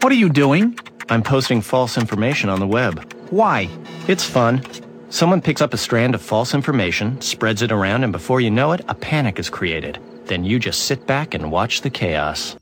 What 0.00 0.12
are 0.12 0.16
you 0.16 0.30
doing? 0.30 0.78
I'm 1.10 1.22
posting 1.22 1.60
false 1.60 1.98
information 1.98 2.48
on 2.48 2.58
the 2.58 2.66
web. 2.66 3.12
Why? 3.28 3.68
It's 4.08 4.24
fun. 4.24 4.64
Someone 5.10 5.42
picks 5.42 5.60
up 5.60 5.74
a 5.74 5.76
strand 5.76 6.14
of 6.14 6.22
false 6.22 6.54
information, 6.54 7.20
spreads 7.20 7.60
it 7.60 7.70
around, 7.70 8.04
and 8.04 8.10
before 8.10 8.40
you 8.40 8.50
know 8.50 8.72
it, 8.72 8.80
a 8.88 8.94
panic 8.94 9.38
is 9.38 9.50
created. 9.50 9.98
Then 10.24 10.42
you 10.42 10.58
just 10.58 10.86
sit 10.86 11.06
back 11.06 11.34
and 11.34 11.52
watch 11.52 11.82
the 11.82 11.90
chaos. 11.90 12.56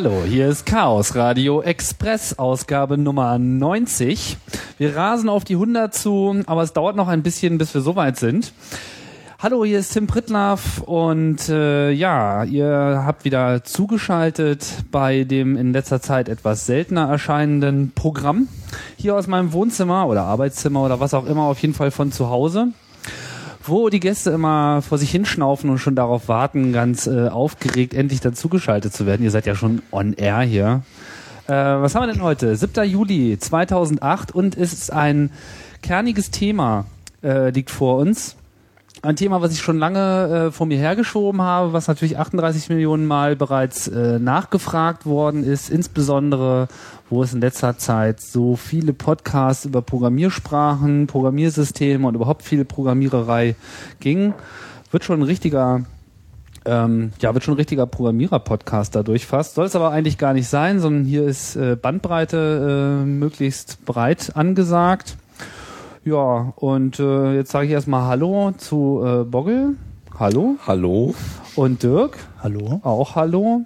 Hallo, 0.00 0.22
hier 0.24 0.48
ist 0.48 0.64
Chaos 0.64 1.16
Radio 1.16 1.60
Express, 1.60 2.38
Ausgabe 2.38 2.96
Nummer 2.96 3.36
90. 3.36 4.36
Wir 4.78 4.94
rasen 4.94 5.28
auf 5.28 5.42
die 5.42 5.54
100 5.54 5.92
zu, 5.92 6.40
aber 6.46 6.62
es 6.62 6.72
dauert 6.72 6.94
noch 6.94 7.08
ein 7.08 7.24
bisschen, 7.24 7.58
bis 7.58 7.74
wir 7.74 7.80
soweit 7.80 8.16
sind. 8.16 8.52
Hallo, 9.40 9.64
hier 9.64 9.80
ist 9.80 9.92
Tim 9.92 10.06
Pritlaff 10.06 10.82
und 10.82 11.48
äh, 11.48 11.90
ja, 11.90 12.44
ihr 12.44 13.02
habt 13.04 13.24
wieder 13.24 13.64
zugeschaltet 13.64 14.84
bei 14.92 15.24
dem 15.24 15.56
in 15.56 15.72
letzter 15.72 16.00
Zeit 16.00 16.28
etwas 16.28 16.64
seltener 16.64 17.08
erscheinenden 17.08 17.90
Programm. 17.92 18.46
Hier 18.98 19.16
aus 19.16 19.26
meinem 19.26 19.52
Wohnzimmer 19.52 20.06
oder 20.06 20.22
Arbeitszimmer 20.22 20.84
oder 20.84 21.00
was 21.00 21.12
auch 21.12 21.26
immer, 21.26 21.42
auf 21.42 21.58
jeden 21.58 21.74
Fall 21.74 21.90
von 21.90 22.12
zu 22.12 22.28
Hause 22.28 22.68
wo 23.68 23.88
die 23.88 24.00
Gäste 24.00 24.30
immer 24.30 24.82
vor 24.82 24.98
sich 24.98 25.10
hinschnaufen 25.10 25.70
und 25.70 25.78
schon 25.78 25.94
darauf 25.94 26.28
warten, 26.28 26.72
ganz 26.72 27.06
äh, 27.06 27.28
aufgeregt 27.28 27.94
endlich 27.94 28.20
dazugeschaltet 28.20 28.92
zu 28.92 29.06
werden. 29.06 29.22
Ihr 29.22 29.30
seid 29.30 29.46
ja 29.46 29.54
schon 29.54 29.82
on 29.90 30.12
air 30.14 30.40
hier. 30.40 30.82
Äh, 31.46 31.52
was 31.52 31.94
haben 31.94 32.06
wir 32.06 32.12
denn 32.12 32.22
heute? 32.22 32.54
7. 32.56 32.84
Juli 32.84 33.38
2008 33.38 34.32
und 34.32 34.56
es 34.56 34.72
ist 34.72 34.92
ein 34.92 35.30
kerniges 35.82 36.30
Thema, 36.30 36.84
äh, 37.22 37.50
liegt 37.50 37.70
vor 37.70 37.98
uns. 37.98 38.36
Ein 39.00 39.14
Thema, 39.14 39.40
was 39.40 39.52
ich 39.52 39.60
schon 39.60 39.78
lange 39.78 40.48
äh, 40.48 40.50
vor 40.50 40.66
mir 40.66 40.76
hergeschoben 40.76 41.40
habe, 41.40 41.72
was 41.72 41.86
natürlich 41.86 42.18
38 42.18 42.68
Millionen 42.68 43.06
Mal 43.06 43.36
bereits 43.36 43.86
äh, 43.86 44.18
nachgefragt 44.18 45.06
worden 45.06 45.44
ist, 45.44 45.70
insbesondere 45.70 46.66
wo 47.10 47.22
es 47.22 47.32
in 47.32 47.40
letzter 47.40 47.78
Zeit 47.78 48.20
so 48.20 48.56
viele 48.56 48.92
Podcasts 48.92 49.64
über 49.64 49.82
Programmiersprachen, 49.82 51.06
Programmiersysteme 51.06 52.06
und 52.06 52.14
überhaupt 52.14 52.42
viel 52.42 52.64
Programmiererei 52.64 53.54
ging, 54.00 54.34
wird 54.90 55.04
schon 55.04 55.20
ein 55.20 55.24
richtiger 55.24 55.84
ähm, 56.64 57.12
ja, 57.20 57.32
wird 57.32 57.44
schon 57.44 57.54
ein 57.54 57.58
richtiger 57.58 57.86
Programmierer-Podcast 57.86 58.94
dadurch 58.94 59.26
fast. 59.26 59.54
Soll 59.54 59.66
es 59.66 59.76
aber 59.76 59.90
eigentlich 59.90 60.18
gar 60.18 60.34
nicht 60.34 60.48
sein, 60.48 60.80
sondern 60.80 61.04
hier 61.04 61.24
ist 61.24 61.56
äh, 61.56 61.76
Bandbreite 61.76 63.00
äh, 63.02 63.06
möglichst 63.06 63.84
breit 63.86 64.32
angesagt. 64.34 65.16
Ja, 66.04 66.52
und 66.56 67.00
äh, 67.00 67.36
jetzt 67.36 67.52
sage 67.52 67.66
ich 67.66 67.72
erstmal 67.72 68.06
Hallo 68.06 68.52
zu 68.56 69.02
äh, 69.04 69.24
Boggle. 69.24 69.74
Hallo. 70.18 70.56
Hallo. 70.66 71.14
Und 71.54 71.82
Dirk. 71.82 72.18
Hallo. 72.42 72.80
Auch 72.82 73.14
Hallo. 73.14 73.64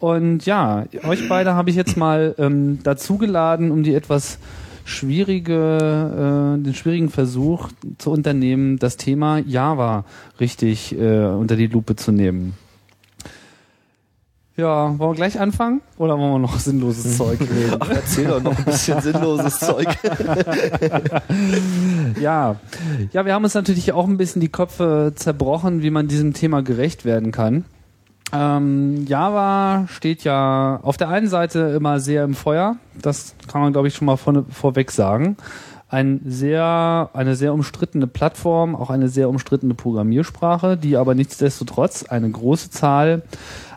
Und 0.00 0.46
ja, 0.46 0.84
euch 1.04 1.28
beide 1.28 1.54
habe 1.54 1.70
ich 1.70 1.76
jetzt 1.76 1.96
mal 1.96 2.34
ähm, 2.38 2.78
dazugeladen, 2.82 3.70
um 3.70 3.82
die 3.82 3.94
etwas 3.94 4.38
schwierige, 4.84 6.56
äh, 6.58 6.62
den 6.62 6.74
schwierigen 6.74 7.10
Versuch 7.10 7.68
zu 7.98 8.10
unternehmen, 8.10 8.78
das 8.78 8.96
Thema 8.96 9.38
Java 9.38 10.04
richtig 10.40 10.98
äh, 10.98 11.26
unter 11.26 11.56
die 11.56 11.66
Lupe 11.66 11.96
zu 11.96 12.12
nehmen. 12.12 12.54
Ja, 14.56 14.98
wollen 14.98 15.12
wir 15.12 15.14
gleich 15.14 15.38
anfangen 15.38 15.82
oder 15.98 16.18
wollen 16.18 16.32
wir 16.32 16.38
noch 16.40 16.58
sinnloses 16.58 17.16
Zeug 17.16 17.40
reden? 17.42 17.76
Ach, 17.78 17.90
erzähl 17.90 18.26
doch 18.26 18.42
noch 18.42 18.58
ein 18.58 18.64
bisschen 18.64 19.00
sinnloses 19.00 19.60
Zeug. 19.60 19.86
ja, 22.20 22.56
ja, 23.12 23.24
wir 23.24 23.34
haben 23.34 23.44
uns 23.44 23.54
natürlich 23.54 23.92
auch 23.92 24.08
ein 24.08 24.16
bisschen 24.16 24.40
die 24.40 24.48
Köpfe 24.48 25.12
zerbrochen, 25.14 25.82
wie 25.82 25.90
man 25.90 26.08
diesem 26.08 26.32
Thema 26.32 26.62
gerecht 26.62 27.04
werden 27.04 27.30
kann. 27.30 27.66
Ähm, 28.32 29.06
Java 29.06 29.86
steht 29.88 30.24
ja 30.24 30.80
auf 30.82 30.96
der 30.96 31.08
einen 31.08 31.28
Seite 31.28 31.74
immer 31.76 32.00
sehr 32.00 32.24
im 32.24 32.34
Feuer. 32.34 32.76
Das 33.00 33.34
kann 33.46 33.60
man, 33.62 33.72
glaube 33.72 33.88
ich, 33.88 33.94
schon 33.94 34.06
mal 34.06 34.16
von, 34.16 34.46
vorweg 34.50 34.90
sagen. 34.90 35.36
Ein 35.88 36.20
sehr, 36.26 37.08
eine 37.14 37.34
sehr 37.34 37.54
umstrittene 37.54 38.06
Plattform, 38.06 38.76
auch 38.76 38.90
eine 38.90 39.08
sehr 39.08 39.30
umstrittene 39.30 39.72
Programmiersprache, 39.72 40.76
die 40.76 40.98
aber 40.98 41.14
nichtsdestotrotz 41.14 42.02
eine 42.02 42.30
große 42.30 42.70
Zahl 42.70 43.22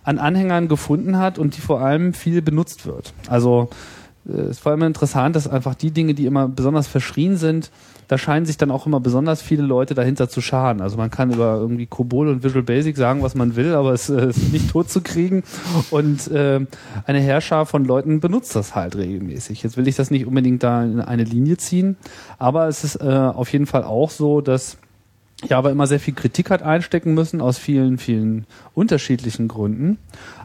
an 0.03 0.19
Anhängern 0.19 0.67
gefunden 0.67 1.17
hat 1.17 1.39
und 1.39 1.55
die 1.55 1.61
vor 1.61 1.79
allem 1.79 2.13
viel 2.13 2.41
benutzt 2.41 2.85
wird. 2.85 3.13
Also 3.27 3.69
es 4.25 4.35
äh, 4.35 4.49
ist 4.49 4.59
vor 4.59 4.71
allem 4.71 4.83
interessant, 4.83 5.35
dass 5.35 5.47
einfach 5.47 5.75
die 5.75 5.91
Dinge, 5.91 6.13
die 6.13 6.25
immer 6.25 6.47
besonders 6.47 6.87
verschrien 6.87 7.37
sind, 7.37 7.71
da 8.11 8.17
scheinen 8.17 8.45
sich 8.45 8.57
dann 8.57 8.71
auch 8.71 8.85
immer 8.85 8.99
besonders 8.99 9.41
viele 9.41 9.63
Leute 9.63 9.93
dahinter 9.93 10.27
zu 10.27 10.41
scharen. 10.41 10.81
Also 10.81 10.97
man 10.97 11.09
kann 11.09 11.31
über 11.31 11.55
irgendwie 11.55 11.85
Kobol 11.85 12.27
und 12.27 12.43
Visual 12.43 12.61
Basic 12.61 12.97
sagen, 12.97 13.21
was 13.21 13.35
man 13.35 13.55
will, 13.55 13.73
aber 13.73 13.93
es 13.93 14.09
äh, 14.09 14.27
ist 14.27 14.51
nicht 14.51 14.69
tot 14.71 14.89
zu 14.89 14.99
kriegen. 14.99 15.43
Und 15.91 16.29
äh, 16.29 16.59
eine 17.05 17.19
Herrscher 17.21 17.65
von 17.65 17.85
Leuten 17.85 18.19
benutzt 18.19 18.53
das 18.53 18.75
halt 18.75 18.97
regelmäßig. 18.97 19.63
Jetzt 19.63 19.77
will 19.77 19.87
ich 19.87 19.95
das 19.95 20.11
nicht 20.11 20.25
unbedingt 20.25 20.61
da 20.61 20.83
in 20.83 20.99
eine 20.99 21.23
Linie 21.23 21.55
ziehen, 21.55 21.95
aber 22.37 22.67
es 22.67 22.83
ist 22.83 22.97
äh, 22.97 23.07
auf 23.07 23.53
jeden 23.53 23.65
Fall 23.65 23.85
auch 23.85 24.09
so, 24.09 24.41
dass 24.41 24.75
Java 25.47 25.69
immer 25.69 25.87
sehr 25.87 26.01
viel 26.01 26.13
Kritik 26.13 26.49
hat 26.49 26.63
einstecken 26.63 27.13
müssen 27.13 27.39
aus 27.39 27.57
vielen, 27.57 27.97
vielen 27.97 28.45
unterschiedlichen 28.73 29.47
Gründen, 29.47 29.99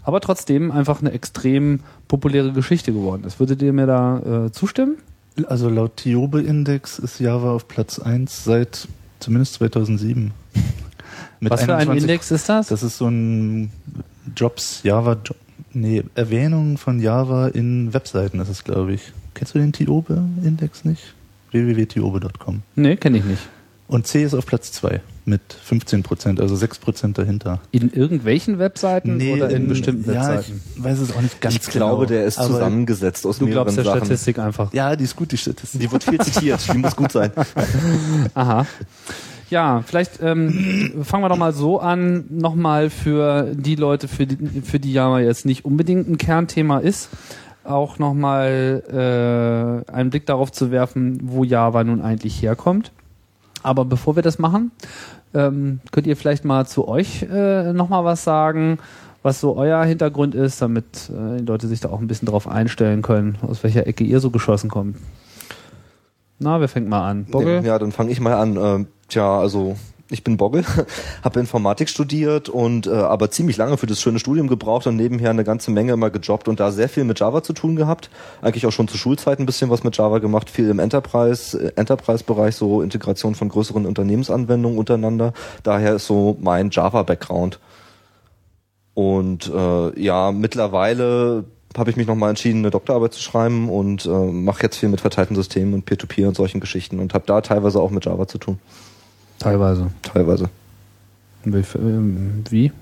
aber 0.05 0.21
trotzdem 0.21 0.71
einfach 0.71 1.01
eine 1.01 1.11
extrem 1.11 1.81
populäre 2.07 2.53
Geschichte 2.53 2.93
geworden 2.93 3.25
ist. 3.25 3.41
Würdet 3.41 3.61
ihr 3.61 3.73
mir 3.73 3.87
da 3.87 4.47
äh, 4.47 4.53
zustimmen? 4.53 4.99
Also 5.45 5.69
laut 5.69 5.97
Tiobe-Index 5.97 6.99
ist 6.99 7.21
Java 7.21 7.53
auf 7.53 7.69
Platz 7.69 7.99
1 7.99 8.45
seit 8.45 8.89
zumindest 9.21 9.55
2007. 9.55 10.33
Mit 11.41 11.53
Was 11.53 11.65
für 11.65 11.77
ein 11.77 11.91
Index 11.93 12.31
ist 12.31 12.49
das? 12.49 12.69
Das 12.69 12.83
ist 12.83 12.97
so 12.99 13.09
ein 13.09 13.71
Jobs, 14.35 14.81
Java, 14.83 15.19
Job, 15.25 15.37
nee, 15.73 16.03
Erwähnung 16.15 16.79
von 16.79 17.01
Java 17.01 17.49
in 17.49 17.93
Webseiten 17.93 18.41
ist 18.41 18.49
es, 18.49 18.65
glaube 18.65 18.95
ich. 18.95 19.13
Kennst 19.35 19.55
du 19.55 19.59
den 19.59 19.73
Tiobe-Index 19.73 20.85
nicht? 20.85 21.15
www.tiobe.com. 21.51 22.63
Nee, 22.75 22.97
kenne 22.97 23.19
ich 23.19 23.25
nicht. 23.25 23.43
Und 23.89 24.07
C 24.07 24.25
ist 24.25 24.35
auf 24.35 24.47
Platz 24.47 24.73
2 24.73 25.01
mit 25.27 25.41
15 25.53 26.03
Prozent, 26.03 26.41
also 26.41 26.55
6 26.55 26.79
Prozent 26.79 27.19
dahinter. 27.19 27.61
In 27.73 27.93
irgendwelchen 27.93 28.59
Webseiten 28.59 29.17
nee, 29.17 29.33
oder 29.33 29.51
in, 29.51 29.63
in, 29.63 29.69
bestimmten 29.69 30.13
ja, 30.13 30.29
Webseiten? 30.29 30.63
Ich 30.77 30.85
weiß 30.85 31.01
es 31.01 31.15
auch 31.15 31.21
nicht 31.21 31.41
ganz 31.41 31.55
ich 31.57 31.61
genau. 31.63 31.69
Ich 31.73 31.73
glaube, 31.73 32.07
der 32.07 32.25
ist 32.25 32.37
zusammengesetzt 32.37 33.27
aus 33.27 33.39
du 33.39 33.47
mehreren 33.47 33.65
glaubst 33.65 33.79
der 33.79 33.85
Sachen. 33.85 34.01
Statistik 34.07 34.39
einfach. 34.39 34.73
Ja, 34.73 34.95
die 34.95 35.05
ist 35.05 35.17
gut, 35.17 35.33
die 35.33 35.37
Statistik. 35.37 35.81
Die 35.81 35.91
wird 35.91 36.05
viel 36.05 36.21
zitiert, 36.21 36.61
die 36.73 36.79
muss 36.79 36.95
gut 36.95 37.13
sein. 37.13 37.33
Aha. 38.35 38.67
Ja, 39.49 39.83
vielleicht 39.87 40.21
ähm, 40.23 41.05
fangen 41.05 41.23
wir 41.23 41.29
doch 41.29 41.37
mal 41.37 41.53
so 41.53 41.79
an, 41.79 42.25
nochmal 42.31 42.91
für 42.91 43.55
die 43.55 43.77
Leute, 43.77 44.09
für 44.09 44.27
die, 44.27 44.63
für 44.63 44.81
die 44.81 44.93
Java 44.93 45.21
jetzt 45.21 45.47
nicht 45.47 45.65
unbedingt 45.65 46.09
ein 46.09 46.19
Kernthema 46.19 46.79
ist, 46.79 47.11
auch 47.63 47.99
nochmal 47.99 49.85
äh, 49.89 49.93
einen 49.93 50.11
Blick 50.11 50.27
darauf 50.27 50.51
zu 50.51 50.71
werfen, 50.71 51.19
wo 51.23 51.45
Java 51.45 51.85
nun 51.85 52.01
eigentlich 52.01 52.43
herkommt. 52.43 52.93
Aber 53.67 53.85
bevor 53.85 54.15
wir 54.15 54.23
das 54.23 54.39
machen, 54.39 54.71
ähm, 55.35 55.81
könnt 55.91 56.07
ihr 56.07 56.17
vielleicht 56.17 56.45
mal 56.45 56.69
zu 56.69 56.87
euch 56.87 57.25
äh, 57.25 57.73
nochmal 57.73 58.05
was 58.05 58.23
sagen, 58.23 58.79
was 59.25 59.41
so 59.41 59.57
euer 59.57 59.83
Hintergrund 59.85 60.37
ist, 60.37 60.63
damit 60.63 61.11
äh, 61.11 61.39
die 61.39 61.45
Leute 61.45 61.67
sich 61.67 61.81
da 61.81 61.89
auch 61.89 61.99
ein 61.99 62.07
bisschen 62.07 62.27
drauf 62.27 62.47
einstellen 62.47 63.03
können, 63.03 63.39
aus 63.43 63.65
welcher 63.65 63.85
Ecke 63.89 64.05
ihr 64.05 64.21
so 64.21 64.31
geschossen 64.31 64.71
kommt. 64.71 64.99
Na, 66.39 66.61
wer 66.61 66.69
fängt 66.69 66.89
mal 66.89 67.11
an? 67.11 67.25
Boggle? 67.25 67.63
Ja, 67.65 67.81
dann 67.81 67.91
fange 67.91 68.13
ich 68.13 68.21
mal 68.21 68.35
an. 68.35 68.57
Ähm, 68.57 68.87
tja, 69.09 69.37
also 69.37 69.75
ich 70.11 70.23
bin 70.23 70.37
Boggle, 70.37 70.65
habe 71.25 71.41
Informatik 71.41 71.89
studiert 71.89 72.49
und 72.49 72.87
äh, 72.87 72.91
aber 72.91 73.31
ziemlich 73.31 73.57
lange 73.57 73.77
für 73.77 73.87
das 73.87 74.01
schöne 74.01 74.19
Studium 74.19 74.47
gebraucht 74.49 74.87
und 74.87 74.97
nebenher 74.97 75.31
eine 75.31 75.45
ganze 75.45 75.71
Menge 75.71 75.93
immer 75.93 76.11
gejobbt 76.11 76.49
und 76.49 76.61
da 76.61 76.71
sehr 76.71 76.89
viel 76.89 77.05
mit 77.05 77.19
Java 77.19 77.43
zu 77.43 77.53
tun 77.53 77.77
gehabt. 77.77 78.11
Eigentlich 78.41 78.67
auch 78.67 78.73
schon 78.73 78.89
zur 78.89 78.99
Schulzeit 78.99 79.39
ein 79.39 79.47
bisschen 79.47 79.71
was 79.71 79.85
mit 79.85 79.97
Java 79.97 80.19
gemacht, 80.19 80.51
viel 80.51 80.71
im 80.71 80.79
Enterprise, 80.79 81.59
äh, 81.59 81.73
Enterprise-Bereich, 81.77 82.55
so 82.55 82.83
Integration 82.83 83.35
von 83.35 83.49
größeren 83.49 83.87
Unternehmensanwendungen 83.87 84.79
untereinander. 84.79 85.33
Daher 85.63 85.97
ist 85.97 86.07
so 86.07 86.37
mein 86.41 86.71
Java-Background. 86.71 87.59
Und 88.95 89.53
äh, 89.55 90.01
ja, 90.01 90.33
mittlerweile 90.33 91.45
habe 91.77 91.91
ich 91.91 91.97
mich 91.97 92.07
nochmal 92.07 92.31
entschieden, 92.31 92.61
eine 92.61 92.71
Doktorarbeit 92.71 93.13
zu 93.13 93.21
schreiben 93.21 93.69
und 93.69 94.07
äh, 94.07 94.09
mache 94.09 94.63
jetzt 94.63 94.77
viel 94.77 94.89
mit 94.89 95.01
verteilten 95.01 95.35
Systemen 95.37 95.75
und 95.75 95.85
Peer-to-Peer 95.85 96.25
-Peer 96.25 96.29
und 96.29 96.37
solchen 96.37 96.61
Geschichten 96.61 97.01
und 97.01 97.13
habe 97.13 97.25
da 97.27 97.41
teilweise 97.43 97.81
auch 97.81 97.91
mit 97.91 98.07
Java 98.07 98.27
zu 98.27 98.39
tun. 98.39 98.59
Teilweise. 99.39 99.91
Teilweise. 100.03 100.49
Ähm, 101.45 102.45
wie? 102.51 102.73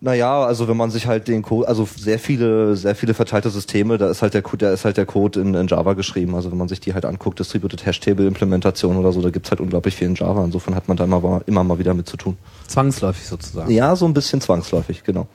Naja, 0.00 0.44
also 0.44 0.68
wenn 0.68 0.76
man 0.76 0.90
sich 0.92 1.08
halt 1.08 1.26
den 1.26 1.42
Code, 1.42 1.66
also 1.66 1.84
sehr 1.96 2.20
viele, 2.20 2.76
sehr 2.76 2.94
viele 2.94 3.14
verteilte 3.14 3.50
Systeme, 3.50 3.98
da 3.98 4.08
ist 4.08 4.22
halt 4.22 4.32
der 4.32 4.42
Code, 4.42 4.66
da 4.66 4.72
ist 4.72 4.84
halt 4.84 4.96
der 4.96 5.06
Code 5.06 5.40
in, 5.40 5.54
in 5.54 5.66
Java 5.66 5.94
geschrieben. 5.94 6.36
Also 6.36 6.52
wenn 6.52 6.58
man 6.58 6.68
sich 6.68 6.78
die 6.78 6.94
halt 6.94 7.04
anguckt, 7.04 7.40
Distributed 7.40 7.84
Hash 7.84 7.98
Table 7.98 8.26
Implementation 8.28 8.96
oder 8.96 9.10
so, 9.10 9.20
da 9.20 9.30
gibt's 9.30 9.50
halt 9.50 9.60
unglaublich 9.60 9.96
viel 9.96 10.06
in 10.06 10.14
Java. 10.14 10.44
Insofern 10.44 10.76
hat 10.76 10.86
man 10.86 10.96
da 10.96 11.04
immer, 11.04 11.42
immer 11.46 11.64
mal 11.64 11.80
wieder 11.80 11.94
mit 11.94 12.08
zu 12.08 12.16
tun. 12.16 12.36
Zwangsläufig 12.68 13.26
sozusagen. 13.26 13.70
Ja, 13.72 13.96
so 13.96 14.06
ein 14.06 14.14
bisschen 14.14 14.40
zwangsläufig, 14.40 15.02
genau. 15.02 15.26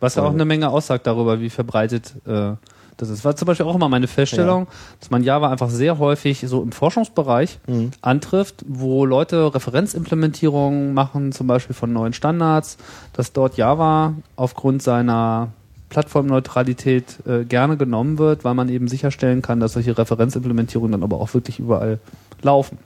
Was 0.00 0.16
ja 0.16 0.24
auch 0.24 0.30
Äh. 0.32 0.34
eine 0.34 0.44
Menge 0.44 0.68
aussagt 0.70 1.06
darüber, 1.06 1.40
wie 1.40 1.48
verbreitet 1.50 2.12
äh, 2.26 2.54
das 2.96 3.08
ist. 3.10 3.24
War 3.24 3.34
zum 3.36 3.46
Beispiel 3.46 3.66
auch 3.66 3.74
immer 3.74 3.88
meine 3.88 4.06
Feststellung, 4.06 4.66
dass 5.00 5.10
man 5.10 5.22
Java 5.24 5.50
einfach 5.50 5.68
sehr 5.70 5.98
häufig 5.98 6.44
so 6.46 6.62
im 6.62 6.72
Forschungsbereich 6.72 7.58
Mhm. 7.66 7.90
antrifft, 8.02 8.64
wo 8.68 9.04
Leute 9.04 9.54
Referenzimplementierungen 9.54 10.94
machen, 10.94 11.32
zum 11.32 11.46
Beispiel 11.46 11.74
von 11.74 11.92
neuen 11.92 12.12
Standards, 12.12 12.76
dass 13.12 13.32
dort 13.32 13.56
Java 13.56 14.14
aufgrund 14.36 14.82
seiner 14.82 15.48
Plattformneutralität 15.90 17.18
äh, 17.26 17.44
gerne 17.44 17.76
genommen 17.76 18.18
wird, 18.18 18.44
weil 18.44 18.54
man 18.54 18.68
eben 18.68 18.88
sicherstellen 18.88 19.42
kann, 19.42 19.60
dass 19.60 19.74
solche 19.74 19.96
Referenzimplementierungen 19.96 20.92
dann 20.92 21.02
aber 21.02 21.20
auch 21.20 21.32
wirklich 21.34 21.58
überall 21.58 21.98
laufen. 22.42 22.78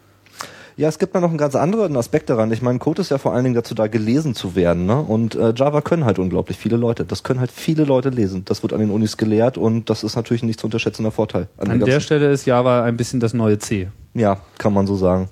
Ja, 0.78 0.88
es 0.88 1.00
gibt 1.00 1.12
da 1.12 1.20
noch 1.20 1.30
einen 1.30 1.38
ganz 1.38 1.56
anderen 1.56 1.96
Aspekt 1.96 2.30
daran. 2.30 2.52
Ich 2.52 2.62
meine, 2.62 2.78
Code 2.78 3.02
ist 3.02 3.10
ja 3.10 3.18
vor 3.18 3.34
allen 3.34 3.42
Dingen 3.42 3.56
dazu 3.56 3.74
da, 3.74 3.88
gelesen 3.88 4.36
zu 4.36 4.54
werden. 4.54 4.86
Ne? 4.86 5.00
Und 5.00 5.34
äh, 5.34 5.52
Java 5.52 5.80
können 5.80 6.04
halt 6.04 6.20
unglaublich 6.20 6.56
viele 6.56 6.76
Leute. 6.76 7.04
Das 7.04 7.24
können 7.24 7.40
halt 7.40 7.50
viele 7.50 7.82
Leute 7.82 8.10
lesen. 8.10 8.44
Das 8.44 8.62
wird 8.62 8.72
an 8.72 8.78
den 8.78 8.90
Unis 8.90 9.16
gelehrt 9.16 9.58
und 9.58 9.90
das 9.90 10.04
ist 10.04 10.14
natürlich 10.14 10.44
ein 10.44 10.46
nicht 10.46 10.60
zu 10.60 10.68
unterschätzender 10.68 11.10
Vorteil. 11.10 11.48
An 11.56 11.68
den 11.68 11.80
der 11.80 11.98
Stelle 11.98 12.30
ist 12.30 12.46
Java 12.46 12.84
ein 12.84 12.96
bisschen 12.96 13.18
das 13.18 13.34
neue 13.34 13.58
C. 13.58 13.88
Ja, 14.14 14.38
kann 14.58 14.72
man 14.72 14.86
so 14.86 14.94
sagen. 14.94 15.28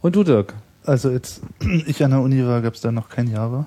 Und 0.00 0.16
du, 0.16 0.24
Dirk? 0.24 0.54
Also 0.86 1.10
jetzt 1.10 1.42
ich 1.86 2.02
an 2.02 2.12
der 2.12 2.20
Uni 2.20 2.46
war, 2.46 2.62
gab 2.62 2.72
es 2.72 2.80
da 2.80 2.90
noch 2.90 3.10
kein 3.10 3.30
Java. 3.30 3.66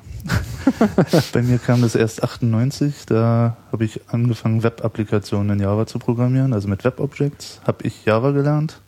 Bei 1.34 1.44
mir 1.44 1.60
kam 1.60 1.84
das 1.84 1.94
erst 1.94 2.24
98. 2.24 3.06
Da 3.06 3.58
habe 3.72 3.86
ich 3.86 4.02
angefangen, 4.08 4.64
Web-Applikationen 4.64 5.60
in 5.60 5.64
Java 5.64 5.86
zu 5.86 6.00
programmieren, 6.00 6.54
also 6.54 6.68
mit 6.68 6.84
Web-Objects. 6.84 7.62
Habe 7.68 7.86
ich 7.86 8.06
Java 8.06 8.32
gelernt. 8.32 8.82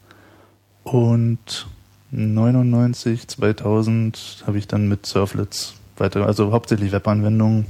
Und 0.84 1.68
99, 2.12 3.28
2000 3.28 4.44
habe 4.46 4.58
ich 4.58 4.68
dann 4.68 4.88
mit 4.88 5.06
Surflets 5.06 5.76
weiter, 5.98 6.26
also 6.26 6.52
hauptsächlich 6.52 6.92
Webanwendungen. 6.92 7.66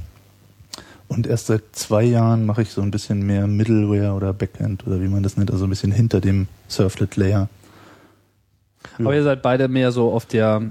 Und 1.08 1.26
erst 1.26 1.46
seit 1.46 1.62
zwei 1.72 2.04
Jahren 2.04 2.46
mache 2.46 2.62
ich 2.62 2.70
so 2.70 2.80
ein 2.80 2.90
bisschen 2.90 3.24
mehr 3.24 3.46
Middleware 3.46 4.14
oder 4.14 4.32
Backend 4.32 4.86
oder 4.86 5.00
wie 5.00 5.08
man 5.08 5.22
das 5.22 5.36
nennt, 5.36 5.50
also 5.50 5.64
ein 5.64 5.70
bisschen 5.70 5.92
hinter 5.92 6.20
dem 6.20 6.48
Surflet-Layer. 6.68 7.48
Ja. 8.98 9.04
Aber 9.04 9.14
ihr 9.14 9.22
seid 9.22 9.42
beide 9.42 9.68
mehr 9.68 9.92
so 9.92 10.10
auf 10.10 10.26
der 10.26 10.62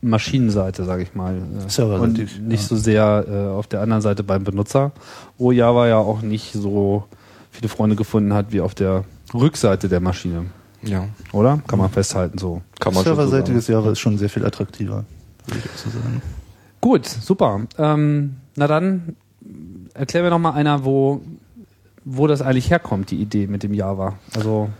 Maschinenseite, 0.00 0.84
sage 0.84 1.02
ich 1.02 1.14
mal. 1.14 1.40
Serverseitig, 1.68 2.38
Und 2.38 2.48
nicht 2.48 2.62
ja. 2.62 2.68
so 2.68 2.76
sehr 2.76 3.24
äh, 3.28 3.50
auf 3.50 3.66
der 3.66 3.82
anderen 3.82 4.02
Seite 4.02 4.24
beim 4.24 4.44
Benutzer, 4.44 4.92
wo 5.38 5.52
Java 5.52 5.86
ja 5.86 5.98
auch 5.98 6.22
nicht 6.22 6.52
so 6.54 7.04
viele 7.50 7.68
Freunde 7.68 7.94
gefunden 7.94 8.32
hat 8.32 8.50
wie 8.50 8.60
auf 8.60 8.74
der 8.74 9.04
Rückseite 9.32 9.88
der 9.88 10.00
Maschine. 10.00 10.46
Ja, 10.82 11.06
Oder? 11.32 11.62
Kann 11.66 11.78
man 11.78 11.90
festhalten 11.90 12.38
so. 12.38 12.62
kann 12.80 12.92
man 12.94 13.04
schon 13.04 13.14
so. 13.14 13.20
Serverseitiges 13.22 13.68
Java 13.68 13.92
ist 13.92 14.00
schon 14.00 14.18
sehr 14.18 14.28
viel 14.28 14.44
attraktiver, 14.44 15.04
würde 15.46 15.60
ich 15.64 15.70
auch 15.70 15.76
so 15.78 15.90
sagen. 15.90 16.22
Gut, 16.80 17.06
super. 17.06 17.60
Ähm, 17.78 18.36
na 18.56 18.66
dann 18.66 19.16
erklär 19.94 20.22
mir 20.24 20.30
noch 20.30 20.38
mal 20.40 20.52
einer, 20.52 20.84
wo, 20.84 21.20
wo 22.04 22.26
das 22.26 22.42
eigentlich 22.42 22.70
herkommt, 22.70 23.10
die 23.10 23.16
Idee 23.20 23.46
mit 23.46 23.62
dem 23.62 23.74
Java. 23.74 24.14
Also, 24.34 24.70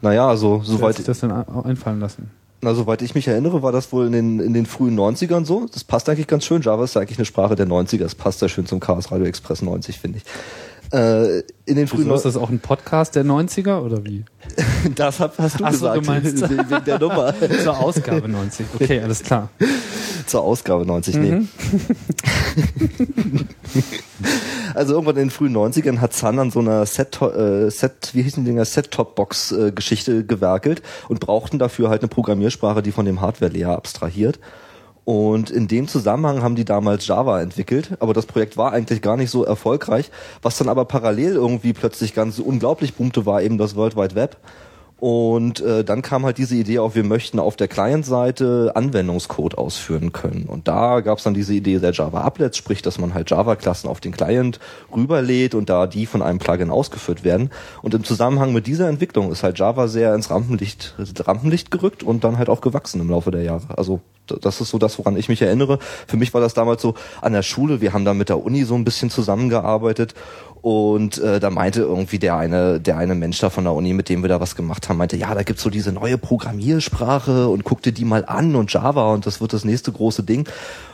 Naja, 0.00 0.26
also 0.28 0.62
soweit, 0.64 0.96
sich 0.96 1.04
das 1.04 1.20
denn 1.20 1.30
ein- 1.30 1.46
einfallen 1.64 2.00
lassen? 2.00 2.30
na, 2.64 2.74
soweit 2.74 3.02
ich 3.02 3.14
mich 3.16 3.26
erinnere, 3.28 3.60
war 3.62 3.72
das 3.72 3.92
wohl 3.92 4.06
in 4.06 4.12
den, 4.12 4.40
in 4.40 4.54
den 4.54 4.66
frühen 4.66 4.96
90ern 4.98 5.44
so. 5.44 5.66
Das 5.72 5.82
passt 5.84 6.08
eigentlich 6.08 6.28
ganz 6.28 6.44
schön. 6.44 6.62
Java 6.62 6.84
ist 6.84 6.94
ja 6.94 7.00
eigentlich 7.00 7.18
eine 7.18 7.24
Sprache 7.24 7.56
der 7.56 7.66
90er. 7.66 7.98
Das 8.04 8.14
passt 8.14 8.38
sehr 8.38 8.48
schön 8.48 8.66
zum 8.66 8.78
Chaos 8.80 9.10
Radio 9.10 9.26
Express 9.26 9.62
90, 9.62 9.98
finde 9.98 10.18
ich. 10.18 10.24
Äh, 10.92 11.38
in 11.64 11.76
den 11.76 11.86
frühen 11.86 12.04
Wieso 12.04 12.14
ist 12.16 12.24
das 12.26 12.36
auch 12.36 12.50
ein 12.50 12.60
Podcast 12.60 13.16
der 13.16 13.24
90er 13.24 13.80
oder 13.80 14.04
wie? 14.04 14.24
das 14.94 15.20
hab, 15.20 15.38
hast 15.38 15.58
du 15.60 15.64
Ach 15.64 15.72
so, 15.72 15.78
gesagt, 15.90 16.04
du 16.04 16.10
meinst- 16.10 16.50
wegen 16.70 16.84
der 16.84 16.98
Nummer. 16.98 17.34
Zur 17.62 17.78
Ausgabe 17.78 18.28
90. 18.28 18.66
Okay, 18.74 19.00
alles 19.00 19.22
klar. 19.22 19.48
Zur 20.26 20.42
Ausgabe 20.42 20.84
90, 20.84 21.16
nee. 21.16 21.42
Also 24.74 24.94
irgendwann 24.94 25.16
in 25.16 25.22
den 25.24 25.30
frühen 25.30 25.56
90ern 25.56 25.98
hat 25.98 26.14
Sun 26.14 26.38
an 26.38 26.50
so 26.50 26.60
einer 26.60 26.84
Set, 26.86 27.20
äh, 27.22 27.70
Set 27.70 28.10
wie 28.12 28.22
hießen 28.22 28.44
die 28.44 28.50
Dinger, 28.50 28.64
Set-Top-Box-Geschichte 28.64 30.24
gewerkelt 30.24 30.82
und 31.08 31.20
brauchten 31.20 31.58
dafür 31.58 31.88
halt 31.88 32.02
eine 32.02 32.08
Programmiersprache, 32.08 32.82
die 32.82 32.92
von 32.92 33.04
dem 33.04 33.20
Hardware-Layer 33.20 33.70
abstrahiert. 33.70 34.38
Und 35.04 35.50
in 35.50 35.66
dem 35.66 35.88
Zusammenhang 35.88 36.42
haben 36.42 36.54
die 36.54 36.64
damals 36.64 37.06
Java 37.06 37.40
entwickelt, 37.40 37.96
aber 37.98 38.14
das 38.14 38.26
Projekt 38.26 38.56
war 38.56 38.72
eigentlich 38.72 39.02
gar 39.02 39.16
nicht 39.16 39.30
so 39.30 39.44
erfolgreich. 39.44 40.10
Was 40.42 40.58
dann 40.58 40.68
aber 40.68 40.84
parallel 40.84 41.34
irgendwie 41.34 41.72
plötzlich 41.72 42.14
ganz 42.14 42.38
unglaublich 42.38 42.94
boomte, 42.94 43.26
war 43.26 43.42
eben 43.42 43.58
das 43.58 43.74
World 43.74 43.96
Wide 43.96 44.14
Web. 44.14 44.36
Und 45.02 45.60
äh, 45.62 45.82
dann 45.82 46.00
kam 46.00 46.24
halt 46.24 46.38
diese 46.38 46.54
Idee 46.54 46.78
auf, 46.78 46.94
wir 46.94 47.02
möchten 47.02 47.40
auf 47.40 47.56
der 47.56 47.66
Client-Seite 47.66 48.70
Anwendungscode 48.76 49.58
ausführen 49.58 50.12
können. 50.12 50.44
Und 50.46 50.68
da 50.68 51.00
gab 51.00 51.18
es 51.18 51.24
dann 51.24 51.34
diese 51.34 51.54
Idee 51.54 51.80
der 51.80 51.90
Java-Applets, 51.90 52.56
sprich, 52.56 52.82
dass 52.82 53.00
man 53.00 53.12
halt 53.12 53.28
Java-Klassen 53.28 53.90
auf 53.90 53.98
den 53.98 54.12
Client 54.12 54.60
rüberlädt 54.94 55.56
und 55.56 55.68
da 55.68 55.88
die 55.88 56.06
von 56.06 56.22
einem 56.22 56.38
Plugin 56.38 56.70
ausgeführt 56.70 57.24
werden. 57.24 57.50
Und 57.82 57.94
im 57.94 58.04
Zusammenhang 58.04 58.52
mit 58.52 58.68
dieser 58.68 58.88
Entwicklung 58.88 59.32
ist 59.32 59.42
halt 59.42 59.58
Java 59.58 59.88
sehr 59.88 60.14
ins 60.14 60.30
Rampenlicht, 60.30 60.94
Rampenlicht 61.18 61.72
gerückt 61.72 62.04
und 62.04 62.22
dann 62.22 62.38
halt 62.38 62.48
auch 62.48 62.60
gewachsen 62.60 63.00
im 63.00 63.10
Laufe 63.10 63.32
der 63.32 63.42
Jahre. 63.42 63.76
Also 63.76 64.02
das 64.26 64.60
ist 64.60 64.70
so 64.70 64.78
das, 64.78 64.98
woran 64.98 65.16
ich 65.16 65.28
mich 65.28 65.42
erinnere. 65.42 65.78
Für 66.06 66.16
mich 66.16 66.32
war 66.32 66.40
das 66.40 66.54
damals 66.54 66.82
so 66.82 66.94
an 67.20 67.32
der 67.32 67.42
Schule, 67.42 67.80
wir 67.80 67.92
haben 67.92 68.04
da 68.04 68.14
mit 68.14 68.28
der 68.28 68.44
Uni 68.44 68.64
so 68.64 68.74
ein 68.74 68.84
bisschen 68.84 69.10
zusammengearbeitet 69.10 70.14
und 70.62 71.18
äh, 71.18 71.40
da 71.40 71.50
meinte 71.50 71.80
irgendwie 71.80 72.20
der 72.20 72.36
eine, 72.36 72.80
der 72.80 72.96
eine 72.96 73.16
Mensch 73.16 73.40
da 73.40 73.50
von 73.50 73.64
der 73.64 73.72
Uni, 73.72 73.92
mit 73.94 74.08
dem 74.08 74.22
wir 74.22 74.28
da 74.28 74.40
was 74.40 74.54
gemacht 74.54 74.88
haben, 74.88 74.96
meinte, 74.96 75.16
ja, 75.16 75.34
da 75.34 75.42
gibt's 75.42 75.62
so 75.62 75.70
diese 75.70 75.92
neue 75.92 76.18
Programmiersprache 76.18 77.48
und 77.48 77.64
guck 77.64 77.82
dir 77.82 77.92
die 77.92 78.04
mal 78.04 78.24
an 78.24 78.54
und 78.54 78.72
Java 78.72 79.12
und 79.12 79.26
das 79.26 79.40
wird 79.40 79.52
das 79.52 79.64
nächste 79.64 79.90
große 79.90 80.22
Ding. 80.22 80.48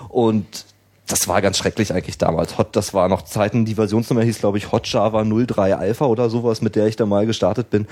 Und 0.09 0.65
das 1.07 1.29
war 1.29 1.43
ganz 1.43 1.59
schrecklich 1.59 1.93
eigentlich 1.93 2.17
damals. 2.17 2.57
Hot, 2.57 2.77
das 2.77 2.95
war 2.95 3.09
noch 3.09 3.23
Zeiten, 3.23 3.67
die 3.67 3.75
Versionsnummer 3.75 4.23
hieß, 4.23 4.39
glaube 4.39 4.57
ich, 4.57 4.73
Hot 4.73 4.87
Java 4.87 5.23
03 5.23 5.77
Alpha 5.77 6.07
oder 6.07 6.31
sowas, 6.31 6.63
mit 6.63 6.75
der 6.75 6.87
ich 6.87 6.97
da 6.97 7.05
mal 7.05 7.27
gestartet 7.27 7.69
bin. 7.69 7.87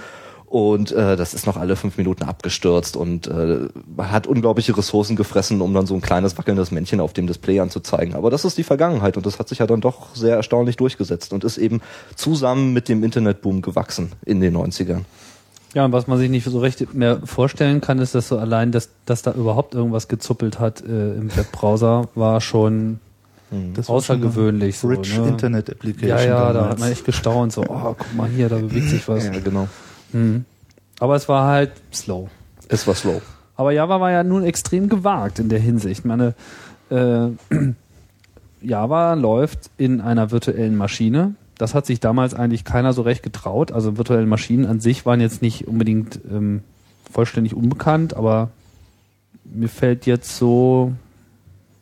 Und 0.56 0.90
äh, 0.90 1.16
das 1.16 1.34
ist 1.34 1.46
noch 1.46 1.58
alle 1.58 1.76
fünf 1.76 1.98
Minuten 1.98 2.22
abgestürzt 2.22 2.96
und 2.96 3.26
äh, 3.26 3.68
hat 3.98 4.26
unglaubliche 4.26 4.74
Ressourcen 4.74 5.14
gefressen, 5.14 5.60
um 5.60 5.74
dann 5.74 5.84
so 5.84 5.92
ein 5.92 6.00
kleines 6.00 6.38
wackelndes 6.38 6.70
Männchen 6.70 6.98
auf 6.98 7.12
dem 7.12 7.26
Display 7.26 7.60
anzuzeigen. 7.60 8.14
Aber 8.14 8.30
das 8.30 8.46
ist 8.46 8.56
die 8.56 8.62
Vergangenheit 8.62 9.18
und 9.18 9.26
das 9.26 9.38
hat 9.38 9.50
sich 9.50 9.58
ja 9.58 9.66
dann 9.66 9.82
doch 9.82 10.16
sehr 10.16 10.34
erstaunlich 10.34 10.78
durchgesetzt 10.78 11.34
und 11.34 11.44
ist 11.44 11.58
eben 11.58 11.82
zusammen 12.14 12.72
mit 12.72 12.88
dem 12.88 13.04
Internetboom 13.04 13.60
gewachsen 13.60 14.12
in 14.24 14.40
den 14.40 14.56
90ern. 14.56 15.02
Ja, 15.74 15.84
und 15.84 15.92
was 15.92 16.06
man 16.06 16.16
sich 16.16 16.30
nicht 16.30 16.44
so 16.44 16.58
recht 16.58 16.94
mehr 16.94 17.20
vorstellen 17.22 17.82
kann, 17.82 17.98
ist, 17.98 18.14
dass 18.14 18.28
so 18.28 18.38
allein, 18.38 18.72
dass, 18.72 18.88
dass 19.04 19.20
da 19.20 19.32
überhaupt 19.32 19.74
irgendwas 19.74 20.08
gezuppelt 20.08 20.58
hat 20.58 20.80
äh, 20.80 21.16
im 21.16 21.36
Webbrowser, 21.36 22.08
war 22.14 22.40
schon 22.40 23.00
Das 23.74 23.90
war 23.90 23.96
außergewöhnlich. 23.96 24.78
schon 24.78 24.94
So, 24.94 25.00
Rich 25.00 25.18
ne? 25.18 25.28
Internet 25.28 25.68
Application. 25.68 26.18
Ja, 26.18 26.24
ja, 26.24 26.46
da 26.46 26.52
damals. 26.54 26.70
hat 26.70 26.78
man 26.78 26.92
echt 26.92 27.04
gestaunt, 27.04 27.52
so, 27.52 27.60
oh, 27.68 27.94
guck 27.98 28.14
mal 28.16 28.30
hier, 28.30 28.48
da 28.48 28.56
bewegt 28.56 28.88
sich 28.88 29.06
was. 29.06 29.26
Ja, 29.26 29.38
genau. 29.38 29.68
Mhm. 30.16 30.44
Aber 30.98 31.16
es 31.16 31.28
war 31.28 31.46
halt 31.46 31.72
slow. 31.92 32.28
Es 32.68 32.86
war 32.86 32.94
slow. 32.94 33.20
Aber 33.56 33.72
Java 33.72 34.00
war 34.00 34.10
ja 34.10 34.22
nun 34.22 34.44
extrem 34.44 34.88
gewagt 34.88 35.38
in 35.38 35.48
der 35.48 35.58
Hinsicht. 35.58 36.00
Ich 36.00 36.04
meine, 36.04 36.34
äh, 36.90 37.28
Java 38.60 39.14
läuft 39.14 39.70
in 39.76 40.00
einer 40.00 40.30
virtuellen 40.30 40.76
Maschine. 40.76 41.34
Das 41.58 41.74
hat 41.74 41.86
sich 41.86 42.00
damals 42.00 42.34
eigentlich 42.34 42.64
keiner 42.64 42.92
so 42.92 43.02
recht 43.02 43.22
getraut. 43.22 43.72
Also 43.72 43.96
virtuelle 43.96 44.26
Maschinen 44.26 44.66
an 44.66 44.80
sich 44.80 45.06
waren 45.06 45.20
jetzt 45.20 45.42
nicht 45.42 45.66
unbedingt 45.68 46.20
ähm, 46.30 46.62
vollständig 47.10 47.54
unbekannt, 47.54 48.14
aber 48.14 48.50
mir 49.44 49.68
fällt 49.68 50.06
jetzt 50.06 50.36
so 50.36 50.92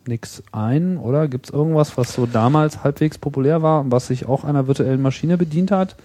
nichts 0.07 0.43
ein, 0.53 0.99
oder? 0.99 1.29
Gibt 1.29 1.47
es 1.47 1.53
irgendwas, 1.53 1.97
was 1.97 2.13
so 2.13 2.27
damals 2.27 2.85
halbwegs 2.85 3.19
populär 3.19 3.63
war 3.63 3.81
und 3.81 3.91
was 3.91 4.07
sich 4.09 4.27
auch 4.27 4.45
einer 4.45 4.67
virtuellen 4.67 5.03
Maschine 5.03 5.39
bedient 5.39 5.71
hat? 5.71 5.97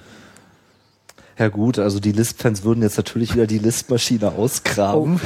Ja 1.40 1.48
gut, 1.48 1.80
also 1.80 2.02
die 2.02 2.12
Lisp-Fans 2.12 2.66
würden 2.66 2.82
jetzt 2.84 2.98
natürlich 2.98 3.34
wieder 3.34 3.48
die 3.48 3.60
Lisp-Maschine 3.60 4.34
ausgraben. 4.34 5.22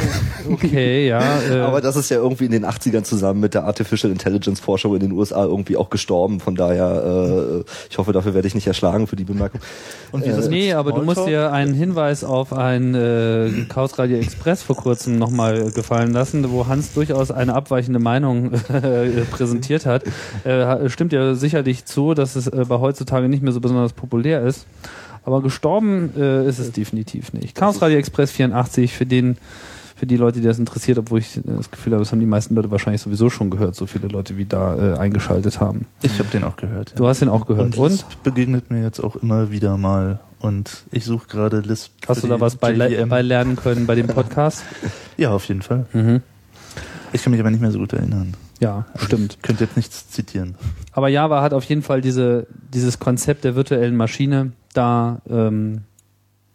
Okay, 0.47 1.07
ja. 1.07 1.41
Äh, 1.49 1.61
Aber 1.61 1.81
das 1.81 1.95
ist 1.95 2.09
ja 2.09 2.17
irgendwie 2.17 2.45
in 2.45 2.51
den 2.51 2.65
80ern 2.65 3.03
zusammen 3.03 3.39
mit 3.39 3.55
der 3.55 3.63
Artificial 3.63 4.11
Intelligence 4.11 4.59
Forschung 4.59 4.93
in 4.93 4.99
den 4.99 5.11
USA 5.13 5.43
irgendwie 5.45 5.75
auch 5.75 5.89
gestorben. 5.89 6.39
Von 6.39 6.53
daher, 6.53 7.63
äh, 7.63 7.63
ich 7.89 7.97
hoffe, 7.97 8.13
dafür 8.13 8.35
werde 8.35 8.47
ich 8.47 8.53
nicht 8.53 8.67
erschlagen 8.67 9.07
für 9.07 9.15
die 9.15 9.23
Bemerkung. 9.23 9.59
Und 10.11 10.23
wie 10.23 10.29
ist 10.29 10.37
das 10.37 10.45
mit 10.45 10.53
Nee, 10.53 10.73
aber 10.73 10.91
du 10.91 11.01
musst 11.01 11.25
dir 11.25 11.51
einen 11.51 11.73
Hinweis 11.73 12.23
auf 12.23 12.53
ein 12.53 12.93
äh, 12.93 13.49
Chaos 13.67 13.97
Radio 13.97 14.17
Express 14.17 14.61
vor 14.61 14.75
kurzem 14.75 15.17
nochmal 15.17 15.71
gefallen 15.71 16.13
lassen, 16.13 16.51
wo 16.51 16.67
Hans 16.67 16.93
durchaus 16.93 17.31
eine 17.31 17.55
abweichende 17.55 17.99
Meinung 17.99 18.53
äh, 18.69 19.21
präsentiert 19.31 19.87
hat. 19.87 20.03
Äh, 20.43 20.89
stimmt 20.89 21.11
ja 21.11 21.33
sicherlich 21.33 21.85
zu, 21.85 22.13
dass 22.13 22.35
es 22.35 22.45
äh, 22.45 22.65
bei 22.67 22.79
heutzutage 22.79 23.29
nicht 23.29 23.41
mehr 23.41 23.53
so 23.53 23.61
besonders 23.61 23.93
populär 23.93 24.43
ist. 24.43 24.67
Aber 25.25 25.41
gestorben 25.41 26.11
äh, 26.17 26.47
ist 26.47 26.59
es 26.59 26.71
definitiv 26.71 27.33
nicht. 27.33 27.55
Chaos 27.55 27.81
Radio 27.81 27.97
Express 27.97 28.31
84, 28.31 28.93
für 28.93 29.05
den 29.05 29.37
für 29.95 30.07
die 30.07 30.17
Leute, 30.17 30.41
die 30.41 30.47
das 30.47 30.59
interessiert, 30.59 30.97
obwohl 30.97 31.19
ich 31.19 31.39
das 31.45 31.71
Gefühl 31.71 31.93
habe, 31.93 32.01
das 32.01 32.11
haben 32.11 32.19
die 32.19 32.25
meisten 32.25 32.55
Leute 32.55 32.69
wahrscheinlich 32.71 33.01
sowieso 33.01 33.29
schon 33.29 33.49
gehört, 33.49 33.75
so 33.75 33.85
viele 33.85 34.09
Leute 34.09 34.35
wie 34.37 34.43
da 34.43 34.95
äh, 34.95 34.97
eingeschaltet 34.97 35.61
haben. 35.61 35.85
Ich 36.01 36.19
habe 36.19 36.27
den 36.27 36.43
auch 36.43 36.57
gehört. 36.57 36.89
Ja. 36.89 36.95
Du 36.97 37.07
hast 37.07 37.21
den 37.21 37.29
auch 37.29 37.45
gehört. 37.45 37.77
Und, 37.77 37.91
und? 37.91 38.23
begegnet 38.23 38.69
mir 38.69 38.81
jetzt 38.81 38.99
auch 38.99 39.15
immer 39.15 39.51
wieder 39.51 39.77
mal. 39.77 40.19
Und 40.39 40.83
ich 40.91 41.05
suche 41.05 41.27
gerade 41.27 41.61
Lisp. 41.61 41.93
Hast 42.05 42.21
du 42.21 42.27
da 42.27 42.41
was 42.41 42.57
bei, 42.57 42.73
bei, 43.05 43.21
lernen 43.21 43.55
können 43.55 43.85
bei 43.85 43.95
dem 43.95 44.07
Podcast? 44.13 44.63
ja, 45.15 45.31
auf 45.31 45.47
jeden 45.47 45.61
Fall. 45.61 45.85
Mhm. 45.93 46.21
Ich 47.13 47.23
kann 47.23 47.31
mich 47.31 47.39
aber 47.39 47.51
nicht 47.51 47.61
mehr 47.61 47.71
so 47.71 47.79
gut 47.79 47.93
erinnern. 47.93 48.33
Ja, 48.59 48.85
also 48.93 49.05
stimmt. 49.05 49.35
Ich 49.35 49.41
könnte 49.41 49.63
jetzt 49.63 49.77
nichts 49.77 50.09
zitieren. 50.09 50.55
Aber 50.91 51.07
Java 51.07 51.41
hat 51.41 51.53
auf 51.53 51.63
jeden 51.63 51.81
Fall 51.81 52.01
diese, 52.01 52.47
dieses 52.73 52.99
Konzept 52.99 53.45
der 53.45 53.55
virtuellen 53.55 53.95
Maschine 53.95 54.51
da 54.73 55.21
ähm, 55.29 55.81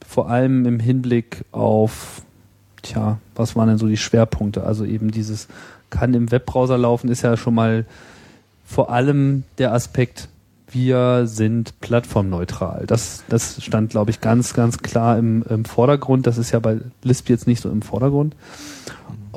vor 0.06 0.30
allem 0.30 0.66
im 0.66 0.80
Hinblick 0.80 1.44
auf, 1.52 2.22
tja, 2.82 3.18
was 3.34 3.56
waren 3.56 3.68
denn 3.68 3.78
so 3.78 3.86
die 3.86 3.96
Schwerpunkte? 3.96 4.64
Also 4.64 4.84
eben 4.84 5.10
dieses 5.10 5.48
kann 5.90 6.14
im 6.14 6.30
Webbrowser 6.30 6.78
laufen, 6.78 7.08
ist 7.08 7.22
ja 7.22 7.36
schon 7.36 7.54
mal 7.54 7.86
vor 8.64 8.90
allem 8.90 9.44
der 9.56 9.72
Aspekt, 9.72 10.28
wir 10.70 11.26
sind 11.26 11.80
plattformneutral. 11.80 12.84
Das, 12.86 13.24
das 13.28 13.62
stand, 13.62 13.90
glaube 13.90 14.10
ich, 14.10 14.20
ganz, 14.20 14.52
ganz 14.52 14.78
klar 14.78 15.18
im, 15.18 15.42
im 15.48 15.64
Vordergrund. 15.64 16.26
Das 16.26 16.36
ist 16.36 16.50
ja 16.50 16.58
bei 16.58 16.78
Lisp 17.02 17.30
jetzt 17.30 17.46
nicht 17.46 17.62
so 17.62 17.70
im 17.70 17.80
Vordergrund. 17.80 18.36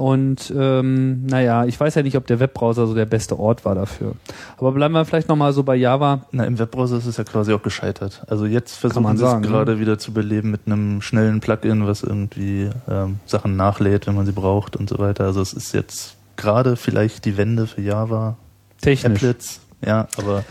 Und 0.02 0.52
ähm, 0.58 1.28
naja, 1.28 1.66
ich 1.66 1.80
weiß 1.80 1.94
ja 1.94 2.02
nicht, 2.02 2.18
ob 2.18 2.26
der 2.26 2.40
Webbrowser 2.40 2.88
so 2.88 2.96
der 2.96 3.06
beste 3.06 3.38
Ort 3.38 3.66
war 3.66 3.76
dafür. 3.76 4.16
Aber 4.58 4.72
bleiben 4.72 4.96
wir 4.96 5.06
vielleicht 5.06 5.30
nochmal 5.30 5.54
so 5.54 5.62
bei 5.62 5.76
Java. 5.76 6.26
Na, 6.32 6.44
im 6.46 6.58
Webbrowser 6.58 6.98
ist 6.98 7.06
es 7.06 7.18
ja 7.18 7.24
quasi 7.24 7.54
auch 7.54 7.62
gescheitert. 7.62 8.24
Also 8.28 8.48
jetzt 8.48 8.78
versuchen 8.78 9.16
sie 9.16 9.24
es 9.24 9.32
ne? 9.32 9.42
gerade 9.42 9.80
wieder 9.80 10.00
zu 10.00 10.12
beleben 10.12 10.50
mit 10.50 10.62
einem 10.66 11.04
schnellen 11.04 11.40
Plugin, 11.40 11.86
was 11.86 12.02
irgendwie 12.02 12.72
ähm, 12.90 13.20
Sachen 13.28 13.56
nachlädt, 13.56 14.08
wenn 14.08 14.16
man 14.16 14.26
sie 14.26 14.32
braucht 14.32 14.76
und 14.76 14.90
so 14.90 14.98
weiter. 14.98 15.26
Also 15.26 15.40
es 15.40 15.54
ist 15.54 15.72
jetzt 15.72 16.16
gerade 16.36 16.78
vielleicht 16.78 17.26
die 17.26 17.38
Wende 17.38 17.68
für 17.68 17.82
Java. 17.82 18.38
Technisch. 18.82 19.24
Applets, 19.24 19.60
ja, 19.86 20.08
aber 20.18 20.44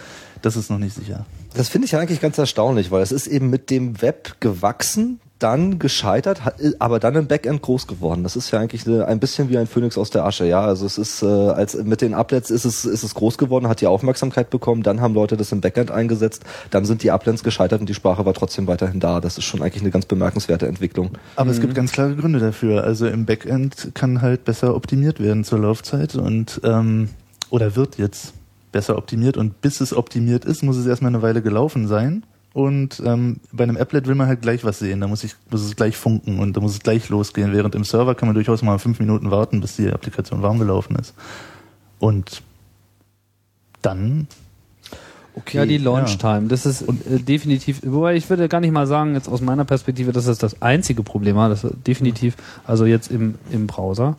das 0.42 0.54
ist 0.54 0.70
noch 0.70 0.78
nicht 0.78 0.94
sicher. 0.94 1.26
Das 1.54 1.68
finde 1.68 1.86
ich 1.86 1.90
ja 1.90 1.98
eigentlich 1.98 2.20
ganz 2.20 2.38
erstaunlich, 2.38 2.92
weil 2.92 3.02
es 3.02 3.10
ist 3.10 3.26
eben 3.26 3.50
mit 3.50 3.68
dem 3.68 4.00
Web 4.00 4.36
gewachsen, 4.38 5.18
dann 5.40 5.78
gescheitert, 5.78 6.40
aber 6.78 7.00
dann 7.00 7.16
im 7.16 7.26
Backend 7.26 7.62
groß 7.62 7.86
geworden. 7.86 8.22
Das 8.22 8.36
ist 8.36 8.50
ja 8.50 8.60
eigentlich 8.60 8.86
ein 8.86 9.18
bisschen 9.18 9.48
wie 9.48 9.58
ein 9.58 9.66
Phönix 9.66 9.98
aus 9.98 10.10
der 10.10 10.24
Asche, 10.24 10.46
ja. 10.46 10.60
Also 10.60 10.86
es 10.86 10.98
ist 10.98 11.22
äh, 11.22 11.26
als 11.26 11.74
mit 11.82 12.02
den 12.02 12.14
Applets 12.14 12.50
ist 12.50 12.64
es 12.64 12.84
ist 12.84 13.02
es 13.02 13.14
groß 13.14 13.38
geworden, 13.38 13.66
hat 13.66 13.80
die 13.80 13.86
Aufmerksamkeit 13.86 14.50
bekommen, 14.50 14.82
dann 14.82 15.00
haben 15.00 15.14
Leute 15.14 15.36
das 15.36 15.50
im 15.52 15.60
Backend 15.60 15.90
eingesetzt, 15.90 16.44
dann 16.70 16.84
sind 16.84 17.02
die 17.02 17.10
Applets 17.10 17.42
gescheitert 17.42 17.80
und 17.80 17.88
die 17.88 17.94
Sprache 17.94 18.24
war 18.24 18.34
trotzdem 18.34 18.66
weiterhin 18.66 19.00
da. 19.00 19.20
Das 19.20 19.38
ist 19.38 19.44
schon 19.44 19.62
eigentlich 19.62 19.82
eine 19.82 19.90
ganz 19.90 20.06
bemerkenswerte 20.06 20.66
Entwicklung. 20.66 21.10
Aber 21.36 21.46
mhm. 21.46 21.50
es 21.52 21.60
gibt 21.60 21.74
ganz 21.74 21.92
klare 21.92 22.14
Gründe 22.14 22.38
dafür. 22.38 22.84
Also 22.84 23.06
im 23.06 23.26
Backend 23.26 23.90
kann 23.94 24.20
halt 24.22 24.44
besser 24.44 24.76
optimiert 24.76 25.20
werden 25.20 25.44
zur 25.44 25.58
Laufzeit 25.58 26.14
und 26.14 26.60
ähm, 26.64 27.08
oder 27.50 27.76
wird 27.76 27.98
jetzt 27.98 28.34
besser 28.72 28.96
optimiert 28.96 29.36
und 29.36 29.60
bis 29.60 29.80
es 29.80 29.96
optimiert 29.96 30.44
ist, 30.44 30.62
muss 30.62 30.76
es 30.76 30.86
erstmal 30.86 31.10
eine 31.10 31.22
Weile 31.22 31.42
gelaufen 31.42 31.88
sein. 31.88 32.24
Und 32.52 33.00
ähm, 33.04 33.40
bei 33.52 33.62
einem 33.64 33.76
Applet 33.76 34.06
will 34.06 34.16
man 34.16 34.26
halt 34.26 34.42
gleich 34.42 34.64
was 34.64 34.80
sehen. 34.80 35.00
Da 35.00 35.06
muss, 35.06 35.22
ich, 35.22 35.36
muss 35.50 35.62
es 35.62 35.76
gleich 35.76 35.96
funken 35.96 36.40
und 36.40 36.56
da 36.56 36.60
muss 36.60 36.72
es 36.72 36.80
gleich 36.80 37.08
losgehen. 37.08 37.52
Während 37.52 37.74
im 37.74 37.84
Server 37.84 38.14
kann 38.14 38.28
man 38.28 38.34
durchaus 38.34 38.62
mal 38.62 38.78
fünf 38.78 38.98
Minuten 38.98 39.30
warten, 39.30 39.60
bis 39.60 39.76
die 39.76 39.88
Applikation 39.88 40.42
warm 40.42 40.58
gelaufen 40.58 40.96
ist. 40.96 41.14
Und 42.00 42.42
dann 43.82 44.26
Okay, 45.34 45.58
ja, 45.58 45.66
die 45.66 45.78
Launch 45.78 46.18
Time, 46.18 46.48
das 46.48 46.66
ist 46.66 46.82
äh, 46.82 47.18
definitiv, 47.20 47.80
wobei 47.84 48.16
ich 48.16 48.28
würde 48.28 48.48
gar 48.48 48.60
nicht 48.60 48.72
mal 48.72 48.86
sagen, 48.86 49.14
jetzt 49.14 49.28
aus 49.28 49.40
meiner 49.40 49.64
Perspektive, 49.64 50.12
dass 50.12 50.24
das 50.24 50.38
das 50.38 50.60
einzige 50.60 51.02
Problem 51.04 51.36
war, 51.36 51.48
das 51.48 51.62
ist 51.62 51.86
definitiv, 51.86 52.36
also 52.66 52.84
jetzt 52.84 53.10
im, 53.10 53.36
im 53.52 53.66
Browser 53.66 54.16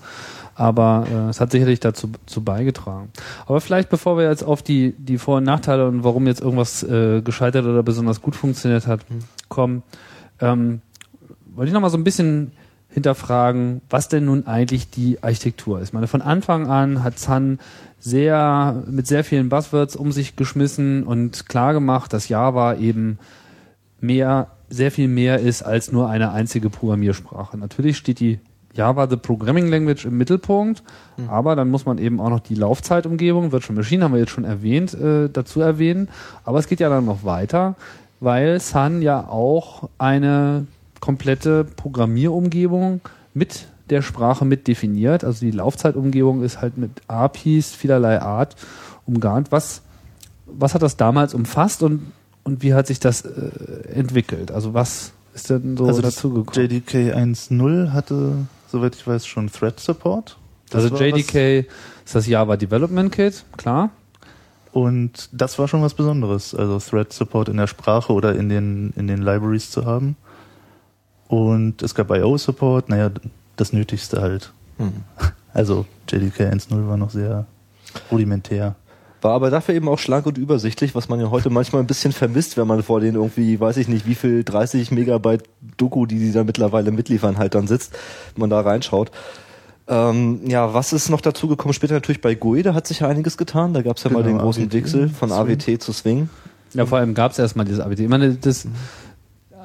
aber 0.56 1.08
äh, 1.10 1.30
es 1.30 1.40
hat 1.40 1.52
sicherlich 1.52 1.80
dazu 1.80 2.12
zu 2.26 2.44
beigetragen. 2.44 3.10
Aber 3.46 3.62
vielleicht 3.62 3.90
bevor 3.90 4.18
wir 4.18 4.30
jetzt 4.30 4.44
auf 4.44 4.62
die, 4.62 4.94
die 4.98 5.18
Vor- 5.18 5.38
und 5.38 5.44
Nachteile 5.44 5.88
und 5.88 6.04
warum 6.04 6.28
jetzt 6.28 6.42
irgendwas 6.42 6.84
äh, 6.84 7.22
gescheitert 7.22 7.66
oder 7.66 7.84
besonders 7.84 8.22
gut 8.22 8.36
funktioniert 8.36 8.88
hat, 8.88 9.10
mhm. 9.10 9.20
kommen, 9.50 9.84
ähm, 10.40 10.82
wollte 11.54 11.70
ich 11.70 11.74
noch 11.74 11.82
mal 11.82 11.90
so 11.90 11.98
ein 11.98 12.04
bisschen 12.04 12.52
hinterfragen, 12.90 13.82
was 13.90 14.10
denn 14.10 14.26
nun 14.26 14.48
eigentlich 14.48 14.90
die 14.90 15.24
Architektur 15.24 15.80
ist. 15.80 15.90
Ich 15.90 15.94
meine, 15.94 16.08
von 16.08 16.22
Anfang 16.22 16.68
an 16.68 17.04
hat 17.04 17.18
Sun 17.18 17.60
sehr, 18.00 18.84
mit 18.88 19.08
sehr 19.08 19.24
vielen 19.24 19.50
Buzzwords 19.50 19.96
um 19.96 20.12
sich 20.12 20.36
geschmissen 20.36 21.04
und 21.04 21.48
klar 21.48 21.74
gemacht, 21.74 22.12
dass 22.12 22.28
Java 22.28 22.76
eben 22.76 23.18
mehr, 24.02 24.48
sehr 24.70 24.92
viel 24.92 25.08
mehr 25.08 25.40
ist 25.40 25.62
als 25.62 25.92
nur 25.92 26.10
eine 26.10 26.32
einzige 26.32 26.70
Programmiersprache. 26.70 27.58
Natürlich 27.58 27.98
steht 27.98 28.20
die 28.20 28.40
Java 28.74 29.08
the 29.10 29.18
Programming 29.18 29.68
Language 29.68 30.06
im 30.06 30.18
Mittelpunkt, 30.18 30.84
mhm. 31.18 31.30
aber 31.30 31.56
dann 31.56 31.70
muss 31.70 31.86
man 31.86 31.98
eben 31.98 32.20
auch 32.20 32.30
noch 32.30 32.40
die 32.40 32.56
Laufzeitumgebung, 32.56 33.52
Virtual 33.52 33.76
Machine 33.76 34.04
haben 34.04 34.14
wir 34.14 34.20
jetzt 34.20 34.32
schon 34.32 34.46
erwähnt, 34.46 34.94
äh, 34.94 35.30
dazu 35.30 35.62
erwähnen. 35.62 36.10
Aber 36.46 36.60
es 36.60 36.68
geht 36.68 36.80
ja 36.80 36.90
dann 36.90 37.06
noch 37.06 37.24
weiter, 37.24 37.76
weil 38.20 38.60
Sun 38.60 39.02
ja 39.02 39.28
auch 39.28 39.90
eine 39.98 40.68
komplette 41.00 41.66
Programmierumgebung 41.66 43.02
mit 43.34 43.68
der 43.90 44.02
Sprache 44.02 44.46
mit 44.46 44.68
definiert. 44.68 45.24
Also 45.24 45.46
die 45.46 45.52
Laufzeitumgebung 45.52 46.44
ist 46.44 46.62
halt 46.62 46.78
mit 46.78 46.92
APIs 47.08 47.72
vielerlei 47.72 48.22
Art 48.22 48.56
umgarnt. 49.06 49.52
Was, 49.52 49.82
was 50.46 50.74
hat 50.74 50.82
das 50.82 50.96
damals 50.96 51.34
umfasst 51.34 51.84
und, 51.84 52.12
und 52.44 52.64
wie 52.64 52.74
hat 52.74 52.88
sich 52.88 53.00
das 53.00 53.24
äh, 53.24 53.50
entwickelt? 53.94 54.52
Also 54.52 54.74
was 54.74 55.12
ist 55.34 55.50
denn 55.50 55.76
so 55.76 55.86
also 55.86 56.02
dazugekommen? 56.02 56.70
JDK 56.70 57.16
1.0 57.16 57.92
hatte 57.92 58.34
soweit 58.72 58.96
ich 58.96 59.06
weiß, 59.06 59.26
schon 59.26 59.52
Thread 59.52 59.80
Support. 59.80 60.38
Das 60.70 60.84
also 60.84 60.96
JDK 60.96 61.68
ist 62.06 62.16
das 62.16 62.28
Java 62.28 62.56
Development 62.58 63.12
Kit, 63.12 63.44
klar. 63.58 63.92
Und 64.72 65.30
das 65.34 65.60
war 65.60 65.68
schon 65.68 65.82
was 65.82 65.94
Besonderes, 65.94 66.56
also 66.56 66.80
Thread 66.80 67.12
Support 67.12 67.50
in 67.50 67.58
der 67.58 67.68
Sprache 67.68 68.14
oder 68.14 68.36
in 68.36 68.48
den, 68.48 68.94
in 68.96 69.08
den 69.08 69.22
Libraries 69.22 69.70
zu 69.70 69.86
haben. 69.86 70.16
Und 71.28 71.82
es 71.82 71.94
gab 71.94 72.10
IO 72.12 72.38
Support, 72.38 72.90
naja, 72.90 73.12
das 73.58 73.74
Nötigste 73.74 74.22
halt. 74.22 74.54
Hm. 74.78 75.04
Also 75.54 75.86
JDK 76.10 76.52
1.0 76.52 76.88
war 76.88 76.98
noch 76.98 77.10
sehr 77.10 77.46
rudimentär. 78.10 78.76
War 79.22 79.34
aber 79.34 79.52
dafür 79.52 79.76
eben 79.76 79.88
auch 79.88 80.00
schlank 80.00 80.26
und 80.26 80.38
übersichtlich, 80.38 80.96
was 80.96 81.08
man 81.08 81.20
ja 81.20 81.30
heute 81.30 81.50
manchmal 81.50 81.82
ein 81.84 81.88
bisschen 81.88 82.12
vermisst, 82.12 82.58
wenn 82.58 82.68
man 82.68 82.82
vor 82.82 83.00
den 83.00 83.16
irgendwie, 83.16 83.60
weiß 83.60 83.78
ich 83.78 83.88
nicht, 83.88 84.08
wie 84.08 84.16
viel 84.16 84.44
30 84.44 84.92
Megabyte 84.92 85.44
Doku, 85.78 86.06
die 86.06 86.18
die 86.18 86.32
da 86.32 86.44
mittlerweile 86.44 86.92
mitliefern, 86.92 87.38
halt 87.38 87.54
dann 87.54 87.68
sitzt, 87.68 87.94
wenn 88.34 88.42
man 88.42 88.50
da 88.50 88.62
reinschaut. 88.62 89.12
Ähm, 89.88 90.42
ja, 90.48 90.74
was 90.74 90.94
ist 90.94 91.10
noch 91.10 91.22
dazu 91.22 91.48
gekommen? 91.48 91.74
Später 91.74 91.94
natürlich 91.94 92.22
bei 92.22 92.34
GUI, 92.34 92.64
da 92.64 92.74
hat 92.74 92.88
sich 92.88 93.02
ja 93.02 93.08
einiges 93.08 93.38
getan. 93.38 93.74
Da 93.74 93.82
gab 93.82 93.98
es 93.98 94.04
ja 94.04 94.10
genau, 94.10 94.22
mal 94.22 94.28
den 94.28 94.38
großen 94.38 94.64
AWT, 94.66 94.74
Wechsel 94.74 95.10
von 95.10 95.30
Swing. 95.30 95.40
AWT 95.40 95.82
zu 95.82 95.94
Swing. 95.94 96.30
Ja, 96.74 96.86
vor 96.86 96.98
allem 96.98 97.14
gab 97.14 97.32
es 97.34 97.40
erstmal 97.40 97.66
dieses 97.66 97.82
AWT. 97.82 98.00
Ich 98.00 98.08
meine, 98.08 98.34
das, 98.36 98.66
mhm 98.66 98.72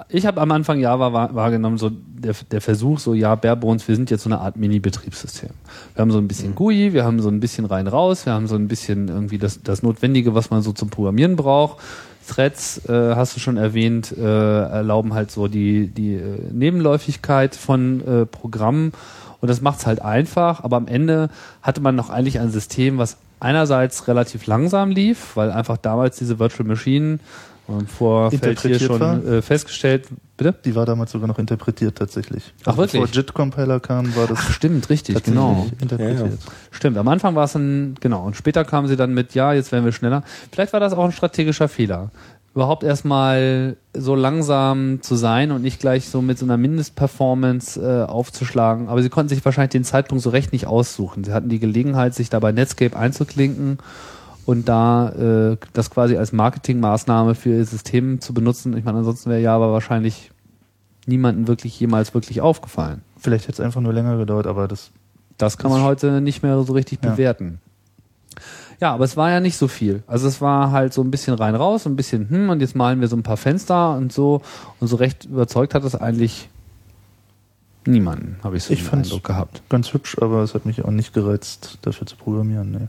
ich 0.08 0.26
habe 0.26 0.40
am 0.40 0.50
Anfang 0.52 0.78
Java 0.78 1.12
wahrgenommen, 1.34 1.78
so 1.78 1.90
der, 1.90 2.34
der 2.50 2.60
Versuch, 2.60 2.98
so 2.98 3.14
ja, 3.14 3.34
Barebones, 3.34 3.86
wir 3.88 3.96
sind 3.96 4.10
jetzt 4.10 4.22
so 4.22 4.28
eine 4.28 4.40
Art 4.40 4.56
Mini-Betriebssystem. 4.56 5.50
Wir 5.94 6.00
haben 6.00 6.10
so 6.10 6.18
ein 6.18 6.28
bisschen 6.28 6.50
mhm. 6.50 6.54
GUI, 6.54 6.92
wir 6.92 7.04
haben 7.04 7.20
so 7.20 7.28
ein 7.28 7.40
bisschen 7.40 7.64
rein 7.64 7.86
raus, 7.88 8.26
wir 8.26 8.32
haben 8.32 8.46
so 8.46 8.54
ein 8.54 8.68
bisschen 8.68 9.08
irgendwie 9.08 9.38
das, 9.38 9.62
das 9.62 9.82
Notwendige, 9.82 10.34
was 10.34 10.50
man 10.50 10.62
so 10.62 10.72
zum 10.72 10.90
Programmieren 10.90 11.36
braucht. 11.36 11.78
Threads, 12.26 12.88
äh, 12.88 13.14
hast 13.14 13.36
du 13.36 13.40
schon 13.40 13.56
erwähnt, 13.56 14.12
äh, 14.16 14.22
erlauben 14.22 15.14
halt 15.14 15.30
so 15.30 15.48
die, 15.48 15.88
die 15.88 16.14
äh, 16.14 16.38
Nebenläufigkeit 16.52 17.54
von 17.54 18.00
äh, 18.06 18.26
Programmen 18.26 18.92
und 19.40 19.48
das 19.48 19.60
macht's 19.60 19.86
halt 19.86 20.02
einfach, 20.02 20.64
aber 20.64 20.76
am 20.76 20.88
Ende 20.88 21.30
hatte 21.62 21.80
man 21.80 21.94
noch 21.94 22.10
eigentlich 22.10 22.40
ein 22.40 22.50
System, 22.50 22.98
was 22.98 23.16
einerseits 23.38 24.08
relativ 24.08 24.46
langsam 24.46 24.90
lief, 24.90 25.36
weil 25.36 25.52
einfach 25.52 25.76
damals 25.76 26.16
diese 26.16 26.38
Virtual 26.38 26.66
Machine 26.66 27.18
und 27.68 27.90
Vorfeld 27.90 28.60
hier 28.60 28.78
schon 28.78 29.26
äh, 29.26 29.42
festgestellt, 29.42 30.06
bitte? 30.36 30.54
Die 30.64 30.74
war 30.74 30.86
damals 30.86 31.12
sogar 31.12 31.26
noch 31.26 31.38
interpretiert 31.38 31.98
tatsächlich. 31.98 32.54
Ach 32.62 32.68
also 32.68 32.78
wirklich? 32.78 33.02
Bevor 33.02 33.14
JIT-Compiler 33.14 33.80
kam, 33.80 34.14
war 34.14 34.26
das. 34.26 34.38
Ach, 34.40 34.50
stimmt, 34.52 34.88
richtig, 34.88 35.22
genau. 35.24 35.66
Interpretiert. 35.80 36.20
Ja, 36.20 36.26
ja. 36.26 36.32
Stimmt, 36.70 36.96
am 36.96 37.08
Anfang 37.08 37.34
war 37.34 37.44
es 37.44 37.54
ein, 37.56 37.96
genau, 38.00 38.24
und 38.24 38.36
später 38.36 38.64
kamen 38.64 38.88
sie 38.88 38.96
dann 38.96 39.14
mit, 39.14 39.34
ja, 39.34 39.52
jetzt 39.52 39.72
werden 39.72 39.84
wir 39.84 39.92
schneller. 39.92 40.22
Vielleicht 40.52 40.72
war 40.72 40.80
das 40.80 40.92
auch 40.92 41.04
ein 41.04 41.12
strategischer 41.12 41.68
Fehler. 41.68 42.10
Überhaupt 42.54 42.84
erstmal 42.84 43.76
so 43.92 44.14
langsam 44.14 45.02
zu 45.02 45.14
sein 45.14 45.50
und 45.50 45.60
nicht 45.60 45.78
gleich 45.78 46.08
so 46.08 46.22
mit 46.22 46.38
so 46.38 46.46
einer 46.46 46.56
Mindestperformance 46.56 47.78
äh, 47.78 48.04
aufzuschlagen. 48.04 48.88
Aber 48.88 49.02
sie 49.02 49.10
konnten 49.10 49.28
sich 49.28 49.44
wahrscheinlich 49.44 49.72
den 49.72 49.84
Zeitpunkt 49.84 50.24
so 50.24 50.30
recht 50.30 50.52
nicht 50.52 50.66
aussuchen. 50.66 51.22
Sie 51.22 51.34
hatten 51.34 51.50
die 51.50 51.58
Gelegenheit, 51.58 52.14
sich 52.14 52.30
dabei 52.30 52.52
Netscape 52.52 52.96
einzuklinken 52.96 53.78
und 54.46 54.68
da 54.68 55.10
äh, 55.10 55.56
das 55.72 55.90
quasi 55.90 56.16
als 56.16 56.32
Marketingmaßnahme 56.32 57.34
für 57.34 57.50
ihr 57.50 57.64
System 57.64 58.20
zu 58.20 58.32
benutzen. 58.32 58.76
Ich 58.76 58.84
meine, 58.84 58.98
ansonsten 58.98 59.28
wäre 59.28 59.40
Java 59.40 59.72
wahrscheinlich 59.72 60.30
niemanden 61.04 61.48
wirklich 61.48 61.78
jemals 61.78 62.14
wirklich 62.14 62.40
aufgefallen. 62.40 63.02
Vielleicht 63.18 63.48
hätte 63.48 63.60
es 63.60 63.60
einfach 63.60 63.80
nur 63.80 63.92
länger 63.92 64.16
gedauert, 64.16 64.46
aber 64.46 64.68
das. 64.68 64.92
Das 65.36 65.58
kann 65.58 65.70
man 65.70 65.82
heute 65.82 66.22
nicht 66.22 66.42
mehr 66.42 66.62
so 66.62 66.72
richtig 66.72 67.00
ja. 67.02 67.10
bewerten. 67.10 67.60
Ja, 68.80 68.94
aber 68.94 69.04
es 69.04 69.16
war 69.16 69.30
ja 69.30 69.40
nicht 69.40 69.56
so 69.56 69.68
viel. 69.68 70.02
Also 70.06 70.28
es 70.28 70.40
war 70.40 70.70
halt 70.70 70.94
so 70.94 71.02
ein 71.02 71.10
bisschen 71.10 71.34
rein 71.34 71.54
raus, 71.54 71.86
ein 71.86 71.96
bisschen 71.96 72.30
hm 72.30 72.48
und 72.50 72.60
jetzt 72.60 72.76
malen 72.76 73.00
wir 73.00 73.08
so 73.08 73.16
ein 73.16 73.22
paar 73.22 73.36
Fenster 73.36 73.96
und 73.96 74.12
so 74.12 74.42
und 74.80 74.88
so 74.88 74.96
recht 74.96 75.24
überzeugt 75.24 75.74
hat 75.74 75.84
es 75.84 75.94
eigentlich 75.94 76.48
Niemanden, 77.86 78.36
habe 78.42 78.56
ich 78.56 78.64
so 78.64 78.74
Ich 78.74 78.82
den 78.82 79.00
Eindruck 79.00 79.24
gehabt. 79.24 79.62
Ganz 79.68 79.92
hübsch, 79.92 80.16
aber 80.20 80.42
es 80.42 80.54
hat 80.54 80.66
mich 80.66 80.84
auch 80.84 80.90
nicht 80.90 81.12
gereizt, 81.12 81.78
dafür 81.82 82.06
zu 82.06 82.16
programmieren. 82.16 82.72
Nee. 82.72 82.88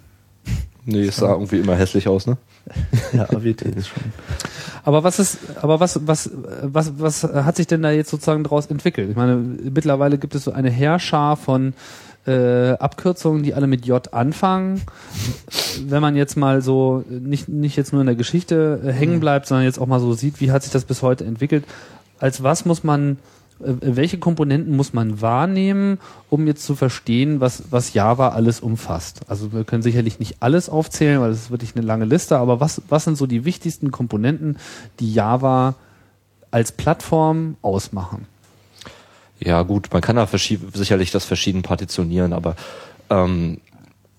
Nee, 0.90 1.08
es 1.08 1.18
sah 1.18 1.34
irgendwie 1.34 1.60
immer 1.60 1.76
hässlich 1.76 2.08
aus, 2.08 2.28
ne? 2.28 2.38
Ja, 3.14 3.24
AWT 3.24 3.62
ist 3.64 3.90
schon. 3.90 4.04
Aber 4.86 5.04
was 5.04 5.20
ist, 5.20 5.38
aber 5.62 5.82
was, 5.82 6.08
was, 6.08 6.32
was, 6.64 6.94
was 6.98 7.24
hat 7.24 7.58
sich 7.58 7.68
denn 7.68 7.82
da 7.82 7.92
jetzt 7.92 8.10
sozusagen 8.10 8.44
daraus 8.46 8.68
entwickelt? 8.68 9.10
Ich 9.10 9.18
meine, 9.18 9.36
mittlerweile 9.36 10.18
gibt 10.18 10.34
es 10.34 10.46
so 10.46 10.54
eine 10.54 10.70
Heerschar 10.70 11.36
von 11.36 11.74
äh, 12.26 12.72
Abkürzungen, 12.72 13.44
die 13.44 13.54
alle 13.54 13.68
mit 13.68 13.86
J 13.86 14.14
anfangen. 14.14 14.82
Wenn 15.86 16.02
man 16.02 16.16
jetzt 16.16 16.38
mal 16.38 16.62
so 16.62 17.04
nicht, 17.10 17.50
nicht 17.50 17.76
jetzt 17.76 17.92
nur 17.92 18.02
in 18.02 18.08
der 18.08 18.16
Geschichte 18.16 18.80
äh, 18.86 18.94
hängen 18.94 19.20
bleibt, 19.20 19.46
sondern 19.46 19.66
jetzt 19.66 19.80
auch 19.80 19.88
mal 19.88 20.00
so 20.00 20.14
sieht, 20.14 20.40
wie 20.40 20.52
hat 20.52 20.64
sich 20.64 20.72
das 20.72 20.86
bis 20.86 21.02
heute 21.02 21.26
entwickelt, 21.26 21.66
als 22.18 22.44
was 22.44 22.64
muss 22.64 22.86
man 22.86 23.14
äh, 23.14 23.37
welche 23.60 24.18
Komponenten 24.18 24.76
muss 24.76 24.94
man 24.94 25.22
wahrnehmen, 25.22 26.00
um 26.30 26.48
jetzt 26.48 26.66
zu 26.66 26.76
verstehen, 26.76 27.40
was, 27.40 27.64
was 27.72 27.94
Java 27.94 28.30
alles 28.30 28.60
umfasst? 28.60 29.22
Also 29.28 29.54
wir 29.54 29.64
können 29.64 29.84
sicherlich 29.84 30.20
nicht 30.20 30.38
alles 30.42 30.70
aufzählen, 30.70 31.22
weil 31.22 31.30
das 31.30 31.40
ist 31.40 31.52
wirklich 31.52 31.76
eine 31.76 31.86
lange 31.86 32.06
Liste, 32.06 32.38
aber 32.38 32.60
was, 32.60 32.82
was 32.90 33.04
sind 33.04 33.18
so 33.18 33.26
die 33.26 33.46
wichtigsten 33.46 33.92
Komponenten, 33.92 34.58
die 35.00 35.14
Java 35.14 35.76
als 36.52 36.72
Plattform 36.72 37.58
ausmachen? 37.62 38.26
Ja, 39.40 39.62
gut, 39.64 39.90
man 39.92 40.02
kann 40.02 40.16
da 40.16 40.28
sicherlich 40.28 41.12
das 41.12 41.26
verschieden 41.26 41.62
partitionieren, 41.62 42.34
aber 42.34 42.56
ähm, 43.10 43.60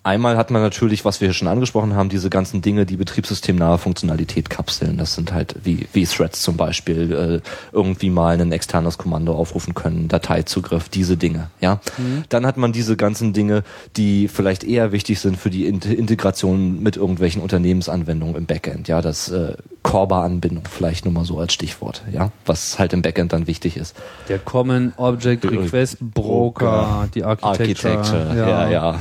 einmal 0.09 0.37
hat 0.37 0.51
man 0.51 0.63
natürlich, 0.63 1.05
was 1.05 1.21
wir 1.21 1.29
hier 1.29 1.35
schon 1.35 1.49
angesprochen 1.49 1.95
haben, 1.95 2.09
diese 2.09 2.31
ganzen 2.31 2.63
Dinge, 2.63 2.87
die 2.87 2.97
betriebssystemnahe 2.97 3.79
Funktionalität 3.79 4.49
kapseln. 4.49 4.97
Das 4.97 5.15
sind 5.15 5.33
halt 5.33 5.55
wie, 5.63 5.87
wie 5.93 6.07
Threads 6.07 6.43
zum 6.43 6.57
Beispiel, 6.57 7.13
äh, 7.13 7.49
irgendwie 7.73 8.11
mal 8.11 8.41
ein 8.41 8.51
externes 8.51 8.99
Kommando 8.99 9.35
aufrufen 9.35 9.75
können, 9.75 10.09
Dateizugriff, 10.09 10.89
diese 10.89 11.17
Dinge. 11.17 11.51
Ja, 11.61 11.81
dann 12.29 12.47
hat 12.47 12.57
man 12.57 12.73
diese 12.73 12.97
ganzen 12.97 13.33
Dinge, 13.33 13.63
die 13.97 14.29
vielleicht 14.29 14.65
eher 14.65 14.93
wichtig 14.93 15.21
sind 15.21 15.37
für 15.37 15.51
die 15.51 15.67
Int 15.67 15.85
Integration 15.85 16.83
mit 16.83 16.97
irgendwelchen 16.97 17.43
Unternehmensanwendungen 17.43 18.37
im 18.37 18.47
Backend. 18.47 18.89
Ja, 18.89 19.03
das 19.03 19.29
äh, 19.29 19.55
Corba-Anbindung 19.89 20.65
vielleicht 20.71 21.07
nur 21.07 21.15
mal 21.15 21.25
so 21.25 21.39
als 21.39 21.55
Stichwort. 21.55 22.03
Ja, 22.13 22.31
was 22.45 22.79
halt 22.79 22.93
im 22.93 23.01
Backend 23.01 23.33
dann 23.33 23.47
wichtig 23.47 23.79
ist. 23.79 23.97
Der 24.29 24.39
Common 24.39 24.93
Object 24.99 25.45
Request 25.47 25.97
Broker, 26.01 27.09
die 27.15 27.25
Architecture. 27.25 27.97
Architecture, 27.99 28.37
ja, 28.37 28.69
ja. 28.69 28.99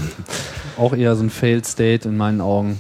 Auch 0.78 0.94
eher 0.96 1.16
so 1.18 1.24
ein 1.24 1.30
Failed 1.30 1.66
State 1.66 2.08
in 2.08 2.16
meinen 2.16 2.40
Augen. 2.40 2.80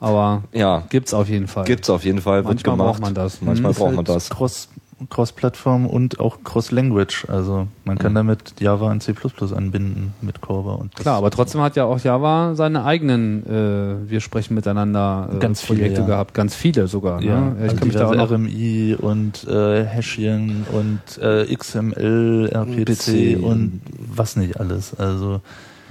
Aber 0.00 0.42
Ja, 0.52 0.82
gibt's 0.90 1.14
auf 1.14 1.30
jeden 1.30 1.48
Fall. 1.48 1.64
gibt's 1.64 1.88
auf 1.88 2.04
jeden 2.04 2.20
Fall, 2.20 2.44
wird 2.44 2.56
Manchmal 2.66 2.76
braucht 2.76 3.00
man 3.00 3.14
das. 3.14 3.40
Manchmal 3.40 3.72
Mhm. 3.72 3.76
braucht 3.76 3.88
man 3.94 3.96
Halt 4.06 4.08
das. 4.10 4.28
Cross, 4.28 4.68
Cross-Plattform 5.10 5.86
und 5.86 6.20
auch 6.20 6.38
Cross-Language. 6.44 7.26
Also 7.28 7.68
man 7.84 7.98
kann 7.98 8.14
damit 8.14 8.60
Java 8.60 8.90
und 8.90 9.02
C++ 9.02 9.14
anbinden 9.54 10.14
mit 10.20 10.40
Corba. 10.40 10.74
Und 10.74 10.94
Klar, 10.94 11.16
aber 11.16 11.30
trotzdem 11.30 11.60
hat 11.60 11.76
ja 11.76 11.84
auch 11.84 11.98
Java 12.00 12.54
seine 12.54 12.84
eigenen, 12.84 13.44
äh, 13.46 14.10
wir 14.10 14.20
sprechen 14.20 14.54
miteinander 14.54 15.28
äh, 15.32 15.38
Ganz 15.38 15.60
viele, 15.60 15.78
Projekte 15.78 16.00
ja. 16.02 16.06
gehabt, 16.06 16.34
ganz 16.34 16.54
viele 16.54 16.86
sogar. 16.86 17.22
Ja, 17.22 17.40
ne? 17.40 17.56
also 17.60 17.74
Ich 17.74 17.78
kann 17.78 17.88
mich 17.88 17.96
da 17.96 18.08
auch 18.08 18.30
RMI 18.30 18.96
und 19.00 19.44
äh, 19.48 19.84
Hashien 19.84 20.66
und 20.72 21.22
äh, 21.22 21.54
XML, 21.54 22.50
RPC 22.52 23.36
PC. 23.36 23.42
und 23.42 23.80
was 23.98 24.36
nicht 24.36 24.58
alles. 24.60 24.94
Also 24.98 25.40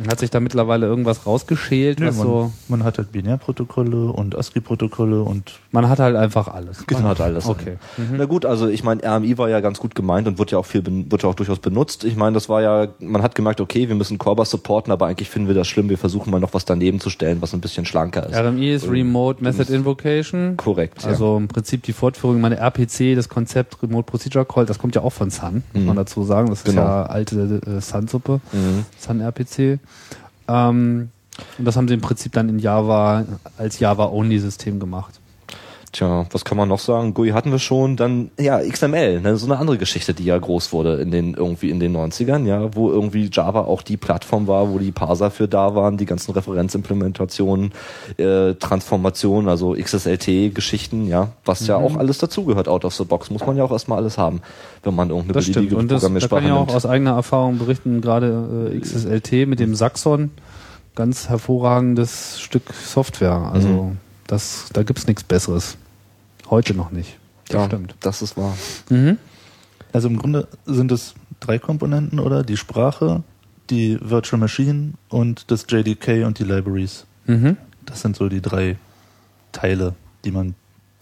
hat 0.10 0.20
sich 0.20 0.30
da 0.30 0.40
mittlerweile 0.40 0.86
irgendwas 0.86 1.26
rausgeschält, 1.26 2.00
nö, 2.00 2.08
was 2.08 2.18
man, 2.18 2.28
so, 2.28 2.52
man 2.68 2.84
hat 2.84 2.98
halt 2.98 3.12
Binärprotokolle 3.12 4.12
und 4.12 4.36
ASCII-Protokolle 4.38 5.22
und 5.22 5.60
man 5.72 5.90
hat 5.90 6.00
halt 6.00 6.16
einfach 6.16 6.48
alles. 6.48 6.84
Man 6.92 7.04
hat 7.04 7.22
alles. 7.22 7.46
Okay. 7.46 7.78
Na 8.12 8.26
gut, 8.26 8.46
also 8.46 8.68
ich 8.68 8.84
meine, 8.84 9.02
RMI 9.04 9.38
war 9.38 9.50
ja 9.50 9.60
ganz 9.60 9.80
gut 9.80 9.96
gemeint 9.96 10.28
und 10.28 10.38
wird 10.40 10.52
ja 10.52 10.58
auch 10.58 10.66
viel, 10.66 10.84
wird 10.86 11.24
ja 11.24 11.30
auch 11.30 11.36
durchaus 11.36 11.60
benutzt. 11.60 12.04
Ich 12.04 12.16
meine, 12.16 12.34
das 12.34 12.50
war 12.50 12.62
ja, 12.62 12.88
man 13.00 13.22
hat 13.22 13.36
gemerkt, 13.36 13.62
okay, 13.62 13.88
wir 13.88 13.96
müssen 13.96 14.18
Corba 14.18 14.46
supporten, 14.46 14.92
aber 14.92 15.08
eigentlich 15.08 15.30
finden 15.30 15.48
wir 15.48 15.56
das 15.56 15.68
schlimm. 15.68 15.90
Wir 15.90 15.98
versuchen 15.98 16.32
mal 16.32 16.40
noch 16.40 16.54
was 16.54 16.66
daneben 16.66 17.00
zu 17.00 17.10
stellen, 17.10 17.42
was 17.42 17.54
ein 17.54 17.62
bisschen 17.62 17.86
schlanker 17.86 18.28
ist. 18.30 18.36
RMI 18.36 18.74
ist 18.74 18.90
Remote 18.90 19.44
Method 19.44 19.72
Invocation. 19.74 20.58
Korrekt. 20.58 21.06
Also 21.06 21.38
im 21.38 21.48
Prinzip 21.48 21.84
die 21.84 21.94
Fortführung, 21.94 22.42
meine 22.42 22.58
RPC, 22.58 23.16
das 23.16 23.30
Konzept 23.30 23.82
Remote 23.84 24.04
Procedure 24.10 24.46
Call, 24.46 24.66
das 24.66 24.80
kommt 24.80 24.96
ja 24.96 25.02
auch 25.02 25.12
von 25.14 25.30
Sun, 25.30 25.64
muss 25.74 25.82
Mhm. 25.82 25.88
man 25.88 25.96
dazu 25.96 26.24
sagen. 26.24 26.50
Das 26.50 26.60
ist 26.60 26.66
Genau. 26.66 26.82
ja 26.82 27.04
alte 27.06 27.62
äh, 27.66 27.82
Sun-Suppe, 27.82 28.40
ja. 28.52 28.60
Mhm. 28.60 28.86
Sun 28.98 29.22
RPC. 29.22 29.80
Ähm, 30.48 31.10
und 31.58 31.66
das 31.66 31.76
haben 31.76 31.88
sie 31.88 31.94
im 31.96 32.02
Prinzip 32.02 32.32
dann 32.34 32.50
in 32.50 32.60
Java 32.60 33.26
als 33.58 33.80
Java-Only-System 33.80 34.80
gemacht. 34.80 35.20
Tja, 35.94 36.26
was 36.32 36.44
kann 36.44 36.58
man 36.58 36.68
noch 36.70 36.80
sagen? 36.80 37.14
GUI 37.14 37.30
hatten 37.30 37.52
wir 37.52 37.60
schon. 37.60 37.96
Dann, 37.98 38.32
ja, 38.40 38.60
XML, 38.60 39.22
ne, 39.22 39.38
so 39.38 39.46
eine 39.46 39.58
andere 39.60 39.78
Geschichte, 39.78 40.16
die 40.16 40.24
ja 40.26 40.36
groß 40.38 40.74
wurde 40.74 40.96
in 40.96 41.12
den, 41.12 41.36
irgendwie 41.36 41.70
in 41.70 41.80
den 41.80 41.96
90ern, 41.96 42.46
ja, 42.48 42.76
wo 42.76 42.90
irgendwie 42.90 43.30
Java 43.32 43.62
auch 43.62 43.84
die 43.84 43.96
Plattform 43.96 44.48
war, 44.48 44.72
wo 44.74 44.80
die 44.80 44.92
Parser 44.92 45.30
für 45.30 45.48
da 45.48 45.76
waren, 45.76 45.98
die 45.98 46.08
ganzen 46.08 46.32
Referenzimplementationen, 46.32 47.74
äh, 48.18 48.56
Transformationen, 48.56 49.48
also 49.48 49.74
XSLT-Geschichten, 49.76 51.08
ja, 51.08 51.30
was 51.46 51.68
ja 51.68 51.78
auch 51.78 51.96
alles 51.98 52.18
dazugehört, 52.18 52.68
out 52.68 52.86
of 52.86 52.96
the 52.96 53.04
box, 53.06 53.30
muss 53.30 53.46
man 53.46 53.56
ja 53.56 53.64
auch 53.64 53.72
erstmal 53.72 54.00
alles 54.00 54.18
haben, 54.18 54.42
wenn 54.84 54.96
man 54.96 55.10
irgendeine 55.10 55.34
Das 55.34 55.44
stimmt. 55.44 55.56
beliebige 55.70 55.78
Und 55.80 55.92
das, 55.92 56.02
da 56.02 56.08
kann 56.28 56.44
ich 56.46 56.52
auch 56.52 56.66
nimmt. 56.66 56.72
aus 56.76 56.86
eigener 56.88 57.12
Erfahrung 57.12 57.60
berichten, 57.60 58.02
gerade 58.02 58.72
äh, 58.74 58.80
XSLT 58.80 59.48
mit 59.48 59.60
dem 59.60 59.76
Saxon, 59.76 60.32
ganz 60.96 61.30
hervorragendes 61.30 62.40
Stück 62.40 62.64
Software. 62.74 63.52
Also 63.54 63.68
Mhm. 63.68 63.98
das, 64.26 64.70
da 64.74 64.82
gibt's 64.84 65.06
nichts 65.08 65.24
Besseres. 65.24 65.78
Heute 66.50 66.74
noch 66.74 66.92
nicht. 66.92 67.18
Das 67.48 67.56
ja, 67.56 67.66
stimmt. 67.68 67.96
das 68.00 68.22
ist 68.22 68.38
wahr. 68.38 68.56
Mhm. 68.90 69.18
also 69.92 70.08
im 70.08 70.18
Grunde 70.18 70.48
sind 70.66 70.92
es 70.92 71.14
drei 71.40 71.60
Komponenten, 71.60 72.20
oder? 72.20 72.44
Die 72.44 72.58
Sprache, 72.58 73.24
die 73.70 74.00
Virtual 74.02 74.40
Machine 74.40 74.94
und 75.10 75.52
das 75.52 75.66
JDK 75.70 76.26
und 76.26 76.40
die 76.40 76.44
Libraries. 76.44 77.06
Mhm. 77.26 77.58
Das 77.86 78.02
sind 78.02 78.16
so 78.16 78.30
die 78.30 78.42
drei 78.42 78.78
Teile, 79.52 79.96
die 80.24 80.32
man 80.32 80.56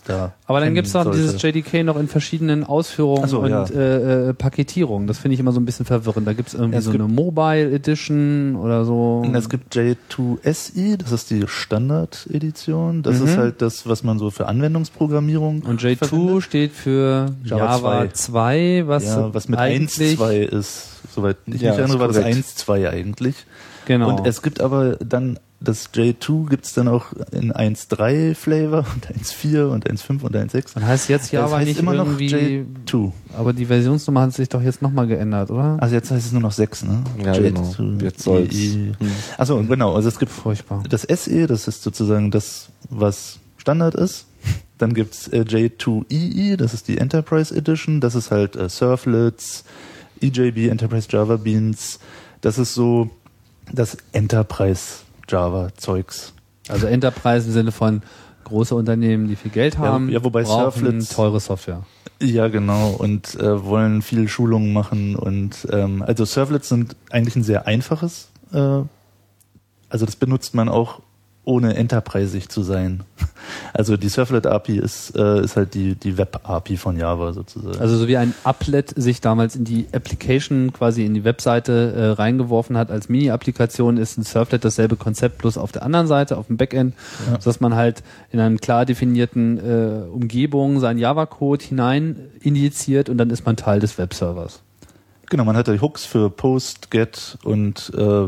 da. 0.05 0.33
Aber 0.45 0.59
dann 0.59 0.67
kennen 0.67 0.75
gibt's 0.75 0.93
noch 0.93 1.03
sollte. 1.03 1.17
dieses 1.19 1.41
JDK 1.41 1.83
noch 1.83 1.97
in 1.97 2.07
verschiedenen 2.07 2.63
Ausführungen 2.63 3.27
so, 3.27 3.39
und 3.39 3.49
ja. 3.49 3.63
äh, 3.65 4.29
äh, 4.29 4.33
Paketierungen. 4.33 5.07
Das 5.07 5.19
finde 5.19 5.33
ich 5.35 5.39
immer 5.39 5.51
so 5.51 5.59
ein 5.59 5.65
bisschen 5.65 5.85
verwirrend. 5.85 6.27
Da 6.27 6.33
gibt's 6.33 6.53
irgendwie 6.53 6.77
Es 6.77 6.85
so 6.85 6.91
gibt- 6.91 7.03
eine 7.03 7.11
Mobile 7.13 7.71
Edition 7.71 8.55
oder 8.55 8.85
so. 8.85 9.23
Es 9.33 9.49
gibt 9.49 9.75
J2SE, 9.75 10.97
das 10.97 11.11
ist 11.11 11.29
die 11.29 11.43
Standard-Edition. 11.47 13.03
Das 13.03 13.19
Mhm. 13.19 13.25
ist 13.27 13.37
halt 13.37 13.61
das, 13.61 13.87
was 13.87 14.03
man 14.03 14.19
so 14.19 14.29
für 14.31 14.47
Anwendungsprogrammierung 14.47 15.61
und 15.63 15.81
J2 15.81 15.95
verwendet. 16.07 16.43
steht 16.43 16.71
für 16.71 17.27
Java 17.43 17.65
Java 18.01 18.13
2, 18.13 18.83
was, 18.87 19.05
ja, 19.05 19.33
was 19.33 19.47
mit 19.49 19.59
eigentlich 19.59 20.17
1.2 20.19 20.43
ist. 20.43 20.87
Soweit 21.13 21.37
ich 21.45 21.61
Ja, 21.61 21.71
mich 21.71 21.79
erinnere, 21.79 21.99
war 21.99 22.07
das 22.07 22.17
korrekt. 22.17 22.35
1.2 22.37 22.89
eigentlich. 22.89 23.35
genau. 23.85 24.09
Und 24.17 24.27
es 24.27 24.41
gibt 24.41 24.61
aber 24.61 24.95
dann 24.97 25.39
das 25.63 25.93
J2 25.93 26.49
gibt's 26.49 26.73
dann 26.73 26.87
auch 26.87 27.13
in 27.31 27.53
1.3 27.53 28.33
Flavor 28.33 28.83
und 28.95 29.07
1.4 29.07 29.65
und 29.65 29.87
1.5 29.87 30.23
und 30.23 30.35
1.6. 30.35 30.73
dann 30.73 30.87
heißt 30.87 31.07
jetzt 31.07 31.31
Java 31.31 31.49
das 31.49 31.55
heißt 31.57 31.67
nicht 31.67 31.79
immer 31.79 31.93
noch 31.93 32.07
irgendwie 32.07 32.65
J2. 32.87 33.11
Aber 33.37 33.53
die 33.53 33.67
Versionsnummer 33.67 34.21
hat 34.21 34.33
sich 34.33 34.49
doch 34.49 34.61
jetzt 34.61 34.81
nochmal 34.81 35.05
geändert, 35.05 35.51
oder? 35.51 35.77
Also 35.79 35.93
jetzt 35.93 36.09
heißt 36.09 36.25
es 36.25 36.31
nur 36.31 36.41
noch 36.41 36.51
6, 36.51 36.83
ne? 36.85 37.03
Ja, 37.23 37.33
genau. 37.33 37.73
Jetzt 38.01 38.23
soll's. 38.23 38.53
EE. 38.55 38.93
Hm. 38.97 39.11
Achso, 39.37 39.63
genau. 39.63 39.93
Also 39.93 40.09
es 40.09 40.17
gibt 40.17 40.31
Furchtbar. 40.31 40.83
das 40.89 41.03
SE, 41.03 41.45
das 41.45 41.67
ist 41.67 41.83
sozusagen 41.83 42.31
das, 42.31 42.69
was 42.89 43.39
Standard 43.57 43.93
ist. 43.93 44.25
Dann 44.79 44.95
gibt's 44.95 45.27
äh, 45.27 45.41
J2EE, 45.41 46.57
das 46.57 46.73
ist 46.73 46.87
die 46.87 46.97
Enterprise 46.97 47.55
Edition. 47.55 48.01
Das 48.01 48.15
ist 48.15 48.31
halt 48.31 48.55
äh, 48.55 48.67
Surflets, 48.67 49.63
EJB, 50.21 50.69
Enterprise 50.71 51.07
Java 51.07 51.37
Beans. 51.37 51.99
Das 52.41 52.57
ist 52.57 52.73
so 52.73 53.11
das 53.71 53.95
Enterprise 54.11 55.03
Java 55.31 55.69
Zeugs. 55.77 56.33
Also 56.67 56.87
Enterprise 56.87 57.47
im 57.47 57.53
Sinne 57.53 57.71
von 57.71 58.01
große 58.43 58.75
Unternehmen, 58.75 59.27
die 59.27 59.35
viel 59.35 59.51
Geld 59.51 59.75
Ja, 59.75 59.79
haben, 59.81 60.09
ja, 60.09 60.23
wobei 60.23 60.43
brauchen 60.43 60.85
Surflets- 60.85 61.13
teure 61.15 61.39
Software. 61.39 61.83
Ja, 62.21 62.49
genau. 62.49 62.89
Und 62.89 63.35
äh, 63.35 63.63
wollen 63.63 64.01
viel 64.01 64.27
Schulungen 64.27 64.73
machen. 64.73 65.15
Und 65.15 65.67
ähm, 65.71 66.03
also 66.05 66.25
Servlets 66.25 66.69
sind 66.69 66.95
eigentlich 67.09 67.35
ein 67.35 67.43
sehr 67.43 67.65
einfaches. 67.65 68.29
Äh, 68.53 68.57
also 69.89 70.05
das 70.05 70.15
benutzt 70.15 70.53
man 70.53 70.69
auch 70.69 71.01
ohne 71.43 71.75
enterprisig 71.75 72.49
zu 72.49 72.61
sein. 72.63 73.03
Also 73.73 73.97
die 73.97 74.09
Servlet 74.09 74.45
API 74.45 74.77
ist, 74.77 75.15
äh, 75.17 75.41
ist 75.43 75.55
halt 75.55 75.73
die, 75.73 75.95
die 75.95 76.17
Web 76.17 76.41
API 76.43 76.77
von 76.77 76.97
Java 76.97 77.33
sozusagen. 77.33 77.79
Also 77.79 77.97
so 77.97 78.07
wie 78.07 78.17
ein 78.17 78.35
Applet 78.43 78.93
sich 78.95 79.19
damals 79.21 79.55
in 79.55 79.63
die 79.63 79.87
Application, 79.93 80.71
quasi 80.73 81.05
in 81.05 81.13
die 81.15 81.23
Webseite 81.23 81.93
äh, 81.95 82.05
reingeworfen 82.11 82.77
hat 82.77 82.91
als 82.91 83.09
Mini-Applikation, 83.09 83.97
ist 83.97 84.17
ein 84.17 84.23
Surflet 84.23 84.63
dasselbe 84.63 84.95
Konzept, 84.97 85.39
bloß 85.39 85.57
auf 85.57 85.71
der 85.71 85.83
anderen 85.83 86.05
Seite, 86.05 86.37
auf 86.37 86.47
dem 86.47 86.57
Backend, 86.57 86.93
Ja. 87.31 87.39
sodass 87.41 87.59
man 87.61 87.73
halt 87.75 88.03
in 88.31 88.39
einem 88.39 88.59
klar 88.59 88.85
definierten 88.85 89.57
äh, 89.57 90.03
Umgebung 90.11 90.79
seinen 90.79 90.99
Java-Code 90.99 91.65
hinein 91.65 92.17
injiziert 92.41 93.09
und 93.09 93.17
dann 93.17 93.31
ist 93.31 93.45
man 93.45 93.55
Teil 93.55 93.79
des 93.79 93.97
Webservers. 93.97 94.61
genau, 95.29 95.45
man 95.45 95.55
hat 95.57 95.67
die 95.67 95.81
Hooks 95.81 96.05
für 96.05 96.29
Post, 96.29 96.91
Get 96.91 97.37
und 97.43 97.91
äh, 97.97 98.25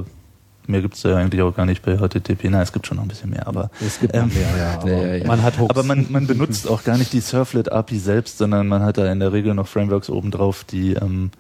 mehr 0.68 0.82
gibt's 0.82 1.02
da 1.02 1.10
ja 1.10 1.18
eigentlich 1.18 1.42
auch 1.42 1.56
gar 1.56 1.66
nicht 1.66 1.84
bei 1.84 1.98
HTTP. 1.98 2.50
Na, 2.50 2.62
es 2.62 2.72
gibt 2.72 2.88
schon 2.88 2.98
noch 2.98 3.04
ein 3.04 3.10
bisschen 3.10 3.30
mehr, 3.30 3.48
aber 3.48 3.70
Es 3.86 4.00
gibt 4.00 4.16
Ähm, 4.16 4.28
mehr, 4.28 4.48
ja, 4.58 4.80
aber 4.80 4.92
ja, 4.92 5.16
ja. 5.16 5.28
man 5.28 5.42
hat 5.42 5.60
Hooks. 5.60 5.70
Aber 5.70 5.84
man, 5.84 6.08
man 6.10 6.28
benutzt 6.28 6.68
auch 6.68 6.84
gar 6.84 6.98
nicht 6.98 7.14
die 7.14 7.20
Servlet 7.20 7.72
API 7.72 8.00
selbst, 8.00 8.38
sondern 8.38 8.68
man 8.68 8.84
hat 8.84 8.98
da 8.98 9.12
in 9.12 9.20
der 9.20 9.34
Regel 9.34 9.54
noch 9.54 9.68
Frameworks 9.68 10.10
obendrauf, 10.10 10.64
die 10.64 10.94
ähm, 10.94 11.32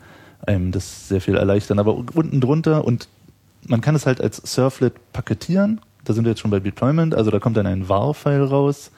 einem 0.46 0.72
das 0.72 1.08
sehr 1.08 1.22
viel 1.22 1.36
erleichtern. 1.36 1.80
Aber 1.80 1.96
unten 1.96 2.42
drunter 2.42 2.86
und 2.86 3.08
man 3.68 3.82
kann 3.82 3.96
es 3.96 4.06
halt 4.06 4.22
als 4.22 4.42
Surflet 4.44 4.94
paketieren. 5.14 5.80
Da 6.04 6.14
sind 6.14 6.26
wir 6.26 6.32
jetzt 6.32 6.42
schon 6.42 6.52
bei 6.52 6.60
Deployment. 6.60 7.16
Also 7.16 7.32
da 7.32 7.40
kommt 7.40 7.56
dann 7.56 7.66
ein 7.66 7.88
WAR-File 7.88 8.44
raus, 8.44 8.92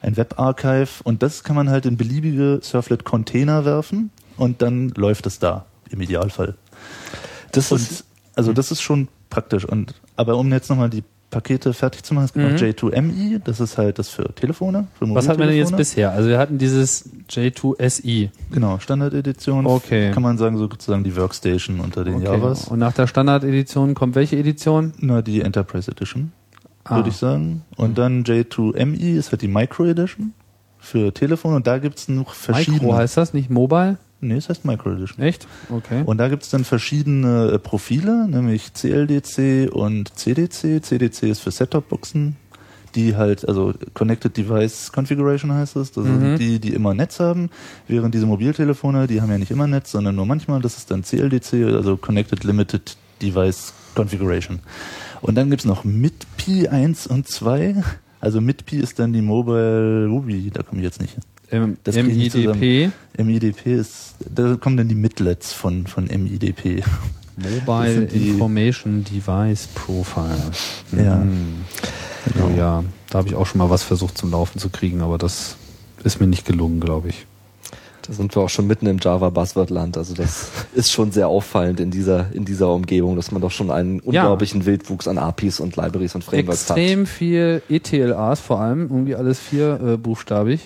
ein 0.00 0.16
Web-Archive 0.16 1.02
und 1.02 1.22
das 1.22 1.42
kann 1.42 1.56
man 1.56 1.70
halt 1.70 1.86
in 1.86 1.96
beliebige 1.96 2.60
Surflet-Container 2.62 3.64
werfen 3.64 4.10
und 4.36 4.62
dann 4.62 4.90
läuft 4.90 5.26
es 5.26 5.38
da 5.38 5.66
im 5.90 6.00
Idealfall. 6.00 6.54
Das 7.52 7.72
Und 7.72 7.80
ist, 7.80 8.04
also 8.36 8.52
das 8.52 8.70
ist 8.72 8.82
schon 8.82 9.08
praktisch. 9.30 9.64
Und 9.64 9.94
aber 10.16 10.36
um 10.36 10.50
jetzt 10.52 10.68
nochmal 10.70 10.90
die 10.90 11.02
Pakete 11.30 11.72
fertig 11.72 12.02
zu 12.02 12.12
machen, 12.12 12.26
es 12.26 12.32
gibt 12.34 12.44
Mhm. 12.44 12.52
noch 12.52 12.60
J2ME, 12.60 13.40
das 13.42 13.58
ist 13.60 13.78
halt 13.78 13.98
das 13.98 14.10
für 14.10 14.34
Telefone. 14.34 14.86
Für 14.98 15.08
Was 15.14 15.28
hatten 15.28 15.40
wir 15.40 15.46
denn 15.46 15.56
jetzt 15.56 15.74
bisher? 15.74 16.12
Also 16.12 16.28
wir 16.28 16.38
hatten 16.38 16.58
dieses 16.58 17.08
J2SI. 17.30 18.28
Genau, 18.50 18.78
Standard-Edition. 18.78 19.66
Okay. 19.66 20.10
Kann 20.12 20.22
man 20.22 20.36
sagen, 20.38 20.58
sozusagen 20.58 21.04
die 21.04 21.16
Workstation 21.16 21.80
unter 21.80 22.04
den 22.04 22.16
Okay. 22.16 22.24
Javas. 22.24 22.68
Und 22.68 22.78
nach 22.80 22.92
der 22.92 23.06
Standard-Edition 23.06 23.94
kommt 23.94 24.14
welche 24.14 24.36
Edition? 24.36 24.92
Na, 24.98 25.22
die 25.22 25.40
Enterprise 25.40 25.90
Edition, 25.90 26.32
Ah. 26.84 26.96
würde 26.96 27.08
ich 27.08 27.16
sagen. 27.16 27.62
Und 27.76 27.96
dann 27.96 28.24
J2ME 28.24 29.16
ist 29.16 29.32
halt 29.32 29.40
die 29.42 29.48
Micro 29.48 29.84
Edition 29.86 30.34
für 30.78 31.14
Telefon 31.14 31.54
und 31.54 31.66
da 31.66 31.78
gibt's 31.78 32.08
noch 32.08 32.34
verschiedene. 32.34 32.78
Micro 32.78 32.94
heißt 32.94 33.16
das, 33.16 33.32
nicht 33.32 33.48
Mobile? 33.50 33.96
Nee, 34.22 34.36
es 34.36 34.48
heißt 34.48 34.64
Micro 34.64 34.92
Edition. 34.92 35.24
Echt? 35.24 35.46
Okay. 35.68 36.02
Und 36.06 36.18
da 36.18 36.28
gibt's 36.28 36.48
dann 36.50 36.64
verschiedene 36.64 37.50
äh, 37.52 37.58
Profile, 37.58 38.28
nämlich 38.28 38.72
CLDC 38.72 39.68
und 39.72 40.16
CDC. 40.16 40.82
CDC 40.82 41.24
ist 41.24 41.40
für 41.40 41.50
Set-Top-Boxen, 41.50 42.36
die 42.94 43.16
halt, 43.16 43.48
also 43.48 43.74
Connected 43.94 44.36
Device 44.36 44.92
Configuration 44.92 45.52
heißt 45.52 45.76
es, 45.76 45.92
das 45.92 46.04
Mhm. 46.04 46.20
sind 46.20 46.36
die, 46.38 46.58
die 46.60 46.72
immer 46.74 46.94
Netz 46.94 47.18
haben, 47.20 47.50
während 47.88 48.14
diese 48.14 48.26
Mobiltelefone, 48.26 49.06
die 49.08 49.20
haben 49.20 49.30
ja 49.30 49.38
nicht 49.38 49.50
immer 49.50 49.66
Netz, 49.66 49.90
sondern 49.90 50.14
nur 50.14 50.26
manchmal, 50.26 50.60
das 50.60 50.76
ist 50.78 50.90
dann 50.90 51.02
CLDC, 51.02 51.64
also 51.74 51.96
Connected 51.96 52.44
Limited 52.44 52.96
Device 53.20 53.72
Configuration. 53.96 54.60
Und 55.20 55.34
dann 55.36 55.50
gibt's 55.50 55.64
noch 55.64 55.84
MIDPI 55.84 56.68
1 56.68 57.06
und 57.08 57.26
2, 57.28 57.82
also 58.20 58.40
MIDPI 58.40 58.76
ist 58.78 58.98
dann 58.98 59.12
die 59.12 59.22
Mobile 59.22 60.06
Ruby, 60.06 60.50
da 60.52 60.62
komme 60.62 60.80
ich 60.80 60.84
jetzt 60.84 61.00
nicht 61.00 61.14
hin. 61.14 61.22
Im, 61.52 61.76
Das 61.84 61.94
ich 61.96 62.04
nicht 62.04 62.34
MIDP, 62.34 62.90
MIDP 63.18 63.74
ist, 63.74 64.14
da 64.34 64.56
kommen 64.56 64.78
dann 64.78 64.88
die 64.88 64.94
Midlets 64.94 65.52
von, 65.52 65.86
von 65.86 66.06
MIDP. 66.06 66.82
Mobile 67.36 68.04
Information 68.04 69.04
Device 69.04 69.68
Profile. 69.74 70.38
Ja. 70.92 71.20
Hm. 71.20 71.64
Oh 72.42 72.56
ja, 72.56 72.82
da 73.10 73.18
habe 73.18 73.28
ich 73.28 73.34
auch 73.34 73.46
schon 73.46 73.58
mal 73.58 73.68
was 73.68 73.82
versucht 73.82 74.16
zum 74.16 74.30
Laufen 74.30 74.58
zu 74.58 74.70
kriegen, 74.70 75.02
aber 75.02 75.18
das 75.18 75.56
ist 76.04 76.20
mir 76.20 76.26
nicht 76.26 76.46
gelungen, 76.46 76.80
glaube 76.80 77.08
ich. 77.10 77.26
da 78.06 78.12
sind 78.12 78.34
wir 78.34 78.42
auch 78.42 78.48
schon 78.48 78.66
mitten 78.66 78.86
im 78.86 78.98
Java-Buzzword-Land. 78.98 79.96
Also 79.96 80.14
das 80.14 80.50
ist 80.74 80.90
schon 80.90 81.12
sehr 81.12 81.28
auffallend 81.28 81.80
in 81.80 81.90
dieser, 81.90 82.32
in 82.32 82.44
dieser 82.44 82.72
Umgebung, 82.72 83.16
dass 83.16 83.30
man 83.30 83.42
doch 83.42 83.50
schon 83.50 83.70
einen 83.70 84.00
unglaublichen 84.00 84.64
Wildwuchs 84.64 85.06
an 85.06 85.18
APIs 85.18 85.60
und 85.60 85.76
Libraries 85.76 86.14
und 86.14 86.24
Frameworks 86.24 86.70
hat. 86.70 86.78
Extrem 86.78 87.06
viel 87.06 87.62
ETLAs 87.68 88.40
vor 88.40 88.60
allem, 88.60 88.88
irgendwie 88.88 89.14
alles 89.14 89.38
vier 89.38 89.80
äh, 89.84 89.96
buchstabig. 89.96 90.60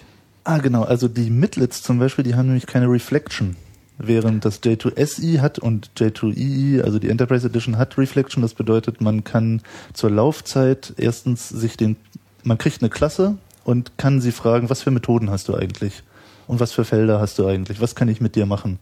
Ah, 0.47 0.59
genau. 0.59 0.85
Also 0.85 1.09
die 1.09 1.29
Midlets 1.29 1.83
zum 1.83 1.99
Beispiel, 1.99 2.23
die 2.25 2.37
haben 2.37 2.47
nämlich 2.47 2.67
keine 2.67 2.89
Reflection. 2.89 3.57
Während 3.99 4.45
das 4.45 4.63
J2SE 4.63 5.41
hat 5.41 5.59
und 5.59 5.91
J2EE, 5.99 6.83
also 6.83 6.99
die 6.99 7.09
Enterprise 7.09 7.47
Edition 7.47 7.79
hat 7.79 7.99
Reflection. 7.99 8.43
Das 8.43 8.55
bedeutet, 8.55 9.01
man 9.01 9.25
kann 9.25 9.63
zur 9.93 10.11
Laufzeit 10.11 10.93
erstens 10.99 11.49
sich 11.49 11.77
den, 11.77 11.97
man 12.45 12.59
kriegt 12.59 12.81
eine 12.83 12.91
Klasse 12.91 13.39
und 13.65 13.99
kann 13.99 14.21
sie 14.21 14.33
fragen, 14.33 14.71
was 14.71 14.83
für 14.83 14.91
Methoden 14.93 15.31
hast 15.31 15.49
du 15.49 15.55
eigentlich? 15.57 16.03
Und 16.47 16.61
was 16.61 16.73
für 16.73 16.85
Felder 16.85 17.21
hast 17.21 17.39
du 17.41 17.47
eigentlich? 17.47 17.81
Was 17.81 17.95
kann 17.97 18.09
ich 18.09 18.21
mit 18.21 18.37
dir 18.37 18.47
machen? 18.47 18.79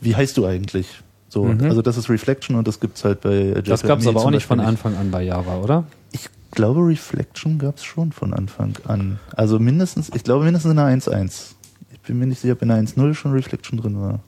Wie 0.00 0.16
heißt 0.16 0.36
du 0.36 0.46
eigentlich? 0.46 1.02
So, 1.28 1.44
Mhm. 1.44 1.64
also 1.64 1.80
das 1.82 1.96
ist 1.96 2.08
Reflection 2.08 2.56
und 2.56 2.66
das 2.66 2.80
gibt's 2.80 3.04
halt 3.04 3.20
bei 3.20 3.52
J2ME 3.52 3.62
Das 3.62 3.82
gab 3.82 4.00
es 4.00 4.06
aber 4.06 4.20
auch 4.20 4.30
nicht 4.30 4.46
von 4.46 4.58
Anfang 4.60 4.96
an 4.96 5.10
bei 5.12 5.22
Java, 5.22 5.58
oder? 5.58 5.84
Ich 6.54 6.56
glaube, 6.56 6.86
Reflection 6.86 7.58
gab's 7.58 7.82
schon 7.82 8.12
von 8.12 8.32
Anfang 8.32 8.74
an. 8.86 9.18
Also 9.34 9.58
mindestens, 9.58 10.08
ich 10.14 10.22
glaube 10.22 10.44
mindestens 10.44 10.70
in 10.70 10.76
der 10.76 10.86
1.1. 10.86 11.54
Ich 11.92 11.98
bin 12.02 12.16
mir 12.16 12.26
nicht 12.28 12.40
sicher, 12.40 12.52
ob 12.52 12.62
in 12.62 12.68
der 12.68 12.78
1.0 12.78 13.12
schon 13.14 13.32
Reflection 13.32 13.76
drin 13.80 14.00
war. 14.00 14.20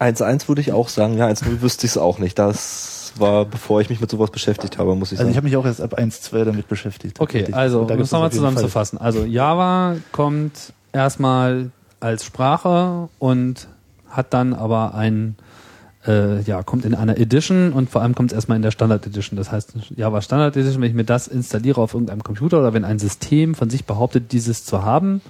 1.1 0.00 0.48
würde 0.48 0.60
ich 0.60 0.72
auch 0.72 0.88
sagen, 0.88 1.16
ja, 1.16 1.28
1.0 1.28 1.60
wüsste 1.62 1.86
ich 1.86 1.92
es 1.92 1.96
auch 1.96 2.18
nicht. 2.18 2.40
Das 2.40 3.12
war, 3.18 3.44
bevor 3.44 3.80
ich 3.80 3.88
mich 3.88 4.00
mit 4.00 4.10
sowas 4.10 4.32
beschäftigt 4.32 4.78
habe, 4.78 4.96
muss 4.96 5.12
ich 5.12 5.20
Also 5.20 5.26
sagen. 5.26 5.30
ich 5.30 5.36
habe 5.36 5.44
mich 5.46 5.56
auch 5.56 5.64
erst 5.64 5.80
ab 5.80 5.96
1.2 5.96 6.44
damit 6.44 6.66
beschäftigt. 6.66 7.20
Okay, 7.20 7.38
tatsächlich. 7.42 7.54
also 7.54 7.82
um 7.82 7.90
es 7.90 8.10
nochmal 8.10 8.30
Fall- 8.30 8.36
zusammenzufassen. 8.36 8.98
Also 8.98 9.24
Java 9.26 9.94
kommt 10.10 10.72
erstmal 10.92 11.70
als 12.00 12.24
Sprache 12.24 13.08
und 13.20 13.68
hat 14.08 14.34
dann 14.34 14.54
aber 14.54 14.94
ein, 14.94 15.36
äh, 16.08 16.40
ja, 16.42 16.62
kommt 16.62 16.84
in 16.84 16.94
einer 16.94 17.18
Edition 17.18 17.72
und 17.72 17.90
vor 17.90 18.02
allem 18.02 18.14
kommt 18.14 18.32
es 18.32 18.34
erstmal 18.34 18.56
in 18.56 18.62
der 18.62 18.70
Standard 18.70 19.06
Edition. 19.06 19.36
Das 19.36 19.52
heißt, 19.52 19.74
Java 19.94 20.22
Standard 20.22 20.56
Edition, 20.56 20.80
wenn 20.80 20.88
ich 20.88 20.96
mir 20.96 21.04
das 21.04 21.28
installiere 21.28 21.80
auf 21.80 21.92
irgendeinem 21.92 22.24
Computer 22.24 22.58
oder 22.60 22.72
wenn 22.72 22.84
ein 22.84 22.98
System 22.98 23.54
von 23.54 23.68
sich 23.68 23.84
behauptet, 23.84 24.32
dieses 24.32 24.64
zu 24.64 24.82
haben, 24.82 25.20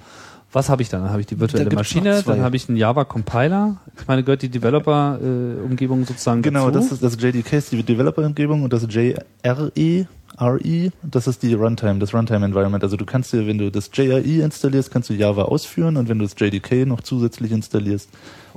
was 0.51 0.69
habe 0.69 0.81
ich 0.81 0.89
dann? 0.89 1.01
Dann 1.01 1.11
habe 1.11 1.21
ich 1.21 1.27
die 1.27 1.39
virtuelle 1.39 1.69
Maschine, 1.69 2.23
dann 2.23 2.41
habe 2.41 2.55
ich 2.55 2.67
einen 2.69 2.77
Java 2.77 3.03
Compiler. 3.03 3.77
Ich 3.99 4.07
meine, 4.07 4.23
gehört 4.23 4.41
die 4.41 4.49
Developer-Umgebung 4.49 6.05
sozusagen 6.05 6.41
Genau, 6.41 6.71
dazu? 6.71 6.89
das 6.89 6.91
ist 6.93 7.03
das 7.03 7.21
JDK 7.21 7.53
ist 7.53 7.71
die 7.71 7.83
Developer-Umgebung 7.83 8.63
und 8.63 8.73
das 8.73 8.87
JRE, 8.89 10.07
RE, 10.39 10.91
das 11.03 11.27
ist 11.27 11.43
die 11.43 11.53
Runtime, 11.53 11.99
das 11.99 12.13
Runtime-Environment. 12.13 12.83
Also 12.83 12.97
du 12.97 13.05
kannst 13.05 13.31
dir, 13.33 13.45
wenn 13.45 13.59
du 13.59 13.69
das 13.69 13.91
JRE 13.93 14.21
installierst, 14.21 14.89
kannst 14.89 15.09
du 15.09 15.13
Java 15.13 15.43
ausführen 15.43 15.97
und 15.97 16.09
wenn 16.09 16.17
du 16.17 16.25
das 16.25 16.33
JDK 16.39 16.87
noch 16.87 17.01
zusätzlich 17.01 17.51
installierst, 17.51 18.09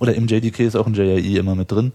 oder 0.03 0.17
im 0.17 0.27
JDK 0.27 0.61
ist 0.67 0.75
auch 0.75 0.89
ein 0.89 0.95
JRE 0.95 1.39
immer 1.39 1.55
mit 1.55 1.71
drin, 1.71 1.93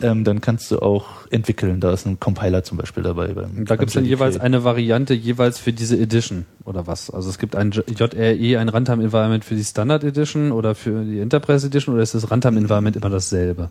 ähm, 0.00 0.24
dann 0.24 0.40
kannst 0.40 0.70
du 0.70 0.78
auch 0.78 1.26
entwickeln. 1.30 1.80
Da 1.80 1.92
ist 1.92 2.06
ein 2.06 2.18
Compiler 2.18 2.64
zum 2.64 2.78
Beispiel 2.78 3.02
dabei. 3.02 3.28
Beim, 3.28 3.66
Da 3.66 3.76
gibt 3.76 3.90
es 3.90 3.94
dann 3.94 4.06
jeweils 4.06 4.40
eine 4.40 4.64
Variante 4.64 5.12
jeweils 5.12 5.58
für 5.58 5.74
diese 5.74 5.98
Edition 5.98 6.46
oder 6.64 6.86
was? 6.86 7.10
Also 7.10 7.28
es 7.28 7.38
gibt 7.38 7.54
ein 7.54 7.70
JRE, 7.70 8.58
ein 8.58 8.68
Runtime 8.70 9.04
Environment 9.04 9.44
für 9.44 9.54
die 9.54 9.64
Standard 9.64 10.02
Edition 10.02 10.50
oder 10.50 10.74
für 10.74 11.04
die 11.04 11.20
Enterprise 11.20 11.66
Edition 11.66 11.94
oder 11.94 12.02
ist 12.02 12.14
das 12.14 12.30
Runtime 12.30 12.58
Environment 12.58 12.96
immer 12.96 13.10
dasselbe? 13.10 13.68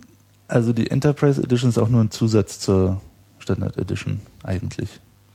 Also 0.48 0.74
die 0.74 0.91
Enterprise 0.91 1.41
Edition 1.41 1.72
ist 1.72 1.80
auch 1.80 1.89
nur 1.89 2.02
ein 2.02 2.12
Zusatz 2.12 2.60
zur 2.60 3.02
Standard 3.39 3.80
Edition 3.80 4.20
eigentlich. 4.44 4.89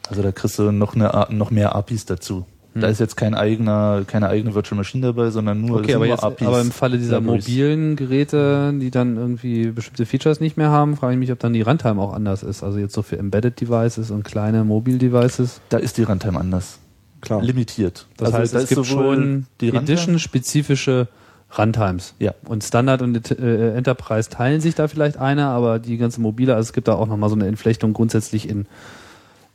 Also 0.09 0.23
da 0.23 0.31
kriegst 0.31 0.57
du 0.61 0.71
noch, 0.71 0.95
eine, 0.95 1.27
noch 1.31 1.51
mehr 1.51 1.75
APIs 1.75 2.07
dazu. 2.07 2.47
Da 2.81 2.89
ist 2.89 3.01
jetzt 3.01 3.17
kein 3.17 3.35
eigener, 3.35 4.05
keine 4.07 4.29
eigene 4.29 4.55
Virtual 4.55 4.77
Machine 4.77 5.07
dabei, 5.07 5.31
sondern 5.31 5.61
nur, 5.61 5.79
Hm. 5.79 5.85
Okay, 5.85 5.95
aber 5.95 6.07
nur 6.07 6.15
jetzt, 6.15 6.25
APIs. 6.25 6.47
aber 6.47 6.61
im 6.61 6.71
Falle 6.71 6.99
dieser 6.99 7.21
Libraries. 7.21 7.47
mobilen 7.49 7.97
Geräte, 7.97 8.73
die 8.81 8.91
dann 8.91 9.17
irgendwie 9.17 9.69
bestimmte 9.69 10.07
Features 10.07 10.41
nicht 10.41 10.57
mehr 10.57 10.71
haben, 10.71 10.97
frage 10.97 11.15
ich 11.15 11.19
mich, 11.19 11.33
ob 11.33 11.39
dann 11.39 11.53
die 11.53 11.63
Runtime 11.63 12.01
auch 12.01 12.13
anders 12.13 12.43
ist. 12.43 12.63
Also 12.63 12.79
jetzt 12.79 12.95
so 12.95 13.03
für 13.03 13.19
Embedded 13.19 13.61
Devices 13.61 14.11
und 14.11 14.25
kleine 14.25 14.65
Mobil 14.65 14.99
Devices. 14.99 15.61
Da 15.69 15.79
ist 15.79 15.97
die 15.99 16.03
Runtime 16.03 16.39
anders. 16.39 16.79
Klar. 17.23 17.43
Limitiert. 17.43 18.07
Das 18.19 18.27
Also 18.29 18.39
heißt, 18.39 18.55
da 18.55 18.59
es 18.59 18.65
ist 18.65 18.69
gibt 18.77 18.87
sowohl 18.87 19.15
schon 19.17 19.47
die 19.61 19.69
Edition-spezifische 19.75 21.09
Runtimes. 21.57 22.15
Ja. 22.19 22.35
Und 22.45 22.65
Standard 22.65 23.03
und 23.03 23.31
äh, 23.39 23.75
Enterprise 23.77 24.29
teilen 24.29 24.61
sich 24.61 24.75
da 24.75 24.89
vielleicht 24.89 25.17
eine, 25.17 25.47
aber 25.47 25.79
die 25.79 25.97
ganze 25.97 26.21
mobile, 26.21 26.55
also 26.55 26.67
es 26.69 26.73
gibt 26.73 26.89
da 26.89 26.95
auch 26.95 27.07
nochmal 27.07 27.31
so 27.31 27.37
eine 27.37 27.47
Entflechtung 27.47 27.93
grundsätzlich 27.93 28.49
in 28.49 28.67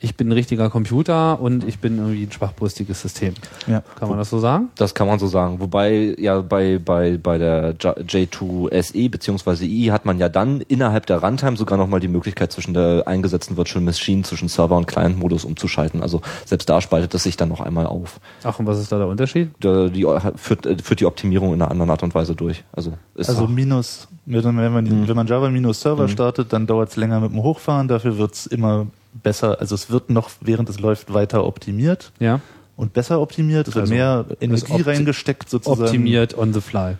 ich 0.04 0.16
bin 0.18 0.30
ein 0.30 0.32
richtiger 0.32 0.70
Computer 0.72 1.40
und 1.40 1.64
ich 1.64 1.78
bin 1.80 1.98
irgendwie 2.00 2.24
ein 2.24 2.32
schwachbrüstiges 2.32 3.02
System. 3.02 3.36
Ja. 3.68 3.84
Kann 4.00 4.10
man 4.10 4.18
das 4.18 4.32
so 4.32 4.40
sagen? 4.40 4.70
Das 4.76 4.96
kann 4.96 5.06
man 5.08 5.20
so 5.20 5.28
sagen. 5.28 5.60
Wobei 5.60 6.16
ja 6.18 6.42
bei, 6.42 6.80
bei, 6.84 7.18
bei 7.22 7.38
der 7.38 7.76
J- 7.80 7.98
J2SE 8.00 9.10
bzw. 9.12 9.66
EE 9.66 9.92
hat 9.92 10.06
man 10.06 10.18
ja 10.18 10.28
dann 10.30 10.62
innerhalb 10.62 11.06
der 11.06 11.22
Runtime 11.24 11.56
sogar 11.56 11.78
nochmal 11.78 12.00
die 12.00 12.08
Möglichkeit 12.08 12.52
zwischen 12.52 12.74
der 12.74 13.04
eingesetzten 13.08 13.58
Virtual 13.58 13.84
Machine, 13.84 14.24
zwischen 14.24 14.48
Server- 14.48 14.78
und 14.78 14.88
Client-Modus 14.88 15.46
umzuschalten. 15.46 16.02
Also 16.02 16.22
selbst 16.46 16.68
da 16.70 16.82
spaltet 16.82 17.14
es 17.14 17.24
sich 17.24 17.38
dann 17.38 17.50
noch 17.50 17.62
einmal 17.62 17.86
auf. 17.86 18.20
Ach, 18.44 18.58
und 18.60 18.66
was 18.66 18.80
ist 18.80 18.92
da 18.92 18.98
der 18.98 19.08
Unterschied? 19.08 19.52
Der, 19.64 19.90
die 19.90 20.08
führt, 20.36 20.66
äh, 20.66 20.78
führt 20.82 21.00
die 21.00 21.06
Optimierung 21.06 21.54
in 21.54 21.62
einer 21.62 21.70
anderen 21.70 21.90
Art 21.92 22.04
und 22.04 22.16
Weise 22.16 22.36
durch. 22.36 22.64
Also 22.74 22.94
ist 23.16 23.30
Also 23.30 23.48
minus, 23.48 24.08
wenn 24.26 24.44
man, 24.56 24.84
Mhm. 24.86 25.08
wenn 25.08 25.16
man 25.16 25.28
Java 25.28 25.50
minus 25.50 25.82
Server 25.82 26.08
startet, 26.08 26.52
dann 26.54 26.66
dauert 26.66 26.90
es 26.90 26.96
länger 26.96 27.20
mit 27.20 27.32
dem 27.32 27.44
Hochfahren, 27.44 27.88
dafür 27.88 28.18
wird 28.18 28.34
es 28.34 28.46
immer 28.48 28.88
besser, 29.14 29.60
also 29.60 29.76
es 29.76 29.90
wird 29.90 30.10
noch, 30.10 30.30
während 30.42 30.70
es 30.70 30.80
läuft, 30.80 31.14
weiter 31.14 31.46
optimiert 31.46 32.12
Ja. 32.20 32.40
und 32.78 32.94
besser 32.94 33.20
optimiert, 33.22 33.68
es 33.68 33.76
wird 33.76 33.84
Also, 33.84 33.94
mehr 33.94 34.26
Energie 34.40 34.82
reingesteckt 34.82 35.50
sozusagen. 35.50 35.82
Optimiert 35.84 36.38
on 36.38 36.54
the 36.54 36.62
fly. 36.62 36.98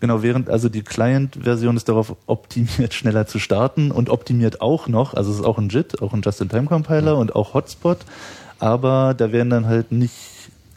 Genau, 0.00 0.22
während 0.22 0.50
also 0.50 0.68
die 0.68 0.82
Client-Version 0.82 1.76
ist 1.76 1.88
darauf 1.88 2.16
optimiert, 2.26 2.94
schneller 2.94 3.26
zu 3.28 3.38
starten 3.38 3.92
und 3.92 4.10
optimiert 4.10 4.60
auch 4.60 4.88
noch, 4.88 5.14
also 5.14 5.30
es 5.30 5.38
ist 5.38 5.44
auch 5.44 5.58
ein 5.58 5.68
JIT, 5.68 6.02
auch 6.02 6.12
ein 6.12 6.22
Just-in-Time-Compiler 6.22 7.16
und 7.16 7.36
auch 7.36 7.54
Hotspot, 7.54 7.98
aber 8.58 9.14
da 9.14 9.30
werden 9.30 9.50
dann 9.50 9.66
halt 9.66 9.92
nicht, 9.92 10.14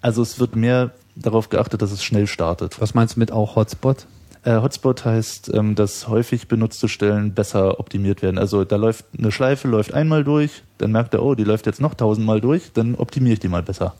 also 0.02 0.22
es 0.22 0.40
wird 0.40 0.56
mehr 0.56 0.92
darauf 1.16 1.50
geachtet, 1.50 1.82
dass 1.82 1.92
es 1.92 2.04
schnell 2.04 2.28
startet. 2.28 2.80
Was 2.80 2.94
meinst 2.94 3.16
du 3.16 3.20
mit 3.22 3.32
auch 3.32 3.56
Hotspot? 3.56 4.06
Äh, 4.46 4.62
Hotspot 4.62 5.04
heißt, 5.04 5.52
ähm, 5.54 5.74
dass 5.74 6.08
häufig 6.08 6.48
benutzte 6.48 6.88
Stellen 6.88 7.34
besser 7.34 7.80
optimiert 7.80 8.22
werden. 8.22 8.38
Also 8.38 8.64
da 8.64 8.76
läuft 8.76 9.06
eine 9.18 9.32
Schleife, 9.32 9.68
läuft 9.68 9.94
einmal 9.94 10.24
durch, 10.24 10.62
dann 10.78 10.92
merkt 10.92 11.14
er, 11.16 11.24
oh, 11.24 11.34
die 11.34 11.44
läuft 11.44 11.66
jetzt 11.66 11.82
noch 11.82 11.96
tausendmal 11.96 12.42
durch, 12.42 12.72
dann 12.72 12.94
optimiere 12.96 13.34
ich 13.34 13.40
die 13.40 13.48
mal 13.48 13.64
besser, 13.64 13.96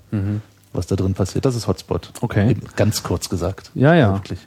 was 0.72 0.86
da 0.86 0.96
drin 0.96 1.16
passiert. 1.16 1.46
Das 1.46 1.56
ist 1.56 1.68
Hotspot. 1.68 2.12
Okay. 2.22 2.52
Eben 2.52 2.62
ganz 2.76 3.02
kurz 3.02 3.28
gesagt. 3.28 3.72
Ja, 3.74 3.96
ja. 3.96 4.14
Wirklich. 4.14 4.40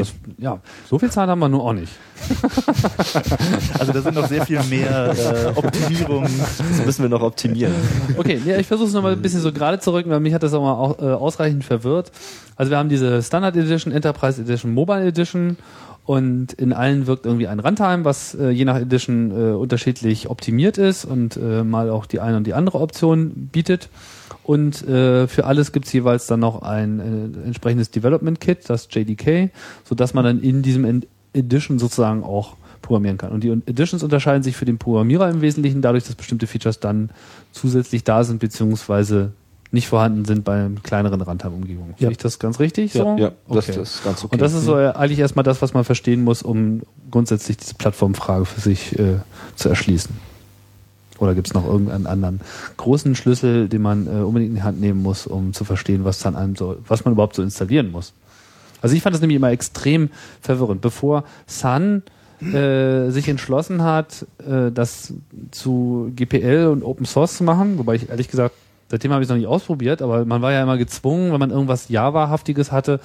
Das, 0.00 0.12
ja, 0.38 0.60
so 0.88 0.98
viel 0.98 1.10
Zeit 1.10 1.28
haben 1.28 1.38
wir 1.38 1.48
nur 1.48 1.64
auch 1.64 1.72
nicht. 1.72 1.92
also 3.78 3.92
da 3.92 4.00
sind 4.00 4.14
noch 4.14 4.28
sehr 4.28 4.46
viel 4.46 4.62
mehr 4.64 5.12
äh, 5.12 5.58
Optimierungen. 5.58 6.30
Das 6.38 6.86
müssen 6.86 7.02
wir 7.02 7.08
noch 7.08 7.22
optimieren. 7.22 7.74
Okay, 8.16 8.40
ja, 8.44 8.58
ich 8.58 8.66
versuche 8.66 8.88
es 8.88 8.94
nochmal 8.94 9.12
ein 9.12 9.22
bisschen 9.22 9.40
so 9.40 9.52
gerade 9.52 9.78
zu 9.80 9.92
rücken, 9.92 10.10
weil 10.10 10.20
mich 10.20 10.34
hat 10.34 10.42
das 10.42 10.54
auch 10.54 10.62
mal 10.62 10.74
auch, 10.74 10.98
äh, 10.98 11.12
ausreichend 11.12 11.64
verwirrt. 11.64 12.12
Also 12.56 12.70
wir 12.70 12.78
haben 12.78 12.88
diese 12.88 13.22
Standard 13.22 13.56
Edition, 13.56 13.92
Enterprise 13.92 14.40
Edition, 14.40 14.72
Mobile 14.72 15.06
Edition 15.06 15.56
und 16.04 16.52
in 16.54 16.72
allen 16.72 17.06
wirkt 17.06 17.26
irgendwie 17.26 17.46
ein 17.46 17.60
Runtime, 17.60 18.04
was 18.04 18.34
äh, 18.34 18.48
je 18.50 18.64
nach 18.64 18.76
Edition 18.76 19.30
äh, 19.30 19.52
unterschiedlich 19.52 20.28
optimiert 20.28 20.78
ist 20.78 21.04
und 21.04 21.36
äh, 21.36 21.62
mal 21.62 21.90
auch 21.90 22.06
die 22.06 22.20
eine 22.20 22.36
und 22.36 22.46
die 22.46 22.54
andere 22.54 22.80
Option 22.80 23.48
bietet. 23.52 23.88
Und 24.44 24.86
äh, 24.88 25.28
für 25.28 25.44
alles 25.44 25.72
gibt's 25.72 25.92
jeweils 25.92 26.26
dann 26.26 26.40
noch 26.40 26.62
ein 26.62 27.00
äh, 27.00 27.46
entsprechendes 27.46 27.90
Development 27.90 28.40
Kit, 28.40 28.68
das 28.68 28.88
JDK, 28.90 29.50
so 29.84 29.94
dass 29.94 30.14
man 30.14 30.24
dann 30.24 30.40
in 30.40 30.62
diesem 30.62 31.02
Edition 31.32 31.78
sozusagen 31.78 32.24
auch 32.24 32.56
programmieren 32.82 33.18
kann. 33.18 33.30
Und 33.30 33.44
die 33.44 33.50
Editions 33.50 34.02
unterscheiden 34.02 34.42
sich 34.42 34.56
für 34.56 34.64
den 34.64 34.78
Programmierer 34.78 35.30
im 35.30 35.40
Wesentlichen 35.40 35.80
dadurch, 35.82 36.04
dass 36.04 36.16
bestimmte 36.16 36.46
Features 36.48 36.80
dann 36.80 37.10
zusätzlich 37.52 38.02
da 38.02 38.24
sind, 38.24 38.40
beziehungsweise 38.40 39.32
nicht 39.70 39.88
vorhanden 39.88 40.24
sind 40.26 40.44
bei 40.44 40.68
kleineren 40.82 41.20
Runtime-Umgebungen. 41.22 41.94
Finde 41.96 42.12
ich 42.12 42.18
das 42.18 42.38
ganz 42.38 42.60
richtig 42.60 42.92
Ja, 42.92 43.04
so? 43.04 43.16
ja 43.18 43.32
das, 43.48 43.68
Okay. 43.68 43.78
das 43.78 43.94
ist 43.94 44.04
ganz 44.04 44.24
okay. 44.24 44.34
Und 44.34 44.42
das 44.42 44.52
ist 44.52 44.64
so 44.64 44.74
eigentlich 44.74 45.18
erstmal 45.18 45.44
das, 45.44 45.62
was 45.62 45.72
man 45.72 45.84
verstehen 45.84 46.22
muss, 46.24 46.42
um 46.42 46.82
grundsätzlich 47.10 47.56
diese 47.56 47.74
Plattformfrage 47.74 48.44
für 48.44 48.60
sich 48.60 48.98
äh, 48.98 49.16
zu 49.56 49.70
erschließen. 49.70 50.14
Oder 51.22 51.36
gibt 51.36 51.46
es 51.46 51.54
noch 51.54 51.64
irgendeinen 51.64 52.08
anderen 52.08 52.40
großen 52.76 53.14
Schlüssel, 53.14 53.68
den 53.68 53.80
man 53.80 54.08
äh, 54.08 54.22
unbedingt 54.22 54.50
in 54.50 54.56
die 54.56 54.62
Hand 54.62 54.80
nehmen 54.80 55.02
muss, 55.02 55.28
um 55.28 55.52
zu 55.52 55.64
verstehen, 55.64 56.04
was 56.04 56.18
dann 56.18 56.34
einem 56.34 56.56
so, 56.56 56.78
was 56.88 57.04
man 57.04 57.14
überhaupt 57.14 57.36
so 57.36 57.42
installieren 57.42 57.92
muss? 57.92 58.12
Also 58.80 58.96
ich 58.96 59.02
fand 59.02 59.14
das 59.14 59.20
nämlich 59.20 59.36
immer 59.36 59.52
extrem 59.52 60.10
verwirrend. 60.40 60.80
Bevor 60.80 61.22
Sun 61.46 62.02
äh, 62.40 63.10
sich 63.10 63.28
entschlossen 63.28 63.84
hat, 63.84 64.26
äh, 64.44 64.72
das 64.72 65.14
zu 65.52 66.10
GPL 66.16 66.66
und 66.66 66.82
Open 66.82 67.06
Source 67.06 67.36
zu 67.36 67.44
machen, 67.44 67.78
wobei 67.78 67.94
ich 67.94 68.08
ehrlich 68.08 68.28
gesagt, 68.28 68.56
seitdem 68.90 69.12
habe 69.12 69.22
ich 69.22 69.26
es 69.26 69.30
noch 69.30 69.36
nicht 69.36 69.46
ausprobiert, 69.46 70.02
aber 70.02 70.24
man 70.24 70.42
war 70.42 70.50
ja 70.50 70.64
immer 70.64 70.76
gezwungen, 70.76 71.32
wenn 71.32 71.38
man 71.38 71.50
irgendwas 71.50 71.88
Java-haftiges 71.88 72.72
hatte, 72.72 72.98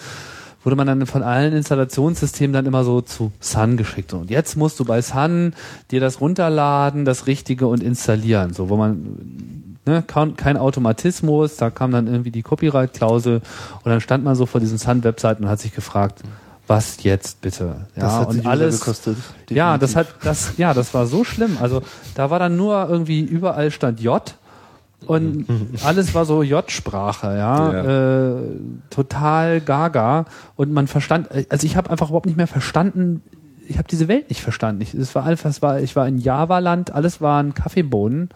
wurde 0.67 0.75
man 0.75 0.87
dann 0.87 1.05
von 1.05 1.23
allen 1.23 1.53
Installationssystemen 1.53 2.51
dann 2.51 2.65
immer 2.65 2.83
so 2.83 2.99
zu 2.99 3.31
Sun 3.39 3.77
geschickt. 3.77 4.13
Und 4.13 4.29
jetzt 4.29 4.57
musst 4.57 4.77
du 4.81 4.83
bei 4.83 5.01
Sun 5.01 5.53
dir 5.91 6.01
das 6.01 6.19
runterladen, 6.19 7.05
das 7.05 7.25
Richtige 7.25 7.67
und 7.67 7.81
installieren. 7.81 8.51
So, 8.51 8.67
wo 8.67 8.75
man 8.75 9.77
ne, 9.85 10.03
kein, 10.05 10.57
Automatismus, 10.57 11.55
da 11.55 11.69
kam 11.69 11.91
dann 11.91 12.07
irgendwie 12.07 12.31
die 12.31 12.41
Copyright-Klausel 12.41 13.35
und 13.35 13.89
dann 13.89 14.01
stand 14.01 14.25
man 14.25 14.35
so 14.35 14.45
vor 14.45 14.59
diesen 14.59 14.77
Sun-Webseiten 14.77 15.45
und 15.45 15.49
hat 15.49 15.61
sich 15.61 15.73
gefragt, 15.73 16.19
was 16.67 17.01
jetzt 17.01 17.39
bitte? 17.39 17.87
Ja, 17.95 18.01
das 18.01 18.13
hat 18.15 18.27
und 18.27 18.45
alles 18.45 18.81
gekostet. 18.81 19.15
ja, 19.49 19.77
das 19.77 19.95
hat 19.95 20.07
das 20.21 20.57
ja, 20.57 20.73
das 20.73 20.93
war 20.93 21.07
so 21.07 21.23
schlimm. 21.23 21.59
Also 21.61 21.81
da 22.13 22.29
war 22.29 22.39
dann 22.39 22.57
nur 22.57 22.89
irgendwie 22.89 23.21
überall 23.21 23.71
stand 23.71 24.01
J 24.01 24.21
und 25.05 25.45
alles 25.83 26.15
war 26.15 26.25
so 26.25 26.43
J-Sprache, 26.43 27.37
ja, 27.37 27.71
Äh, 27.83 28.41
total 28.89 29.61
gaga 29.61 30.25
und 30.55 30.71
man 30.71 30.87
verstand, 30.87 31.29
also 31.49 31.65
ich 31.65 31.77
habe 31.77 31.89
einfach 31.89 32.09
überhaupt 32.09 32.25
nicht 32.25 32.37
mehr 32.37 32.47
verstanden. 32.47 33.21
Ich 33.69 33.77
habe 33.77 33.87
diese 33.87 34.07
Welt 34.07 34.29
nicht 34.29 34.41
verstanden. 34.41 34.81
Ich, 34.81 34.93
es 34.93 35.13
war 35.13 35.25
einfach, 35.25 35.49
es 35.49 35.61
war, 35.61 35.79
ich 35.81 35.95
war 35.95 36.07
in 36.07 36.17
Java-Land, 36.17 36.93
alles 36.93 37.21
waren 37.21 37.53
Kaffeebohnen 37.53 38.29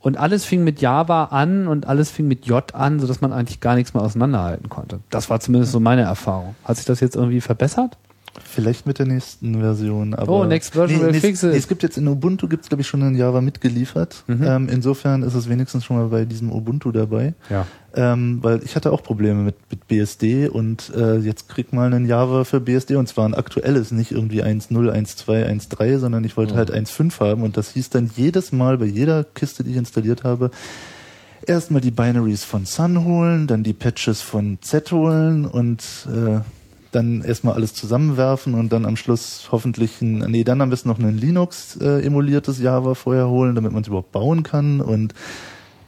und 0.00 0.16
alles 0.18 0.44
fing 0.44 0.64
mit 0.64 0.80
Java 0.80 1.24
an 1.24 1.66
und 1.66 1.86
alles 1.86 2.10
fing 2.10 2.28
mit 2.28 2.46
J 2.46 2.74
an, 2.74 2.98
sodass 3.00 3.20
man 3.20 3.32
eigentlich 3.32 3.60
gar 3.60 3.74
nichts 3.74 3.94
mehr 3.94 4.02
auseinanderhalten 4.02 4.68
konnte. 4.68 5.00
Das 5.10 5.30
war 5.30 5.40
zumindest 5.40 5.72
so 5.72 5.80
meine 5.80 6.02
Erfahrung. 6.02 6.54
Hat 6.64 6.76
sich 6.76 6.86
das 6.86 7.00
jetzt 7.00 7.16
irgendwie 7.16 7.40
verbessert? 7.40 7.96
Vielleicht 8.42 8.86
mit 8.86 8.98
der 8.98 9.06
nächsten 9.06 9.60
Version. 9.60 10.14
Aber 10.14 10.32
Oh, 10.32 10.44
next 10.44 10.72
version 10.74 11.00
will 11.00 11.12
nee, 11.12 11.20
fix 11.20 11.42
nee, 11.42 11.50
es 11.56 11.68
gibt 11.68 11.82
jetzt 11.82 11.96
in 11.98 12.08
Ubuntu, 12.08 12.48
gibt 12.48 12.64
es 12.64 12.68
glaube 12.68 12.80
ich 12.82 12.88
schon 12.88 13.00
in 13.02 13.14
Java 13.16 13.40
mitgeliefert. 13.40 14.24
Mhm. 14.26 14.42
Ähm, 14.44 14.68
insofern 14.68 15.22
ist 15.22 15.34
es 15.34 15.48
wenigstens 15.48 15.84
schon 15.84 15.96
mal 15.98 16.08
bei 16.08 16.24
diesem 16.24 16.50
Ubuntu 16.52 16.90
dabei. 16.90 17.34
Ja. 17.48 17.66
Ähm, 17.94 18.38
weil 18.42 18.60
ich 18.64 18.74
hatte 18.74 18.90
auch 18.90 19.02
Probleme 19.04 19.42
mit, 19.42 19.54
mit 19.70 19.86
BSD 19.86 20.48
und 20.48 20.92
äh, 20.96 21.18
jetzt 21.18 21.48
krieg 21.48 21.72
mal 21.72 21.86
einen 21.92 22.06
Java 22.06 22.42
für 22.44 22.60
BSD 22.60 22.96
und 22.96 23.06
zwar 23.08 23.28
ein 23.28 23.34
aktuelles, 23.34 23.92
nicht 23.92 24.10
irgendwie 24.10 24.42
1.0, 24.42 24.72
1.2, 24.90 25.46
1.3, 25.68 25.98
sondern 25.98 26.24
ich 26.24 26.36
wollte 26.36 26.54
Mhm. 26.54 26.58
halt 26.58 26.72
1.5 26.72 27.20
haben 27.20 27.42
und 27.42 27.56
das 27.56 27.70
hieß 27.70 27.90
dann 27.90 28.10
jedes 28.16 28.50
Mal 28.50 28.78
bei 28.78 28.86
jeder 28.86 29.22
Kiste, 29.22 29.62
die 29.62 29.70
ich 29.70 29.76
installiert 29.76 30.24
habe, 30.24 30.50
erstmal 31.46 31.80
die 31.82 31.90
Binaries 31.92 32.42
von 32.42 32.64
Sun 32.66 33.04
holen, 33.04 33.46
dann 33.46 33.62
die 33.62 33.74
Patches 33.74 34.22
von 34.22 34.58
Z 34.60 34.90
holen 34.90 35.44
und 35.46 35.82
äh, 36.08 36.40
dann 36.94 37.22
erstmal 37.22 37.54
alles 37.54 37.74
zusammenwerfen 37.74 38.54
und 38.54 38.72
dann 38.72 38.86
am 38.86 38.96
Schluss 38.96 39.48
hoffentlich 39.50 40.00
ein, 40.00 40.18
nee, 40.30 40.44
dann 40.44 40.60
am 40.60 40.70
besten 40.70 40.88
noch 40.88 40.98
ein 40.98 41.16
Linux 41.16 41.76
äh, 41.76 42.04
emuliertes 42.04 42.60
Java 42.60 42.94
vorher 42.94 43.28
holen, 43.28 43.54
damit 43.54 43.72
man 43.72 43.82
es 43.82 43.88
überhaupt 43.88 44.12
bauen 44.12 44.42
kann 44.42 44.80
und 44.80 45.14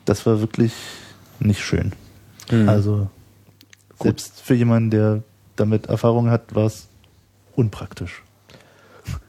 das 0.05 0.27
war 0.27 0.40
wirklich 0.40 0.73
nicht 1.40 1.61
schön. 1.61 1.92
Mhm. 2.51 2.69
Also 2.69 3.11
selbst 4.01 4.40
für 4.40 4.55
jemanden, 4.55 4.90
der 4.90 5.23
damit 5.57 5.87
Erfahrung 5.87 6.31
hat, 6.31 6.55
war 6.55 6.66
es 6.66 6.88
unpraktisch. 7.55 8.23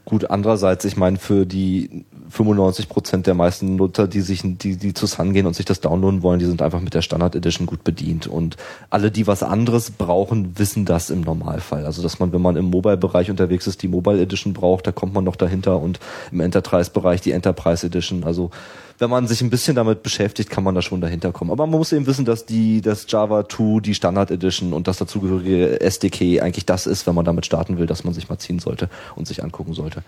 Gut, 0.04 0.30
andererseits, 0.30 0.84
ich 0.84 0.96
meine, 0.96 1.18
für 1.18 1.46
die 1.46 2.04
95 2.30 2.88
Prozent 2.88 3.26
der 3.26 3.34
meisten 3.34 3.76
Nutzer, 3.76 4.06
die 4.06 4.20
sich, 4.20 4.42
die, 4.44 4.76
die 4.76 4.94
zu 4.94 5.06
Sun 5.06 5.32
gehen 5.32 5.46
und 5.46 5.54
sich 5.54 5.64
das 5.66 5.80
downloaden 5.80 6.22
wollen, 6.22 6.38
die 6.38 6.46
sind 6.46 6.62
einfach 6.62 6.80
mit 6.80 6.94
der 6.94 7.02
Standard 7.02 7.34
Edition 7.34 7.66
gut 7.66 7.84
bedient. 7.84 8.26
Und 8.26 8.56
alle, 8.90 9.10
die 9.10 9.26
was 9.26 9.42
anderes 9.42 9.90
brauchen, 9.90 10.58
wissen 10.58 10.84
das 10.84 11.10
im 11.10 11.22
Normalfall. 11.22 11.86
Also, 11.86 12.02
dass 12.02 12.18
man, 12.18 12.32
wenn 12.32 12.42
man 12.42 12.56
im 12.56 12.66
Mobile-Bereich 12.66 13.30
unterwegs 13.30 13.66
ist, 13.66 13.82
die 13.82 13.88
Mobile 13.88 14.20
Edition 14.20 14.52
braucht, 14.52 14.86
da 14.86 14.92
kommt 14.92 15.14
man 15.14 15.24
noch 15.24 15.36
dahinter 15.36 15.80
und 15.80 16.00
im 16.30 16.40
Enterprise-Bereich 16.40 17.20
die 17.20 17.32
Enterprise 17.32 17.86
Edition. 17.86 18.24
Also, 18.24 18.50
wenn 18.98 19.10
man 19.10 19.26
sich 19.28 19.40
ein 19.42 19.50
bisschen 19.50 19.76
damit 19.76 20.02
beschäftigt, 20.02 20.50
kann 20.50 20.64
man 20.64 20.74
da 20.74 20.82
schon 20.82 21.00
dahinter 21.00 21.32
kommen. 21.32 21.52
Aber 21.52 21.66
man 21.66 21.78
muss 21.78 21.92
eben 21.92 22.06
wissen, 22.06 22.24
dass 22.24 22.46
die, 22.46 22.80
das 22.80 23.06
Java 23.08 23.48
2, 23.48 23.80
die 23.80 23.94
Standard 23.94 24.30
Edition 24.30 24.72
und 24.72 24.88
das 24.88 24.98
dazugehörige 24.98 25.80
SDK 25.80 26.42
eigentlich 26.42 26.66
das 26.66 26.86
ist, 26.86 27.06
wenn 27.06 27.14
man 27.14 27.24
damit 27.24 27.46
starten 27.46 27.78
will, 27.78 27.86
dass 27.86 28.04
man 28.04 28.12
sich 28.12 28.28
mal 28.28 28.38
ziehen 28.38 28.58
sollte 28.58 28.88
und 29.14 29.28
sich 29.28 29.42
angucken 29.42 29.72
sollte. 29.72 30.02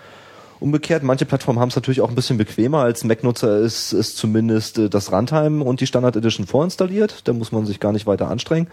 Umgekehrt, 0.61 1.03
manche 1.03 1.25
Plattformen 1.25 1.59
haben 1.59 1.71
es 1.71 1.77
natürlich 1.77 2.01
auch 2.03 2.11
ein 2.11 2.15
bisschen 2.15 2.37
bequemer. 2.37 2.81
Als 2.81 3.03
Mac-Nutzer 3.03 3.59
ist, 3.59 3.93
ist 3.93 4.17
zumindest 4.17 4.79
äh, 4.79 4.89
das 4.91 5.11
Runtime 5.11 5.65
und 5.65 5.81
die 5.81 5.87
Standard 5.87 6.17
Edition 6.17 6.47
vorinstalliert. 6.47 7.23
Da 7.25 7.33
muss 7.33 7.51
man 7.51 7.67
sich 7.67 7.81
gar 7.81 7.93
nicht 7.93 8.07
weiter 8.07 8.29
anstrengen. 8.29 8.69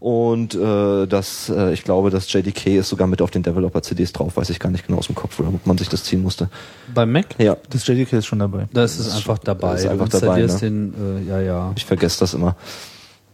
Und 0.00 0.54
äh, 0.54 1.06
das, 1.06 1.48
äh, 1.48 1.72
ich 1.72 1.82
glaube, 1.82 2.10
das 2.10 2.32
JDK 2.32 2.78
ist 2.78 2.88
sogar 2.88 3.08
mit 3.08 3.20
auf 3.20 3.30
den 3.30 3.42
Developer-CDs 3.42 4.12
drauf, 4.12 4.36
weiß 4.36 4.50
ich 4.50 4.60
gar 4.60 4.70
nicht 4.70 4.86
genau 4.86 4.98
aus 4.98 5.06
dem 5.06 5.16
Kopf, 5.16 5.40
oder 5.40 5.48
ob 5.48 5.66
man 5.66 5.76
sich 5.76 5.88
das 5.88 6.04
ziehen 6.04 6.22
musste. 6.22 6.48
Beim 6.94 7.10
Mac? 7.10 7.26
Ja, 7.38 7.56
Das 7.70 7.86
JDK 7.86 8.14
ist 8.14 8.26
schon 8.26 8.38
dabei. 8.38 8.68
Das 8.72 8.98
ist 8.98 9.12
einfach 9.14 9.38
dabei. 9.38 9.74
ist 9.74 9.86
einfach 9.86 10.08
du 10.08 10.18
dabei, 10.20 10.42
installierst 10.42 10.62
ne? 10.62 10.70
den, 10.70 11.26
äh, 11.26 11.30
ja, 11.30 11.40
ja. 11.40 11.72
ich 11.76 11.84
vergesse 11.84 12.20
das 12.20 12.34
immer. 12.34 12.54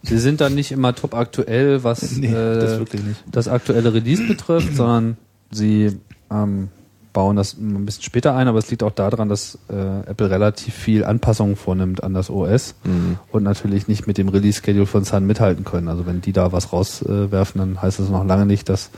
Sie 0.01 0.17
sind 0.17 0.41
dann 0.41 0.55
nicht 0.55 0.71
immer 0.71 0.93
top 0.95 1.13
aktuell, 1.13 1.83
was 1.83 2.11
Nee, 2.17 2.27
äh, 2.27 2.59
das 2.59 2.79
wirklich 2.79 3.03
nicht. 3.03 3.23
das 3.31 3.47
aktuelle 3.47 3.93
Release 3.93 4.23
betrifft, 4.27 4.75
sondern 4.75 5.17
sie 5.51 5.99
ähm, 6.31 6.69
bauen 7.15 7.37
das 7.37 7.53
ein 7.57 7.85
bisschen 7.85 8.03
später 8.03 8.35
ein, 8.35 8.47
aber 8.49 8.59
es 8.59 8.69
liegt 8.69 8.83
auch 8.83 8.91
daran, 8.91 9.29
dass 9.29 9.57
äh, 9.69 9.73
Apple 10.11 10.29
relativ 10.29 10.75
viel 10.75 11.05
Anpassungen 11.05 11.55
vornimmt 11.55 12.03
an 12.03 12.13
das 12.13 12.29
OS 12.29 12.75
Mhm. 12.83 13.17
und 13.31 13.41
natürlich 13.43 13.87
nicht 13.87 14.05
mit 14.05 14.17
dem 14.17 14.27
Release-Schedule 14.27 14.85
von 14.85 15.05
Sun 15.05 15.25
mithalten 15.25 15.63
können. 15.63 15.87
Also 15.87 16.05
wenn 16.05 16.19
die 16.21 16.33
da 16.33 16.51
was 16.51 16.73
rauswerfen, 16.73 17.57
dann 17.59 17.81
heißt 17.81 17.99
das 17.99 18.09
noch 18.09 18.25
lange 18.25 18.45
nicht, 18.45 18.67
dass 18.69 18.91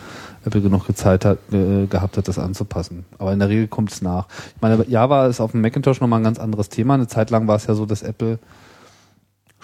Apple 0.44 0.62
genug 0.62 0.86
Zeit 0.96 1.26
hat, 1.26 1.38
äh, 1.54 1.86
gehabt 1.86 2.18
hat, 2.18 2.28
das 2.28 2.40
anzupassen. 2.40 3.06
Aber 3.20 3.32
in 3.34 3.40
der 3.40 3.50
Regel 3.50 3.68
kommt 3.68 3.92
es 3.92 4.02
nach. 4.02 4.26
Ich 4.56 4.62
meine, 4.62 4.84
Java 4.90 5.28
ist 5.28 5.40
auf 5.40 5.52
dem 5.52 5.62
Macintosh 5.62 6.02
nochmal 6.02 6.20
ein 6.20 6.24
ganz 6.24 6.40
anderes 6.40 6.70
Thema. 6.70 6.96
Eine 6.96 7.08
Zeit 7.08 7.30
lang 7.30 7.48
war 7.48 7.56
es 7.56 7.68
ja 7.68 7.76
so, 7.76 7.86
dass 7.86 8.02
Apple 8.02 8.40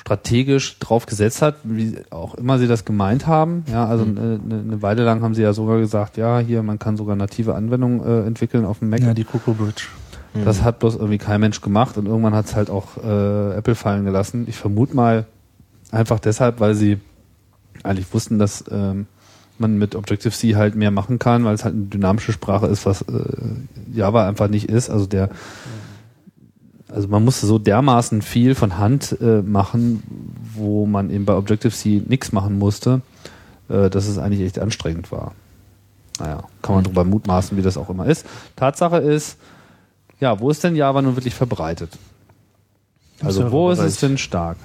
strategisch 0.04 0.80
drauf 0.80 1.06
gesetzt 1.06 1.42
hat, 1.42 1.56
wie 1.64 1.96
auch 2.10 2.36
immer 2.36 2.60
sie 2.60 2.68
das 2.68 2.84
gemeint 2.84 3.26
haben. 3.26 3.64
Ja, 3.72 3.86
also 3.86 4.04
eine, 4.04 4.38
eine 4.46 4.82
Weile 4.82 5.06
lang 5.06 5.22
haben 5.22 5.34
sie 5.34 5.42
ja 5.42 5.54
sogar 5.54 5.80
gesagt, 5.80 6.18
ja, 6.18 6.40
hier, 6.40 6.62
man 6.62 6.78
kann 6.78 6.98
sogar 6.98 7.16
native 7.16 7.56
Anwendungen 7.56 8.06
äh, 8.06 8.28
entwickeln 8.28 8.66
auf 8.66 8.80
dem 8.80 8.90
Mac. 8.90 9.00
Ja, 9.00 9.14
die 9.14 9.24
Coco 9.24 9.54
Bridge. 9.54 9.84
Das 10.44 10.64
hat 10.64 10.80
bloß 10.80 10.96
irgendwie 10.96 11.20
kein 11.20 11.40
Mensch 11.40 11.62
gemacht 11.62 11.98
und 11.98 12.08
irgendwann 12.08 12.34
hat 12.34 12.48
es 12.48 12.56
halt 12.56 12.70
auch 12.70 12.98
äh, 12.98 13.56
Apple 13.56 13.76
fallen 13.76 14.04
gelassen. 14.04 14.46
Ich 14.48 14.58
vermute 14.58 14.96
mal 14.96 15.26
einfach 15.92 16.20
deshalb, 16.20 16.60
weil 16.60 16.74
sie 16.74 17.00
eigentlich 17.84 18.12
wussten, 18.14 18.40
dass 18.40 18.64
ähm, 18.72 19.06
man 19.60 19.78
mit 19.78 19.96
Objective-C 19.96 20.56
halt 20.56 20.76
mehr 20.76 20.92
machen 20.92 21.20
kann, 21.20 21.46
weil 21.46 21.54
es 21.54 21.64
halt 21.64 21.76
eine 21.76 21.86
dynamische 21.86 22.34
Sprache 22.34 22.66
ist, 22.66 22.86
was 22.86 23.04
äh, 23.04 23.24
Java 23.94 24.28
einfach 24.28 24.48
nicht 24.48 24.70
ist. 24.70 24.90
Also 24.90 25.06
der 25.06 25.30
also 26.94 27.08
man 27.08 27.24
musste 27.24 27.48
so 27.48 27.58
dermaßen 27.58 28.22
viel 28.22 28.56
von 28.56 28.78
Hand 28.78 29.18
äh, 29.20 29.42
machen, 29.42 30.04
wo 30.56 30.86
man 30.86 31.10
eben 31.10 31.26
bei 31.26 31.34
Objective-C 31.34 32.04
nichts 32.08 32.32
machen 32.32 32.60
musste, 32.60 33.02
äh, 33.70 33.90
dass 33.90 34.08
es 34.08 34.18
eigentlich 34.18 34.42
echt 34.42 34.60
anstrengend 34.60 35.12
war. 35.12 35.34
Naja, 36.20 36.44
kann 36.62 36.76
man 36.76 36.84
drüber 36.84 37.04
mutmaßen, 37.04 37.58
wie 37.58 37.64
das 37.64 37.78
auch 37.78 37.90
immer 37.90 38.06
ist. 38.06 38.26
Tatsache 38.56 38.98
ist, 38.98 39.38
ja, 40.20 40.40
wo 40.40 40.52
ist 40.52 40.64
denn 40.64 40.76
Java 40.76 41.02
nun 41.02 41.16
wirklich 41.16 41.34
verbreitet? 41.34 41.90
Also 43.22 43.52
wo 43.52 43.72
ist 43.72 43.80
es 43.80 43.98
denn 43.98 44.18
stark? 44.18 44.58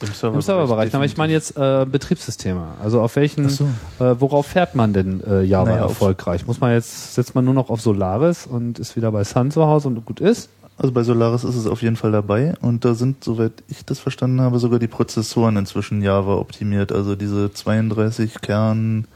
Im 0.00 0.08
Serverbereich. 0.08 0.34
Im 0.34 0.42
Serverbereich. 0.42 0.94
Aber 0.94 1.04
ich 1.04 1.16
meine 1.16 1.32
jetzt 1.32 1.56
äh, 1.56 1.86
Betriebssysteme. 1.90 2.68
Also 2.82 3.00
auf 3.00 3.16
welchen, 3.16 3.48
so. 3.48 3.64
äh, 3.98 4.20
worauf 4.20 4.46
fährt 4.46 4.74
man 4.74 4.92
denn 4.92 5.22
äh, 5.24 5.42
Java 5.42 5.70
Naja, 5.70 5.82
erfolgreich? 5.82 6.46
Muss 6.46 6.60
man 6.60 6.72
jetzt, 6.72 7.14
setzt 7.14 7.34
man 7.34 7.44
nur 7.44 7.54
noch 7.54 7.70
auf 7.70 7.80
Solaris 7.80 8.46
und 8.46 8.78
ist 8.78 8.96
wieder 8.96 9.10
bei 9.12 9.24
Sun 9.24 9.50
zu 9.50 9.66
Hause 9.66 9.88
und 9.88 10.04
gut 10.04 10.20
ist? 10.20 10.50
Also 10.78 10.92
bei 10.92 11.02
Solaris 11.02 11.42
ist 11.42 11.56
es 11.56 11.66
auf 11.66 11.82
jeden 11.82 11.96
Fall 11.96 12.12
dabei 12.12 12.54
und 12.60 12.84
da 12.84 12.94
sind, 12.94 13.24
soweit 13.24 13.52
ich 13.68 13.84
das 13.84 13.98
verstanden 13.98 14.40
habe, 14.40 14.60
sogar 14.60 14.78
die 14.78 14.86
Prozessoren 14.86 15.56
inzwischen 15.56 16.02
Java 16.02 16.36
optimiert. 16.36 16.92
Also 16.92 17.16
diese 17.16 17.52
32 17.52 18.40
Kern, 18.40 19.06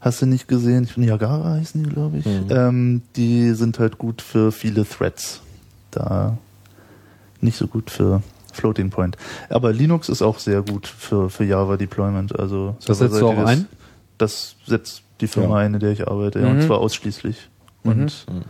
hast 0.00 0.20
du 0.20 0.26
nicht 0.26 0.48
gesehen? 0.48 0.84
Ich 0.84 0.92
finde 0.92 1.08
Niagara 1.08 1.54
heißen 1.54 1.82
die, 1.82 1.88
glaube 1.88 2.18
ich. 2.18 2.26
Mhm. 2.26 2.46
Ähm, 2.50 3.02
die 3.16 3.52
sind 3.52 3.78
halt 3.78 3.96
gut 3.96 4.20
für 4.20 4.52
viele 4.52 4.84
Threads. 4.86 5.40
Da 5.92 6.36
nicht 7.40 7.56
so 7.56 7.66
gut 7.68 7.90
für 7.90 8.22
Floating 8.52 8.90
Point. 8.90 9.16
Aber 9.48 9.72
Linux 9.72 10.10
ist 10.10 10.20
auch 10.20 10.38
sehr 10.38 10.60
gut 10.60 10.86
für, 10.86 11.30
für 11.30 11.44
Java 11.44 11.78
Deployment. 11.78 12.38
Also 12.38 12.76
Das 12.86 12.98
setzt 12.98 13.18
du 13.18 13.28
auch 13.28 13.46
ein? 13.46 13.66
Das 14.18 14.56
setzt 14.66 15.02
die 15.22 15.26
Firma 15.26 15.60
Ja. 15.60 15.66
ein, 15.66 15.72
in 15.74 15.80
der 15.80 15.92
ich 15.92 16.06
arbeite, 16.06 16.40
ja, 16.40 16.46
Mhm. 16.48 16.60
und 16.60 16.62
zwar 16.66 16.78
ausschließlich. 16.80 17.48
Und 17.82 18.26
Mhm. 18.28 18.42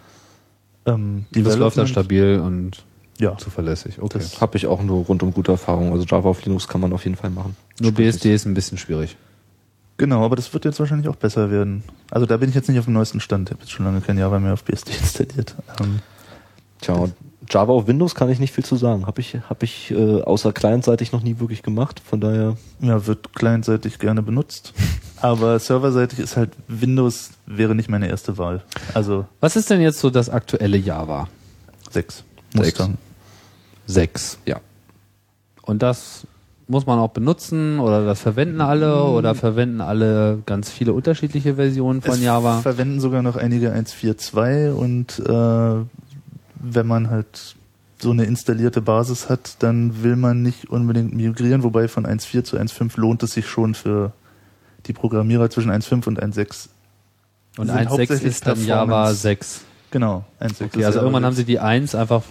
Ähm, 0.86 1.26
Das 1.32 1.56
läuft 1.56 1.76
dann 1.78 1.86
stabil 1.86 2.40
und 2.40 2.84
Ja. 3.18 3.36
zuverlässig. 3.38 4.00
Okay. 4.00 4.18
Das- 4.18 4.40
Habe 4.40 4.56
ich 4.56 4.66
auch 4.66 4.82
nur 4.82 5.04
rundum 5.04 5.32
gute 5.32 5.52
Erfahrungen. 5.52 5.92
Also 5.92 6.04
Java 6.04 6.28
auf 6.28 6.44
Linux 6.44 6.66
kann 6.68 6.80
man 6.80 6.92
auf 6.92 7.04
jeden 7.04 7.16
Fall 7.16 7.30
machen. 7.30 7.56
Nur 7.80 7.92
BSD 7.92 8.32
ist 8.34 8.46
ein 8.46 8.54
bisschen 8.54 8.78
schwierig. 8.78 9.16
Genau, 9.98 10.24
aber 10.24 10.34
das 10.36 10.52
wird 10.52 10.64
jetzt 10.64 10.80
wahrscheinlich 10.80 11.08
auch 11.08 11.16
besser 11.16 11.50
werden. 11.50 11.84
Also 12.10 12.26
da 12.26 12.36
bin 12.36 12.48
ich 12.48 12.54
jetzt 12.54 12.68
nicht 12.68 12.78
auf 12.78 12.86
dem 12.86 12.94
neuesten 12.94 13.20
Stand. 13.20 13.48
Ich 13.48 13.52
habe 13.54 13.62
jetzt 13.62 13.70
schon 13.72 13.84
lange 13.84 14.00
kein 14.00 14.18
Java 14.18 14.40
mehr 14.40 14.54
auf 14.54 14.64
BSD 14.64 14.90
installiert. 15.00 15.54
Ähm, 15.80 16.00
Tja, 16.80 16.94
und 16.94 17.14
Java 17.48 17.72
auf 17.72 17.86
Windows 17.86 18.14
kann 18.16 18.28
ich 18.30 18.40
nicht 18.40 18.52
viel 18.52 18.64
zu 18.64 18.74
sagen. 18.76 19.06
Habe 19.06 19.20
ich, 19.20 19.36
hab 19.48 19.62
ich 19.62 19.90
äh, 19.92 20.22
außer 20.22 20.52
clientseitig 20.52 21.12
noch 21.12 21.22
nie 21.22 21.38
wirklich 21.38 21.62
gemacht. 21.62 22.00
Von 22.04 22.20
daher, 22.20 22.56
ja, 22.80 23.06
wird 23.06 23.34
clientseitig 23.34 23.98
gerne 24.00 24.22
benutzt. 24.22 24.72
Aber 25.22 25.58
serverseitig 25.58 26.18
ist 26.18 26.36
halt 26.36 26.50
Windows 26.66 27.30
wäre 27.46 27.74
nicht 27.74 27.88
meine 27.88 28.08
erste 28.08 28.38
Wahl. 28.38 28.62
Also 28.92 29.26
Was 29.40 29.54
ist 29.54 29.70
denn 29.70 29.80
jetzt 29.80 30.00
so 30.00 30.10
das 30.10 30.28
aktuelle 30.28 30.76
Java? 30.76 31.28
6. 31.90 32.14
Sechs. 32.14 32.24
Mustang. 32.54 32.98
6. 33.86 34.38
ja. 34.46 34.60
Und 35.62 35.82
das 35.82 36.26
muss 36.66 36.86
man 36.86 36.98
auch 36.98 37.10
benutzen 37.10 37.78
oder 37.78 38.04
das 38.04 38.20
verwenden 38.20 38.60
alle 38.60 39.04
oder 39.04 39.34
verwenden 39.34 39.80
alle 39.80 40.42
ganz 40.46 40.70
viele 40.70 40.92
unterschiedliche 40.92 41.54
Versionen 41.54 42.02
von 42.02 42.14
es 42.14 42.22
Java? 42.22 42.60
verwenden 42.60 42.98
sogar 43.00 43.22
noch 43.22 43.36
einige 43.36 43.72
1.4.2 43.72 44.72
und 44.72 45.18
äh, 45.20 45.84
wenn 46.54 46.86
man 46.86 47.10
halt 47.10 47.56
so 48.00 48.10
eine 48.10 48.24
installierte 48.24 48.80
Basis 48.80 49.28
hat, 49.28 49.56
dann 49.60 50.02
will 50.02 50.16
man 50.16 50.42
nicht 50.42 50.70
unbedingt 50.70 51.14
migrieren, 51.14 51.62
wobei 51.62 51.86
von 51.86 52.06
1.4 52.06 52.42
zu 52.42 52.56
1.5 52.56 52.98
lohnt 52.98 53.22
es 53.22 53.32
sich 53.32 53.46
schon 53.46 53.74
für 53.74 54.12
die 54.86 54.92
Programmierer 54.92 55.50
zwischen 55.50 55.70
1.5 55.70 56.06
und 56.08 56.22
1.6. 56.22 56.68
Und 57.58 57.66
sind 57.68 57.76
1.6 57.76 57.86
hauptsächlich 57.88 58.22
ist 58.22 58.46
dann 58.46 58.64
Java 58.64 58.84
Performance. 58.84 59.20
6. 59.22 59.60
Genau, 59.90 60.24
1.6. 60.40 60.64
Okay, 60.64 60.84
also 60.84 61.00
irgendwann 61.00 61.24
haben 61.24 61.34
sie 61.36 61.44
die 61.44 61.58
1 61.58 61.94
einfach 61.94 62.22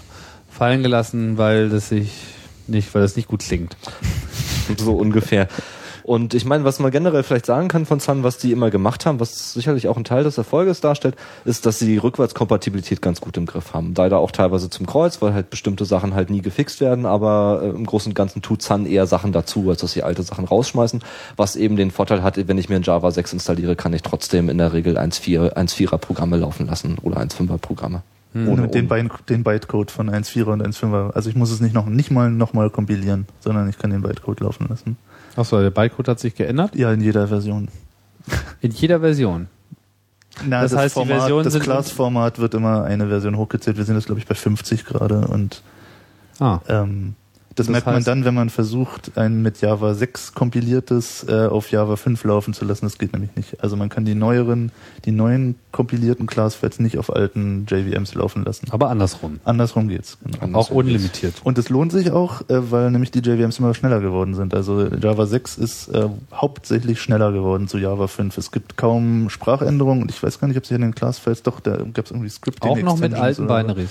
fallen 0.49 0.83
gelassen, 0.83 1.37
weil 1.37 1.69
das 1.69 1.89
sich 1.89 2.11
nicht, 2.67 2.93
weil 2.93 3.01
das 3.01 3.15
nicht 3.15 3.27
gut 3.27 3.41
klingt. 3.41 3.77
so 4.77 4.95
ungefähr. 4.95 5.47
Und 6.11 6.33
ich 6.33 6.43
meine, 6.43 6.65
was 6.65 6.79
man 6.79 6.91
generell 6.91 7.23
vielleicht 7.23 7.45
sagen 7.45 7.69
kann 7.69 7.85
von 7.85 8.01
Sun, 8.01 8.21
was 8.21 8.37
die 8.37 8.51
immer 8.51 8.69
gemacht 8.69 9.05
haben, 9.05 9.21
was 9.21 9.53
sicherlich 9.53 9.87
auch 9.87 9.95
ein 9.95 10.03
Teil 10.03 10.25
des 10.25 10.37
Erfolges 10.37 10.81
darstellt, 10.81 11.15
ist, 11.45 11.65
dass 11.65 11.79
sie 11.79 11.85
die 11.85 11.95
Rückwärtskompatibilität 11.95 13.01
ganz 13.01 13.21
gut 13.21 13.37
im 13.37 13.45
Griff 13.45 13.73
haben. 13.73 13.93
Leider 13.95 14.17
auch 14.17 14.31
teilweise 14.31 14.69
zum 14.69 14.87
Kreuz, 14.87 15.21
weil 15.21 15.33
halt 15.33 15.49
bestimmte 15.49 15.85
Sachen 15.85 16.13
halt 16.13 16.29
nie 16.29 16.41
gefixt 16.41 16.81
werden, 16.81 17.05
aber 17.05 17.61
äh, 17.63 17.69
im 17.69 17.85
Großen 17.85 18.09
und 18.09 18.13
Ganzen 18.13 18.41
tut 18.41 18.61
Sun 18.61 18.85
eher 18.85 19.07
Sachen 19.07 19.31
dazu, 19.31 19.69
als 19.69 19.79
dass 19.79 19.93
sie 19.93 20.03
alte 20.03 20.21
Sachen 20.23 20.43
rausschmeißen, 20.43 21.01
was 21.37 21.55
eben 21.55 21.77
den 21.77 21.91
Vorteil 21.91 22.23
hat, 22.23 22.45
wenn 22.45 22.57
ich 22.57 22.67
mir 22.67 22.75
ein 22.75 22.83
Java 22.83 23.09
6 23.09 23.31
installiere, 23.31 23.77
kann 23.77 23.93
ich 23.93 24.01
trotzdem 24.01 24.49
in 24.49 24.57
der 24.57 24.73
Regel 24.73 24.97
1.4, 24.97 25.53
1.4er 25.53 25.97
Programme 25.97 26.35
laufen 26.35 26.67
lassen 26.67 26.97
oder 27.03 27.21
1.5er 27.21 27.57
Programme. 27.57 28.01
ohne 28.35 28.67
den, 28.67 28.89
Byte, 28.89 29.29
den 29.29 29.45
Bytecode 29.45 29.91
von 29.91 30.09
1.4er 30.09 30.51
und 30.51 30.61
1.5er. 30.61 31.11
Also 31.11 31.29
ich 31.29 31.37
muss 31.37 31.51
es 31.51 31.61
nicht 31.61 31.73
noch 31.73 31.85
nicht 31.85 32.11
mal 32.11 32.29
nochmal 32.29 32.69
kompilieren, 32.69 33.27
sondern 33.39 33.69
ich 33.69 33.77
kann 33.77 33.91
den 33.91 34.01
Bytecode 34.01 34.41
laufen 34.41 34.67
lassen. 34.67 34.97
Achso, 35.35 35.61
der 35.61 35.69
Bytecode 35.71 36.09
hat 36.09 36.19
sich 36.19 36.35
geändert? 36.35 36.75
Ja, 36.75 36.91
in 36.91 37.01
jeder 37.01 37.27
Version. 37.27 37.69
In 38.61 38.71
jeder 38.71 38.99
Version. 38.99 39.47
Na, 40.45 40.61
Das 40.61 40.75
heißt, 40.75 40.97
die 40.97 41.05
Versionen 41.05 41.43
das 41.43 41.59
Class-Format 41.59 42.39
wird 42.39 42.53
immer 42.53 42.83
eine 42.83 43.07
Version 43.07 43.37
hochgezählt. 43.37 43.77
Wir 43.77 43.83
sind 43.85 43.95
jetzt, 43.95 44.05
glaube 44.05 44.19
ich, 44.19 44.27
bei 44.27 44.35
50 44.35 44.85
gerade 44.85 45.27
und 45.27 45.61
Ah. 46.39 46.59
ähm, 46.67 47.15
das, 47.61 47.67
Das 47.67 47.71
merkt 47.71 47.85
man 47.87 47.95
heißt- 48.01 48.05
dann, 48.07 48.25
wenn 48.25 48.33
man 48.33 48.49
versucht, 48.49 49.17
ein 49.17 49.41
mit 49.41 49.61
Java 49.61 49.93
6 49.93 50.33
kompiliertes 50.33 51.25
äh, 51.27 51.45
auf 51.47 51.71
Java 51.71 51.95
5 51.95 52.23
laufen 52.23 52.53
zu 52.53 52.65
lassen. 52.65 52.85
Das 52.85 52.97
geht 52.97 53.13
nämlich 53.13 53.35
nicht. 53.35 53.61
Also 53.63 53.75
man 53.75 53.89
kann 53.89 54.05
die 54.05 54.15
neueren, 54.15 54.71
die 55.05 55.11
neuen 55.11 55.55
kompilierten 55.71 56.27
Class-Files 56.27 56.79
nicht 56.79 56.97
auf 56.97 57.13
alten 57.15 57.65
JVMs 57.69 58.13
laufen 58.15 58.43
lassen. 58.43 58.67
Aber 58.71 58.89
andersrum. 58.89 59.39
Andersrum 59.45 59.87
geht's. 59.87 60.17
Genau. 60.23 60.37
Andersrum 60.43 60.55
Auch 60.55 60.71
unlimitiert. 60.79 61.35
Und 61.43 61.57
es 61.57 61.69
lohnt 61.69 61.91
sich 61.91 62.11
auch, 62.11 62.41
äh, 62.49 62.71
weil 62.71 62.91
nämlich 62.91 63.11
die 63.11 63.19
JVMs 63.19 63.59
immer 63.59 63.73
schneller 63.73 63.99
geworden 64.01 64.33
sind. 64.33 64.53
Also 64.53 64.87
Java 64.87 65.25
6 65.25 65.57
ist 65.57 65.87
äh, 65.89 66.07
hauptsächlich 66.33 67.01
schneller 67.01 67.31
geworden 67.31 67.67
zu 67.67 67.77
Java 67.77 68.07
5. 68.07 68.37
Es 68.37 68.51
gibt 68.51 68.75
kaum 68.77 69.29
Sprachänderungen 69.29 70.01
und 70.03 70.11
ich 70.11 70.21
weiß 70.21 70.39
gar 70.39 70.47
nicht, 70.47 70.57
ob 70.57 70.65
sie 70.65 70.75
in 70.75 70.81
den 70.81 70.95
Class-Files, 70.95 71.43
doch, 71.43 71.59
da 71.59 71.77
gab 71.93 72.05
es 72.05 72.11
irgendwie 72.11 72.29
Scripting 72.29 72.69
Auch 72.69 72.77
noch 72.81 72.97
mit 72.99 73.13
alten 73.13 73.45
oder- 73.45 73.61
Binaries. 73.61 73.89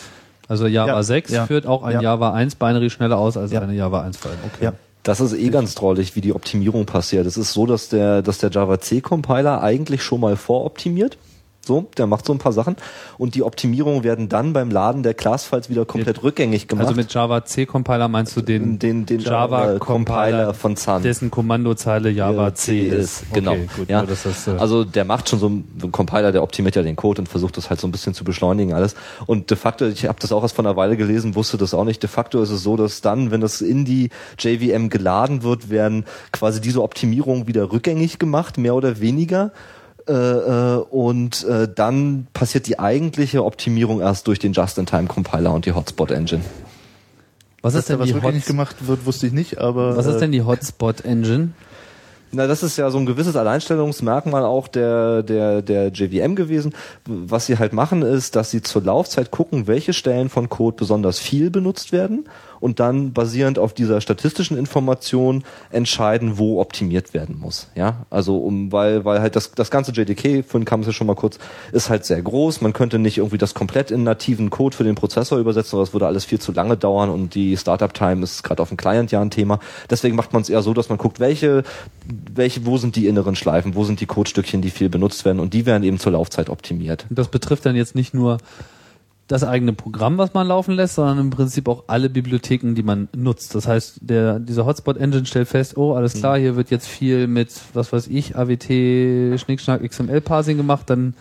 Also 0.50 0.66
Java 0.66 0.88
Ja, 0.88 1.02
6 1.04 1.30
ja, 1.30 1.46
führt 1.46 1.64
auch 1.64 1.84
ein 1.84 1.92
ja. 1.94 2.02
Java 2.02 2.32
1 2.32 2.56
Binary 2.56 2.90
schneller 2.90 3.18
aus 3.18 3.36
als 3.36 3.52
Ja. 3.52 3.60
eine 3.60 3.72
Java 3.72 4.02
1 4.02 4.16
File. 4.16 4.32
Okay. 4.52 4.64
Ja. 4.64 4.72
Das 5.04 5.20
ist 5.20 5.32
eh 5.32 5.48
ganz 5.48 5.76
drollig, 5.76 6.16
wie 6.16 6.20
die 6.20 6.34
Optimierung 6.34 6.86
passiert. 6.86 7.24
Es 7.24 7.36
ist 7.36 7.52
so, 7.52 7.66
dass 7.66 7.88
der, 7.88 8.20
dass 8.20 8.38
der 8.38 8.50
Java 8.50 8.80
C 8.80 9.00
Compiler 9.00 9.62
eigentlich 9.62 10.02
schon 10.02 10.20
mal 10.20 10.34
voroptimiert. 10.36 11.16
So, 11.62 11.88
der 11.98 12.06
macht 12.06 12.24
so 12.24 12.32
ein 12.32 12.38
paar 12.38 12.52
Sachen 12.52 12.76
und 13.18 13.34
die 13.34 13.42
Optimierungen 13.42 14.02
werden 14.02 14.30
dann 14.30 14.54
beim 14.54 14.70
Laden 14.70 15.02
der 15.02 15.12
Class-Files 15.12 15.68
wieder 15.68 15.84
komplett 15.84 16.22
rückgängig 16.22 16.68
gemacht. 16.68 16.86
Also 16.86 16.96
mit 16.96 17.12
Java 17.12 17.44
C 17.44 17.66
Compiler 17.66 18.08
meinst 18.08 18.34
du 18.34 18.40
den, 18.40 18.78
den, 18.78 19.04
den 19.04 19.20
Java 19.20 19.66
Java 19.66 19.78
Compiler 19.78 20.54
von 20.54 20.76
Sun. 20.76 21.02
dessen 21.02 21.30
Kommandozeile 21.30 22.08
Java 22.08 22.44
Ja, 22.44 22.54
C 22.54 22.80
ist. 22.80 23.30
Genau. 23.34 23.52
Okay, 23.52 23.68
gut, 23.76 23.88
ja. 23.90 24.02
das, 24.04 24.24
äh, 24.46 24.52
also 24.52 24.84
der 24.84 25.04
macht 25.04 25.28
schon 25.28 25.38
so 25.38 25.48
einen 25.48 25.92
Compiler, 25.92 26.32
der 26.32 26.42
optimiert 26.42 26.76
ja 26.76 26.82
den 26.82 26.96
Code 26.96 27.20
und 27.20 27.26
versucht 27.28 27.58
das 27.58 27.68
halt 27.68 27.78
so 27.78 27.86
ein 27.86 27.92
bisschen 27.92 28.14
zu 28.14 28.24
beschleunigen 28.24 28.72
alles. 28.72 28.94
Und 29.26 29.50
de 29.50 29.58
facto, 29.58 29.86
ich 29.86 30.06
habe 30.06 30.18
das 30.18 30.32
auch 30.32 30.42
erst 30.42 30.56
vor 30.56 30.64
einer 30.64 30.76
Weile 30.76 30.96
gelesen, 30.96 31.34
wusste 31.34 31.58
das 31.58 31.74
auch 31.74 31.84
nicht. 31.84 32.02
De 32.02 32.08
facto 32.08 32.40
ist 32.42 32.50
es 32.50 32.62
so, 32.62 32.78
dass 32.78 33.02
dann, 33.02 33.30
wenn 33.30 33.42
das 33.42 33.60
in 33.60 33.84
die 33.84 34.08
JVM 34.38 34.88
geladen 34.88 35.42
wird, 35.42 35.68
werden 35.68 36.06
quasi 36.32 36.62
diese 36.62 36.82
Optimierungen 36.82 37.46
wieder 37.46 37.70
rückgängig 37.70 38.18
gemacht, 38.18 38.56
mehr 38.56 38.74
oder 38.74 39.00
weniger. 39.00 39.52
Äh, 40.10 40.12
äh, 40.12 40.76
und 40.90 41.44
äh, 41.44 41.68
dann 41.72 42.26
passiert 42.32 42.66
die 42.66 42.80
eigentliche 42.80 43.44
Optimierung 43.44 44.00
erst 44.00 44.26
durch 44.26 44.40
den 44.40 44.52
Just-in-Time-Compiler 44.52 45.52
und 45.52 45.66
die 45.66 45.72
Hotspot-Engine. 45.72 46.42
was 47.62 47.76
ist 47.76 47.88
denn 47.88 48.00
was 48.00 48.08
die 48.08 48.14
rückgängig 48.14 48.42
Hot 48.42 48.46
gemacht 48.48 48.88
wird, 48.88 49.06
wusste 49.06 49.28
ich 49.28 49.32
nicht, 49.32 49.58
aber 49.58 49.96
Was 49.96 50.06
ist 50.06 50.16
äh, 50.16 50.20
denn 50.20 50.32
die 50.32 50.42
Hotspot 50.42 51.04
Engine? 51.04 51.50
Na, 52.32 52.48
das 52.48 52.64
ist 52.64 52.76
ja 52.76 52.90
so 52.90 52.98
ein 52.98 53.06
gewisses 53.06 53.36
Alleinstellungsmerkmal 53.36 54.44
auch 54.44 54.66
der, 54.66 55.22
der, 55.22 55.62
der 55.62 55.88
JVM 55.88 56.34
gewesen. 56.34 56.74
Was 57.06 57.46
sie 57.46 57.58
halt 57.58 57.72
machen 57.72 58.02
ist, 58.02 58.34
dass 58.34 58.50
sie 58.50 58.62
zur 58.62 58.82
Laufzeit 58.82 59.30
gucken, 59.30 59.68
welche 59.68 59.92
Stellen 59.92 60.28
von 60.28 60.48
Code 60.48 60.76
besonders 60.76 61.20
viel 61.20 61.50
benutzt 61.50 61.92
werden 61.92 62.28
und 62.60 62.78
dann 62.78 63.12
basierend 63.12 63.58
auf 63.58 63.72
dieser 63.72 64.00
statistischen 64.00 64.56
Information 64.56 65.44
entscheiden, 65.70 66.38
wo 66.38 66.60
optimiert 66.60 67.14
werden 67.14 67.38
muss. 67.38 67.68
Ja, 67.74 68.06
also 68.10 68.38
um, 68.38 68.70
weil, 68.70 69.04
weil 69.04 69.20
halt 69.20 69.36
das, 69.36 69.52
das 69.52 69.70
ganze 69.70 69.92
JDK, 69.92 70.44
vorhin 70.44 70.64
kam 70.64 70.80
es 70.80 70.86
ja 70.86 70.92
schon 70.92 71.06
mal 71.06 71.16
kurz, 71.16 71.38
ist 71.72 71.90
halt 71.90 72.04
sehr 72.04 72.20
groß. 72.20 72.60
Man 72.60 72.72
könnte 72.72 72.98
nicht 72.98 73.18
irgendwie 73.18 73.38
das 73.38 73.54
komplett 73.54 73.90
in 73.90 74.04
nativen 74.04 74.50
Code 74.50 74.76
für 74.76 74.84
den 74.84 74.94
Prozessor 74.94 75.38
übersetzen, 75.38 75.76
aber 75.76 75.84
das 75.84 75.92
würde 75.92 76.06
alles 76.06 76.24
viel 76.24 76.38
zu 76.38 76.52
lange 76.52 76.76
dauern 76.76 77.10
und 77.10 77.34
die 77.34 77.56
Startup-Time 77.56 78.22
ist 78.22 78.42
gerade 78.42 78.62
auf 78.62 78.68
dem 78.68 78.76
Client 78.76 79.10
ja 79.10 79.20
ein 79.20 79.30
Thema. 79.30 79.58
Deswegen 79.88 80.16
macht 80.16 80.32
man 80.32 80.42
es 80.42 80.50
eher 80.50 80.62
so, 80.62 80.74
dass 80.74 80.88
man 80.88 80.98
guckt, 80.98 81.20
welche, 81.20 81.62
welche, 82.32 82.66
wo 82.66 82.76
sind 82.76 82.96
die 82.96 83.06
inneren 83.06 83.36
Schleifen, 83.36 83.74
wo 83.74 83.84
sind 83.84 84.00
die 84.00 84.06
Codestückchen, 84.06 84.62
die 84.62 84.70
viel 84.70 84.88
benutzt 84.88 85.24
werden 85.24 85.40
und 85.40 85.54
die 85.54 85.66
werden 85.66 85.82
eben 85.82 85.98
zur 85.98 86.12
Laufzeit 86.12 86.50
optimiert. 86.50 87.06
Das 87.10 87.28
betrifft 87.28 87.66
dann 87.66 87.76
jetzt 87.76 87.94
nicht 87.94 88.14
nur 88.14 88.38
das 89.30 89.44
eigene 89.44 89.72
Programm, 89.72 90.18
was 90.18 90.34
man 90.34 90.48
laufen 90.48 90.74
lässt, 90.74 90.96
sondern 90.96 91.18
im 91.18 91.30
Prinzip 91.30 91.68
auch 91.68 91.84
alle 91.86 92.10
Bibliotheken, 92.10 92.74
die 92.74 92.82
man 92.82 93.08
nutzt. 93.14 93.54
Das 93.54 93.68
heißt, 93.68 93.98
der, 94.00 94.40
dieser 94.40 94.66
Hotspot-Engine 94.66 95.24
stellt 95.24 95.46
fest, 95.46 95.76
oh, 95.76 95.94
alles 95.94 96.14
klar, 96.14 96.36
hier 96.36 96.56
wird 96.56 96.70
jetzt 96.70 96.88
viel 96.88 97.28
mit, 97.28 97.52
was 97.72 97.92
weiß 97.92 98.08
ich, 98.08 98.36
AWT, 98.36 98.64
Schnickschnack, 99.38 99.82
XML-Parsing 99.88 100.56
gemacht, 100.56 100.90
dann 100.90 101.14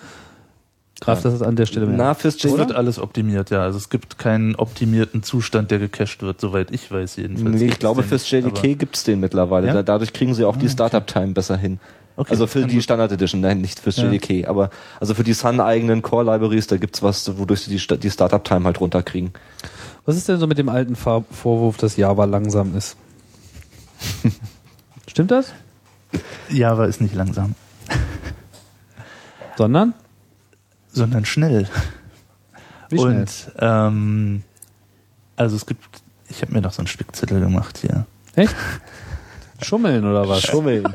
greift 1.02 1.24
das 1.24 1.42
an 1.44 1.56
der 1.56 1.68
Stelle 1.68 1.86
mehr. 1.86 1.98
Na, 1.98 2.14
fürs 2.16 2.44
es 2.44 2.58
wird 2.58 2.72
alles 2.74 2.98
optimiert, 3.00 3.52
ja. 3.52 3.62
Also 3.62 3.78
es 3.78 3.90
gibt 3.90 4.18
keinen 4.18 4.56
optimierten 4.56 5.22
Zustand, 5.22 5.70
der 5.70 5.78
gecached 5.80 6.22
wird, 6.24 6.42
soweit 6.42 6.72
ich 6.72 6.92
weiß 6.92 7.16
jedenfalls. 7.18 7.56
nee, 7.62 7.68
ich 7.68 7.80
glaube, 7.80 8.02
fürs 8.04 8.30
JDK 8.30 8.58
aber- 8.58 8.68
gibt's 8.76 9.04
den 9.04 9.20
mittlerweile. 9.20 9.68
Ja? 9.68 9.74
Da- 9.74 9.84
Dadurch 9.84 10.14
kriegen 10.14 10.34
sie 10.34 10.46
auch 10.46 10.56
die 10.58 10.62
Ah, 10.62 10.64
okay. 10.66 10.70
Startup-Time 10.74 11.34
besser 11.34 11.58
hin. 11.58 11.80
Okay, 12.20 12.32
also 12.32 12.48
für 12.48 12.66
die 12.68 12.76
gut. 12.76 12.84
Standard 12.84 13.14
Edition, 13.14 13.40
nein, 13.40 13.62
nicht 13.62 13.80
fürs 13.80 13.96
Ja. 13.96 14.04
JDK, 14.12 14.46
aber 14.50 14.72
also 15.00 15.16
für 15.16 15.24
die 15.24 15.32
Sun-eigenen 15.32 16.02
Core-Libraries, 16.02 16.68
da 16.68 16.76
gibt's 16.76 17.02
was, 17.02 17.38
wodurch 17.38 17.62
sie 17.62 17.78
die, 17.78 17.98
die 17.98 18.12
Startup-Time 18.12 18.66
halt 18.66 18.82
runterkriegen. 18.82 19.32
Was 20.06 20.18
ist 20.18 20.28
denn 20.28 20.38
so 20.38 20.46
mit 20.46 20.58
dem 20.58 20.68
alten 20.68 20.98
Vor 20.98 21.24
Vorwurf, 21.32 21.78
dass 21.78 21.96
Java 21.96 22.26
langsam 22.26 22.76
ist? 22.76 22.98
Stimmt 25.08 25.32
das? 25.32 25.54
Java 26.50 26.86
ist 26.86 27.00
nicht 27.00 27.16
langsam, 27.16 27.56
Sondern? 29.58 29.94
sondern 30.92 31.24
schnell. 31.24 31.70
Wie 32.90 32.98
schnell? 32.98 33.20
Und 33.22 33.52
ähm, 33.60 34.44
also 35.38 35.56
es 35.56 35.66
gibt, 35.66 35.86
ich 36.28 36.42
habe 36.42 36.52
mir 36.52 36.60
noch 36.60 36.74
so 36.74 36.80
einen 36.82 36.88
Spickzettel 36.88 37.40
gemacht 37.40 37.78
hier. 37.78 38.06
Echt? 38.36 38.54
Schummeln 39.62 40.06
oder 40.06 40.28
was? 40.28 40.42
Schummeln. 40.42 40.86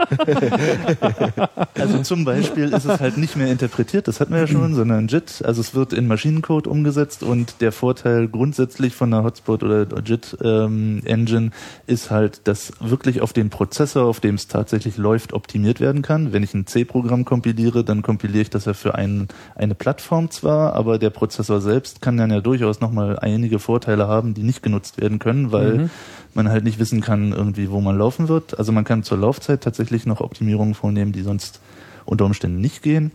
Also 1.75 1.99
zum 2.03 2.25
Beispiel 2.25 2.73
ist 2.73 2.85
es 2.85 3.01
halt 3.01 3.19
nicht 3.19 3.37
mehr 3.37 3.49
interpretiert, 3.51 4.09
das 4.09 4.21
hatten 4.21 4.33
wir 4.33 4.41
ja 4.41 4.47
schon, 4.47 4.75
sondern 4.75 5.09
JIT. 5.09 5.43
Also 5.45 5.61
es 5.61 5.75
wird 5.75 5.93
in 5.93 6.07
Maschinencode 6.07 6.67
umgesetzt 6.67 7.23
und 7.23 7.61
der 7.61 7.73
Vorteil 7.73 8.29
grundsätzlich 8.29 8.95
von 8.95 9.13
einer 9.13 9.25
Hotspot 9.25 9.63
oder 9.63 9.87
JIT 10.05 10.39
ähm, 10.43 11.03
Engine 11.05 11.51
ist 11.87 12.11
halt, 12.11 12.47
dass 12.47 12.73
wirklich 12.81 13.21
auf 13.21 13.33
den 13.33 13.51
Prozessor, 13.51 14.05
auf 14.05 14.21
dem 14.21 14.37
es 14.37 14.47
tatsächlich 14.47 14.97
läuft, 14.97 15.33
optimiert 15.33 15.81
werden 15.81 16.03
kann. 16.03 16.33
Wenn 16.33 16.43
ich 16.43 16.55
ein 16.55 16.67
C-Programm 16.67 17.25
kompiliere, 17.25 17.85
dann 17.85 18.03
kompiliere 18.03 18.43
ich 18.43 18.51
das 18.51 18.65
ja 18.65 18.73
für 18.75 18.95
ein, 18.95 19.29
eine 19.55 19.75
Plattform 19.75 20.31
zwar, 20.31 20.75
aber 20.75 20.99
der 20.99 21.11
Prozessor 21.11 21.61
selbst 21.61 22.01
kann 22.01 22.17
dann 22.17 22.31
ja 22.31 22.41
durchaus 22.41 22.81
nochmal 22.81 23.19
einige 23.19 23.59
Vorteile 23.59 24.07
haben, 24.09 24.35
die 24.35 24.43
nicht 24.43 24.63
genutzt 24.63 25.01
werden 25.01 25.19
können, 25.19 25.53
weil 25.53 25.75
Mhm. 25.75 25.91
Man 26.37 26.49
halt 26.49 26.65
nicht 26.65 26.79
wissen 26.79 27.01
kann, 27.01 27.33
irgendwie, 27.33 27.71
wo 27.71 27.81
man 27.81 27.99
laufen 27.99 28.29
wird. 28.29 28.59
Also 28.59 28.73
man 28.73 28.85
kann 28.85 29.03
zur 29.03 29.19
Laufzeit 29.19 29.63
tatsächlich 29.63 30.07
noch 30.07 30.21
Optimierungen 30.21 30.75
vornehmen, 30.75 31.13
die 31.13 31.23
sonst 31.23 31.61
unter 32.05 32.25
Umständen 32.25 32.61
nicht 32.61 32.83
gehen. 32.83 33.13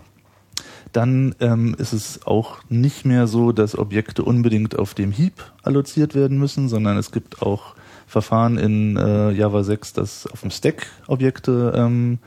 Dann 0.91 1.36
ähm, 1.39 1.76
ist 1.78 1.93
es 1.93 2.26
auch 2.26 2.57
nicht 2.70 3.05
mehr 3.05 3.28
so, 3.28 3.51
dass 3.51 3.78
Objekte 3.78 4.24
unbedingt 4.24 4.78
auf 4.78 4.93
dem 4.93 5.11
Heap 5.11 5.34
alloziert 5.61 6.15
werden 6.15 6.39
müssen, 6.39 6.67
sondern 6.67 6.97
es 6.97 7.11
gibt 7.11 7.41
auch 7.41 7.76
Verfahren 8.07 8.57
in 8.57 8.97
äh, 8.97 9.32
Java 9.32 9.63
6, 9.63 9.93
dass 9.93 10.26
auf 10.26 10.41
dem 10.41 10.49
Stack 10.49 10.88
Objekte 11.07 11.74
ähm, 11.76 12.17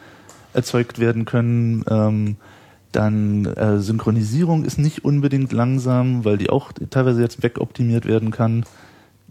erzeugt 0.53 1.01
werden 1.01 1.25
können. 1.25 1.85
Ähm, 1.91 2.37
dann 2.93 3.47
äh, 3.47 3.79
Synchronisierung 3.81 4.65
ist 4.65 4.79
nicht 4.79 5.05
unbedingt 5.05 5.51
langsam, 5.53 6.25
weil 6.25 6.39
die 6.39 6.51
auch 6.51 6.71
teilweise 6.91 7.21
jetzt 7.21 7.43
wegoptimiert 7.43 8.07
werden 8.07 8.31
kann 8.31 8.65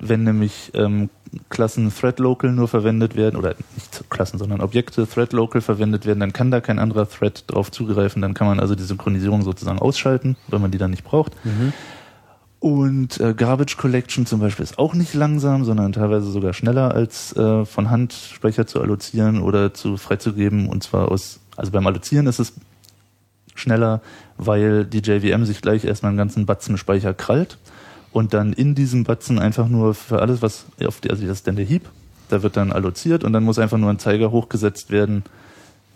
wenn 0.01 0.23
nämlich 0.23 0.71
ähm, 0.73 1.09
Klassen 1.49 1.93
Thread 1.93 2.19
Local 2.19 2.51
nur 2.51 2.67
verwendet 2.67 3.15
werden, 3.15 3.37
oder 3.37 3.55
nicht 3.75 4.03
Klassen, 4.09 4.37
sondern 4.37 4.59
Objekte 4.61 5.07
Thread 5.07 5.31
Local 5.31 5.61
verwendet 5.61 6.05
werden, 6.05 6.19
dann 6.19 6.33
kann 6.33 6.51
da 6.51 6.59
kein 6.59 6.79
anderer 6.79 7.07
Thread 7.07 7.45
drauf 7.47 7.71
zugreifen, 7.71 8.21
dann 8.21 8.33
kann 8.33 8.47
man 8.47 8.59
also 8.59 8.75
die 8.75 8.83
Synchronisierung 8.83 9.43
sozusagen 9.43 9.79
ausschalten, 9.79 10.35
weil 10.47 10.59
man 10.59 10.71
die 10.71 10.77
dann 10.77 10.91
nicht 10.91 11.03
braucht. 11.03 11.33
Und 12.59 13.19
äh, 13.19 13.33
Garbage 13.33 13.77
Collection 13.77 14.25
zum 14.25 14.39
Beispiel 14.39 14.63
ist 14.63 14.77
auch 14.77 14.93
nicht 14.93 15.13
langsam, 15.13 15.63
sondern 15.63 15.93
teilweise 15.93 16.29
sogar 16.29 16.53
schneller 16.53 16.93
als 16.93 17.35
äh, 17.35 17.65
von 17.65 17.89
Hand 17.89 18.13
Speicher 18.13 18.67
zu 18.67 18.81
allozieren 18.81 19.41
oder 19.41 19.73
zu 19.73 19.97
freizugeben. 19.97 20.69
Und 20.69 20.83
zwar 20.83 21.09
aus, 21.09 21.39
also 21.55 21.71
beim 21.71 21.87
Allozieren 21.87 22.27
ist 22.27 22.39
es 22.39 22.53
schneller, 23.55 24.01
weil 24.37 24.85
die 24.85 24.99
JVM 24.99 25.45
sich 25.45 25.61
gleich 25.61 25.85
erstmal 25.85 26.09
einen 26.09 26.17
ganzen 26.17 26.45
Batzen 26.45 26.77
Speicher 26.77 27.13
krallt 27.13 27.57
und 28.11 28.33
dann 28.33 28.53
in 28.53 28.75
diesem 28.75 29.03
Batzen 29.03 29.39
einfach 29.39 29.67
nur 29.67 29.93
für 29.93 30.21
alles, 30.21 30.41
was 30.41 30.65
auf 30.85 30.99
die, 30.99 31.09
also 31.09 31.23
das 31.25 31.39
ist 31.39 31.47
dann 31.47 31.55
der 31.55 31.65
Heap, 31.65 31.89
da 32.29 32.43
wird 32.43 32.57
dann 32.57 32.71
alloziert 32.71 33.23
und 33.23 33.33
dann 33.33 33.43
muss 33.43 33.59
einfach 33.59 33.77
nur 33.77 33.89
ein 33.89 33.99
Zeiger 33.99 34.31
hochgesetzt 34.31 34.89
werden, 34.89 35.23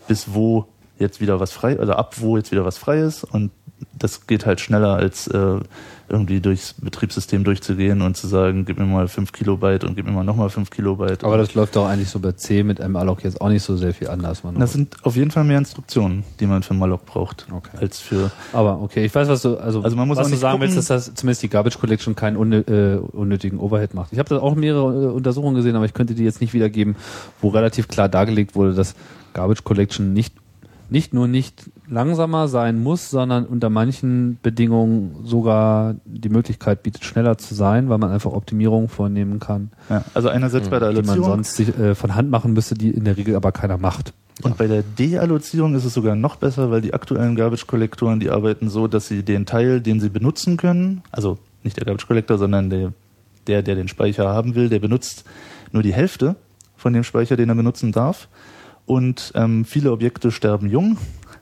bis 0.07 0.33
wo 0.33 0.67
jetzt 0.99 1.21
wieder 1.21 1.39
was 1.39 1.51
frei, 1.51 1.79
also 1.79 1.93
ab 1.93 2.15
wo 2.19 2.37
jetzt 2.37 2.51
wieder 2.51 2.65
was 2.65 2.77
frei 2.77 2.99
ist. 2.99 3.23
Und 3.23 3.51
das 3.93 4.27
geht 4.27 4.45
halt 4.45 4.61
schneller 4.61 4.95
als 4.95 5.27
äh, 5.27 5.59
irgendwie 6.07 6.39
durchs 6.39 6.73
Betriebssystem 6.73 7.43
durchzugehen 7.43 8.01
und 8.01 8.15
zu 8.15 8.27
sagen, 8.27 8.65
gib 8.65 8.77
mir 8.77 8.85
mal 8.85 9.07
5 9.07 9.31
Kilobyte 9.31 9.83
und 9.85 9.95
gib 9.95 10.05
mir 10.05 10.11
mal 10.11 10.23
nochmal 10.23 10.49
5 10.49 10.69
Kilobyte. 10.69 11.23
Aber 11.23 11.37
das 11.37 11.53
läuft 11.55 11.75
doch 11.75 11.87
eigentlich 11.87 12.09
so 12.09 12.19
bei 12.19 12.31
C 12.33 12.63
mit 12.63 12.85
malloc 12.87 13.23
jetzt 13.23 13.41
auch 13.41 13.49
nicht 13.49 13.63
so 13.63 13.75
sehr 13.75 13.93
viel 13.93 14.09
anders. 14.09 14.43
Man 14.43 14.55
das 14.59 14.73
sind 14.73 14.95
auf 15.03 15.15
jeden 15.15 15.31
Fall 15.31 15.43
mehr 15.43 15.57
Instruktionen, 15.57 16.23
die 16.39 16.45
man 16.45 16.61
für 16.63 16.73
Malloc 16.75 17.05
braucht, 17.05 17.47
Okay. 17.51 17.77
als 17.81 17.99
für 17.99 18.31
aber 18.53 18.81
okay, 18.81 19.05
ich 19.05 19.15
weiß, 19.15 19.27
was 19.27 19.41
du, 19.41 19.55
also, 19.57 19.81
Also 19.81 19.95
man 19.97 20.07
muss 20.07 20.17
was 20.17 20.27
auch 20.27 20.31
du 20.31 20.37
sagen 20.37 20.57
gucken- 20.59 20.61
willst, 20.75 20.77
dass 20.77 21.05
das 21.07 21.13
zumindest 21.15 21.41
die 21.43 21.49
Garbage 21.49 21.79
Collection 21.79 22.15
keinen 22.15 22.51
äh, 22.53 22.97
unnötigen 23.11 23.59
Overhead 23.59 23.93
macht. 23.93 24.13
Ich 24.13 24.19
habe 24.19 24.29
da 24.29 24.39
auch 24.39 24.55
mehrere 24.55 25.05
äh, 25.05 25.07
Untersuchungen 25.07 25.55
gesehen, 25.55 25.75
aber 25.75 25.85
ich 25.85 25.93
könnte 25.93 26.13
die 26.13 26.23
jetzt 26.23 26.41
nicht 26.41 26.53
wiedergeben, 26.53 26.95
wo 27.41 27.49
relativ 27.49 27.87
klar 27.87 28.09
dargelegt 28.09 28.55
wurde, 28.55 28.73
dass 28.73 28.95
Garbage 29.33 29.63
Collection 29.63 30.13
nicht 30.13 30.33
nicht 30.89 31.13
nur 31.13 31.27
nicht 31.27 31.69
langsamer 31.87 32.47
sein 32.47 32.81
muss, 32.81 33.09
sondern 33.09 33.45
unter 33.45 33.69
manchen 33.69 34.37
Bedingungen 34.41 35.17
sogar 35.23 35.95
die 36.05 36.29
Möglichkeit 36.29 36.83
bietet, 36.83 37.03
schneller 37.03 37.37
zu 37.37 37.55
sein, 37.55 37.89
weil 37.89 37.97
man 37.97 38.11
einfach 38.11 38.31
Optimierungen 38.31 38.89
vornehmen 38.89 39.39
kann, 39.39 39.71
ja, 39.89 40.03
also 40.13 40.29
einerseits 40.29 40.69
bei 40.69 40.79
der 40.79 40.89
die 40.89 41.01
man 41.01 41.09
Allozierung 41.09 41.29
sonst 41.29 41.55
sich, 41.55 41.77
äh, 41.77 41.95
von 41.95 42.15
Hand 42.15 42.29
machen 42.29 42.53
müsste, 42.53 42.75
die 42.75 42.89
in 42.89 43.05
der 43.05 43.17
Regel 43.17 43.35
aber 43.35 43.51
keiner 43.51 43.77
macht. 43.77 44.13
Und 44.43 44.57
bei 44.57 44.67
der 44.67 44.83
Deallozierung 44.83 45.75
ist 45.75 45.85
es 45.85 45.93
sogar 45.93 46.15
noch 46.15 46.35
besser, 46.35 46.69
weil 46.69 46.81
die 46.81 46.93
aktuellen 46.93 47.35
Garbage-Kollektoren, 47.35 48.19
die 48.19 48.29
arbeiten 48.29 48.69
so, 48.69 48.87
dass 48.87 49.07
sie 49.07 49.23
den 49.23 49.45
Teil, 49.45 49.79
den 49.79 50.01
sie 50.01 50.09
benutzen 50.09 50.57
können, 50.57 51.03
also 51.11 51.37
nicht 51.63 51.77
der 51.77 51.85
Garbage-Collector, 51.85 52.37
sondern 52.37 52.69
der, 52.69 52.91
der, 53.47 53.63
der 53.63 53.75
den 53.75 53.87
Speicher 53.87 54.27
haben 54.27 54.55
will, 54.55 54.67
der 54.67 54.79
benutzt 54.79 55.23
nur 55.71 55.83
die 55.83 55.93
Hälfte 55.93 56.35
von 56.75 56.91
dem 56.93 57.03
Speicher, 57.03 57.37
den 57.37 57.49
er 57.49 57.55
benutzen 57.55 57.91
darf. 57.91 58.27
Und 58.85 59.31
ähm, 59.35 59.65
viele 59.65 59.91
Objekte 59.91 60.31
sterben 60.31 60.69
jung, 60.69 60.97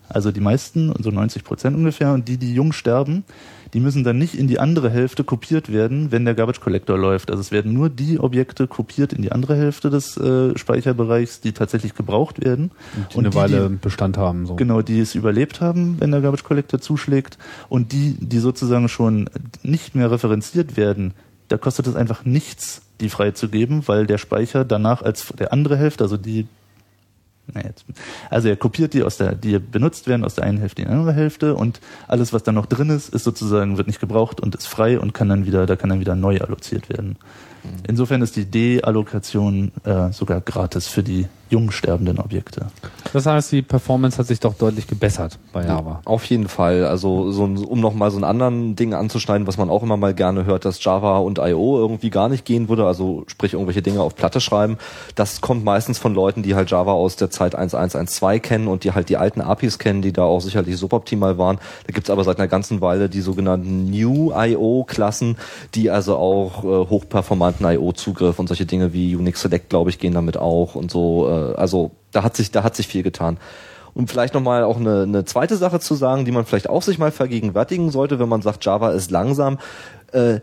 also 0.09 0.31
die 0.31 0.39
meisten, 0.39 0.93
so 0.99 1.09
90 1.09 1.43
Prozent 1.43 1.75
ungefähr. 1.75 2.13
Und 2.13 2.27
die, 2.27 2.37
die 2.37 2.53
jung 2.53 2.71
sterben, 2.71 3.23
die 3.73 3.79
müssen 3.79 4.03
dann 4.03 4.19
nicht 4.19 4.35
in 4.35 4.47
die 4.47 4.59
andere 4.59 4.89
Hälfte 4.89 5.23
kopiert 5.23 5.71
werden, 5.71 6.11
wenn 6.11 6.25
der 6.25 6.35
Garbage 6.35 6.59
Collector 6.59 6.97
läuft. 6.97 7.31
Also 7.31 7.41
es 7.41 7.51
werden 7.51 7.73
nur 7.73 7.89
die 7.89 8.19
Objekte 8.19 8.67
kopiert 8.67 9.13
in 9.13 9.23
die 9.23 9.31
andere 9.31 9.55
Hälfte 9.55 9.89
des 9.89 10.15
äh, 10.17 10.55
Speicherbereichs, 10.57 11.41
die 11.41 11.53
tatsächlich 11.53 11.95
gebraucht 11.95 12.43
werden. 12.43 12.71
Die 13.13 13.17
eine 13.17 13.33
Weile 13.33 13.69
Bestand 13.69 14.17
haben. 14.17 14.45
So. 14.45 14.55
Genau, 14.55 14.81
die 14.83 14.99
es 14.99 15.15
überlebt 15.15 15.59
haben, 15.59 15.99
wenn 15.99 16.11
der 16.11 16.21
Garbage 16.21 16.43
Collector 16.43 16.79
zuschlägt. 16.79 17.39
Und 17.67 17.91
die, 17.91 18.15
die 18.19 18.39
sozusagen 18.39 18.89
schon 18.89 19.29
nicht 19.63 19.95
mehr 19.95 20.11
referenziert 20.11 20.77
werden, 20.77 21.13
da 21.47 21.57
kostet 21.57 21.87
es 21.87 21.95
einfach 21.95 22.25
nichts, 22.25 22.83
die 23.01 23.09
freizugeben, 23.09 23.87
weil 23.87 24.05
der 24.05 24.19
Speicher 24.19 24.63
danach 24.63 25.01
als 25.01 25.33
der 25.37 25.51
andere 25.51 25.77
Hälfte, 25.77 26.03
also 26.03 26.17
die 26.17 26.47
also 28.29 28.47
er 28.47 28.55
kopiert 28.55 28.93
die 28.93 29.03
aus 29.03 29.17
der, 29.17 29.35
die 29.35 29.59
benutzt 29.59 30.07
werden 30.07 30.23
aus 30.23 30.35
der 30.35 30.45
einen 30.45 30.59
Hälfte 30.59 30.81
in 30.81 30.87
die 30.87 30.93
andere 30.93 31.13
Hälfte 31.13 31.55
und 31.55 31.81
alles, 32.07 32.33
was 32.33 32.43
dann 32.43 32.55
noch 32.55 32.65
drin 32.65 32.89
ist, 32.89 33.13
ist 33.13 33.23
sozusagen, 33.23 33.77
wird 33.77 33.87
nicht 33.87 33.99
gebraucht 33.99 34.39
und 34.39 34.55
ist 34.55 34.67
frei 34.67 34.99
und 34.99 35.13
kann 35.13 35.29
dann 35.29 35.45
wieder, 35.45 35.65
da 35.65 35.75
kann 35.75 35.89
dann 35.89 35.99
wieder 35.99 36.15
neu 36.15 36.39
alloziert 36.39 36.89
werden. 36.89 37.17
Insofern 37.88 38.22
ist 38.22 38.36
die 38.36 38.45
Deallokation 38.45 39.72
äh, 39.84 40.11
sogar 40.11 40.41
gratis 40.41 40.88
für 40.88 41.03
die 41.03 41.28
jung 41.53 41.70
sterbenden 41.70 42.20
Objekte. 42.20 42.66
Das 43.14 43.28
heißt, 43.28 43.51
die 43.51 43.61
Performance 43.61 44.18
hat 44.18 44.26
sich 44.26 44.39
doch 44.39 44.55
deutlich 44.55 44.88
gebessert 44.88 45.38
bei 45.53 45.64
Java. 45.66 46.01
Auf 46.03 46.26
jeden 46.26 46.47
Fall. 46.47 46.86
Also 46.86 47.32
so 47.32 47.45
ein, 47.45 47.57
um 47.57 47.80
noch 47.80 47.93
mal 47.93 48.09
so 48.09 48.18
einen 48.18 48.24
anderen 48.24 48.76
Ding 48.76 48.95
anzuschneiden, 48.95 49.45
was 49.45 49.57
man 49.57 49.70
auch 49.70 49.84
immer 49.84 49.95
mal 49.95 50.16
gerne 50.16 50.45
hört, 50.45 50.66
dass 50.66 50.84
Java 50.84 51.20
und 51.20 51.38
I.O. 51.38 51.78
irgendwie 51.78 52.09
gar 52.09 52.28
nicht 52.28 52.43
gehen 52.43 52.70
würde, 52.70 52.88
also 52.88 53.24
sprich 53.28 53.53
irgendwelche 53.53 53.84
Dinge 53.84 54.01
auf 54.01 54.16
Platte 54.16 54.41
schreiben. 54.41 54.78
Das 55.14 55.41
kommt 55.41 55.64
meistens 55.64 55.99
von 55.99 56.16
Leuten, 56.16 56.41
die 56.41 56.55
halt 56.55 56.72
Java 56.72 56.91
aus 56.91 57.18
der 57.18 57.30
Zeit 57.30 57.53
1112 57.53 58.41
kennen 58.41 58.68
und 58.68 58.84
die 58.84 58.93
halt 58.93 59.09
die 59.09 59.18
alten 59.18 59.39
APIs 59.39 59.78
kennen, 59.78 60.01
die 60.01 60.11
da 60.11 60.24
auch 60.24 60.41
sicherlich 60.41 60.78
suboptimal 60.78 61.38
waren. 61.38 61.59
Da 61.86 61.93
gibt's 61.93 62.09
aber 62.09 62.24
seit 62.24 62.39
einer 62.39 62.47
ganzen 62.47 62.82
Weile 62.82 63.09
die 63.09 63.22
sogenannten 63.22 63.91
New 63.91 64.32
I.O.-Klassen, 64.36 65.36
die 65.76 65.91
also 65.91 66.18
auch 66.18 66.64
äh, 66.64 66.68
hochperformanten 67.54 67.66
I.O.-Zugriff 67.66 68.39
und 68.39 68.47
solche 68.47 68.66
Dinge 68.66 68.93
wie 68.93 69.16
Unix 69.16 69.41
Select, 69.41 69.70
glaube 69.70 69.89
ich, 69.89 69.99
gehen 69.99 70.14
damit 70.14 70.38
auch 70.38 70.76
und 70.76 70.91
so. 70.91 71.28
Äh, 71.30 71.56
also 71.56 71.91
da 72.12 72.24
hat 72.24 72.36
sich, 72.36 72.51
da 72.51 72.64
hat 72.64 72.76
sich 72.76 72.88
viel 72.88 73.04
getan. 73.04 73.38
Um 73.93 74.08
vielleicht 74.08 74.34
nochmal 74.34 74.64
auch 74.64 74.78
eine, 74.78 75.04
eine 75.04 75.26
zweite 75.26 75.56
Sache 75.56 75.80
zu 75.80 75.93
sagen, 75.93 76.26
die 76.26 76.32
man 76.32 76.45
vielleicht 76.45 76.70
auch 76.70 76.82
sich 76.82 76.97
mal 76.97 77.12
vergegenwärtigen 77.12 77.91
sollte, 77.91 78.18
wenn 78.20 78.30
man 78.30 78.41
sagt, 78.41 78.66
Java 78.66 78.91
ist 78.91 79.12
langsam. 79.12 79.60
Äh, 80.12 80.39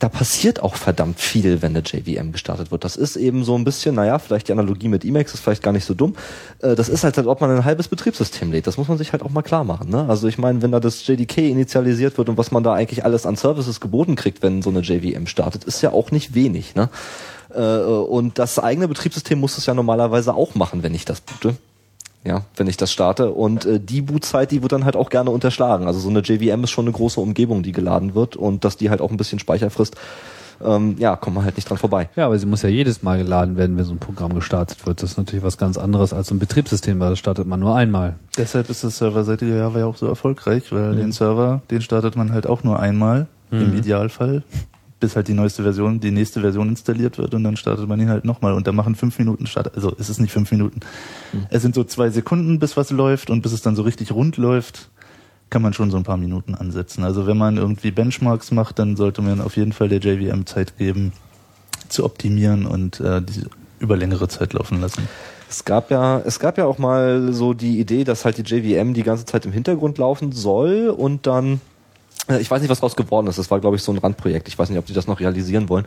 da 0.00 0.08
passiert 0.08 0.62
auch 0.62 0.76
verdammt 0.76 1.20
viel, 1.20 1.60
wenn 1.60 1.76
eine 1.76 1.84
JVM 1.84 2.32
gestartet 2.32 2.70
wird. 2.70 2.84
Das 2.84 2.96
ist 2.96 3.16
eben 3.16 3.44
so 3.44 3.54
ein 3.54 3.64
bisschen, 3.64 3.94
naja, 3.94 4.18
vielleicht 4.18 4.48
die 4.48 4.52
Analogie 4.52 4.88
mit 4.88 5.04
Emacs 5.04 5.34
ist 5.34 5.40
vielleicht 5.40 5.62
gar 5.62 5.72
nicht 5.72 5.84
so 5.84 5.92
dumm. 5.92 6.16
Äh, 6.60 6.74
das 6.74 6.88
ist 6.88 7.04
halt, 7.04 7.18
als 7.18 7.26
ob 7.26 7.42
man 7.42 7.50
ein 7.50 7.64
halbes 7.66 7.86
Betriebssystem 7.88 8.50
lädt. 8.50 8.66
Das 8.66 8.78
muss 8.78 8.88
man 8.88 8.96
sich 8.96 9.12
halt 9.12 9.22
auch 9.22 9.28
mal 9.28 9.42
klar 9.42 9.62
machen. 9.62 9.90
Ne? 9.90 10.06
Also 10.08 10.26
ich 10.26 10.38
meine, 10.38 10.62
wenn 10.62 10.72
da 10.72 10.80
das 10.80 11.06
JDK 11.06 11.50
initialisiert 11.50 12.16
wird 12.16 12.30
und 12.30 12.38
was 12.38 12.50
man 12.50 12.62
da 12.62 12.72
eigentlich 12.72 13.04
alles 13.04 13.26
an 13.26 13.36
Services 13.36 13.78
geboten 13.78 14.16
kriegt, 14.16 14.42
wenn 14.42 14.62
so 14.62 14.70
eine 14.70 14.80
JVM 14.80 15.26
startet, 15.26 15.64
ist 15.64 15.82
ja 15.82 15.92
auch 15.92 16.10
nicht 16.10 16.34
wenig. 16.34 16.74
Ne? 16.74 16.88
Äh, 17.54 17.60
und 17.60 18.38
das 18.38 18.58
eigene 18.58 18.88
Betriebssystem 18.88 19.38
muss 19.38 19.58
es 19.58 19.66
ja 19.66 19.74
normalerweise 19.74 20.34
auch 20.34 20.54
machen, 20.54 20.82
wenn 20.82 20.94
ich 20.94 21.04
das 21.04 21.20
boote. 21.20 21.56
Ja, 22.24 22.42
wenn 22.56 22.66
ich 22.66 22.76
das 22.76 22.92
starte. 22.92 23.30
Und 23.30 23.64
äh, 23.64 23.80
die 23.80 24.02
Bootzeit, 24.02 24.50
die 24.50 24.62
wird 24.62 24.72
dann 24.72 24.84
halt 24.84 24.96
auch 24.96 25.08
gerne 25.08 25.30
unterschlagen. 25.30 25.86
Also 25.86 26.00
so 26.00 26.10
eine 26.10 26.20
JVM 26.20 26.64
ist 26.64 26.70
schon 26.70 26.84
eine 26.84 26.92
große 26.92 27.20
Umgebung, 27.20 27.62
die 27.62 27.72
geladen 27.72 28.14
wird 28.14 28.36
und 28.36 28.64
dass 28.64 28.76
die 28.76 28.90
halt 28.90 29.00
auch 29.00 29.10
ein 29.10 29.16
bisschen 29.16 29.38
Speicher 29.38 29.70
frisst, 29.70 29.96
ähm, 30.62 30.96
ja, 30.98 31.16
kommt 31.16 31.36
man 31.36 31.44
halt 31.44 31.56
nicht 31.56 31.68
dran 31.68 31.78
vorbei. 31.78 32.10
Ja, 32.16 32.26
aber 32.26 32.38
sie 32.38 32.44
muss 32.44 32.60
ja 32.60 32.68
jedes 32.68 33.02
Mal 33.02 33.16
geladen 33.16 33.56
werden, 33.56 33.78
wenn 33.78 33.84
so 33.84 33.92
ein 33.92 33.98
Programm 33.98 34.34
gestartet 34.34 34.86
wird. 34.86 35.02
Das 35.02 35.12
ist 35.12 35.16
natürlich 35.16 35.42
was 35.42 35.56
ganz 35.56 35.78
anderes 35.78 36.12
als 36.12 36.28
so 36.28 36.34
ein 36.34 36.38
Betriebssystem, 36.38 37.00
weil 37.00 37.10
das 37.10 37.18
startet 37.18 37.46
man 37.46 37.60
nur 37.60 37.74
einmal. 37.74 38.16
Deshalb 38.36 38.68
ist 38.68 38.84
das 38.84 38.98
serverseitige 38.98 39.56
Java 39.56 39.78
ja 39.78 39.86
auch 39.86 39.96
so 39.96 40.06
erfolgreich, 40.06 40.70
weil 40.72 40.96
den 40.96 41.12
Server, 41.12 41.62
den 41.70 41.80
startet 41.80 42.16
man 42.16 42.32
halt 42.32 42.46
auch 42.46 42.62
nur 42.62 42.78
einmal, 42.78 43.26
im 43.50 43.76
Idealfall. 43.76 44.44
Bis 45.00 45.16
halt 45.16 45.28
die 45.28 45.34
neueste 45.34 45.62
Version, 45.62 45.98
die 45.98 46.10
nächste 46.10 46.40
Version 46.40 46.68
installiert 46.68 47.18
wird 47.18 47.34
und 47.34 47.42
dann 47.42 47.56
startet 47.56 47.88
man 47.88 47.98
ihn 47.98 48.10
halt 48.10 48.24
nochmal 48.24 48.52
und 48.52 48.66
da 48.66 48.72
machen 48.72 48.94
fünf 48.94 49.18
Minuten 49.18 49.46
Start, 49.46 49.74
also 49.74 49.94
es 49.98 50.08
ist 50.10 50.20
nicht 50.20 50.32
fünf 50.32 50.50
Minuten. 50.52 50.80
Mhm. 51.32 51.46
Es 51.50 51.62
sind 51.62 51.74
so 51.74 51.84
zwei 51.84 52.10
Sekunden, 52.10 52.58
bis 52.58 52.76
was 52.76 52.90
läuft 52.90 53.30
und 53.30 53.42
bis 53.42 53.52
es 53.52 53.62
dann 53.62 53.74
so 53.74 53.82
richtig 53.82 54.12
rund 54.12 54.36
läuft, 54.36 54.90
kann 55.48 55.62
man 55.62 55.72
schon 55.72 55.90
so 55.90 55.96
ein 55.96 56.04
paar 56.04 56.16
Minuten 56.16 56.54
ansetzen. 56.54 57.02
Also 57.02 57.26
wenn 57.26 57.36
man 57.36 57.56
irgendwie 57.56 57.90
Benchmarks 57.90 58.52
macht, 58.52 58.78
dann 58.78 58.96
sollte 58.96 59.22
man 59.22 59.40
auf 59.40 59.56
jeden 59.56 59.72
Fall 59.72 59.88
der 59.88 59.98
JVM 59.98 60.46
Zeit 60.46 60.78
geben, 60.78 61.12
zu 61.88 62.04
optimieren 62.04 62.66
und 62.66 63.00
äh, 63.00 63.20
die 63.20 63.42
über 63.80 63.96
längere 63.96 64.28
Zeit 64.28 64.52
laufen 64.52 64.80
lassen. 64.80 65.08
Es 65.48 65.64
gab 65.64 65.90
ja, 65.90 66.20
es 66.20 66.38
gab 66.38 66.58
ja 66.58 66.66
auch 66.66 66.78
mal 66.78 67.32
so 67.32 67.54
die 67.54 67.80
Idee, 67.80 68.04
dass 68.04 68.24
halt 68.24 68.38
die 68.38 68.42
JVM 68.42 68.94
die 68.94 69.02
ganze 69.02 69.24
Zeit 69.24 69.44
im 69.46 69.52
Hintergrund 69.52 69.98
laufen 69.98 70.30
soll 70.30 70.94
und 70.96 71.26
dann 71.26 71.60
ich 72.40 72.50
weiß 72.50 72.60
nicht, 72.60 72.70
was 72.70 72.82
raus 72.82 72.96
geworden 72.96 73.26
ist. 73.26 73.38
Das 73.38 73.50
war, 73.50 73.60
glaube 73.60 73.76
ich, 73.76 73.82
so 73.82 73.92
ein 73.92 73.98
Randprojekt. 73.98 74.48
Ich 74.48 74.58
weiß 74.58 74.68
nicht, 74.70 74.78
ob 74.78 74.86
die 74.86 74.92
das 74.92 75.06
noch 75.06 75.20
realisieren 75.20 75.68
wollen. 75.68 75.86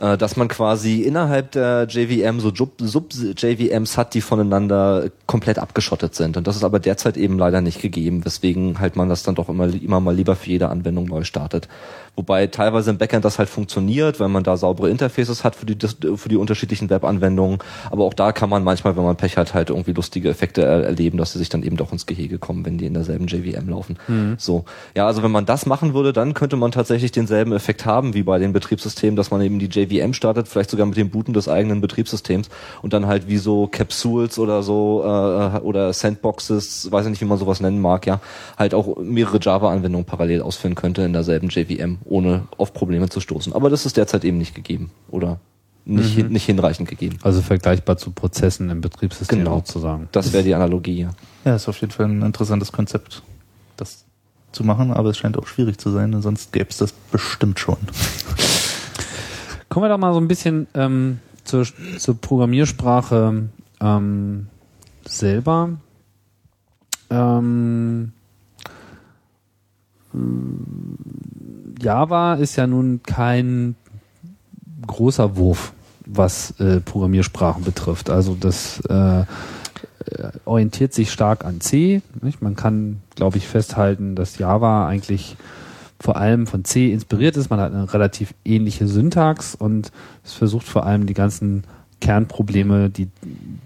Äh, 0.00 0.18
dass 0.18 0.36
man 0.36 0.48
quasi 0.48 1.02
innerhalb 1.02 1.52
der 1.52 1.86
JVM 1.88 2.40
so 2.40 2.52
Sub-JVMs 2.54 3.96
hat, 3.96 4.14
die 4.14 4.20
voneinander 4.20 5.10
komplett 5.26 5.58
abgeschottet 5.58 6.14
sind. 6.14 6.36
Und 6.36 6.46
das 6.46 6.56
ist 6.56 6.64
aber 6.64 6.80
derzeit 6.80 7.16
eben 7.16 7.38
leider 7.38 7.60
nicht 7.60 7.80
gegeben, 7.80 8.24
weswegen 8.24 8.80
halt 8.80 8.96
man 8.96 9.08
das 9.08 9.22
dann 9.22 9.34
doch 9.34 9.48
immer, 9.48 9.72
immer 9.72 10.00
mal 10.00 10.14
lieber 10.14 10.36
für 10.36 10.50
jede 10.50 10.68
Anwendung 10.68 11.06
neu 11.06 11.24
startet. 11.24 11.68
Wobei 12.16 12.46
teilweise 12.46 12.90
im 12.90 12.98
Backend 12.98 13.24
das 13.24 13.38
halt 13.38 13.48
funktioniert, 13.48 14.20
wenn 14.20 14.30
man 14.30 14.44
da 14.44 14.56
saubere 14.56 14.88
Interfaces 14.88 15.42
hat 15.42 15.56
für 15.56 15.66
die, 15.66 15.76
für 16.16 16.28
die 16.28 16.36
unterschiedlichen 16.36 16.88
Webanwendungen. 16.88 17.58
Aber 17.90 18.04
auch 18.04 18.14
da 18.14 18.30
kann 18.30 18.48
man 18.48 18.62
manchmal, 18.62 18.96
wenn 18.96 19.02
man 19.02 19.16
Pech 19.16 19.36
hat, 19.36 19.52
halt 19.52 19.70
irgendwie 19.70 19.92
lustige 19.92 20.28
Effekte 20.28 20.62
erleben, 20.62 21.18
dass 21.18 21.32
sie 21.32 21.38
sich 21.38 21.48
dann 21.48 21.64
eben 21.64 21.76
doch 21.76 21.92
ins 21.92 22.06
Gehege 22.06 22.38
kommen, 22.38 22.64
wenn 22.64 22.78
die 22.78 22.86
in 22.86 22.94
derselben 22.94 23.26
JVM 23.26 23.68
laufen. 23.68 23.96
Mhm. 24.06 24.36
So. 24.38 24.64
Ja, 24.94 25.06
also 25.06 25.24
wenn 25.24 25.32
man 25.32 25.44
das 25.44 25.66
machen 25.66 25.92
würde, 25.92 26.12
dann 26.12 26.34
könnte 26.34 26.56
man 26.56 26.70
tatsächlich 26.70 27.10
denselben 27.10 27.52
Effekt 27.52 27.84
haben 27.84 28.14
wie 28.14 28.22
bei 28.22 28.38
den 28.38 28.52
Betriebssystemen, 28.52 29.16
dass 29.16 29.32
man 29.32 29.40
eben 29.42 29.58
die 29.58 29.66
JVM 29.66 29.83
startet, 30.12 30.48
vielleicht 30.48 30.70
sogar 30.70 30.86
mit 30.86 30.96
dem 30.96 31.10
Booten 31.10 31.32
des 31.32 31.48
eigenen 31.48 31.80
Betriebssystems 31.80 32.48
und 32.82 32.92
dann 32.92 33.06
halt 33.06 33.28
wie 33.28 33.38
so 33.38 33.66
Capsules 33.66 34.38
oder 34.38 34.62
so 34.62 35.02
äh, 35.04 35.58
oder 35.60 35.92
Sandboxes, 35.92 36.90
weiß 36.90 37.06
ich 37.06 37.10
nicht, 37.10 37.20
wie 37.20 37.26
man 37.26 37.38
sowas 37.38 37.60
nennen 37.60 37.80
mag, 37.80 38.06
ja, 38.06 38.20
halt 38.56 38.74
auch 38.74 38.96
mehrere 38.98 39.38
Java-Anwendungen 39.40 40.04
parallel 40.04 40.42
ausführen 40.42 40.74
könnte 40.74 41.02
in 41.02 41.12
derselben 41.12 41.48
JVM 41.48 41.98
ohne 42.04 42.46
auf 42.56 42.72
Probleme 42.72 43.08
zu 43.08 43.20
stoßen. 43.20 43.52
Aber 43.52 43.70
das 43.70 43.86
ist 43.86 43.96
derzeit 43.96 44.24
eben 44.24 44.38
nicht 44.38 44.54
gegeben 44.54 44.90
oder 45.10 45.38
nicht, 45.84 46.16
mhm. 46.16 46.32
nicht 46.32 46.46
hinreichend 46.46 46.88
gegeben. 46.88 47.18
Also 47.22 47.42
vergleichbar 47.42 47.96
zu 47.96 48.10
Prozessen 48.10 48.70
im 48.70 48.80
Betriebssystem 48.80 49.40
genau. 49.40 49.56
sozusagen. 49.56 50.08
Das 50.12 50.32
wäre 50.32 50.42
die 50.42 50.54
Analogie, 50.54 51.02
ja. 51.02 51.10
Ja, 51.44 51.56
ist 51.56 51.68
auf 51.68 51.80
jeden 51.80 51.92
Fall 51.92 52.06
ein 52.06 52.22
interessantes 52.22 52.72
Konzept, 52.72 53.22
das 53.76 54.04
zu 54.52 54.64
machen, 54.64 54.92
aber 54.92 55.10
es 55.10 55.18
scheint 55.18 55.36
auch 55.36 55.46
schwierig 55.46 55.78
zu 55.78 55.90
sein, 55.90 56.20
sonst 56.22 56.52
gäbe 56.52 56.70
es 56.70 56.78
das 56.78 56.92
bestimmt 56.92 57.58
schon. 57.58 57.76
Kommen 59.68 59.84
wir 59.84 59.88
doch 59.88 59.98
mal 59.98 60.12
so 60.12 60.20
ein 60.20 60.28
bisschen 60.28 60.66
ähm, 60.74 61.18
zur, 61.44 61.66
zur 61.98 62.20
Programmiersprache 62.20 63.48
ähm, 63.80 64.46
selber. 65.04 65.70
Ähm, 67.10 68.12
Java 71.80 72.34
ist 72.34 72.56
ja 72.56 72.66
nun 72.66 73.02
kein 73.02 73.74
großer 74.86 75.36
Wurf, 75.36 75.72
was 76.06 76.58
äh, 76.60 76.80
Programmiersprachen 76.80 77.64
betrifft. 77.64 78.10
Also 78.10 78.36
das 78.38 78.80
äh, 78.86 79.24
orientiert 80.44 80.92
sich 80.92 81.10
stark 81.10 81.44
an 81.44 81.60
C. 81.60 82.02
Nicht? 82.22 82.42
Man 82.42 82.56
kann, 82.56 83.00
glaube 83.16 83.38
ich, 83.38 83.48
festhalten, 83.48 84.14
dass 84.14 84.38
Java 84.38 84.86
eigentlich 84.86 85.36
vor 86.04 86.16
allem 86.16 86.46
von 86.46 86.64
C 86.64 86.92
inspiriert 86.92 87.34
ist. 87.38 87.48
Man 87.48 87.60
hat 87.60 87.72
eine 87.72 87.90
relativ 87.94 88.34
ähnliche 88.44 88.86
Syntax 88.86 89.54
und 89.54 89.90
es 90.22 90.34
versucht 90.34 90.66
vor 90.66 90.84
allem 90.84 91.06
die 91.06 91.14
ganzen 91.14 91.64
Kernprobleme, 92.02 92.90
die, 92.90 93.08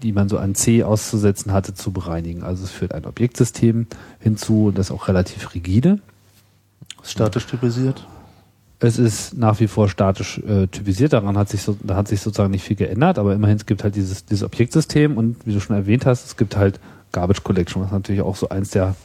die 0.01 0.13
man 0.13 0.29
so 0.29 0.37
an 0.37 0.55
C 0.55 0.83
auszusetzen 0.83 1.51
hatte, 1.51 1.73
zu 1.73 1.91
bereinigen. 1.91 2.43
Also 2.43 2.63
es 2.63 2.71
führt 2.71 2.93
ein 2.93 3.05
Objektsystem 3.05 3.87
hinzu, 4.21 4.71
das 4.73 4.89
auch 4.89 5.09
relativ 5.09 5.53
rigide 5.53 5.99
Statisch 7.03 7.45
typisiert? 7.45 8.07
Es 8.79 8.97
ist 8.97 9.37
nach 9.37 9.59
wie 9.59 9.67
vor 9.67 9.89
statisch 9.89 10.37
äh, 10.39 10.67
typisiert, 10.67 11.11
daran 11.11 11.37
hat 11.37 11.49
sich 11.49 11.63
so, 11.63 11.77
da 11.83 11.97
hat 11.97 12.07
sich 12.07 12.21
sozusagen 12.21 12.51
nicht 12.51 12.63
viel 12.63 12.77
geändert, 12.77 13.19
aber 13.19 13.33
immerhin 13.33 13.57
es 13.57 13.65
gibt 13.65 13.83
halt 13.83 13.95
dieses, 13.95 14.25
dieses 14.25 14.43
Objektsystem 14.43 15.17
und 15.17 15.45
wie 15.45 15.51
du 15.51 15.59
schon 15.59 15.75
erwähnt 15.75 16.05
hast, 16.05 16.25
es 16.25 16.37
gibt 16.37 16.55
halt 16.55 16.79
Garbage 17.11 17.43
Collection, 17.43 17.83
was 17.83 17.91
natürlich 17.91 18.21
auch 18.21 18.37
so 18.37 18.47
eins 18.47 18.69
der 18.69 18.95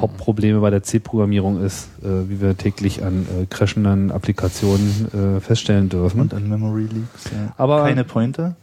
Hauptprobleme 0.00 0.60
bei 0.60 0.70
der 0.70 0.82
C-Programmierung 0.82 1.62
ist, 1.62 1.88
äh, 2.02 2.28
wie 2.28 2.40
wir 2.40 2.56
täglich 2.56 3.04
an 3.04 3.26
äh, 3.26 3.46
crashenden 3.46 4.10
Applikationen 4.10 5.36
äh, 5.36 5.40
feststellen 5.40 5.88
dürfen. 5.88 6.20
Und 6.20 6.34
an 6.34 6.48
Memory 6.48 6.82
Leaks. 6.84 7.24
Ja. 7.32 7.52
Aber 7.56 7.82
keine 7.82 8.04
Pointer. 8.04 8.56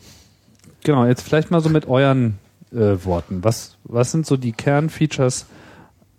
Genau, 0.84 1.06
jetzt 1.06 1.22
vielleicht 1.22 1.52
mal 1.52 1.62
so 1.62 1.70
mit 1.70 1.88
euren 1.88 2.40
äh, 2.72 2.96
Worten. 3.04 3.44
Was 3.44 3.78
was 3.84 4.12
sind 4.12 4.26
so 4.26 4.38
die 4.38 4.52
Kernfeatures 4.52 5.46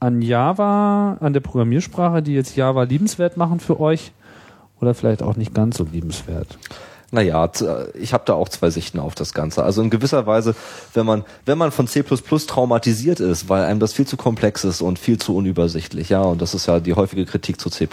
an 0.00 0.22
Java, 0.22 1.16
an 1.20 1.32
der 1.32 1.40
Programmiersprache, 1.40 2.22
die 2.22 2.34
jetzt 2.34 2.56
Java 2.56 2.84
liebenswert 2.84 3.36
machen 3.36 3.60
für 3.60 3.80
euch 3.80 4.12
oder 4.80 4.94
vielleicht 4.94 5.22
auch 5.22 5.36
nicht 5.36 5.54
ganz 5.54 5.76
so 5.76 5.84
liebenswert? 5.84 6.58
Naja, 7.10 7.50
äh, 7.60 7.90
ich 7.98 8.12
habe 8.12 8.24
da 8.26 8.34
auch 8.34 8.50
zwei 8.50 8.68
Sichten 8.68 8.98
auf 8.98 9.14
das 9.14 9.32
Ganze. 9.32 9.62
Also 9.62 9.80
in 9.80 9.88
gewisser 9.88 10.26
Weise, 10.26 10.54
wenn 10.92 11.06
man, 11.06 11.24
wenn 11.46 11.56
man 11.56 11.70
von 11.72 11.86
C 11.86 12.02
traumatisiert 12.02 13.20
ist, 13.20 13.48
weil 13.48 13.64
einem 13.64 13.80
das 13.80 13.94
viel 13.94 14.06
zu 14.06 14.18
komplex 14.18 14.64
ist 14.64 14.82
und 14.82 14.98
viel 14.98 15.18
zu 15.18 15.34
unübersichtlich, 15.34 16.10
ja, 16.10 16.20
und 16.20 16.42
das 16.42 16.54
ist 16.54 16.66
ja 16.66 16.80
die 16.80 16.94
häufige 16.94 17.24
Kritik 17.24 17.60
zu 17.60 17.70
C 17.70 17.88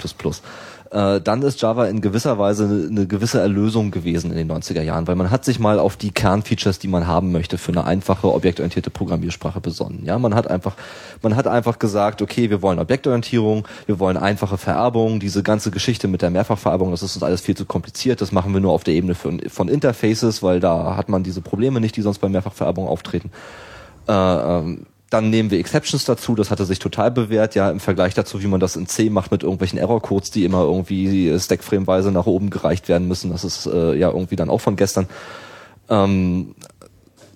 äh, 0.95 1.19
dann 1.19 1.41
ist 1.41 1.61
Java 1.61 1.87
in 1.87 1.99
gewisser 1.99 2.39
Weise 2.39 2.63
eine, 2.63 2.87
eine 2.87 3.05
gewisse 3.05 3.41
Erlösung 3.41 3.91
gewesen 3.91 4.31
in 4.31 4.37
den 4.37 4.49
90er 4.49 4.81
Jahren, 4.81 5.07
weil 5.07 5.17
man 5.17 5.29
hat 5.29 5.43
sich 5.43 5.59
mal 5.59 5.77
auf 5.77 5.97
die 5.97 6.11
Kernfeatures, 6.11 6.79
die 6.79 6.87
man 6.87 7.05
haben 7.05 7.33
möchte, 7.33 7.57
für 7.57 7.73
eine 7.73 7.83
einfache 7.83 8.33
objektorientierte 8.33 8.91
Programmiersprache 8.91 9.59
besonnen. 9.59 10.05
Ja, 10.05 10.17
man 10.17 10.33
hat 10.33 10.49
einfach, 10.49 10.75
man 11.21 11.35
hat 11.35 11.47
einfach 11.47 11.79
gesagt, 11.79 12.21
okay, 12.21 12.49
wir 12.49 12.61
wollen 12.61 12.79
Objektorientierung, 12.79 13.67
wir 13.87 13.99
wollen 13.99 14.15
einfache 14.15 14.57
Vererbung, 14.57 15.19
diese 15.19 15.43
ganze 15.43 15.69
Geschichte 15.69 16.07
mit 16.07 16.21
der 16.21 16.29
Mehrfachvererbung, 16.29 16.91
das 16.91 17.03
ist 17.03 17.15
uns 17.15 17.23
alles 17.23 17.41
viel 17.41 17.57
zu 17.57 17.65
kompliziert, 17.65 18.21
das 18.21 18.31
machen 18.31 18.53
wir 18.53 18.61
nur 18.61 18.71
auf 18.71 18.85
der 18.85 18.93
Ebene 18.93 19.15
von, 19.15 19.41
von 19.49 19.67
Interfaces, 19.67 20.43
weil 20.43 20.61
da 20.61 20.95
hat 20.95 21.09
man 21.09 21.23
diese 21.23 21.41
Probleme 21.41 21.81
nicht, 21.81 21.97
die 21.97 22.03
sonst 22.03 22.19
bei 22.19 22.29
Mehrfachvererbung 22.29 22.87
auftreten. 22.87 23.31
Äh, 24.07 24.13
ähm, 24.13 24.85
dann 25.09 25.29
nehmen 25.29 25.51
wir 25.51 25.59
Exceptions 25.59 26.05
dazu, 26.05 26.35
das 26.35 26.49
hatte 26.49 26.65
sich 26.65 26.79
total 26.79 27.11
bewährt, 27.11 27.55
ja, 27.55 27.69
im 27.69 27.79
Vergleich 27.79 28.13
dazu, 28.13 28.41
wie 28.41 28.47
man 28.47 28.59
das 28.59 28.75
in 28.75 28.87
C 28.87 29.09
macht 29.09 29.31
mit 29.31 29.43
irgendwelchen 29.43 29.77
Error-Codes, 29.77 30.31
die 30.31 30.45
immer 30.45 30.63
irgendwie 30.63 31.37
stackframeweise 31.39 32.11
nach 32.11 32.25
oben 32.25 32.49
gereicht 32.49 32.89
werden 32.89 33.07
müssen. 33.07 33.31
Das 33.31 33.43
ist 33.43 33.67
äh, 33.67 33.93
ja 33.95 34.09
irgendwie 34.09 34.35
dann 34.35 34.49
auch 34.49 34.61
von 34.61 34.75
gestern. 34.75 35.07
Ähm, 35.89 36.55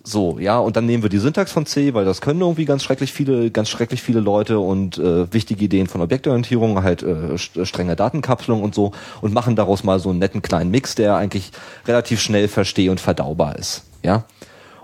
so, 0.03 0.39
ja, 0.39 0.57
und 0.57 0.75
dann 0.75 0.87
nehmen 0.87 1.03
wir 1.03 1.09
die 1.09 1.19
Syntax 1.19 1.51
von 1.51 1.67
C, 1.67 1.93
weil 1.93 2.05
das 2.05 2.21
können 2.21 2.41
irgendwie 2.41 2.65
ganz 2.65 2.83
schrecklich 2.83 3.13
viele, 3.13 3.51
ganz 3.51 3.69
schrecklich 3.69 4.01
viele 4.01 4.19
Leute 4.19 4.57
und 4.57 4.97
äh, 4.97 5.31
wichtige 5.31 5.65
Ideen 5.65 5.85
von 5.85 6.01
Objektorientierung, 6.01 6.81
halt 6.81 7.03
äh, 7.03 7.37
strenge 7.37 7.95
Datenkapselung 7.95 8.63
und 8.63 8.73
so 8.73 8.93
und 9.21 9.33
machen 9.33 9.55
daraus 9.55 9.83
mal 9.83 9.99
so 9.99 10.09
einen 10.09 10.17
netten 10.17 10.41
kleinen 10.41 10.71
Mix, 10.71 10.95
der 10.95 11.15
eigentlich 11.15 11.51
relativ 11.85 12.21
schnell 12.21 12.47
versteh- 12.47 12.89
und 12.89 12.99
verdaubar 12.99 13.57
ist. 13.57 13.83
Ja 14.01 14.25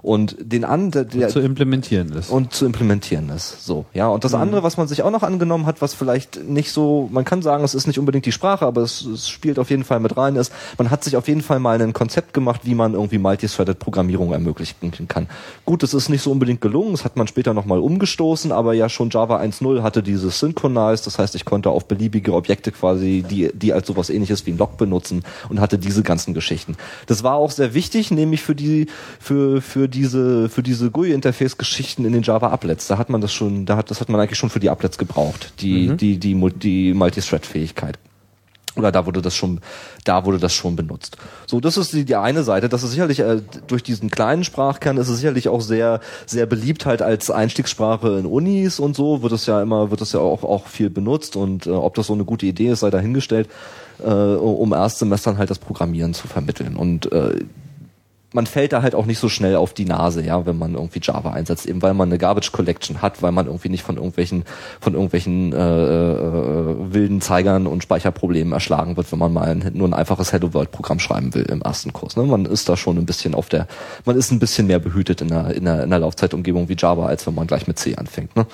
und 0.06 0.36
den 0.40 0.64
an 0.64 0.92
der, 0.92 1.08
und 1.12 1.30
zu 1.32 1.40
implementieren 1.40 2.12
ist. 2.14 2.30
Und 2.30 2.54
zu 2.54 2.66
implementieren 2.66 3.30
ist 3.30 3.66
so 3.66 3.86
ja. 3.94 4.08
Und 4.08 4.24
das 4.24 4.34
mhm. 4.34 4.42
andere 4.42 4.64
was 4.64 4.78
man 4.78 4.88
sich 4.88 5.02
auch 5.02 5.10
noch 5.10 5.24
angenommen 5.24 5.66
hat 5.66 5.82
was 5.82 5.96
vielleicht 5.96 6.44
nicht 6.44 6.72
so 6.72 7.10
man 7.12 7.26
kann 7.26 7.42
sagen 7.42 7.64
es 7.64 7.74
ist 7.74 7.88
nicht 7.88 7.98
unbedingt 7.98 8.26
die 8.26 8.32
Sprache 8.32 8.66
aber 8.66 8.82
es, 8.82 9.04
es 9.04 9.28
spielt 9.28 9.58
auf 9.58 9.72
jeden 9.72 9.84
Fall 9.84 10.00
mit 10.00 10.16
rein 10.16 10.36
ist 10.36 10.54
man 10.78 10.92
hat 10.92 11.04
sich 11.04 11.18
auf 11.18 11.28
jeden 11.28 11.42
Fall 11.42 11.60
mal 11.60 11.82
ein 11.82 11.94
Konzept 11.94 12.36
gemacht 12.36 12.62
wie 12.66 12.76
man 12.76 12.94
irgendwie 12.94 13.18
multithreaded 13.18 13.80
Programmierung 13.80 14.32
ermöglichen 14.32 15.08
kann. 15.08 15.28
Gut 15.66 15.82
es 15.82 15.96
ist 15.96 16.10
nicht 16.10 16.22
so 16.22 16.32
unbedingt 16.32 16.62
gelungen 16.62 16.92
das 16.92 17.04
hat 17.04 17.18
man 17.18 17.28
später 17.28 17.56
noch 17.56 17.66
mal 17.66 17.80
umgestoßen 17.80 18.52
aber 18.52 18.74
ja 18.74 18.90
schon 18.90 19.10
Java 19.10 19.40
1.0 19.40 19.82
hatte 19.82 20.04
dieses 20.04 20.40
Synchronized 20.40 21.08
das 21.08 21.18
heißt 21.18 21.34
ich 21.34 21.46
konnte 21.46 21.72
auf 21.72 21.88
beliebige 21.88 22.34
Objekte 22.34 22.72
quasi 22.72 23.26
die 23.28 23.50
die 23.56 23.74
als 23.74 23.88
sowas 23.88 24.12
ähnliches 24.12 24.46
wie 24.46 24.52
ein 24.52 24.60
Log 24.60 24.78
benutzen 24.78 25.24
und 25.50 25.60
hatte 25.60 25.80
diese 25.80 26.04
ganzen 26.04 26.36
Geschichten. 26.36 26.76
Das 27.08 27.24
war 27.24 27.36
auch 27.36 27.50
sehr 27.50 27.74
wichtig 27.74 28.12
nämlich 28.12 28.44
für 28.44 28.54
die 28.54 28.86
für 29.20 29.62
für 29.62 29.95
diese, 29.96 30.50
für 30.50 30.62
diese 30.62 30.92
GUI-Interface-Geschichten 30.92 32.06
in 32.06 32.14
den 32.14 32.22
Java-Applets. 32.22 32.88
Da 32.88 32.98
hat 32.98 33.10
man 33.10 33.22
das 33.22 33.34
schon, 33.34 33.66
da 33.66 33.78
hat, 33.78 33.90
das 33.90 34.02
hat 34.02 34.10
man 34.10 34.20
eigentlich 34.20 34.38
schon 34.38 34.50
für 34.50 34.60
die 34.60 34.70
Applets 34.70 34.98
gebraucht. 34.98 35.54
Die, 35.60 35.90
mhm. 35.90 35.98
die, 35.98 36.18
die, 36.20 36.36
die 36.54 36.94
Multithread-Fähigkeit. 36.94 37.98
Oder 38.76 38.92
da 38.92 39.06
wurde 39.06 39.22
das 39.22 39.36
schon, 39.36 39.62
da 40.04 40.26
wurde 40.26 40.38
das 40.38 40.54
schon 40.54 40.76
benutzt. 40.76 41.18
So, 41.48 41.62
das 41.62 41.78
ist 41.78 41.94
die, 41.94 42.04
die 42.04 42.18
eine 42.18 42.44
Seite. 42.44 42.68
Das 42.68 42.84
ist 42.84 42.92
sicherlich 42.92 43.20
äh, 43.20 43.42
durch 43.68 43.84
diesen 43.84 44.10
kleinen 44.12 44.44
Sprachkern 44.44 44.98
ist 44.98 45.08
es 45.08 45.18
sicherlich 45.20 45.48
auch 45.48 45.62
sehr, 45.62 46.02
sehr 46.26 46.46
beliebt 46.46 46.86
halt 46.86 47.02
als 47.02 47.32
Einstiegssprache 47.32 48.20
in 48.20 48.26
Unis 48.26 48.80
und 48.80 48.96
so 48.96 49.22
wird 49.22 49.32
es 49.32 49.46
ja 49.46 49.62
immer, 49.62 49.92
wird 49.92 50.02
es 50.02 50.12
ja 50.12 50.20
auch 50.20 50.44
auch 50.44 50.68
viel 50.68 50.90
benutzt 50.90 51.38
und 51.38 51.68
äh, 51.68 51.70
ob 51.70 51.96
das 51.96 52.08
so 52.08 52.14
eine 52.14 52.26
gute 52.26 52.46
Idee 52.46 52.68
ist, 52.68 52.82
sei 52.82 52.90
dahingestellt, 52.90 53.48
äh, 54.04 54.10
um 54.10 54.74
Erstsemestern 54.74 55.38
halt 55.38 55.50
das 55.50 55.60
Programmieren 55.60 56.14
zu 56.14 56.28
vermitteln. 56.28 56.76
Und 56.76 57.10
äh, 57.14 57.46
man 58.36 58.48
fällt 58.48 58.74
da 58.74 58.82
halt 58.82 58.96
auch 58.96 59.06
nicht 59.06 59.18
so 59.18 59.30
schnell 59.30 59.56
auf 59.56 59.74
die 59.74 59.86
Nase, 59.86 60.22
ja, 60.22 60.46
wenn 60.46 60.58
man 60.58 60.74
irgendwie 60.74 61.00
Java 61.02 61.32
einsetzt, 61.32 61.66
eben 61.66 61.82
weil 61.82 61.94
man 61.94 62.10
eine 62.10 62.18
Garbage 62.18 62.52
Collection 62.52 63.02
hat, 63.02 63.22
weil 63.22 63.32
man 63.32 63.46
irgendwie 63.46 63.70
nicht 63.70 63.84
von 63.84 63.96
irgendwelchen 63.96 64.44
von 64.82 64.94
irgendwelchen 64.94 65.54
äh, 65.54 65.58
äh, 65.58 66.94
wilden 66.94 67.22
Zeigern 67.22 67.66
und 67.66 67.82
Speicherproblemen 67.82 68.52
erschlagen 68.52 68.98
wird, 68.98 69.10
wenn 69.14 69.20
man 69.20 69.32
mal 69.32 69.48
ein, 69.48 69.72
nur 69.74 69.88
ein 69.88 69.94
einfaches 69.94 70.34
Hello 70.34 70.54
World 70.54 70.72
Programm 70.72 71.00
schreiben 71.00 71.34
will 71.34 71.44
im 71.44 71.62
ersten 71.62 71.94
Kurs. 71.94 72.18
Ne? 72.18 72.24
Man 72.24 72.46
ist 72.46 72.68
da 72.68 72.76
schon 72.76 72.98
ein 72.98 73.06
bisschen 73.06 73.36
auf 73.36 73.48
der, 73.48 73.68
man 74.04 74.18
ist 74.18 74.32
ein 74.32 74.40
bisschen 74.40 74.68
mehr 74.68 74.80
behütet 74.80 75.22
in 75.22 75.30
der 75.30 75.56
in 75.56 75.64
der, 75.64 75.86
in 75.86 75.90
der 75.90 76.00
Laufzeitumgebung 76.00 76.68
wie 76.68 76.76
Java, 76.78 77.06
als 77.06 77.26
wenn 77.26 77.36
man 77.36 77.48
gleich 77.48 77.68
mit 77.68 77.80
C 77.80 77.96
anfängt. 77.96 78.36
Ne? 78.36 78.46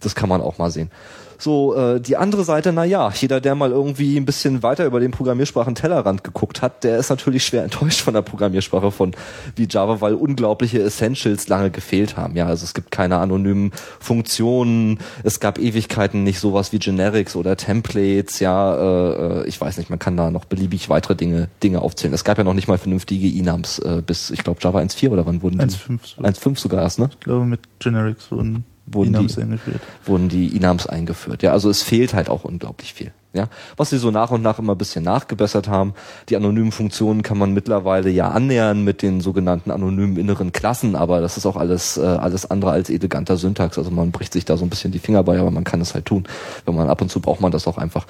Das 0.00 0.14
kann 0.14 0.30
man 0.30 0.40
auch 0.40 0.56
mal 0.56 0.70
sehen. 0.70 0.90
So, 1.38 1.74
äh, 1.74 2.00
die 2.00 2.16
andere 2.16 2.44
Seite, 2.44 2.72
na 2.72 2.84
ja, 2.84 3.10
jeder, 3.10 3.40
der 3.40 3.54
mal 3.54 3.70
irgendwie 3.70 4.16
ein 4.16 4.24
bisschen 4.24 4.62
weiter 4.62 4.86
über 4.86 5.00
den 5.00 5.10
Programmiersprachen 5.10 5.74
Tellerrand 5.74 6.24
geguckt 6.24 6.62
hat, 6.62 6.84
der 6.84 6.98
ist 6.98 7.10
natürlich 7.10 7.44
schwer 7.44 7.64
enttäuscht 7.64 8.00
von 8.00 8.14
der 8.14 8.22
Programmiersprache 8.22 8.90
von 8.90 9.12
wie 9.54 9.66
Java, 9.68 10.00
weil 10.00 10.14
unglaubliche 10.14 10.82
Essentials 10.82 11.48
lange 11.48 11.70
gefehlt 11.70 12.16
haben. 12.16 12.36
Ja, 12.36 12.46
also 12.46 12.64
es 12.64 12.74
gibt 12.74 12.90
keine 12.90 13.18
anonymen 13.18 13.72
Funktionen, 14.00 14.98
es 15.22 15.40
gab 15.40 15.58
Ewigkeiten 15.58 16.22
nicht 16.22 16.40
sowas 16.40 16.72
wie 16.72 16.78
Generics 16.78 17.36
oder 17.36 17.56
Templates, 17.56 18.40
ja, 18.40 18.74
äh, 18.76 19.42
äh 19.42 19.46
ich 19.46 19.60
weiß 19.60 19.78
nicht, 19.78 19.90
man 19.90 19.98
kann 19.98 20.16
da 20.16 20.30
noch 20.30 20.44
beliebig 20.44 20.88
weitere 20.88 21.14
Dinge, 21.14 21.48
Dinge 21.62 21.82
aufzählen. 21.82 22.14
Es 22.14 22.24
gab 22.24 22.38
ja 22.38 22.44
noch 22.44 22.54
nicht 22.54 22.68
mal 22.68 22.78
vernünftige 22.78 23.28
Inams 23.28 23.78
äh, 23.78 24.02
bis, 24.04 24.30
ich 24.30 24.42
glaube, 24.42 24.60
Java 24.62 24.80
1.4 24.80 25.10
oder 25.10 25.26
wann 25.26 25.42
wurden 25.42 25.58
die? 25.58 25.64
1.5 25.64 26.18
1.5 26.18 26.58
sogar 26.58 26.82
erst, 26.82 26.98
ne? 26.98 27.10
Ich 27.12 27.20
glaube, 27.20 27.44
mit 27.44 27.60
Generics 27.78 28.30
wurden 28.30 28.64
wurden 28.86 29.08
Inams 29.08 29.34
die, 29.34 29.42
eingeführt. 29.42 29.80
wurden 30.04 30.28
die 30.28 30.56
Inams 30.56 30.86
eingeführt. 30.86 31.42
Ja, 31.42 31.52
also 31.52 31.68
es 31.70 31.82
fehlt 31.82 32.14
halt 32.14 32.28
auch 32.28 32.44
unglaublich 32.44 32.94
viel. 32.94 33.12
Ja, 33.32 33.48
was 33.76 33.90
sie 33.90 33.98
so 33.98 34.10
nach 34.10 34.30
und 34.30 34.40
nach 34.40 34.58
immer 34.58 34.74
ein 34.74 34.78
bisschen 34.78 35.04
nachgebessert 35.04 35.68
haben. 35.68 35.92
Die 36.30 36.36
anonymen 36.36 36.72
Funktionen 36.72 37.22
kann 37.22 37.36
man 37.36 37.52
mittlerweile 37.52 38.08
ja 38.08 38.28
annähern 38.28 38.82
mit 38.82 39.02
den 39.02 39.20
sogenannten 39.20 39.70
anonymen 39.70 40.16
inneren 40.16 40.52
Klassen, 40.52 40.96
aber 40.96 41.20
das 41.20 41.36
ist 41.36 41.44
auch 41.44 41.56
alles, 41.56 41.98
äh, 41.98 42.00
alles 42.00 42.50
andere 42.50 42.70
als 42.70 42.88
eleganter 42.88 43.36
Syntax. 43.36 43.76
Also 43.76 43.90
man 43.90 44.10
bricht 44.10 44.32
sich 44.32 44.46
da 44.46 44.56
so 44.56 44.64
ein 44.64 44.70
bisschen 44.70 44.90
die 44.90 44.98
Finger 44.98 45.22
bei, 45.22 45.38
aber 45.38 45.50
man 45.50 45.64
kann 45.64 45.82
es 45.82 45.92
halt 45.92 46.06
tun. 46.06 46.24
Wenn 46.64 46.74
man 46.74 46.88
ab 46.88 47.02
und 47.02 47.10
zu 47.10 47.20
braucht 47.20 47.42
man 47.42 47.52
das 47.52 47.66
auch 47.66 47.76
einfach. 47.76 48.06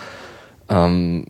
Ähm, 0.68 1.26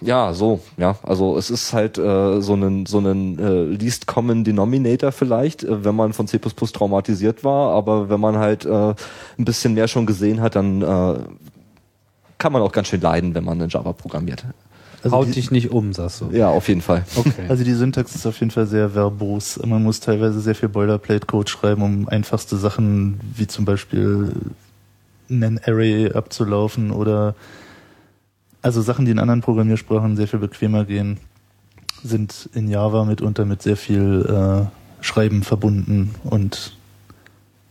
ja, 0.00 0.32
so, 0.32 0.60
ja. 0.76 0.96
Also 1.02 1.36
es 1.36 1.50
ist 1.50 1.72
halt 1.72 1.98
äh, 1.98 2.40
so 2.40 2.54
ein 2.54 2.86
so 2.86 2.98
einen 2.98 3.38
äh, 3.38 3.64
least 3.76 4.06
common 4.06 4.44
denominator 4.44 5.12
vielleicht, 5.12 5.62
äh, 5.62 5.84
wenn 5.84 5.94
man 5.94 6.12
von 6.12 6.26
C++ 6.26 6.38
traumatisiert 6.38 7.44
war, 7.44 7.74
aber 7.74 8.08
wenn 8.08 8.20
man 8.20 8.38
halt 8.38 8.64
äh, 8.64 8.94
ein 9.38 9.44
bisschen 9.44 9.74
mehr 9.74 9.88
schon 9.88 10.06
gesehen 10.06 10.40
hat, 10.40 10.56
dann 10.56 10.82
äh, 10.82 11.18
kann 12.38 12.52
man 12.52 12.62
auch 12.62 12.72
ganz 12.72 12.88
schön 12.88 13.00
leiden, 13.00 13.34
wenn 13.34 13.44
man 13.44 13.60
in 13.60 13.68
Java 13.68 13.92
programmiert. 13.92 14.44
Also 15.02 15.16
Haut 15.16 15.28
die, 15.28 15.32
dich 15.32 15.50
nicht 15.50 15.70
um, 15.70 15.92
sagst 15.92 16.20
du. 16.20 16.30
Ja, 16.30 16.48
auf 16.48 16.68
jeden 16.68 16.82
Fall. 16.82 17.04
Okay. 17.16 17.46
also 17.48 17.64
die 17.64 17.72
Syntax 17.72 18.14
ist 18.14 18.26
auf 18.26 18.38
jeden 18.40 18.50
Fall 18.50 18.66
sehr 18.66 18.94
verbos. 18.94 19.58
Man 19.64 19.82
muss 19.82 20.00
teilweise 20.00 20.40
sehr 20.40 20.54
viel 20.54 20.68
Boilerplate-Code 20.68 21.50
schreiben, 21.50 21.82
um 21.82 22.08
einfachste 22.08 22.56
Sachen 22.56 23.20
wie 23.34 23.46
zum 23.46 23.64
Beispiel 23.64 24.32
einen 25.30 25.60
Array 25.64 26.12
abzulaufen 26.12 26.90
oder 26.90 27.34
also 28.62 28.82
Sachen, 28.82 29.04
die 29.04 29.10
in 29.10 29.18
anderen 29.18 29.40
Programmiersprachen 29.40 30.16
sehr 30.16 30.28
viel 30.28 30.38
bequemer 30.38 30.84
gehen, 30.84 31.18
sind 32.02 32.48
in 32.54 32.68
Java 32.68 33.04
mitunter 33.04 33.44
mit 33.44 33.62
sehr 33.62 33.76
viel 33.76 34.24
äh, 34.26 35.04
Schreiben 35.04 35.42
verbunden 35.42 36.14
und 36.24 36.76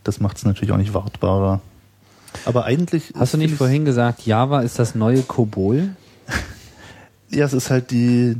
das 0.04 0.20
macht 0.20 0.38
es 0.38 0.44
natürlich 0.44 0.72
auch 0.72 0.78
nicht 0.78 0.94
wartbarer. 0.94 1.60
Aber 2.44 2.64
eigentlich. 2.64 3.12
Hast 3.16 3.34
du 3.34 3.38
nicht 3.38 3.54
vorhin 3.54 3.84
gesagt, 3.84 4.26
Java 4.26 4.60
ist 4.60 4.78
das 4.78 4.94
neue 4.94 5.22
Kobol? 5.22 5.90
Ja, 7.32 7.44
es 7.44 7.52
ist 7.52 7.70
halt 7.70 7.92
die, 7.92 8.34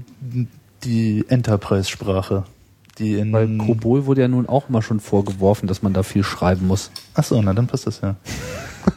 die 0.82 1.24
Enterprise-Sprache. 1.28 2.42
Die 2.98 3.14
in. 3.14 3.32
Weil 3.32 3.56
Kobol 3.56 4.04
wurde 4.04 4.22
ja 4.22 4.26
nun 4.26 4.48
auch 4.48 4.68
mal 4.68 4.82
schon 4.82 4.98
vorgeworfen, 4.98 5.68
dass 5.68 5.80
man 5.80 5.92
da 5.92 6.02
viel 6.02 6.24
schreiben 6.24 6.66
muss. 6.66 6.90
Achso, 7.14 7.40
na 7.40 7.52
dann 7.52 7.68
passt 7.68 7.86
das 7.86 8.00
ja. 8.00 8.16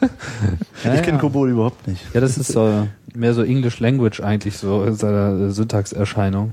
Ja, 0.82 0.94
ich 0.94 1.02
kenne 1.02 1.12
ja. 1.12 1.18
Kobol 1.18 1.48
überhaupt 1.48 1.86
nicht. 1.86 2.02
Ja, 2.12 2.20
das 2.20 2.36
ist 2.36 2.50
so, 2.50 2.88
mehr 3.14 3.34
so 3.34 3.42
English 3.42 3.80
Language 3.80 4.20
eigentlich, 4.20 4.56
so 4.58 4.84
in 4.84 4.94
seiner 4.94 5.50
Syntaxerscheinung. 5.50 6.52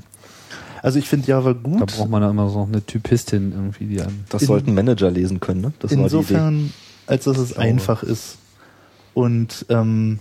Also 0.84 0.98
ich 1.00 1.08
finde 1.08 1.28
Java 1.28 1.54
Da 1.54 1.60
gut. 1.60 1.96
braucht 1.96 2.10
man 2.10 2.22
da 2.22 2.30
immer 2.30 2.50
so 2.50 2.60
noch 2.60 2.68
eine 2.68 2.84
Typistin 2.86 3.52
irgendwie, 3.52 3.86
die 3.86 4.02
einem. 4.02 4.24
Das 4.30 4.42
In- 4.44 4.48
sollten 4.48 4.74
Manager 4.74 5.12
lesen 5.12 5.40
können, 5.40 5.62
ne? 5.62 5.74
Das 5.80 5.92
war 5.92 5.98
die 5.98 6.02
Idee. 6.02 6.04
Insofern, 6.18 6.74
als 7.08 7.26
dass 7.26 7.38
es 7.38 7.56
einfach 7.58 8.04
ist. 8.04 8.38
Und 9.14 9.66
ähm, 9.70 10.20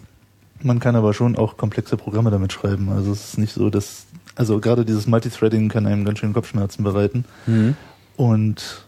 man 0.63 0.81
kann 0.81 0.97
aber 0.97 1.15
schon 1.15 1.37
auch 1.37 1.57
komplexe 1.57 1.97
Programme 1.97 2.31
damit 2.31 2.53
schreiben. 2.53 2.91
Also 2.91 3.13
es 3.13 3.29
ist 3.31 3.39
nicht 3.39 3.55
so, 3.55 3.71
dass. 3.71 4.05
Also 4.37 4.59
gerade 4.61 4.85
dieses 4.85 5.07
Multithreading 5.07 5.69
kann 5.69 5.87
einem 5.87 6.05
ganz 6.05 6.19
schön 6.19 6.33
Kopfschmerzen 6.33 6.83
bereiten. 6.85 7.25
Mhm. 7.47 7.77
Und 8.17 8.87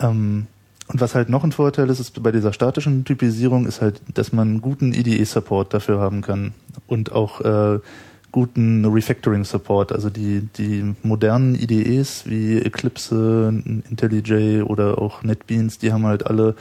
ähm, 0.00 0.46
und 0.88 1.00
was 1.00 1.14
halt 1.14 1.28
noch 1.28 1.42
ein 1.42 1.52
Vorteil 1.52 1.90
ist, 1.90 2.00
ist 2.00 2.22
bei 2.22 2.30
dieser 2.30 2.52
statischen 2.52 3.04
Typisierung, 3.04 3.66
ist 3.66 3.80
halt, 3.80 4.00
dass 4.14 4.32
man 4.32 4.60
guten 4.60 4.92
IDE-Support 4.92 5.74
dafür 5.74 5.98
haben 6.00 6.22
kann 6.22 6.54
und 6.86 7.12
auch 7.12 7.40
äh, 7.40 7.80
guten 8.30 8.84
Refactoring-Support. 8.84 9.92
Also 9.92 10.10
die, 10.10 10.42
die 10.56 10.94
modernen 11.02 11.54
IDEs 11.54 12.24
wie 12.26 12.58
Eclipse, 12.58 13.62
IntelliJ 13.90 14.62
oder 14.62 14.98
auch 14.98 15.22
NetBeans, 15.22 15.78
die 15.78 15.92
haben 15.92 16.06
halt 16.06 16.26
alle 16.26 16.54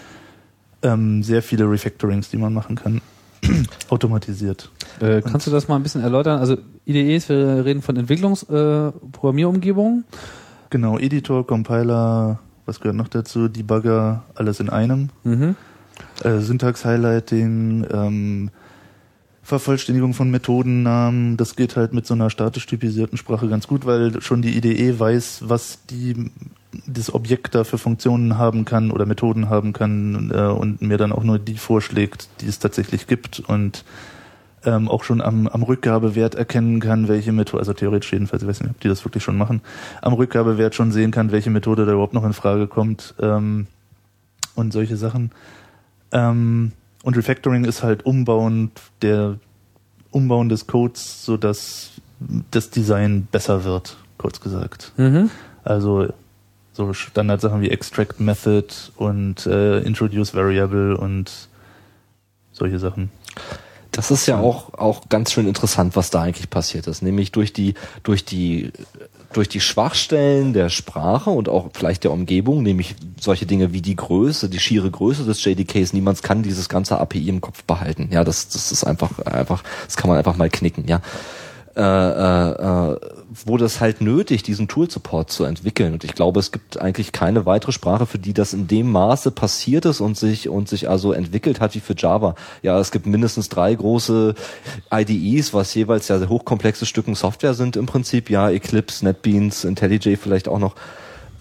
ähm, 0.82 1.22
sehr 1.22 1.44
viele 1.44 1.70
Refactorings, 1.70 2.30
die 2.30 2.38
man 2.38 2.54
machen 2.54 2.76
kann. 2.76 3.02
Automatisiert. 3.90 4.72
Äh, 5.02 5.22
kannst 5.22 5.46
du 5.48 5.52
das 5.52 5.68
mal 5.68 5.76
ein 5.76 5.84
bisschen 5.84 6.02
erläutern? 6.02 6.40
Also 6.40 6.58
IDEs, 6.86 7.30
wir 7.30 7.66
reden 7.66 7.82
von 7.82 7.96
Entwicklungs-, 7.98 8.50
äh. 8.50 8.92
Genau, 10.70 10.98
Editor, 10.98 11.46
Compiler, 11.46 12.40
was 12.66 12.80
gehört 12.80 12.98
noch 12.98 13.08
dazu? 13.08 13.48
Debugger, 13.48 14.24
alles 14.36 14.60
in 14.60 14.70
einem. 14.70 15.10
Mhm. 15.24 15.56
äh, 16.24 16.40
Syntax-Highlighting, 16.40 17.86
ähm, 17.92 18.50
Vervollständigung 19.44 20.16
von 20.16 20.32
Methodennamen, 20.32 21.38
das 21.38 21.56
geht 21.56 21.76
halt 21.76 21.94
mit 21.94 22.08
so 22.08 22.16
einer 22.16 22.32
statisch 22.32 22.66
typisierten 22.66 23.16
Sprache 23.16 23.48
ganz 23.48 23.68
gut, 23.68 23.86
weil 23.86 24.20
schon 24.22 24.42
die 24.42 24.58
IDE 24.58 25.00
weiß, 25.00 25.44
was 25.46 25.86
die 25.86 26.32
das 26.88 27.14
Objekt 27.14 27.54
da 27.54 27.64
für 27.64 27.78
Funktionen 27.78 28.40
haben 28.40 28.66
kann 28.66 28.90
oder 28.90 29.06
Methoden 29.06 29.48
haben 29.50 29.72
kann 29.72 30.32
äh, 30.34 30.48
und 30.48 30.82
mir 30.82 30.98
dann 30.98 31.12
auch 31.12 31.24
nur 31.24 31.38
die 31.38 31.58
vorschlägt, 31.58 32.28
die 32.42 32.48
es 32.48 32.58
tatsächlich 32.58 33.06
gibt 33.06 33.40
und 33.40 33.86
ähm, 34.66 34.90
auch 34.90 35.04
schon 35.04 35.22
am, 35.22 35.48
am 35.48 35.64
Rückgabewert 35.64 36.36
erkennen 36.36 36.80
kann, 36.80 37.08
welche 37.08 37.32
Methode, 37.32 37.60
also 37.60 37.74
theoretisch 37.74 38.12
jedenfalls, 38.12 38.44
ich 38.44 38.50
weiß 38.50 38.62
nicht, 38.62 38.72
ob 38.72 38.80
die 38.80 38.88
das 38.88 39.06
wirklich 39.06 39.24
schon 39.24 39.38
machen, 39.38 39.62
am 40.02 40.14
Rückgabewert 40.14 40.76
schon 40.76 40.92
sehen 40.92 41.12
kann, 41.12 41.32
welche 41.32 41.50
Methode 41.50 41.86
da 41.86 41.94
überhaupt 41.94 42.14
noch 42.14 42.26
in 42.26 42.34
Frage 42.34 42.68
kommt 42.68 43.14
ähm, 43.20 43.68
und 44.56 44.74
solche 44.74 44.98
Sachen. 44.98 45.32
Ähm, 46.12 46.72
und 47.04 47.18
Refactoring 47.18 47.66
ist 47.66 47.84
halt 47.84 48.06
Umbauen 48.06 48.72
der 49.02 49.38
Umbauen 50.12 50.50
des 50.50 50.66
Codes, 50.66 51.26
so 51.26 51.38
dass 51.38 51.92
das 52.52 52.70
Design 52.70 53.28
besser 53.32 53.64
wird, 53.64 53.98
kurz 54.18 54.40
gesagt. 54.40 54.94
Mhm. 54.98 55.30
Also 55.64 56.08
so 56.74 56.94
Standardsachen 56.94 57.62
wie 57.62 57.70
Extract 57.70 58.20
Method 58.20 58.68
und 58.96 59.46
äh, 59.46 59.80
Introduce 59.80 60.34
Variable 60.34 60.98
und 60.98 61.50
solche 62.52 62.80
Sachen. 62.80 63.10
Das 63.96 64.12
ist 64.12 64.26
ja 64.26 64.38
auch, 64.38 64.74
auch 64.74 65.08
ganz 65.08 65.32
schön 65.32 65.48
interessant, 65.48 65.96
was 65.96 66.10
da 66.10 66.22
eigentlich 66.22 66.50
passiert 66.50 66.86
ist. 66.88 67.02
Nämlich 67.02 67.32
durch 67.32 67.54
die, 67.54 67.76
durch 68.04 68.26
die, 68.26 68.74
durch 69.32 69.48
die 69.48 69.62
Schwachstellen 69.62 70.52
der 70.52 70.68
Sprache 70.68 71.30
und 71.30 71.48
auch 71.48 71.70
vielleicht 71.74 72.04
der 72.04 72.12
Umgebung, 72.12 72.62
nämlich 72.62 72.96
solche 73.18 73.46
Dinge 73.46 73.72
wie 73.72 73.82
die 73.82 73.96
Größe, 73.96 74.50
die 74.50 74.60
schiere 74.60 74.92
Größe 74.92 75.24
des 75.24 75.42
JDKs. 75.42 75.94
Niemand 75.94 76.22
kann 76.24 76.44
dieses 76.44 76.68
ganze 76.68 77.00
API 77.00 77.30
im 77.30 77.40
Kopf 77.40 77.64
behalten. 77.64 78.10
Ja, 78.12 78.26
das, 78.26 78.50
das 78.50 78.74
ist 78.74 78.84
einfach, 78.84 79.18
einfach, 79.20 79.64
das 79.86 79.96
kann 79.96 80.10
man 80.10 80.18
einfach 80.18 80.36
mal 80.36 80.50
knicken, 80.50 80.86
ja. 80.90 81.00
Äh, 81.76 81.82
äh, 81.82 82.94
äh, 82.94 82.98
wurde 83.44 83.66
es 83.66 83.82
halt 83.82 84.00
nötig, 84.00 84.44
diesen 84.44 84.70
Tool-Support 84.70 85.30
zu 85.30 85.44
entwickeln. 85.44 85.92
Und 85.92 86.06
ich 86.06 86.16
glaube, 86.16 86.40
es 86.40 86.54
gibt 86.54 86.80
eigentlich 86.80 87.12
keine 87.12 87.46
weitere 87.46 87.74
Sprache, 87.74 88.06
für 88.06 88.18
die 88.18 88.34
das 88.34 88.54
in 88.54 88.68
dem 88.68 88.90
Maße 88.94 89.32
passiert 89.32 89.84
ist 89.84 90.00
und 90.00 90.18
sich 90.18 90.48
und 90.48 90.70
sich 90.70 90.90
also 90.90 91.12
entwickelt 91.12 91.60
hat 91.60 91.76
wie 91.76 91.82
für 91.82 91.94
Java. 91.98 92.36
Ja, 92.62 92.80
es 92.80 92.92
gibt 92.92 93.08
mindestens 93.08 93.50
drei 93.50 93.76
große 93.76 94.36
IDEs, 94.90 95.54
was 95.54 95.74
jeweils 95.74 96.08
ja 96.08 96.30
hochkomplexe 96.30 96.86
Stücken 96.86 97.14
Software 97.14 97.54
sind 97.54 97.76
im 97.76 97.88
Prinzip. 97.88 98.30
Ja, 98.30 98.50
Eclipse, 98.50 99.04
NetBeans, 99.04 99.66
IntelliJ 99.66 100.16
vielleicht 100.16 100.48
auch 100.48 100.60
noch. 100.60 100.76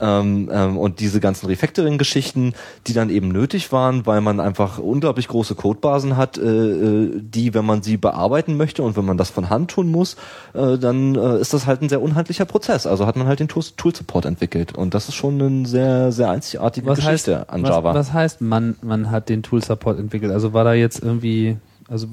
Ähm, 0.00 0.50
ähm, 0.52 0.76
und 0.76 1.00
diese 1.00 1.20
ganzen 1.20 1.46
Refactoring-Geschichten, 1.46 2.54
die 2.86 2.92
dann 2.92 3.10
eben 3.10 3.28
nötig 3.28 3.72
waren, 3.72 4.06
weil 4.06 4.20
man 4.20 4.40
einfach 4.40 4.78
unglaublich 4.78 5.28
große 5.28 5.54
Codebasen 5.54 6.16
hat, 6.16 6.36
äh, 6.38 6.42
äh, 6.42 7.10
die, 7.20 7.54
wenn 7.54 7.64
man 7.64 7.82
sie 7.82 7.96
bearbeiten 7.96 8.56
möchte 8.56 8.82
und 8.82 8.96
wenn 8.96 9.04
man 9.04 9.16
das 9.16 9.30
von 9.30 9.50
Hand 9.50 9.70
tun 9.70 9.90
muss, 9.90 10.16
äh, 10.54 10.78
dann 10.78 11.14
äh, 11.14 11.38
ist 11.40 11.54
das 11.54 11.66
halt 11.66 11.82
ein 11.82 11.88
sehr 11.88 12.02
unhandlicher 12.02 12.44
Prozess. 12.44 12.86
Also 12.86 13.06
hat 13.06 13.16
man 13.16 13.26
halt 13.26 13.40
den 13.40 13.48
Tool- 13.48 13.64
Tool-Support 13.76 14.24
entwickelt. 14.24 14.76
Und 14.76 14.94
das 14.94 15.08
ist 15.08 15.14
schon 15.14 15.40
eine 15.40 15.66
sehr, 15.66 16.12
sehr 16.12 16.30
einzigartige 16.30 16.86
Was 16.86 16.98
heißt, 17.02 17.26
Geschichte 17.26 17.48
an 17.48 17.62
was, 17.62 17.70
Java. 17.70 17.94
was 17.94 18.12
heißt, 18.12 18.40
man, 18.40 18.76
man 18.82 19.10
hat 19.10 19.28
den 19.28 19.42
Tool-Support 19.42 19.98
entwickelt? 19.98 20.32
Also 20.32 20.52
war 20.52 20.64
da 20.64 20.74
jetzt 20.74 21.02
irgendwie, 21.02 21.56
Also 21.94 22.08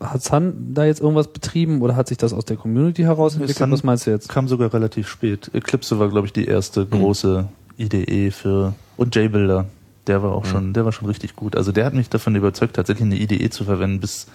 hat 0.00 0.22
Sun 0.22 0.74
da 0.74 0.84
jetzt 0.84 1.00
irgendwas 1.00 1.28
betrieben 1.28 1.80
oder 1.80 1.96
hat 1.96 2.06
sich 2.06 2.18
das 2.18 2.34
aus 2.34 2.44
der 2.44 2.58
Community 2.58 3.00
heraus 3.04 3.32
entwickelt? 3.32 3.56
Sun 3.56 3.70
Was 3.70 3.82
meinst 3.82 4.06
du 4.06 4.10
jetzt? 4.10 4.28
Kam 4.28 4.46
sogar 4.46 4.74
relativ 4.74 5.08
spät. 5.08 5.50
Eclipse 5.54 5.98
war, 5.98 6.10
glaube 6.10 6.26
ich, 6.26 6.34
die 6.34 6.44
erste 6.44 6.84
große 6.84 7.48
IDE 7.78 8.30
für 8.30 8.74
und 8.98 9.16
JBuilder. 9.16 9.64
Der 10.06 10.22
war 10.22 10.32
auch 10.32 10.44
schon, 10.44 10.74
der 10.74 10.84
war 10.84 10.92
schon 10.92 11.08
richtig 11.08 11.34
gut. 11.34 11.56
Also 11.56 11.72
der 11.72 11.86
hat 11.86 11.94
mich 11.94 12.10
davon 12.10 12.36
überzeugt, 12.36 12.76
tatsächlich 12.76 13.06
eine 13.06 13.18
IDE 13.18 13.48
zu 13.48 13.64
verwenden. 13.64 14.00
Bis 14.00 14.26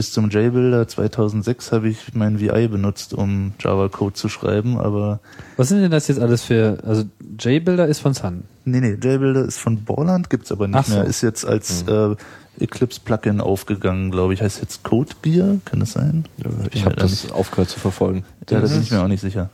bis 0.00 0.12
zum 0.12 0.30
JBuilder 0.30 0.88
2006 0.88 1.72
habe 1.72 1.90
ich 1.90 2.14
mein 2.14 2.40
VI 2.40 2.68
benutzt, 2.68 3.12
um 3.12 3.52
Java-Code 3.60 4.14
zu 4.14 4.30
schreiben, 4.30 4.78
aber 4.78 5.20
Was 5.58 5.68
sind 5.68 5.82
denn 5.82 5.90
das 5.90 6.08
jetzt 6.08 6.18
alles 6.18 6.42
für, 6.42 6.78
also 6.86 7.04
JBuilder 7.38 7.86
ist 7.86 7.98
von 7.98 8.14
Sun. 8.14 8.44
Nee, 8.64 8.80
nee, 8.80 8.92
JBuilder 8.92 9.44
ist 9.44 9.58
von 9.58 9.84
Borland, 9.84 10.30
gibt's 10.30 10.50
aber 10.52 10.68
nicht 10.68 10.86
so. 10.86 10.94
mehr. 10.94 11.04
Ist 11.04 11.20
jetzt 11.20 11.44
als 11.44 11.82
äh, 11.82 12.16
Eclipse-Plugin 12.58 13.42
aufgegangen, 13.42 14.10
glaube 14.10 14.32
ich. 14.32 14.40
Heißt 14.40 14.62
jetzt 14.62 14.84
Codebeer, 14.84 15.58
kann 15.66 15.80
das 15.80 15.92
sein? 15.92 16.24
Ich 16.70 16.86
habe 16.86 16.96
das 16.96 17.30
aufgehört 17.30 17.68
zu 17.68 17.78
verfolgen. 17.78 18.24
Ja, 18.48 18.58
da 18.58 18.66
bin 18.66 18.80
ich 18.80 18.90
mir 18.90 19.02
auch 19.02 19.08
nicht 19.08 19.20
sicher. 19.20 19.50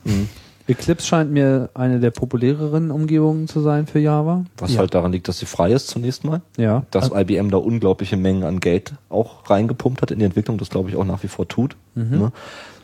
Eclipse 0.67 1.05
scheint 1.07 1.31
mir 1.31 1.69
eine 1.73 1.99
der 1.99 2.11
populäreren 2.11 2.91
Umgebungen 2.91 3.47
zu 3.47 3.61
sein 3.61 3.87
für 3.87 3.99
Java. 3.99 4.45
Was 4.57 4.73
Ja. 4.73 4.79
halt 4.79 4.93
daran 4.93 5.11
liegt, 5.11 5.27
dass 5.27 5.39
sie 5.39 5.45
frei 5.45 5.71
ist 5.71 5.87
zunächst 5.87 6.23
mal. 6.23 6.41
Ja. 6.57 6.83
Dass 6.91 7.11
IBM 7.13 7.49
da 7.49 7.57
unglaubliche 7.57 8.17
Mengen 8.17 8.43
an 8.43 8.59
Geld 8.59 8.93
auch 9.09 9.49
reingepumpt 9.49 10.01
hat 10.01 10.11
in 10.11 10.19
die 10.19 10.25
Entwicklung, 10.25 10.57
das 10.57 10.69
glaube 10.69 10.89
ich 10.89 10.95
auch 10.95 11.05
nach 11.05 11.23
wie 11.23 11.27
vor 11.27 11.47
tut. 11.47 11.75
Ne? 11.95 12.31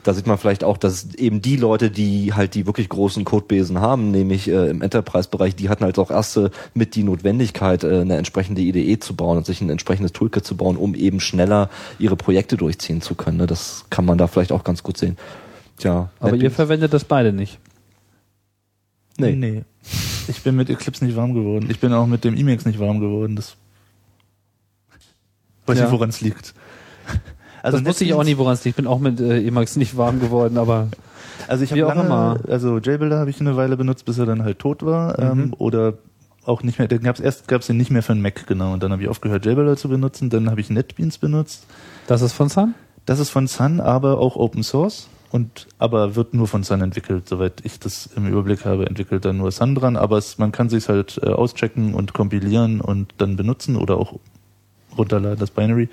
Da 0.05 0.13
sieht 0.13 0.27
man 0.27 0.37
vielleicht 0.37 0.65
auch, 0.65 0.75
dass 0.77 1.13
eben 1.15 1.41
die 1.41 1.55
Leute, 1.55 1.89
die 1.89 2.33
halt 2.33 2.55
die 2.55 2.65
wirklich 2.65 2.89
großen 2.89 3.23
Codebesen 3.23 3.79
haben, 3.79 4.11
nämlich 4.11 4.49
äh, 4.49 4.69
im 4.69 4.81
Enterprise-Bereich, 4.81 5.55
die 5.55 5.69
hatten 5.69 5.85
halt 5.85 5.97
auch 5.97 6.11
erste 6.11 6.51
mit 6.73 6.95
die 6.95 7.03
Notwendigkeit, 7.03 7.85
äh, 7.85 8.01
eine 8.01 8.17
entsprechende 8.17 8.59
IDE 8.61 8.99
zu 8.99 9.15
bauen 9.15 9.37
und 9.37 9.45
sich 9.45 9.61
ein 9.61 9.69
entsprechendes 9.69 10.11
Toolkit 10.11 10.43
zu 10.43 10.57
bauen, 10.57 10.75
um 10.75 10.93
eben 10.93 11.21
schneller 11.21 11.69
ihre 11.99 12.17
Projekte 12.17 12.57
durchziehen 12.57 13.01
zu 13.01 13.15
können. 13.15 13.37
Ne? 13.37 13.47
Das 13.47 13.85
kann 13.89 14.03
man 14.03 14.17
da 14.17 14.27
vielleicht 14.27 14.51
auch 14.51 14.65
ganz 14.65 14.83
gut 14.83 14.97
sehen. 14.97 15.15
Tja, 15.77 16.09
Aber 16.19 16.35
ihr 16.35 16.49
NetBeans- 16.49 16.53
verwendet 16.53 16.93
das 16.93 17.05
beide 17.05 17.31
nicht. 17.31 17.59
Nee. 19.17 19.33
Nee. 19.35 19.63
Ich 20.27 20.41
bin 20.43 20.55
mit 20.55 20.69
Eclipse 20.69 21.03
nicht 21.05 21.15
warm 21.15 21.33
geworden. 21.33 21.67
Ich 21.69 21.79
bin 21.79 21.93
auch 21.93 22.07
mit 22.07 22.23
dem 22.23 22.35
Emacs 22.35 22.65
nicht 22.65 22.79
warm 22.79 22.99
geworden. 22.99 23.35
Das 23.35 23.55
weiß 25.65 25.77
Ja. 25.77 25.83
nicht, 25.85 25.93
woran 25.93 26.09
es 26.09 26.21
liegt. 26.21 26.53
Also 27.61 27.77
das 27.77 27.87
wusste 27.87 28.03
ich 28.05 28.13
auch 28.13 28.23
nie, 28.23 28.37
woran 28.37 28.53
es 28.53 28.63
liegt. 28.65 28.77
Ich 28.77 28.83
bin 28.83 28.87
auch 28.87 28.99
mit 28.99 29.19
äh, 29.21 29.45
Emacs 29.45 29.75
nicht 29.75 29.95
warm 29.97 30.19
geworden, 30.19 30.57
aber 30.57 30.89
Also 31.47 31.63
ich 31.63 31.71
habe 31.71 31.81
lange, 31.81 32.01
immer. 32.05 32.39
also 32.47 32.77
JBuilder 32.77 33.19
habe 33.19 33.29
ich 33.29 33.39
eine 33.39 33.55
Weile 33.55 33.77
benutzt, 33.77 34.05
bis 34.05 34.17
er 34.17 34.25
dann 34.25 34.43
halt 34.43 34.59
tot 34.59 34.83
war. 34.83 35.19
Mhm. 35.35 35.41
Ähm, 35.41 35.53
oder 35.57 35.93
auch 36.45 36.61
nicht 36.63 36.77
mehr, 36.79 36.87
dann 36.89 36.99
gab's 37.01 37.19
erst 37.21 37.47
gab's 37.47 37.67
den 37.67 37.77
nicht 37.77 37.89
mehr 37.91 38.03
für 38.03 38.11
einen 38.11 38.21
Mac, 38.21 38.45
genau. 38.47 38.73
Und 38.73 38.83
dann 38.83 38.91
habe 38.91 39.01
ich 39.03 39.07
aufgehört, 39.07 39.45
JBuilder 39.45 39.77
zu 39.77 39.87
benutzen. 39.87 40.29
Dann 40.29 40.49
habe 40.49 40.59
ich 40.59 40.69
NetBeans 40.69 41.17
benutzt. 41.19 41.65
das 42.07 42.21
ist 42.21 42.33
von 42.33 42.49
Sun? 42.49 42.73
Das 43.05 43.19
ist 43.19 43.29
von 43.29 43.47
Sun, 43.47 43.79
aber 43.79 44.17
auch 44.19 44.35
Open 44.35 44.63
Source. 44.63 45.07
Und 45.33 45.67
aber 45.79 46.15
wird 46.15 46.35
nur 46.35 46.47
von 46.47 46.61
Sun 46.61 46.81
entwickelt, 46.81 47.27
soweit 47.27 47.65
ich 47.65 47.79
das 47.79 48.07
im 48.15 48.27
Überblick 48.27 48.65
habe, 48.65 48.85
entwickelt 48.85 49.25
dann 49.25 49.37
nur 49.37 49.51
Sun 49.51 49.73
dran. 49.73 49.97
Aber 49.97 50.19
es, 50.19 50.37
man 50.37 50.51
kann 50.51 50.69
sich 50.69 50.89
halt 50.89 51.19
äh, 51.23 51.29
auschecken 51.29 51.95
und 51.95 52.13
kompilieren 52.13 52.81
und 52.81 53.15
dann 53.17 53.35
benutzen 53.35 53.75
oder 53.75 53.97
auch 53.97 54.19
runterladen, 54.95 55.39
das 55.39 55.49
Binary. 55.49 55.89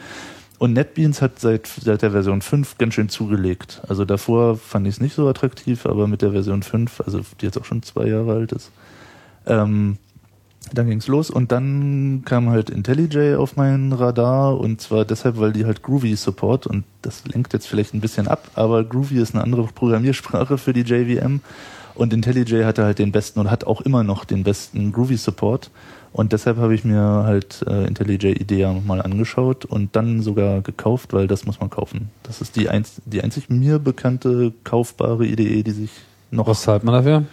Und 0.59 0.75
NetBeans 0.75 1.23
hat 1.23 1.39
seit, 1.39 1.69
seit 1.69 2.03
der 2.03 2.11
Version 2.11 2.43
5 2.43 2.77
ganz 2.77 2.93
schön 2.93 3.09
zugelegt. 3.09 3.81
Also 3.89 4.05
davor 4.05 4.59
fand 4.59 4.87
ich 4.87 4.97
es 4.97 5.01
nicht 5.01 5.15
so 5.15 5.27
attraktiv, 5.27 5.87
aber 5.87 6.07
mit 6.07 6.21
der 6.21 6.33
Version 6.33 6.63
5, 6.63 7.01
also 7.01 7.23
die 7.41 7.47
jetzt 7.47 7.57
auch 7.57 7.65
schon 7.65 7.83
zwei 7.83 8.09
Jahre 8.09 8.35
alt 8.35 8.53
ist, 8.53 8.71
ähm, 9.47 9.97
dann 10.73 10.89
ging's 10.89 11.07
los 11.07 11.31
und 11.31 11.53
dann 11.53 12.23
kam 12.25 12.51
halt 12.51 12.71
IntelliJ 12.71 13.35
auf 13.37 13.57
mein 13.57 13.93
Radar 13.93 14.59
und 14.59 14.81
zwar 14.81 15.05
deshalb, 15.05 15.39
weil 15.39 15.53
die 15.53 15.65
halt 15.65 15.83
Groovy 15.83 16.17
support 16.17 16.67
und 16.67 16.85
das 17.03 17.25
lenkt 17.27 17.53
jetzt 17.53 17.67
vielleicht 17.67 17.95
ein 17.95 18.01
bisschen 18.01 18.29
ab, 18.29 18.51
aber 18.55 18.85
Groovy 18.85 19.19
ist 19.21 19.35
eine 19.35 19.43
andere 19.45 19.65
Programmiersprache 19.65 20.59
für 20.59 20.73
die 20.73 20.83
JVM 20.83 21.41
und 21.95 22.13
IntelliJ 22.13 22.65
hatte 22.65 22.85
halt 22.85 22.99
den 22.99 23.13
besten 23.13 23.41
und 23.41 23.51
hat 23.51 23.65
auch 23.65 23.81
immer 23.81 24.05
noch 24.05 24.25
den 24.25 24.45
besten 24.45 24.93
Groovy 24.93 25.17
Support 25.17 25.71
und 26.13 26.33
deshalb 26.33 26.57
habe 26.57 26.75
ich 26.75 26.85
mir 26.85 27.01
halt 27.01 27.65
äh, 27.69 27.87
IntelliJ 27.87 28.41
IDEA 28.41 28.73
mal 28.85 29.01
angeschaut 29.01 29.65
und 29.65 29.95
dann 29.95 30.23
sogar 30.23 30.61
gekauft, 30.61 31.13
weil 31.13 31.27
das 31.27 31.47
muss 31.47 31.61
man 31.61 31.71
kaufen. 31.71 32.11
Das 32.25 32.41
ist 32.41 32.57
die, 32.57 32.69
einz 32.69 33.01
die 33.05 33.23
einzig 33.23 33.49
mir 33.49 33.79
bekannte 33.79 34.53
kaufbare 34.65 35.27
IDE, 35.27 35.63
die 35.63 35.71
sich 35.71 35.91
noch 36.33 36.47
Was 36.47 36.63
zahlt 36.63 36.85
man 36.85 36.95
dafür? 36.95 37.25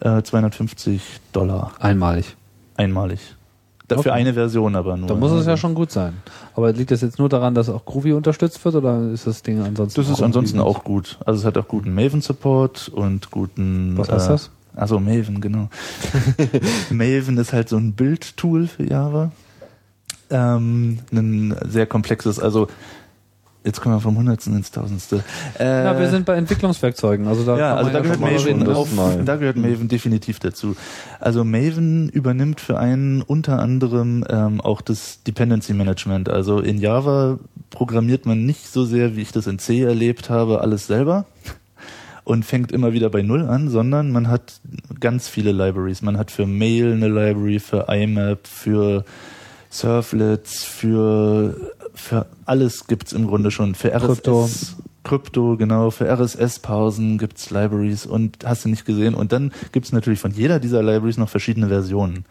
äh, 0.00 0.22
250 0.22 1.02
Dollar 1.32 1.72
Einmalig. 1.78 2.36
Einmalig. 2.76 3.20
Dafür 3.88 4.10
Okay. 4.12 4.20
eine 4.20 4.34
Version 4.34 4.74
aber 4.74 4.96
nur. 4.96 5.06
Da 5.06 5.14
muss 5.14 5.30
es 5.30 5.46
ja 5.46 5.56
schon 5.56 5.74
gut 5.74 5.92
sein. 5.92 6.14
Aber 6.56 6.72
liegt 6.72 6.90
das 6.90 7.02
jetzt 7.02 7.20
nur 7.20 7.28
daran, 7.28 7.54
dass 7.54 7.68
auch 7.68 7.84
Groovy 7.84 8.14
unterstützt 8.14 8.64
wird 8.64 8.74
oder 8.74 9.10
ist 9.12 9.28
das 9.28 9.42
Ding 9.42 9.62
ansonsten 9.62 10.00
Das 10.00 10.10
ist 10.10 10.22
ansonsten 10.22 10.58
auch 10.58 10.82
gut. 10.82 11.18
Also 11.24 11.40
es 11.40 11.46
hat 11.46 11.56
auch 11.56 11.68
guten 11.68 11.94
Maven-Support 11.94 12.88
und 12.88 13.30
guten. 13.30 13.96
Was 13.96 14.10
heißt 14.10 14.28
das? 14.30 14.50
Also 14.74 14.98
Maven, 14.98 15.40
genau. 15.40 15.68
Maven 16.90 17.38
ist 17.38 17.52
halt 17.52 17.68
so 17.68 17.76
ein 17.76 17.92
Bildtool 17.92 18.66
für 18.66 18.84
Java. 18.84 19.30
Ähm, 20.30 20.98
ein 21.12 21.56
sehr 21.68 21.86
komplexes, 21.86 22.40
also 22.40 22.66
jetzt 23.66 23.80
kommen 23.80 23.96
wir 23.96 24.00
vom 24.00 24.16
Hundertsten 24.16 24.56
ins 24.56 24.70
Tausendste. 24.70 25.24
Äh, 25.58 25.84
Ja, 25.84 25.98
wir 25.98 26.08
sind 26.08 26.24
bei 26.24 26.36
Entwicklungswerkzeugen. 26.36 27.26
Also 27.26 27.44
da 27.44 27.58
ja, 27.58 27.74
also 27.74 27.90
da 27.90 27.98
ja 27.98 28.02
gehört 28.02 28.20
Maven 28.20 28.68
auf, 28.68 28.88
da 29.24 29.36
gehört 29.36 29.56
Maven 29.56 29.88
definitiv 29.88 30.38
dazu. 30.38 30.76
Also 31.20 31.44
Maven 31.44 32.08
übernimmt 32.08 32.60
für 32.60 32.78
einen 32.78 33.22
unter 33.22 33.58
anderem 33.58 34.24
ähm, 34.30 34.60
auch 34.60 34.80
das 34.80 35.22
Dependency 35.24 35.74
Management. 35.74 36.28
Also 36.28 36.60
in 36.60 36.78
Java 36.78 37.38
programmiert 37.70 38.24
man 38.24 38.46
nicht 38.46 38.68
so 38.68 38.84
sehr, 38.84 39.16
wie 39.16 39.22
ich 39.22 39.32
das 39.32 39.46
in 39.46 39.58
C 39.58 39.82
erlebt 39.82 40.30
habe, 40.30 40.60
alles 40.60 40.86
selber 40.86 41.26
und 42.24 42.44
fängt 42.44 42.72
immer 42.72 42.92
wieder 42.92 43.10
bei 43.10 43.22
Null 43.22 43.42
an, 43.42 43.68
sondern 43.68 44.10
man 44.10 44.28
hat 44.28 44.60
ganz 44.98 45.28
viele 45.28 45.52
Libraries. 45.52 46.02
Man 46.02 46.18
hat 46.18 46.30
für 46.30 46.46
Mail 46.46 46.92
eine 46.92 47.08
Library, 47.08 47.60
für 47.60 47.86
IMAP, 47.88 48.46
für 48.46 49.04
Servlets, 49.70 50.64
für, 50.64 51.54
für 51.96 52.26
alles 52.44 52.86
gibt's 52.86 53.12
im 53.12 53.26
Grunde 53.26 53.50
schon. 53.50 53.74
Für 53.74 53.92
RSS, 53.92 54.06
Krypto. 54.06 54.48
Krypto, 55.04 55.56
genau, 55.56 55.90
für 55.90 56.08
RSS-Pausen 56.08 57.18
gibt's 57.18 57.50
Libraries 57.50 58.06
und 58.06 58.44
hast 58.44 58.64
du 58.64 58.68
nicht 58.68 58.84
gesehen. 58.84 59.14
Und 59.14 59.32
dann 59.32 59.52
gibt's 59.72 59.92
natürlich 59.92 60.20
von 60.20 60.32
jeder 60.32 60.60
dieser 60.60 60.82
Libraries 60.82 61.16
noch 61.16 61.28
verschiedene 61.28 61.68
Versionen. 61.68 62.24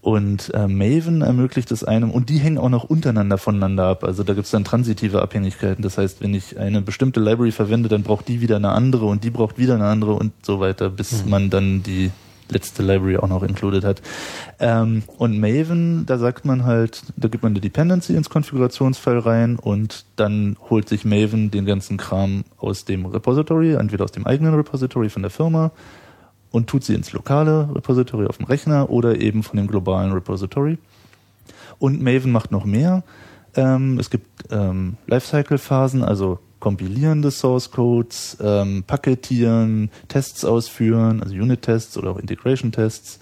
Und 0.00 0.54
äh, 0.54 0.68
Maven 0.68 1.22
ermöglicht 1.22 1.72
es 1.72 1.82
einem, 1.82 2.10
und 2.10 2.28
die 2.28 2.38
hängen 2.38 2.58
auch 2.58 2.68
noch 2.68 2.84
untereinander 2.84 3.36
voneinander 3.36 3.86
ab. 3.86 4.04
Also 4.04 4.22
da 4.22 4.34
gibt's 4.34 4.50
dann 4.50 4.64
transitive 4.64 5.22
Abhängigkeiten. 5.22 5.82
Das 5.82 5.98
heißt, 5.98 6.20
wenn 6.20 6.34
ich 6.34 6.58
eine 6.58 6.82
bestimmte 6.82 7.20
Library 7.20 7.52
verwende, 7.52 7.88
dann 7.88 8.04
braucht 8.04 8.28
die 8.28 8.40
wieder 8.40 8.56
eine 8.56 8.70
andere 8.70 9.06
und 9.06 9.24
die 9.24 9.30
braucht 9.30 9.58
wieder 9.58 9.74
eine 9.74 9.86
andere 9.86 10.12
und 10.14 10.32
so 10.42 10.60
weiter, 10.60 10.88
bis 10.88 11.24
man 11.24 11.50
dann 11.50 11.82
die 11.82 12.10
letzte 12.50 12.82
Library 12.82 13.16
auch 13.16 13.28
noch 13.28 13.42
included 13.42 13.84
hat. 13.84 14.02
Ähm, 14.58 15.02
und 15.18 15.38
Maven, 15.38 16.06
da 16.06 16.18
sagt 16.18 16.44
man 16.44 16.64
halt, 16.64 17.02
da 17.16 17.28
gibt 17.28 17.42
man 17.42 17.52
eine 17.52 17.60
Dependency 17.60 18.14
ins 18.14 18.30
Konfigurationsfile 18.30 19.24
rein 19.24 19.56
und 19.56 20.04
dann 20.16 20.56
holt 20.70 20.88
sich 20.88 21.04
Maven 21.04 21.50
den 21.50 21.66
ganzen 21.66 21.96
Kram 21.96 22.44
aus 22.56 22.84
dem 22.84 23.06
Repository, 23.06 23.74
entweder 23.74 24.04
aus 24.04 24.12
dem 24.12 24.26
eigenen 24.26 24.54
Repository 24.54 25.10
von 25.10 25.22
der 25.22 25.30
Firma 25.30 25.70
und 26.50 26.68
tut 26.68 26.84
sie 26.84 26.94
ins 26.94 27.12
lokale 27.12 27.68
Repository 27.74 28.26
auf 28.26 28.38
dem 28.38 28.46
Rechner 28.46 28.90
oder 28.90 29.20
eben 29.20 29.42
von 29.42 29.56
dem 29.56 29.66
globalen 29.66 30.12
Repository. 30.12 30.78
Und 31.78 32.02
Maven 32.02 32.32
macht 32.32 32.50
noch 32.50 32.64
mehr. 32.64 33.02
Ähm, 33.54 33.98
es 33.98 34.10
gibt 34.10 34.26
ähm, 34.50 34.96
Lifecycle-Phasen, 35.06 36.02
also 36.02 36.38
Kompilieren 36.60 37.22
des 37.22 37.38
Source 37.38 37.70
Codes, 37.70 38.36
ähm, 38.40 38.84
Paketieren, 38.86 39.90
Tests 40.08 40.44
ausführen, 40.44 41.22
also 41.22 41.34
Unit-Tests 41.34 41.96
oder 41.96 42.10
auch 42.10 42.18
Integration-Tests, 42.18 43.20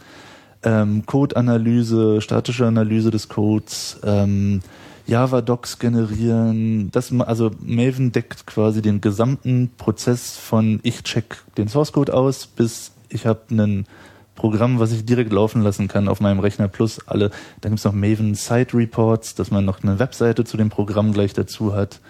ähm, 0.63 1.05
Code-Analyse, 1.07 2.21
statische 2.21 2.67
Analyse 2.67 3.11
des 3.11 3.29
Codes, 3.29 4.01
ähm, 4.05 4.61
Java-Docs 5.07 5.79
generieren. 5.79 6.91
Das, 6.91 7.13
also 7.21 7.51
Maven 7.61 8.11
deckt 8.13 8.47
quasi 8.47 8.83
den 8.83 9.01
gesamten 9.01 9.71
Prozess 9.77 10.37
von 10.37 10.81
ich 10.83 11.03
check 11.03 11.37
den 11.57 11.69
Source 11.69 11.93
Code 11.93 12.13
aus 12.13 12.47
bis 12.47 12.93
ich 13.09 13.27
habe 13.27 13.43
ein 13.51 13.87
Programm, 14.35 14.79
was 14.79 14.93
ich 14.93 15.05
direkt 15.05 15.33
laufen 15.33 15.63
lassen 15.63 15.89
kann 15.89 16.09
auf 16.09 16.21
meinem 16.21 16.41
Rechner 16.41 16.69
plus 16.69 17.01
alle. 17.07 17.31
Dann 17.61 17.73
gibt's 17.73 17.85
noch 17.85 17.93
Maven 17.93 18.35
Site 18.35 18.77
Reports, 18.77 19.35
dass 19.35 19.51
man 19.51 19.65
noch 19.65 19.83
eine 19.83 19.99
Webseite 19.99 20.45
zu 20.45 20.57
dem 20.57 20.69
Programm 20.69 21.13
gleich 21.13 21.33
dazu 21.33 21.75
hat. 21.75 22.01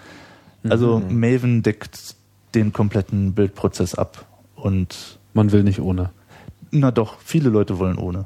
Also 0.71 1.01
Maven 1.09 1.63
deckt 1.63 2.15
den 2.55 2.73
kompletten 2.73 3.33
Bildprozess 3.33 3.95
ab 3.95 4.25
und 4.55 5.19
Man 5.33 5.51
will 5.51 5.63
nicht 5.63 5.79
ohne. 5.79 6.11
na 6.71 6.91
doch, 6.91 7.19
viele 7.19 7.49
Leute 7.49 7.79
wollen 7.79 7.97
ohne. 7.97 8.25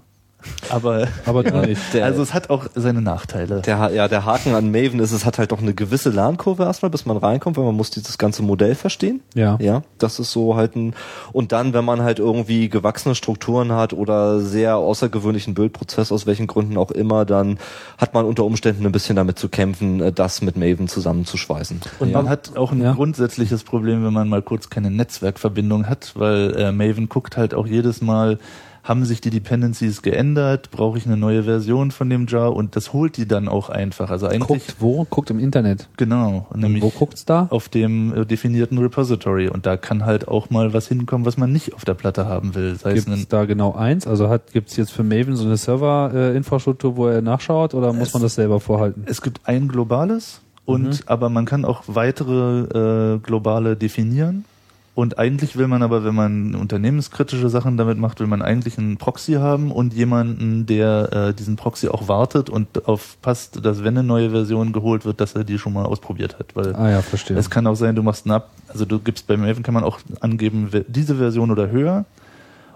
Aber, 0.69 1.07
Aber 1.25 1.43
nicht. 1.67 1.81
Der- 1.93 2.05
also 2.05 2.21
es 2.21 2.33
hat 2.33 2.49
auch 2.49 2.67
seine 2.75 3.01
Nachteile. 3.01 3.61
Der, 3.61 3.91
ja, 3.93 4.07
der 4.07 4.25
Haken 4.25 4.55
an 4.55 4.71
Maven 4.71 4.99
ist, 4.99 5.11
es 5.11 5.25
hat 5.25 5.37
halt 5.37 5.51
doch 5.51 5.61
eine 5.61 5.73
gewisse 5.73 6.09
Lernkurve 6.09 6.63
erstmal, 6.63 6.89
bis 6.89 7.05
man 7.05 7.17
reinkommt, 7.17 7.57
weil 7.57 7.65
man 7.65 7.75
muss 7.75 7.89
dieses 7.91 8.17
ganze 8.17 8.41
Modell 8.43 8.75
verstehen. 8.75 9.21
Ja. 9.33 9.57
Ja, 9.59 9.83
das 9.97 10.19
ist 10.19 10.31
so 10.31 10.55
halt 10.55 10.75
ein, 10.75 10.93
und 11.33 11.51
dann, 11.51 11.73
wenn 11.73 11.85
man 11.85 12.01
halt 12.01 12.19
irgendwie 12.19 12.69
gewachsene 12.69 13.15
Strukturen 13.15 13.71
hat 13.73 13.93
oder 13.93 14.39
sehr 14.39 14.77
außergewöhnlichen 14.77 15.53
Bildprozess, 15.53 16.11
aus 16.11 16.25
welchen 16.25 16.47
Gründen 16.47 16.77
auch 16.77 16.91
immer, 16.91 17.25
dann 17.25 17.57
hat 17.97 18.13
man 18.13 18.25
unter 18.25 18.43
Umständen 18.43 18.85
ein 18.85 18.91
bisschen 18.91 19.15
damit 19.15 19.37
zu 19.39 19.49
kämpfen, 19.49 20.01
äh, 20.01 20.11
das 20.11 20.41
mit 20.41 20.57
Maven 20.57 20.87
zusammenzuschweißen. 20.87 21.81
Und 21.99 22.11
man 22.11 22.29
hat 22.29 22.55
auch 22.57 22.71
ein 22.71 22.81
Ja. 22.81 22.93
grundsätzliches 22.93 23.63
Problem, 23.63 24.03
wenn 24.05 24.13
man 24.13 24.29
mal 24.29 24.41
kurz 24.41 24.69
keine 24.69 24.89
Netzwerkverbindung 24.91 25.87
hat, 25.87 26.11
weil 26.15 26.55
äh, 26.57 26.71
Maven 26.71 27.09
guckt 27.09 27.37
halt 27.37 27.53
auch 27.53 27.67
jedes 27.67 28.01
Mal, 28.01 28.39
haben 28.83 29.05
sich 29.05 29.21
die 29.21 29.29
Dependencies 29.29 30.01
geändert, 30.01 30.71
brauche 30.71 30.97
ich 30.97 31.05
eine 31.05 31.17
neue 31.17 31.43
Version 31.43 31.91
von 31.91 32.09
dem 32.09 32.25
Jar 32.27 32.53
und 32.55 32.75
das 32.75 32.93
holt 32.93 33.15
die 33.17 33.27
dann 33.27 33.47
auch 33.47 33.69
einfach. 33.69 34.09
Also 34.09 34.25
eigentlich 34.27 34.47
Guckt 34.47 34.75
wo? 34.79 35.05
Guckt 35.09 35.29
im 35.29 35.37
Internet. 35.39 35.87
genau, 35.97 36.47
nämlich 36.55 36.81
wo 36.81 36.89
guckt's 36.89 37.25
da? 37.25 37.47
auf 37.51 37.69
dem 37.69 38.13
äh, 38.15 38.25
definierten 38.25 38.77
Repository 38.79 39.49
und 39.49 39.65
da 39.65 39.77
kann 39.77 40.05
halt 40.05 40.27
auch 40.27 40.49
mal 40.49 40.73
was 40.73 40.87
hinkommen, 40.87 41.25
was 41.25 41.37
man 41.37 41.51
nicht 41.51 41.73
auf 41.75 41.85
der 41.85 41.93
Platte 41.93 42.25
haben 42.25 42.55
will. 42.55 42.75
Sei 42.75 42.93
es 42.93 43.05
Gibt 43.05 43.17
es 43.17 43.27
da 43.27 43.45
genau 43.45 43.73
eins? 43.75 44.07
Also 44.07 44.29
hat 44.29 44.51
gibt's 44.51 44.75
jetzt 44.77 44.91
für 44.91 45.03
Maven 45.03 45.35
so 45.35 45.45
eine 45.45 45.57
Server-Infrastruktur, 45.57 46.95
wo 46.97 47.07
er 47.07 47.21
nachschaut 47.21 47.73
oder 47.73 47.93
muss 47.93 48.09
Es- 48.09 48.13
man 48.13 48.23
das 48.23 48.35
selber 48.35 48.59
vorhalten? 48.59 49.03
es 49.05 49.21
gibt 49.21 49.41
ein 49.47 49.67
globales 49.67 50.41
und 50.65 51.03
aber 51.07 51.29
man 51.29 51.45
kann 51.45 51.65
auch 51.65 51.83
weitere 51.87 53.15
äh, 53.15 53.19
globale 53.19 53.75
definieren. 53.75 54.45
Und 54.93 55.17
eigentlich 55.17 55.55
will 55.55 55.67
man 55.67 55.83
aber, 55.83 56.03
wenn 56.03 56.13
man 56.13 56.53
unternehmenskritische 56.53 57.49
Sachen 57.49 57.77
damit 57.77 57.97
macht, 57.97 58.19
will 58.19 58.27
man 58.27 58.41
eigentlich 58.41 58.77
einen 58.77 58.97
Proxy 58.97 59.33
haben 59.33 59.71
und 59.71 59.93
jemanden, 59.93 60.65
der 60.65 61.13
äh, 61.29 61.33
diesen 61.33 61.55
Proxy 61.55 61.87
auch 61.87 62.09
wartet 62.09 62.49
und 62.49 62.87
aufpasst, 62.87 63.65
dass 63.65 63.85
wenn 63.85 63.97
eine 63.97 64.03
neue 64.03 64.31
Version 64.31 64.73
geholt 64.73 65.05
wird, 65.05 65.21
dass 65.21 65.33
er 65.33 65.45
die 65.45 65.57
schon 65.57 65.71
mal 65.71 65.85
ausprobiert 65.85 66.39
hat. 66.39 66.57
Weil 66.57 66.75
Ah 66.75 66.89
ja, 66.89 67.01
verstehe. 67.01 67.37
es 67.37 67.49
kann 67.49 67.67
auch 67.67 67.75
sein, 67.75 67.95
du 67.95 68.03
machst 68.03 68.25
einen 68.25 68.33
Up, 68.33 68.49
also 68.67 68.83
du 68.83 68.99
gibst 68.99 69.27
bei 69.27 69.37
Maven 69.37 69.63
kann 69.63 69.73
man 69.73 69.85
auch 69.85 69.99
angeben, 70.19 70.69
diese 70.89 71.15
Version 71.15 71.51
oder 71.51 71.71
höher. 71.71 72.05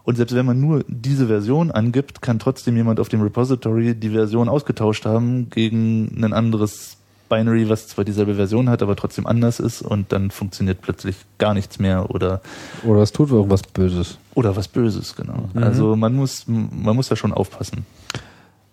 Und 0.04 0.16
selbst 0.16 0.36
wenn 0.36 0.46
man 0.46 0.62
nur 0.62 0.86
diese 0.88 1.28
Version 1.28 1.72
angibt, 1.72 2.22
kann 2.22 2.40
trotzdem 2.40 2.78
jemand 2.78 3.00
auf 3.00 3.10
dem 3.10 3.22
Repository 3.24 3.96
die 3.96 4.12
Version 4.12 4.48
ausgetauscht 4.48 5.06
haben 5.06 5.50
gegen 5.50 6.24
ein 6.24 6.32
anderes 6.32 6.98
Binary, 7.30 7.68
was 7.70 7.88
zwar 7.88 8.06
dieselbe 8.06 8.36
Version 8.36 8.70
hat, 8.70 8.82
aber 8.82 8.96
trotzdem 8.96 9.26
anders 9.28 9.60
ist 9.60 9.82
und 9.82 10.12
dann 10.12 10.32
funktioniert 10.32 10.82
plötzlich 10.82 11.16
gar 11.38 11.54
nichts 11.54 11.80
mehr 11.80 12.10
oder 12.10 12.42
Oder 12.86 13.02
es 13.02 13.12
tut 13.12 13.30
irgendwas 13.32 13.64
Böses. 13.64 14.18
oder 14.34 14.56
was 14.56 14.68
Böses, 14.68 15.16
genau. 15.16 15.50
Mhm. 15.54 15.64
Also 15.64 15.96
man 15.96 16.14
muss 16.14 16.46
man 16.48 16.96
muss 16.96 17.10
da 17.10 17.16
schon 17.16 17.34
aufpassen. 17.34 17.86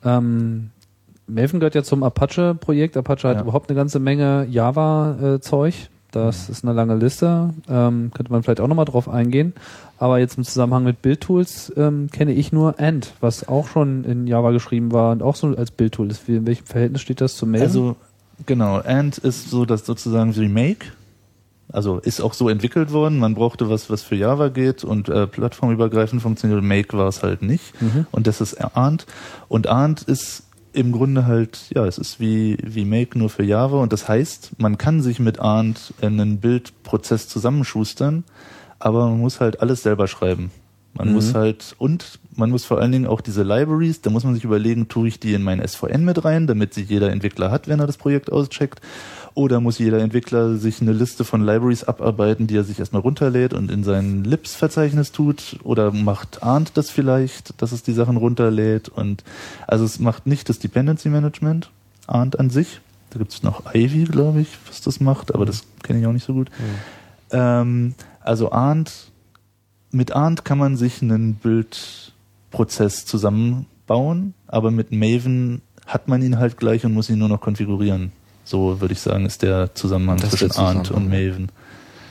Ähm, 0.04 0.70
Maven 1.26 1.60
gehört 1.60 1.74
ja 1.74 1.82
zum 1.82 2.02
Apache-Projekt. 2.02 2.96
Apache 2.96 3.28
hat 3.28 3.36
Ja. 3.36 3.42
überhaupt 3.42 3.70
eine 3.70 3.76
ganze 3.76 3.98
Menge 4.00 4.46
Java-Zeug. 4.50 5.74
Das 6.10 6.50
ist 6.50 6.62
eine 6.64 6.74
lange 6.74 6.94
Liste. 6.96 7.54
Ähm, 7.70 8.10
könnte 8.14 8.32
man 8.32 8.42
vielleicht 8.42 8.60
auch 8.60 8.68
nochmal 8.68 8.84
drauf 8.84 9.08
eingehen. 9.08 9.54
Aber 9.98 10.18
jetzt 10.18 10.36
im 10.36 10.44
Zusammenhang 10.44 10.84
mit 10.84 11.00
Bildtools 11.00 11.72
ähm, 11.76 12.10
kenne 12.12 12.32
ich 12.32 12.52
nur 12.52 12.78
Ant, 12.80 13.14
was 13.20 13.48
auch 13.48 13.66
schon 13.68 14.04
in 14.04 14.26
Java 14.26 14.50
geschrieben 14.50 14.92
war 14.92 15.12
und 15.12 15.22
auch 15.22 15.36
so 15.36 15.46
als 15.56 15.70
Bildtool 15.70 16.10
ist. 16.10 16.28
Wie, 16.28 16.36
in 16.36 16.44
welchem 16.46 16.66
Verhältnis 16.66 17.00
steht 17.00 17.20
das 17.22 17.36
zu 17.36 17.46
Maven? 17.46 17.62
Also 17.62 17.96
genau, 18.46 18.78
Ant 18.78 19.18
ist 19.18 19.50
so 19.50 19.64
das 19.64 19.86
sozusagen 19.86 20.32
Remake. 20.32 20.86
Also 21.72 21.98
ist 21.98 22.20
auch 22.20 22.34
so 22.34 22.48
entwickelt 22.48 22.92
worden. 22.92 23.18
Man 23.18 23.34
brauchte 23.34 23.70
was, 23.70 23.88
was 23.88 24.02
für 24.02 24.14
Java 24.14 24.48
geht 24.48 24.84
und 24.84 25.08
äh, 25.08 25.26
plattformübergreifend 25.26 26.20
funktioniert. 26.20 26.62
Make 26.62 26.96
war 26.96 27.08
es 27.08 27.22
halt 27.22 27.40
nicht. 27.40 27.80
Mhm. 27.80 28.06
Und 28.10 28.26
das 28.26 28.42
ist 28.42 28.54
Ant. 28.76 29.06
Und 29.48 29.68
Ant 29.68 30.02
ist 30.02 30.44
im 30.74 30.92
Grunde 30.92 31.26
halt, 31.26 31.70
ja, 31.74 31.86
es 31.86 31.98
ist 31.98 32.20
wie, 32.20 32.58
wie 32.62 32.84
Make 32.84 33.18
nur 33.18 33.30
für 33.30 33.42
Java. 33.42 33.78
Und 33.78 33.92
das 33.92 34.08
heißt, 34.08 34.52
man 34.58 34.78
kann 34.78 35.02
sich 35.02 35.18
mit 35.18 35.40
Ant 35.40 35.94
einen 36.00 36.38
Bildprozess 36.38 37.28
zusammenschustern, 37.28 38.24
aber 38.78 39.08
man 39.08 39.20
muss 39.20 39.40
halt 39.40 39.60
alles 39.60 39.82
selber 39.82 40.08
schreiben. 40.08 40.50
Man 40.94 41.08
Mhm. 41.08 41.14
muss 41.14 41.34
halt, 41.34 41.74
und 41.78 42.18
man 42.36 42.50
muss 42.50 42.64
vor 42.64 42.78
allen 42.80 42.92
Dingen 42.92 43.06
auch 43.06 43.20
diese 43.22 43.42
Libraries, 43.42 44.02
da 44.02 44.10
muss 44.10 44.24
man 44.24 44.34
sich 44.34 44.44
überlegen, 44.44 44.88
tue 44.88 45.08
ich 45.08 45.18
die 45.20 45.32
in 45.32 45.42
mein 45.42 45.60
SVN 45.66 46.04
mit 46.04 46.24
rein, 46.24 46.46
damit 46.46 46.74
sie 46.74 46.82
jeder 46.82 47.10
Entwickler 47.10 47.50
hat, 47.50 47.66
wenn 47.68 47.80
er 47.80 47.86
das 47.86 47.96
Projekt 47.96 48.30
auscheckt. 48.30 48.80
Oder 49.34 49.60
muss 49.60 49.78
jeder 49.78 50.00
Entwickler 50.00 50.56
sich 50.56 50.82
eine 50.82 50.92
Liste 50.92 51.24
von 51.24 51.42
Libraries 51.42 51.84
abarbeiten, 51.84 52.46
die 52.46 52.56
er 52.56 52.64
sich 52.64 52.78
erstmal 52.78 53.00
runterlädt 53.00 53.54
und 53.54 53.70
in 53.70 53.82
sein 53.84 54.24
Lips-Verzeichnis 54.24 55.12
tut? 55.12 55.56
Oder 55.62 55.90
macht 55.90 56.42
Arndt 56.42 56.72
das 56.74 56.90
vielleicht, 56.90 57.54
dass 57.62 57.72
es 57.72 57.82
die 57.82 57.92
Sachen 57.94 58.18
runterlädt? 58.18 58.90
Und 58.90 59.24
also 59.66 59.86
es 59.86 59.98
macht 59.98 60.26
nicht 60.26 60.50
das 60.50 60.58
Dependency 60.58 61.08
Management, 61.08 61.70
Arndt 62.06 62.38
an 62.38 62.50
sich. 62.50 62.80
Da 63.08 63.18
gibt 63.18 63.32
es 63.32 63.42
noch 63.42 63.74
Ivy, 63.74 64.04
glaube 64.04 64.42
ich, 64.42 64.48
was 64.68 64.82
das 64.82 65.00
macht, 65.00 65.34
aber 65.34 65.46
das 65.46 65.64
kenne 65.82 66.00
ich 66.00 66.06
auch 66.06 66.12
nicht 66.12 66.26
so 66.26 66.34
gut. 66.34 66.50
Ähm, 67.30 67.94
also 68.20 68.52
Arndt, 68.52 68.92
mit 69.92 70.12
Arndt 70.12 70.44
kann 70.44 70.58
man 70.58 70.76
sich 70.76 71.02
einen 71.02 71.34
Bildprozess 71.34 73.04
zusammenbauen, 73.06 74.34
aber 74.46 74.70
mit 74.70 74.90
Maven 74.90 75.62
hat 75.86 76.08
man 76.08 76.22
ihn 76.22 76.38
halt 76.38 76.56
gleich 76.56 76.84
und 76.84 76.94
muss 76.94 77.10
ihn 77.10 77.18
nur 77.18 77.28
noch 77.28 77.40
konfigurieren. 77.40 78.12
So 78.44 78.80
würde 78.80 78.92
ich 78.92 79.00
sagen, 79.00 79.26
ist 79.26 79.42
der 79.42 79.74
Zusammenhang 79.74 80.18
Das 80.18 80.30
zwischen 80.30 80.48
der 80.48 80.58
Arndt 80.58 80.90
und. 80.90 81.08
Maven. 81.08 81.50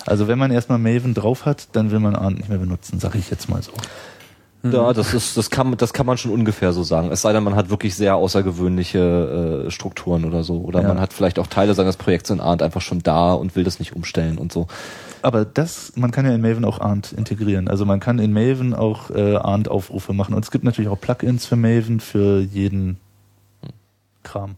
Also 0.05 0.27
wenn 0.27 0.39
man 0.39 0.51
erstmal 0.51 0.79
Maven 0.79 1.13
drauf 1.13 1.45
hat, 1.45 1.67
dann 1.73 1.91
will 1.91 1.99
man 1.99 2.15
Arndt 2.15 2.38
nicht 2.38 2.49
mehr 2.49 2.57
benutzen, 2.57 2.99
sage 2.99 3.17
ich 3.17 3.29
jetzt 3.29 3.49
mal 3.49 3.61
so. 3.61 3.71
Ja, 4.64 4.93
das 4.93 5.14
ist, 5.16 5.38
das 5.38 5.49
kann, 5.49 5.76
das 5.78 5.91
kann 5.91 6.05
man 6.05 6.18
schon 6.18 6.32
ungefähr 6.32 6.72
so 6.72 6.84
sagen. 6.84 7.12
Es 7.12 7.22
sei 7.24 7.34
denn, 7.34 7.43
man 7.43 7.55
hat 7.55 7.70
wirklich 7.72 7.95
sehr 7.95 8.16
außergewöhnliche 8.16 9.66
äh, 9.68 9.72
Strukturen 9.72 10.24
oder 10.24 10.43
so. 10.43 10.59
Oder 10.59 10.82
Ja. 10.82 10.88
man 10.89 11.01
hat 11.01 11.14
vielleicht 11.14 11.39
auch 11.39 11.47
Teile 11.47 11.74
seines 11.74 11.97
Projekts 11.97 12.30
in 12.30 12.39
Arndt 12.39 12.62
einfach 12.62 12.82
schon 12.82 12.99
da 13.01 13.34
und 13.34 13.55
will 13.55 13.64
das 13.64 13.80
nicht 13.80 13.95
umstellen 13.95 14.38
und 14.38 14.51
so. 14.51 14.68
Aber 15.24 15.45
das, 15.45 15.93
man 15.95 16.12
kann 16.12 16.26
ja 16.26 16.34
in 16.34 16.41
Maven 16.41 16.66
auch 16.66 16.80
Arndt 16.80 17.12
integrieren. 17.12 17.68
Also 17.68 17.86
man 17.86 17.99
kann 17.99 18.20
in 18.20 18.34
Maven 18.34 18.76
auch 18.76 19.09
äh, 19.09 19.36
Arndt-Aufrufe 19.36 20.14
machen. 20.14 20.36
Und 20.36 20.43
es 20.45 20.51
gibt 20.51 20.64
natürlich 20.64 20.89
auch 20.89 20.99
Plugins 20.99 21.45
für 21.47 21.55
Maven 21.55 21.99
für 21.99 22.39
jeden 22.41 22.97
Kram. 24.24 24.55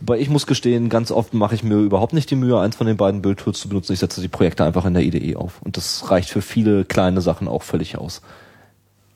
Wobei 0.00 0.18
ich 0.18 0.28
muss 0.28 0.46
gestehen, 0.46 0.90
ganz 0.90 1.10
oft 1.10 1.34
mache 1.34 1.54
ich 1.54 1.64
mir 1.64 1.76
überhaupt 1.76 2.12
nicht 2.12 2.30
die 2.30 2.36
Mühe, 2.36 2.60
eins 2.60 2.76
von 2.76 2.86
den 2.86 2.96
beiden 2.96 3.20
Bildtools 3.22 3.58
zu 3.60 3.68
benutzen. 3.68 3.92
Ich 3.94 3.98
setze 3.98 4.20
die 4.20 4.28
Projekte 4.28 4.64
einfach 4.64 4.84
in 4.84 4.94
der 4.94 5.02
IDE 5.02 5.36
auf. 5.36 5.60
Und 5.62 5.76
das 5.76 6.10
reicht 6.10 6.28
für 6.30 6.42
viele 6.42 6.84
kleine 6.84 7.20
Sachen 7.20 7.48
auch 7.48 7.62
völlig 7.62 7.98
aus. 7.98 8.22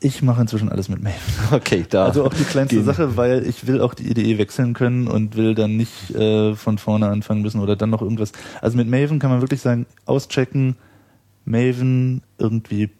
Ich 0.05 0.21
mache 0.23 0.41
inzwischen 0.41 0.69
alles 0.69 0.89
mit 0.89 1.01
Maven. 1.03 1.17
Okay, 1.53 1.85
da. 1.89 2.07
Also 2.07 2.25
auch 2.25 2.35
die 2.35 2.43
kleinste 2.45 2.77
gehen- 2.77 2.85
Sache, 2.85 3.17
weil 3.17 3.47
ich 3.47 3.67
will 3.67 3.81
auch 3.81 3.95
die 3.95 4.11
IDE 4.11 4.37
wechseln 4.39 4.75
können 4.75 5.07
und 5.07 5.37
will 5.37 5.55
dann 5.55 5.77
nicht 5.77 6.11
äh, 6.15 6.55
von 6.55 6.79
vorne 6.79 7.09
anfangen 7.09 7.43
müssen 7.43 7.61
oder 7.61 7.77
dann 7.77 7.91
noch 7.91 8.03
irgendwas. 8.03 8.33
Also 8.61 8.77
mit 8.77 8.89
Maven 8.89 9.19
kann 9.19 9.31
man 9.31 9.41
wirklich 9.43 9.61
sagen, 9.61 9.87
auschecken, 10.07 10.77
Maven 11.45 12.23
irgendwie 12.39 12.91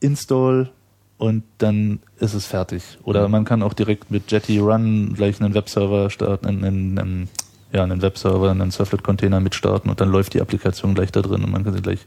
install 0.00 0.70
und 1.18 1.42
dann 1.58 2.00
ist 2.18 2.34
es 2.34 2.46
fertig. 2.46 2.82
Oder 3.04 3.28
man 3.28 3.44
kann 3.44 3.62
auch 3.62 3.74
direkt 3.74 4.10
mit 4.10 4.30
Jetty 4.32 4.58
Run 4.58 5.14
gleich 5.14 5.40
einen 5.40 5.54
Webserver 5.54 6.08
starten, 6.10 6.46
einen, 6.46 6.64
einen, 6.64 6.98
einen, 6.98 7.28
ja, 7.72 7.82
einen 7.84 8.00
Webserver, 8.02 8.50
einen 8.50 8.70
Surflet-Container 8.70 9.40
mitstarten 9.40 9.90
und 9.90 10.00
dann 10.00 10.10
läuft 10.10 10.34
die 10.34 10.40
Applikation 10.40 10.94
gleich 10.94 11.12
da 11.12 11.20
drin 11.22 11.44
und 11.44 11.50
man 11.52 11.64
kann 11.64 11.74
sie 11.74 11.82
gleich 11.82 12.00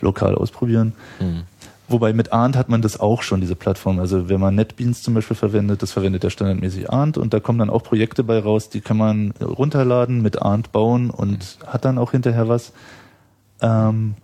lokal 0.00 0.34
ausprobieren. 0.34 0.92
Hm. 1.18 1.42
Wobei 1.88 2.12
mit 2.12 2.32
Arndt 2.32 2.56
hat 2.56 2.68
man 2.68 2.82
das 2.82 3.00
auch 3.00 3.22
schon, 3.22 3.40
diese 3.40 3.56
Plattform. 3.56 3.98
Also 3.98 4.28
wenn 4.28 4.40
man 4.40 4.54
NetBeans 4.54 5.02
zum 5.02 5.14
Beispiel 5.14 5.36
verwendet, 5.36 5.82
das 5.82 5.92
verwendet 5.92 6.22
ja 6.22 6.30
standardmäßig 6.30 6.90
Arndt 6.90 7.16
und 7.16 7.32
da 7.32 7.40
kommen 7.40 7.58
dann 7.58 7.70
auch 7.70 7.82
Projekte 7.82 8.24
bei 8.24 8.38
raus, 8.38 8.68
die 8.68 8.82
kann 8.82 8.98
man 8.98 9.32
runterladen, 9.40 10.20
mit 10.20 10.42
Arndt 10.42 10.70
bauen 10.70 11.08
und 11.08 11.58
hat 11.66 11.86
dann 11.86 11.96
auch 11.96 12.10
hinterher 12.10 12.48
was. 12.48 12.72
Ähm, 13.62 14.14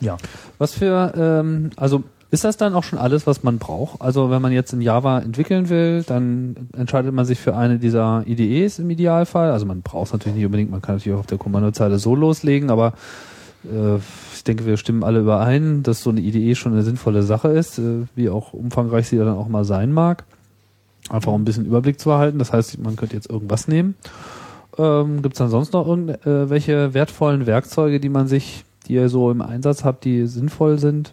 ja. 0.00 0.18
Was 0.58 0.74
für, 0.74 1.12
ähm, 1.16 1.70
also 1.76 2.04
ist 2.30 2.44
das 2.44 2.58
dann 2.58 2.74
auch 2.74 2.84
schon 2.84 2.98
alles, 2.98 3.26
was 3.26 3.42
man 3.42 3.58
braucht? 3.58 4.02
Also 4.02 4.30
wenn 4.30 4.42
man 4.42 4.52
jetzt 4.52 4.74
in 4.74 4.82
Java 4.82 5.20
entwickeln 5.20 5.70
will, 5.70 6.02
dann 6.02 6.68
entscheidet 6.76 7.14
man 7.14 7.24
sich 7.24 7.38
für 7.38 7.56
eine 7.56 7.78
dieser 7.78 8.24
IDEs 8.26 8.78
im 8.78 8.90
Idealfall. 8.90 9.50
Also 9.50 9.64
man 9.64 9.80
braucht 9.80 10.08
es 10.08 10.12
natürlich 10.12 10.36
nicht 10.36 10.44
unbedingt, 10.44 10.70
man 10.70 10.82
kann 10.82 10.96
natürlich 10.96 11.16
auch 11.16 11.20
auf 11.20 11.26
der 11.26 11.38
Kommandozeile 11.38 11.98
so 11.98 12.14
loslegen, 12.14 12.70
aber 12.70 12.92
äh, 13.64 13.98
denke, 14.48 14.66
wir 14.66 14.76
stimmen 14.76 15.04
alle 15.04 15.20
überein, 15.20 15.82
dass 15.82 16.02
so 16.02 16.10
eine 16.10 16.20
IDE 16.20 16.54
schon 16.54 16.72
eine 16.72 16.82
sinnvolle 16.82 17.22
Sache 17.22 17.48
ist, 17.48 17.78
äh, 17.78 18.06
wie 18.16 18.30
auch 18.30 18.52
umfangreich 18.52 19.08
sie 19.08 19.18
dann 19.18 19.28
auch 19.28 19.48
mal 19.48 19.64
sein 19.64 19.92
mag. 19.92 20.24
Einfach 21.10 21.32
um 21.32 21.42
ein 21.42 21.44
bisschen 21.44 21.66
Überblick 21.66 22.00
zu 22.00 22.10
erhalten. 22.10 22.38
Das 22.38 22.52
heißt, 22.52 22.78
man 22.80 22.96
könnte 22.96 23.14
jetzt 23.14 23.30
irgendwas 23.30 23.68
nehmen. 23.68 23.94
Ähm, 24.76 25.22
Gibt 25.22 25.34
es 25.34 25.38
dann 25.38 25.50
sonst 25.50 25.72
noch 25.72 25.86
irgendwelche 25.86 26.94
wertvollen 26.94 27.46
Werkzeuge, 27.46 28.00
die 28.00 28.08
man 28.08 28.28
sich, 28.28 28.64
die 28.86 28.94
ihr 28.94 29.08
so 29.08 29.30
im 29.30 29.40
Einsatz 29.40 29.84
habt, 29.84 30.04
die 30.04 30.26
sinnvoll 30.26 30.78
sind? 30.78 31.12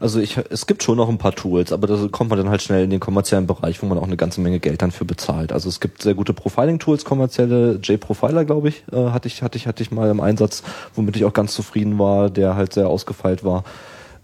Also 0.00 0.20
ich, 0.20 0.36
es 0.50 0.66
gibt 0.66 0.82
schon 0.82 0.96
noch 0.96 1.08
ein 1.08 1.18
paar 1.18 1.34
Tools, 1.34 1.72
aber 1.72 1.86
da 1.86 1.96
kommt 2.10 2.30
man 2.30 2.38
dann 2.38 2.50
halt 2.50 2.62
schnell 2.62 2.84
in 2.84 2.90
den 2.90 3.00
kommerziellen 3.00 3.46
Bereich, 3.46 3.82
wo 3.82 3.86
man 3.86 3.96
auch 3.98 4.02
eine 4.06 4.16
ganze 4.16 4.40
Menge 4.40 4.58
Geld 4.60 4.82
dann 4.82 4.90
für 4.90 5.04
bezahlt. 5.04 5.52
Also 5.52 5.68
es 5.68 5.80
gibt 5.80 6.02
sehr 6.02 6.14
gute 6.14 6.32
Profiling-Tools, 6.34 7.04
kommerzielle 7.04 7.76
J-Profiler, 7.82 8.44
glaube 8.44 8.68
ich, 8.68 8.82
äh, 8.92 9.10
hatte 9.10 9.28
ich, 9.28 9.42
hatte 9.42 9.56
ich, 9.56 9.66
hatte 9.66 9.82
ich 9.82 9.90
mal 9.90 10.10
im 10.10 10.20
Einsatz, 10.20 10.62
womit 10.94 11.16
ich 11.16 11.24
auch 11.24 11.32
ganz 11.32 11.54
zufrieden 11.54 11.98
war, 11.98 12.28
der 12.30 12.56
halt 12.56 12.72
sehr 12.74 12.88
ausgefeilt 12.88 13.44
war. 13.44 13.64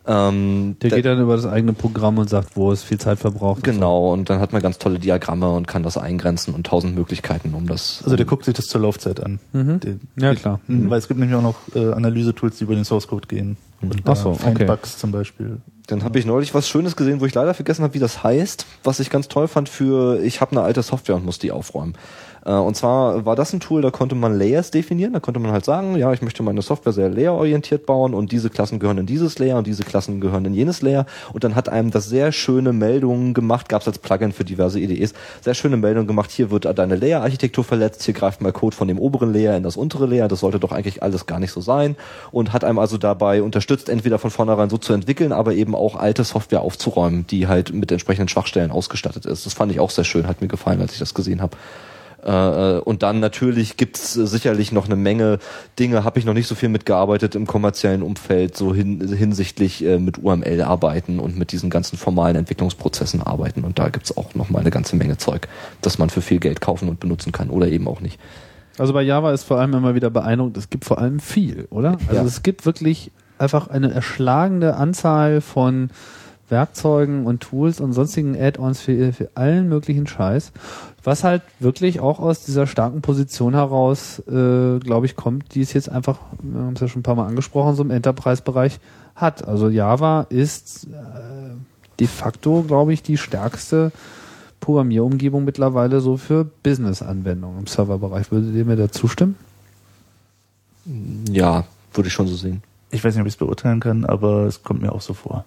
Ähm, 0.06 0.76
Der 0.80 0.90
da- 0.90 0.96
geht 0.96 1.04
dann 1.04 1.20
über 1.20 1.36
das 1.36 1.46
eigene 1.46 1.72
Programm 1.74 2.18
und 2.18 2.28
sagt, 2.28 2.56
wo 2.56 2.72
es 2.72 2.82
viel 2.82 2.98
Zeit 2.98 3.18
verbraucht. 3.18 3.62
Genau, 3.62 4.12
und 4.12 4.30
dann 4.30 4.40
hat 4.40 4.52
man 4.52 4.62
ganz 4.62 4.78
tolle 4.78 4.98
Diagramme 4.98 5.50
und 5.50 5.68
kann 5.68 5.82
das 5.82 5.98
eingrenzen 5.98 6.54
und 6.54 6.66
tausend 6.66 6.94
Möglichkeiten, 6.94 7.54
um 7.54 7.66
das. 7.66 8.00
Also 8.02 8.16
der 8.16 8.24
guckt 8.26 8.44
sich 8.46 8.54
das 8.54 8.66
zur 8.66 8.80
Laufzeit 8.80 9.20
an. 9.22 9.38
Mhm. 9.52 9.78
Den- 9.80 10.00
Ja, 10.16 10.34
klar. 10.34 10.58
Mhm, 10.66 10.88
Weil 10.90 10.98
es 10.98 11.06
gibt 11.06 11.20
nämlich 11.20 11.36
auch 11.36 11.42
noch 11.42 11.56
äh, 11.74 11.92
Analyse-Tools, 11.92 12.56
die 12.58 12.64
über 12.64 12.74
den 12.74 12.84
Source 12.84 13.08
Code 13.08 13.28
gehen. 13.28 13.56
Und 13.82 14.02
Ach 14.04 14.16
so, 14.16 14.30
okay. 14.30 14.64
Bugs 14.64 14.98
zum 14.98 15.10
Beispiel. 15.10 15.58
Dann 15.86 16.04
habe 16.04 16.18
ich 16.18 16.26
neulich 16.26 16.54
was 16.54 16.68
Schönes 16.68 16.96
gesehen, 16.96 17.20
wo 17.20 17.26
ich 17.26 17.34
leider 17.34 17.54
vergessen 17.54 17.82
habe, 17.82 17.94
wie 17.94 17.98
das 17.98 18.22
heißt, 18.22 18.66
was 18.84 19.00
ich 19.00 19.10
ganz 19.10 19.28
toll 19.28 19.48
fand 19.48 19.68
für, 19.68 20.22
ich 20.22 20.40
habe 20.40 20.52
eine 20.52 20.62
alte 20.62 20.82
Software 20.82 21.16
und 21.16 21.24
muss 21.24 21.38
die 21.38 21.50
aufräumen. 21.50 21.94
Äh, 22.44 22.52
Und 22.52 22.76
zwar 22.76 23.24
war 23.26 23.36
das 23.36 23.52
ein 23.52 23.60
Tool, 23.60 23.82
da 23.82 23.90
konnte 23.90 24.14
man 24.14 24.38
Layers 24.38 24.70
definieren, 24.70 25.12
da 25.12 25.20
konnte 25.20 25.40
man 25.40 25.52
halt 25.52 25.64
sagen, 25.64 25.96
ja, 25.96 26.12
ich 26.12 26.22
möchte 26.22 26.42
meine 26.42 26.62
Software 26.62 26.92
sehr 26.92 27.08
layerorientiert 27.08 27.86
bauen 27.86 28.14
und 28.14 28.32
diese 28.32 28.50
Klassen 28.50 28.78
gehören 28.78 28.98
in 28.98 29.06
dieses 29.06 29.38
Layer 29.38 29.58
und 29.58 29.66
diese 29.66 29.82
Klassen 29.84 30.20
gehören 30.20 30.44
in 30.44 30.54
jenes 30.54 30.82
Layer 30.82 31.06
und 31.32 31.44
dann 31.44 31.54
hat 31.54 31.68
einem 31.68 31.90
das 31.90 32.08
sehr 32.08 32.32
schöne 32.32 32.72
Meldungen 32.72 33.34
gemacht, 33.34 33.68
gab 33.68 33.82
es 33.82 33.88
als 33.88 33.98
Plugin 33.98 34.32
für 34.32 34.44
diverse 34.44 34.80
IDEs, 34.80 35.12
sehr 35.40 35.54
schöne 35.54 35.76
Meldungen 35.76 36.06
gemacht, 36.06 36.30
hier 36.30 36.50
wird 36.50 36.66
deine 36.78 36.96
Layer-Architektur 36.96 37.64
verletzt, 37.64 38.02
hier 38.04 38.14
greift 38.14 38.40
mal 38.40 38.52
Code 38.52 38.76
von 38.76 38.88
dem 38.88 38.98
oberen 38.98 39.32
Layer 39.32 39.56
in 39.56 39.62
das 39.62 39.76
untere 39.76 40.06
Layer, 40.06 40.28
das 40.28 40.40
sollte 40.40 40.58
doch 40.60 40.72
eigentlich 40.72 41.02
alles 41.02 41.26
gar 41.26 41.40
nicht 41.40 41.52
so 41.52 41.60
sein 41.60 41.96
und 42.32 42.52
hat 42.52 42.64
einem 42.64 42.78
also 42.78 42.96
dabei 42.98 43.42
unterstützt, 43.42 43.88
entweder 43.88 44.18
von 44.18 44.30
vornherein 44.30 44.70
so 44.70 44.78
zu 44.78 44.92
entwickeln, 44.92 45.32
aber 45.32 45.52
eben 45.54 45.74
auch 45.74 45.96
alte 45.96 46.24
Software 46.24 46.62
aufzuräumen, 46.62 47.26
die 47.26 47.48
halt 47.48 47.72
mit 47.74 47.92
entsprechenden 47.92 48.28
Schwachstellen 48.28 48.70
ausgestattet 48.70 49.26
ist. 49.26 49.46
Das 49.46 49.54
fand 49.54 49.72
ich 49.72 49.80
auch 49.80 49.90
sehr 49.90 50.04
schön, 50.04 50.26
hat 50.26 50.40
mir 50.40 50.48
gefallen, 50.48 50.80
als 50.80 50.92
ich 50.92 50.98
das 50.98 51.14
gesehen 51.14 51.42
habe. 51.42 51.56
Äh, 52.24 52.80
und 52.80 53.02
dann 53.02 53.20
natürlich 53.20 53.76
gibt's 53.76 54.16
äh, 54.16 54.26
sicherlich 54.26 54.72
noch 54.72 54.86
eine 54.86 54.96
Menge 54.96 55.38
Dinge, 55.78 56.04
habe 56.04 56.18
ich 56.18 56.24
noch 56.24 56.34
nicht 56.34 56.46
so 56.46 56.54
viel 56.54 56.68
mitgearbeitet 56.68 57.34
im 57.34 57.46
kommerziellen 57.46 58.02
Umfeld, 58.02 58.56
so 58.56 58.74
hin, 58.74 59.00
hinsichtlich 59.14 59.84
äh, 59.84 59.98
mit 59.98 60.18
UML 60.22 60.62
arbeiten 60.62 61.18
und 61.18 61.38
mit 61.38 61.52
diesen 61.52 61.70
ganzen 61.70 61.96
formalen 61.96 62.36
Entwicklungsprozessen 62.36 63.22
arbeiten. 63.22 63.64
Und 63.64 63.78
da 63.78 63.88
gibt's 63.88 64.16
auch 64.16 64.34
noch 64.34 64.50
mal 64.50 64.60
eine 64.60 64.70
ganze 64.70 64.96
Menge 64.96 65.16
Zeug, 65.16 65.48
das 65.80 65.98
man 65.98 66.10
für 66.10 66.22
viel 66.22 66.40
Geld 66.40 66.60
kaufen 66.60 66.88
und 66.88 67.00
benutzen 67.00 67.32
kann 67.32 67.50
oder 67.50 67.68
eben 67.68 67.88
auch 67.88 68.00
nicht. 68.00 68.18
Also 68.78 68.92
bei 68.92 69.02
Java 69.02 69.32
ist 69.32 69.44
vor 69.44 69.58
allem 69.58 69.74
immer 69.74 69.94
wieder 69.94 70.10
beeindruckend, 70.10 70.56
es 70.56 70.70
gibt 70.70 70.84
vor 70.84 70.98
allem 70.98 71.20
viel, 71.20 71.66
oder? 71.70 71.98
Also 72.08 72.14
Ja. 72.20 72.24
es 72.24 72.42
gibt 72.42 72.64
wirklich 72.66 73.10
einfach 73.38 73.68
eine 73.68 73.92
erschlagende 73.92 74.74
Anzahl 74.76 75.40
von 75.40 75.90
Werkzeugen 76.50 77.26
und 77.26 77.40
Tools 77.40 77.80
und 77.80 77.92
sonstigen 77.92 78.40
Add-ons 78.40 78.80
für, 78.80 79.12
für 79.12 79.30
allen 79.34 79.68
möglichen 79.68 80.06
Scheiß, 80.06 80.52
was 81.02 81.24
halt 81.24 81.42
wirklich 81.58 82.00
auch 82.00 82.18
aus 82.18 82.44
dieser 82.44 82.66
starken 82.66 83.00
Position 83.00 83.54
heraus, 83.54 84.20
äh, 84.28 84.78
glaube 84.78 85.06
ich, 85.06 85.16
kommt, 85.16 85.54
die 85.54 85.62
es 85.62 85.72
jetzt 85.72 85.88
einfach, 85.88 86.18
wir 86.42 86.60
haben 86.60 86.74
es 86.74 86.80
ja 86.80 86.88
schon 86.88 87.00
ein 87.00 87.04
paar 87.04 87.14
Mal 87.14 87.26
angesprochen, 87.26 87.74
so 87.74 87.82
im 87.82 87.90
Enterprise-Bereich 87.90 88.80
hat. 89.14 89.46
Also 89.46 89.68
Java 89.68 90.26
ist 90.28 90.84
äh, 90.84 91.56
de 91.98 92.06
facto, 92.06 92.62
glaube 92.62 92.92
ich, 92.92 93.02
die 93.02 93.16
stärkste 93.16 93.92
Programmierumgebung 94.60 95.44
mittlerweile 95.44 96.00
so 96.00 96.16
für 96.16 96.44
Business-Anwendungen 96.44 97.60
im 97.60 97.66
Serverbereich. 97.66 98.30
Würdet 98.30 98.54
ihr 98.54 98.64
mir 98.64 98.76
da 98.76 98.90
zustimmen? 98.90 99.36
Ja, 101.30 101.64
würde 101.94 102.08
ich 102.08 102.12
schon 102.12 102.26
so 102.26 102.36
sehen. 102.36 102.62
Ich 102.90 103.02
weiß 103.02 103.14
nicht, 103.14 103.20
ob 103.20 103.26
ich 103.26 103.34
es 103.34 103.38
beurteilen 103.38 103.80
kann, 103.80 104.04
aber 104.04 104.44
es 104.44 104.62
kommt 104.62 104.82
mir 104.82 104.92
auch 104.92 105.00
so 105.00 105.14
vor. 105.14 105.44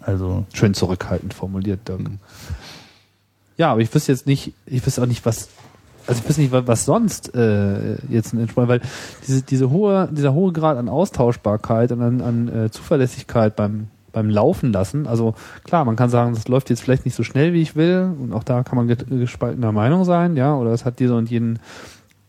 Also 0.00 0.44
Schön 0.52 0.74
zurückhaltend 0.74 1.34
formuliert, 1.34 1.88
Dirk. 1.88 2.00
Ja, 3.60 3.72
aber 3.72 3.82
ich 3.82 3.94
wüsste 3.94 4.10
jetzt 4.12 4.26
nicht, 4.26 4.54
ich 4.64 4.86
wüsste 4.86 5.02
auch 5.02 5.06
nicht, 5.06 5.26
was, 5.26 5.48
also 6.06 6.22
ich 6.22 6.26
wüsste 6.26 6.40
nicht, 6.40 6.50
wa- 6.50 6.62
was 6.64 6.86
sonst 6.86 7.34
äh, 7.34 7.96
jetzt 8.08 8.32
ein 8.32 8.40
Entspann, 8.40 8.68
weil 8.68 8.80
diese, 9.26 9.42
diese 9.42 9.68
hohe, 9.68 10.08
dieser 10.10 10.32
hohe 10.32 10.50
Grad 10.52 10.78
an 10.78 10.88
Austauschbarkeit 10.88 11.92
und 11.92 12.00
an, 12.00 12.20
an 12.22 12.48
äh, 12.48 12.70
Zuverlässigkeit 12.70 13.56
beim 13.56 13.88
beim 14.12 14.30
Laufen 14.30 14.72
lassen. 14.72 15.06
Also 15.06 15.34
klar, 15.62 15.84
man 15.84 15.94
kann 15.94 16.08
sagen, 16.10 16.34
das 16.34 16.48
läuft 16.48 16.70
jetzt 16.70 16.80
vielleicht 16.82 17.04
nicht 17.04 17.14
so 17.14 17.22
schnell, 17.22 17.52
wie 17.52 17.60
ich 17.60 17.76
will, 17.76 18.10
und 18.20 18.32
auch 18.32 18.42
da 18.44 18.62
kann 18.64 18.76
man 18.76 18.88
gespaltener 18.88 19.72
Meinung 19.72 20.04
sein, 20.04 20.36
ja, 20.36 20.56
oder 20.56 20.72
es 20.72 20.84
hat 20.86 20.98
diese 20.98 21.14
und 21.14 21.30
jenen 21.30 21.58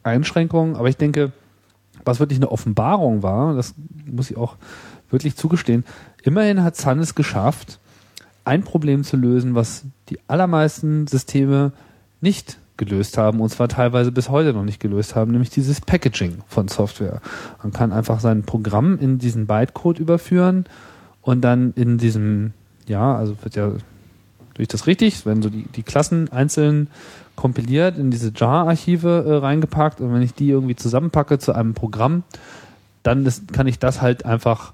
Einschränkungen, 0.03 0.75
aber 0.75 0.89
ich 0.89 0.97
denke, 0.97 1.31
was 2.05 2.19
wirklich 2.19 2.37
eine 2.39 2.51
Offenbarung 2.51 3.23
war, 3.23 3.55
das 3.55 3.73
muss 4.05 4.29
ich 4.29 4.37
auch 4.37 4.57
wirklich 5.09 5.35
zugestehen, 5.37 5.85
immerhin 6.23 6.61
hat 6.61 6.75
Sun 6.75 6.99
es 6.99 7.15
geschafft, 7.15 7.79
ein 8.43 8.63
Problem 8.63 9.03
zu 9.03 9.17
lösen, 9.17 9.55
was 9.55 9.85
die 10.09 10.19
allermeisten 10.27 11.07
Systeme 11.07 11.71
nicht 12.21 12.57
gelöst 12.77 13.17
haben 13.17 13.41
und 13.41 13.49
zwar 13.49 13.67
teilweise 13.67 14.11
bis 14.11 14.29
heute 14.29 14.53
noch 14.53 14.63
nicht 14.63 14.79
gelöst 14.79 15.15
haben, 15.15 15.31
nämlich 15.31 15.51
dieses 15.51 15.81
Packaging 15.81 16.39
von 16.47 16.67
Software. 16.67 17.21
Man 17.61 17.71
kann 17.71 17.91
einfach 17.91 18.19
sein 18.19 18.43
Programm 18.43 18.97
in 18.97 19.19
diesen 19.19 19.45
Bytecode 19.45 19.99
überführen 19.99 20.65
und 21.21 21.41
dann 21.41 21.73
in 21.75 21.99
diesem, 21.99 22.53
ja, 22.87 23.15
also 23.15 23.35
wird 23.43 23.55
ja 23.55 23.73
durch 24.55 24.67
das 24.67 24.87
richtig, 24.87 25.25
werden 25.25 25.43
so 25.43 25.49
die, 25.49 25.65
die 25.75 25.83
Klassen 25.83 26.31
einzeln 26.31 26.87
kompiliert, 27.35 27.97
in 27.97 28.11
diese 28.11 28.31
Jar-Archive 28.35 29.25
äh, 29.27 29.33
reingepackt 29.35 30.01
und 30.01 30.13
wenn 30.13 30.21
ich 30.21 30.33
die 30.33 30.49
irgendwie 30.49 30.75
zusammenpacke 30.75 31.39
zu 31.39 31.53
einem 31.53 31.73
Programm, 31.73 32.23
dann 33.03 33.25
ist, 33.25 33.53
kann 33.53 33.67
ich 33.67 33.79
das 33.79 34.01
halt 34.01 34.25
einfach 34.25 34.73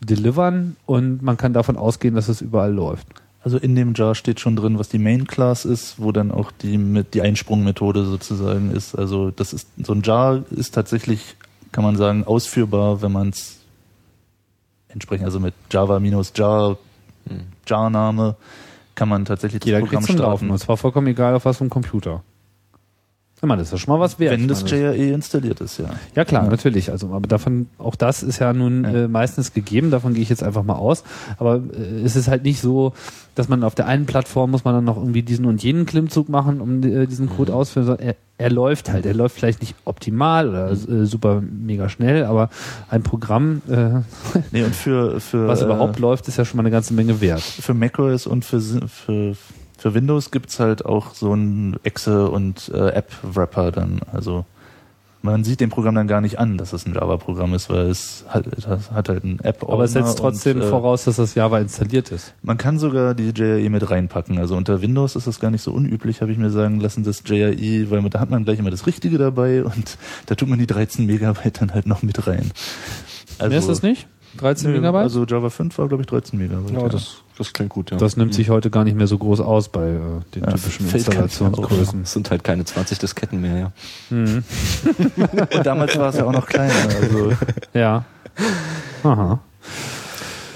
delivern 0.00 0.76
und 0.86 1.22
man 1.22 1.36
kann 1.36 1.52
davon 1.52 1.76
ausgehen, 1.76 2.14
dass 2.14 2.28
es 2.28 2.40
überall 2.40 2.72
läuft. 2.72 3.06
Also 3.42 3.58
in 3.58 3.76
dem 3.76 3.94
Jar 3.94 4.14
steht 4.16 4.40
schon 4.40 4.56
drin, 4.56 4.78
was 4.78 4.88
die 4.88 4.98
Main 4.98 5.26
Class 5.26 5.64
ist, 5.64 6.00
wo 6.00 6.10
dann 6.10 6.32
auch 6.32 6.50
die 6.50 6.78
mit 6.78 7.14
die 7.14 7.22
Einsprungmethode 7.22 8.04
sozusagen 8.04 8.72
ist. 8.72 8.96
Also 8.96 9.30
das 9.30 9.52
ist 9.52 9.68
so 9.82 9.92
ein 9.92 10.02
Jar 10.02 10.42
ist 10.50 10.74
tatsächlich, 10.74 11.36
kann 11.70 11.84
man 11.84 11.96
sagen, 11.96 12.24
ausführbar, 12.24 13.02
wenn 13.02 13.12
man 13.12 13.28
es 13.28 13.60
entsprechend, 14.88 15.26
also 15.26 15.38
mit 15.38 15.54
Java 15.70 16.00
minus 16.00 16.32
Jar, 16.34 16.76
Jar-Name, 17.66 18.34
kann 18.96 19.08
man 19.08 19.24
tatsächlich 19.24 19.64
Jeder 19.64 19.80
das 19.80 19.88
Programm 19.88 20.06
zum 20.06 20.16
Laufen 20.16 20.36
starten. 20.36 20.50
und 20.50 20.58
zwar 20.58 20.76
vollkommen 20.76 21.06
egal 21.06 21.34
auf 21.34 21.44
was 21.44 21.58
vom 21.58 21.70
Computer. 21.70 22.24
Ich 23.38 23.42
meine, 23.42 23.58
das 23.60 23.68
ist 23.68 23.72
ja 23.72 23.78
schon 23.78 23.92
mal 23.94 24.00
was 24.00 24.18
wert. 24.18 24.32
Wenn 24.32 24.48
das 24.48 24.68
JRE 24.68 24.94
installiert 24.96 25.60
ist, 25.60 25.78
ja. 25.78 25.90
Ja 26.14 26.24
klar, 26.24 26.44
Ja. 26.44 26.50
natürlich. 26.50 26.90
Also, 26.90 27.08
aber 27.12 27.28
davon, 27.28 27.68
auch 27.76 27.94
das 27.94 28.22
ist 28.22 28.38
ja 28.38 28.52
nun 28.54 28.84
Ja. 28.84 28.90
äh, 29.04 29.08
meistens 29.08 29.52
gegeben. 29.52 29.90
Davon 29.90 30.14
gehe 30.14 30.22
ich 30.22 30.30
jetzt 30.30 30.42
einfach 30.42 30.62
mal 30.64 30.74
aus. 30.76 31.04
Aber 31.38 31.56
äh, 31.56 32.00
es 32.02 32.16
ist 32.16 32.28
halt 32.28 32.44
nicht 32.44 32.60
so, 32.62 32.94
dass 33.34 33.48
man 33.50 33.62
auf 33.62 33.74
der 33.74 33.86
einen 33.86 34.06
Plattform 34.06 34.50
muss 34.52 34.64
man 34.64 34.74
dann 34.74 34.84
noch 34.84 34.96
irgendwie 34.96 35.22
diesen 35.22 35.44
und 35.44 35.62
jenen 35.62 35.84
Klimmzug 35.84 36.30
machen, 36.30 36.62
um 36.62 36.82
äh, 36.82 37.06
diesen 37.06 37.28
Code 37.28 37.52
Mhm. 37.52 37.58
auszuführen. 37.58 37.86
sondern 37.86 38.06
Er, 38.08 38.14
er 38.38 38.50
läuft 38.50 38.90
halt. 38.90 39.04
Er 39.04 39.14
läuft 39.14 39.36
vielleicht 39.36 39.60
nicht 39.60 39.74
optimal 39.84 40.48
oder 40.48 40.74
Mhm. 40.74 41.02
äh, 41.02 41.06
super 41.06 41.42
mega 41.42 41.90
schnell, 41.90 42.24
aber 42.24 42.48
ein 42.88 43.02
Programm, 43.02 43.60
äh, 43.68 44.00
Nee, 44.50 44.62
und 44.64 44.74
für, 44.74 45.20
für, 45.20 45.46
was 45.46 45.60
äh, 45.60 45.66
überhaupt 45.66 45.98
läuft, 45.98 46.26
ist 46.28 46.38
ja 46.38 46.46
schon 46.46 46.56
mal 46.56 46.62
eine 46.62 46.70
ganze 46.70 46.94
Menge 46.94 47.20
wert. 47.20 47.42
für 47.42 47.74
macOS 47.74 48.26
und 48.26 48.46
für, 48.46 48.60
für, 48.60 49.34
für 49.76 49.94
Windows 49.94 50.30
gibt's 50.30 50.58
halt 50.60 50.84
auch 50.84 51.14
so 51.14 51.34
ein 51.34 51.76
Exe 51.82 52.28
und 52.28 52.70
äh, 52.74 52.90
App-Wrapper 52.90 53.72
dann. 53.72 54.00
Also 54.12 54.44
man 55.26 55.44
sieht 55.44 55.60
dem 55.60 55.70
Programm 55.70 55.96
dann 55.96 56.06
gar 56.06 56.20
nicht 56.20 56.38
an, 56.38 56.56
dass 56.56 56.72
es 56.72 56.86
ein 56.86 56.94
Java-Programm 56.94 57.52
ist, 57.54 57.68
weil 57.68 57.88
es 57.90 58.24
hat, 58.28 58.46
das 58.46 58.90
hat 58.90 59.08
halt 59.08 59.24
ein 59.24 59.40
app 59.40 59.64
Aber 59.68 59.84
es 59.84 59.92
setzt 59.92 60.18
trotzdem 60.18 60.58
und, 60.58 60.62
äh, 60.62 60.68
voraus, 60.68 61.04
dass 61.04 61.16
das 61.16 61.34
Java 61.34 61.58
installiert 61.58 62.12
ist. 62.12 62.32
Man 62.42 62.58
kann 62.58 62.78
sogar 62.78 63.14
die 63.14 63.30
JRE 63.30 63.68
mit 63.68 63.90
reinpacken. 63.90 64.38
Also 64.38 64.56
unter 64.56 64.80
Windows 64.80 65.16
ist 65.16 65.26
das 65.26 65.40
gar 65.40 65.50
nicht 65.50 65.62
so 65.62 65.72
unüblich, 65.72 66.20
habe 66.22 66.32
ich 66.32 66.38
mir 66.38 66.50
sagen 66.50 66.80
lassen, 66.80 67.02
das 67.02 67.22
JRE, 67.26 67.90
weil 67.90 68.08
da 68.08 68.20
hat 68.20 68.30
man 68.30 68.44
gleich 68.44 68.58
immer 68.60 68.70
das 68.70 68.86
Richtige 68.86 69.18
dabei 69.18 69.64
und 69.64 69.98
da 70.26 70.36
tut 70.36 70.48
man 70.48 70.58
die 70.58 70.66
13 70.66 71.06
Megabyte 71.06 71.60
dann 71.60 71.74
halt 71.74 71.86
noch 71.86 72.02
mit 72.02 72.26
rein. 72.26 72.52
Also, 73.38 73.50
Mehr 73.50 73.58
ist 73.58 73.68
das 73.68 73.82
nicht? 73.82 74.06
13 74.36 74.70
nö, 74.70 74.76
Megabyte? 74.78 75.02
Also 75.02 75.24
Java 75.24 75.50
5 75.50 75.76
war, 75.78 75.88
glaube 75.88 76.02
ich, 76.02 76.06
13 76.08 76.38
Megabyte. 76.38 76.94
das 77.38 77.52
klingt 77.52 77.70
gut, 77.70 77.90
ja. 77.90 77.96
das 77.96 78.16
nimmt 78.16 78.34
sich 78.34 78.50
heute 78.50 78.70
gar 78.70 78.84
nicht 78.84 78.96
mehr 78.96 79.06
so 79.06 79.18
groß 79.18 79.40
aus 79.40 79.68
bei 79.68 79.88
äh, 79.88 79.98
den 80.34 80.44
Ja, 80.44 80.52
typischen. 80.52 80.88
Installationsgrößen. 80.88 82.02
Es 82.02 82.12
sind 82.12 82.30
halt 82.30 82.44
keine 82.44 82.64
20 82.64 82.98
Disketten 82.98 83.40
mehr, 83.40 83.58
ja. 83.58 83.72
Mhm. 84.10 84.44
Und 85.54 85.66
damals 85.66 85.98
war 85.98 86.10
es 86.10 86.16
ja 86.16 86.24
auch 86.24 86.32
noch 86.32 86.46
kleiner. 86.46 86.74
Also 87.00 87.32
Ja. 87.74 88.04
Aha. 89.02 89.40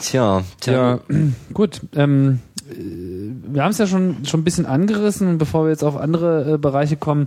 Tja, 0.01 0.43
Ja, 0.65 1.01
gut. 1.53 1.81
Ähm, 1.95 2.41
äh, 2.71 2.75
wir 3.53 3.63
haben 3.63 3.71
es 3.71 3.79
ja 3.79 3.87
schon, 3.87 4.25
schon 4.25 4.41
ein 4.41 4.45
bisschen 4.45 4.67
angerissen, 4.67 5.29
und 5.29 5.39
bevor 5.39 5.65
wir 5.65 5.71
jetzt 5.71 5.85
auf 5.85 5.97
andere 5.97 6.55
äh, 6.55 6.59
Bereiche 6.59 6.97
kommen. 6.97 7.27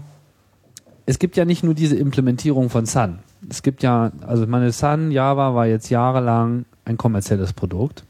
Es 1.05 1.19
gibt 1.19 1.35
ja 1.35 1.45
nicht 1.45 1.63
nur 1.63 1.73
diese 1.73 1.95
Implementierung 1.97 2.69
von 2.69 2.85
Sun. 2.85 3.19
Es 3.49 3.61
gibt 3.61 3.83
ja, 3.83 4.11
also 4.25 4.47
meine 4.47 4.71
Sun 4.71 5.11
Java 5.11 5.53
war 5.53 5.67
jetzt 5.67 5.89
jahrelang 5.89 6.65
ein 6.85 6.97
kommerzielles 6.97 7.53
Produkt. 7.53 8.03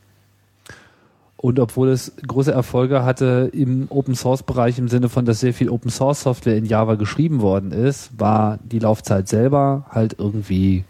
Und 1.38 1.60
obwohl 1.60 1.90
es 1.90 2.14
große 2.26 2.54
Erfolge 2.54 3.04
hatte 3.04 3.50
im 3.52 3.88
Open 3.90 4.16
Source 4.16 4.44
Bereich 4.44 4.80
im 4.80 4.88
Sinne 4.88 5.10
von, 5.10 5.26
dass 5.26 5.42
sehr 5.42 5.54
viel 5.54 5.70
Open 5.70 5.92
Source 5.92 6.22
Software 6.22 6.56
in 6.56 6.66
Java 6.66 6.96
geschrieben 6.96 7.42
worden 7.42 7.72
ist, 7.72 8.18
war 8.18 8.60
die 8.64 8.80
Laufzeit 8.80 9.28
selber 9.28 9.86
halt 9.90 10.16
irgendwie 10.20 10.86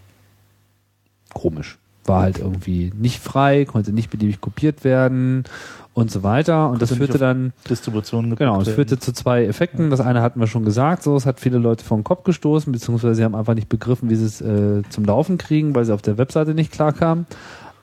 komisch. 1.34 1.80
War 2.06 2.24
halt 2.24 2.40
irgendwie 2.40 2.92
nicht 2.98 3.20
frei, 3.20 3.66
konnte 3.66 3.94
nicht 3.94 4.10
beliebig 4.10 4.42
kopiert 4.42 4.84
werden 4.84 5.46
und 5.94 6.12
so 6.12 6.24
weiter. 6.24 6.70
Und 6.70 6.82
das 6.82 6.94
führte 6.94 7.18
dann, 7.18 7.54
Distributionen 7.70 8.32
gepackt 8.32 8.50
genau, 8.50 8.62
es 8.62 8.70
führte 8.70 9.00
zu 9.00 9.14
zwei 9.14 9.46
Effekten. 9.46 9.90
Das 9.90 10.02
eine 10.02 10.22
hatten 10.22 10.40
wir 10.40 10.48
schon 10.48 10.66
gesagt, 10.66 11.04
so, 11.04 11.16
es 11.16 11.26
hat 11.26 11.40
viele 11.40 11.60
Leute 11.60 11.84
vor 11.86 11.98
den 11.98 12.04
Kopf 12.04 12.24
gestoßen, 12.24 12.72
beziehungsweise 12.72 13.16
sie 13.16 13.24
haben 13.24 13.36
einfach 13.36 13.54
nicht 13.54 13.70
begriffen, 13.70 14.10
wie 14.10 14.16
sie 14.16 14.26
es 14.26 14.42
äh, 14.42 14.82
zum 14.90 15.06
Laufen 15.06 15.38
kriegen, 15.38 15.76
weil 15.76 15.86
sie 15.86 15.94
auf 15.94 16.02
der 16.02 16.18
Webseite 16.18 16.54
nicht 16.54 16.72
klarkamen. 16.72 17.26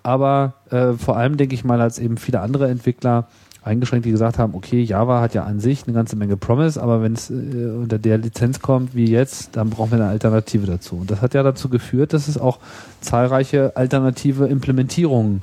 aber 0.02 0.54
äh, 0.70 0.92
vor 0.94 1.16
allem 1.16 1.36
denke 1.36 1.54
ich 1.54 1.64
mal, 1.64 1.80
als 1.80 1.98
eben 1.98 2.16
viele 2.16 2.40
andere 2.40 2.68
Entwickler 2.68 3.28
eingeschränkt, 3.62 4.06
die 4.06 4.10
gesagt 4.10 4.38
haben, 4.38 4.54
okay, 4.54 4.82
Java 4.82 5.20
hat 5.20 5.34
ja 5.34 5.44
an 5.44 5.60
sich 5.60 5.84
eine 5.84 5.92
ganze 5.92 6.16
Menge 6.16 6.36
Promise, 6.36 6.82
aber 6.82 7.02
wenn 7.02 7.12
es 7.12 7.30
äh, 7.30 7.34
unter 7.34 7.98
der 7.98 8.18
Lizenz 8.18 8.60
kommt 8.60 8.94
wie 8.94 9.10
jetzt, 9.10 9.56
dann 9.56 9.70
brauchen 9.70 9.90
wir 9.90 9.98
eine 9.98 10.08
Alternative 10.08 10.66
dazu. 10.66 10.96
Und 10.96 11.10
das 11.10 11.20
hat 11.20 11.34
ja 11.34 11.42
dazu 11.42 11.68
geführt, 11.68 12.12
dass 12.12 12.28
es 12.28 12.38
auch 12.38 12.58
zahlreiche 13.00 13.76
alternative 13.76 14.46
Implementierungen 14.46 15.42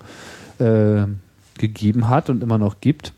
äh, 0.59 1.03
gegeben 1.57 2.09
hat 2.09 2.29
und 2.29 2.41
immer 2.41 2.57
noch 2.57 2.81
gibt. 2.81 3.13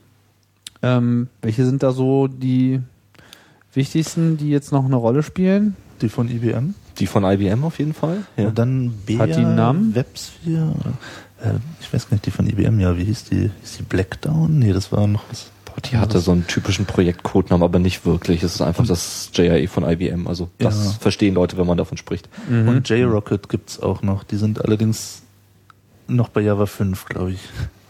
Ähm, 0.81 1.27
welche 1.41 1.65
sind 1.65 1.83
da 1.83 1.91
so 1.91 2.27
die 2.27 2.81
wichtigsten, 3.73 4.37
die 4.37 4.49
jetzt 4.49 4.71
noch 4.71 4.85
eine 4.85 4.95
Rolle 4.95 5.23
spielen? 5.23 5.75
Die 6.01 6.09
von 6.09 6.29
IBM. 6.29 6.75
Die 6.97 7.07
von 7.07 7.23
IBM 7.23 7.63
auf 7.63 7.79
jeden 7.79 7.93
Fall. 7.93 8.19
Ja. 8.37 8.47
Und 8.47 8.57
dann 8.57 8.93
Bea, 9.05 9.19
Hat 9.19 9.29
die 9.29 9.33
einen 9.35 9.55
Namen? 9.55 9.95
WebSphere. 9.95 10.73
Äh, 11.41 11.53
ich 11.81 11.91
weiß 11.93 12.09
gar 12.09 12.15
nicht, 12.15 12.25
die 12.25 12.31
von 12.31 12.47
IBM, 12.47 12.79
ja. 12.79 12.97
Wie 12.97 13.03
hieß 13.03 13.25
die? 13.25 13.51
Hieß 13.61 13.77
die 13.77 13.83
Blackdown? 13.83 14.59
Nee, 14.59 14.73
das 14.73 14.91
war 14.91 15.07
noch 15.07 15.23
was. 15.29 15.51
Boah, 15.65 15.81
die 15.81 15.97
hatte 15.97 16.19
so 16.19 16.31
einen 16.31 16.47
typischen 16.47 16.85
Projektcodenamen, 16.85 17.63
aber 17.63 17.79
nicht 17.79 18.05
wirklich. 18.05 18.43
Es 18.43 18.55
ist 18.55 18.61
einfach 18.61 18.87
das 18.87 19.31
JIE 19.33 19.67
von 19.67 19.83
IBM. 19.83 20.27
Also 20.27 20.49
das 20.57 20.85
ja. 20.85 20.91
verstehen 20.99 21.35
Leute, 21.35 21.57
wenn 21.57 21.67
man 21.67 21.77
davon 21.77 21.97
spricht. 21.97 22.29
Mhm. 22.49 22.67
Und 22.67 22.89
JRocket 22.89 23.49
gibt's 23.49 23.79
auch 23.79 24.01
noch. 24.01 24.23
Die 24.23 24.37
sind 24.37 24.63
allerdings 24.63 25.21
noch 26.07 26.29
bei 26.29 26.41
Java 26.41 26.65
5, 26.65 27.05
glaube 27.05 27.31
ich. 27.31 27.39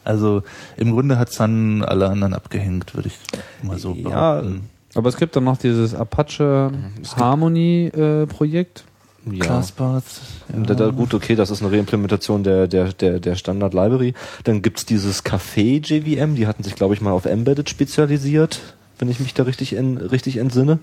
Also 0.04 0.44
im 0.76 0.92
Grunde 0.92 1.18
hat 1.20 1.32
Sun 1.32 1.84
alle 1.84 2.10
anderen 2.10 2.34
abgehängt, 2.34 2.96
würde 2.96 3.10
ich 3.10 3.18
mal 3.62 3.78
so 3.78 3.94
behaupten. 3.94 4.10
Ja, 4.10 4.44
aber 4.96 5.10
es 5.10 5.18
gibt 5.18 5.36
dann 5.36 5.44
noch 5.44 5.58
dieses 5.58 5.94
Apache 5.94 6.72
Harmony 7.16 7.88
äh, 7.88 8.26
Projekt. 8.26 8.86
Ja. 9.34 9.46
Classpath. 9.46 10.04
Ja. 10.54 10.76
Da, 10.76 10.90
gut, 10.90 11.14
okay, 11.14 11.36
das 11.36 11.52
ist 11.52 11.62
eine 11.62 11.72
Reimplementation 11.72 12.44
der, 12.44 12.68
der, 12.68 12.94
der, 12.94 13.20
der 13.20 13.36
Standard 13.36 13.74
Library. 13.74 14.14
Dann 14.44 14.62
gibt's 14.62 14.86
dieses 14.86 15.24
Café 15.24 15.86
JVM, 15.86 16.36
die 16.36 16.48
hatten 16.48 16.64
sich, 16.64 16.76
glaube 16.76 16.94
ich, 16.94 17.02
mal 17.02 17.12
auf 17.12 17.26
Embedded 17.26 17.70
spezialisiert, 17.70 18.60
wenn 18.98 19.10
ich 19.10 19.20
mich 19.20 19.34
da 19.34 19.44
richtig, 19.44 19.74
in, 19.74 19.98
richtig 19.98 20.38
entsinne. 20.38 20.80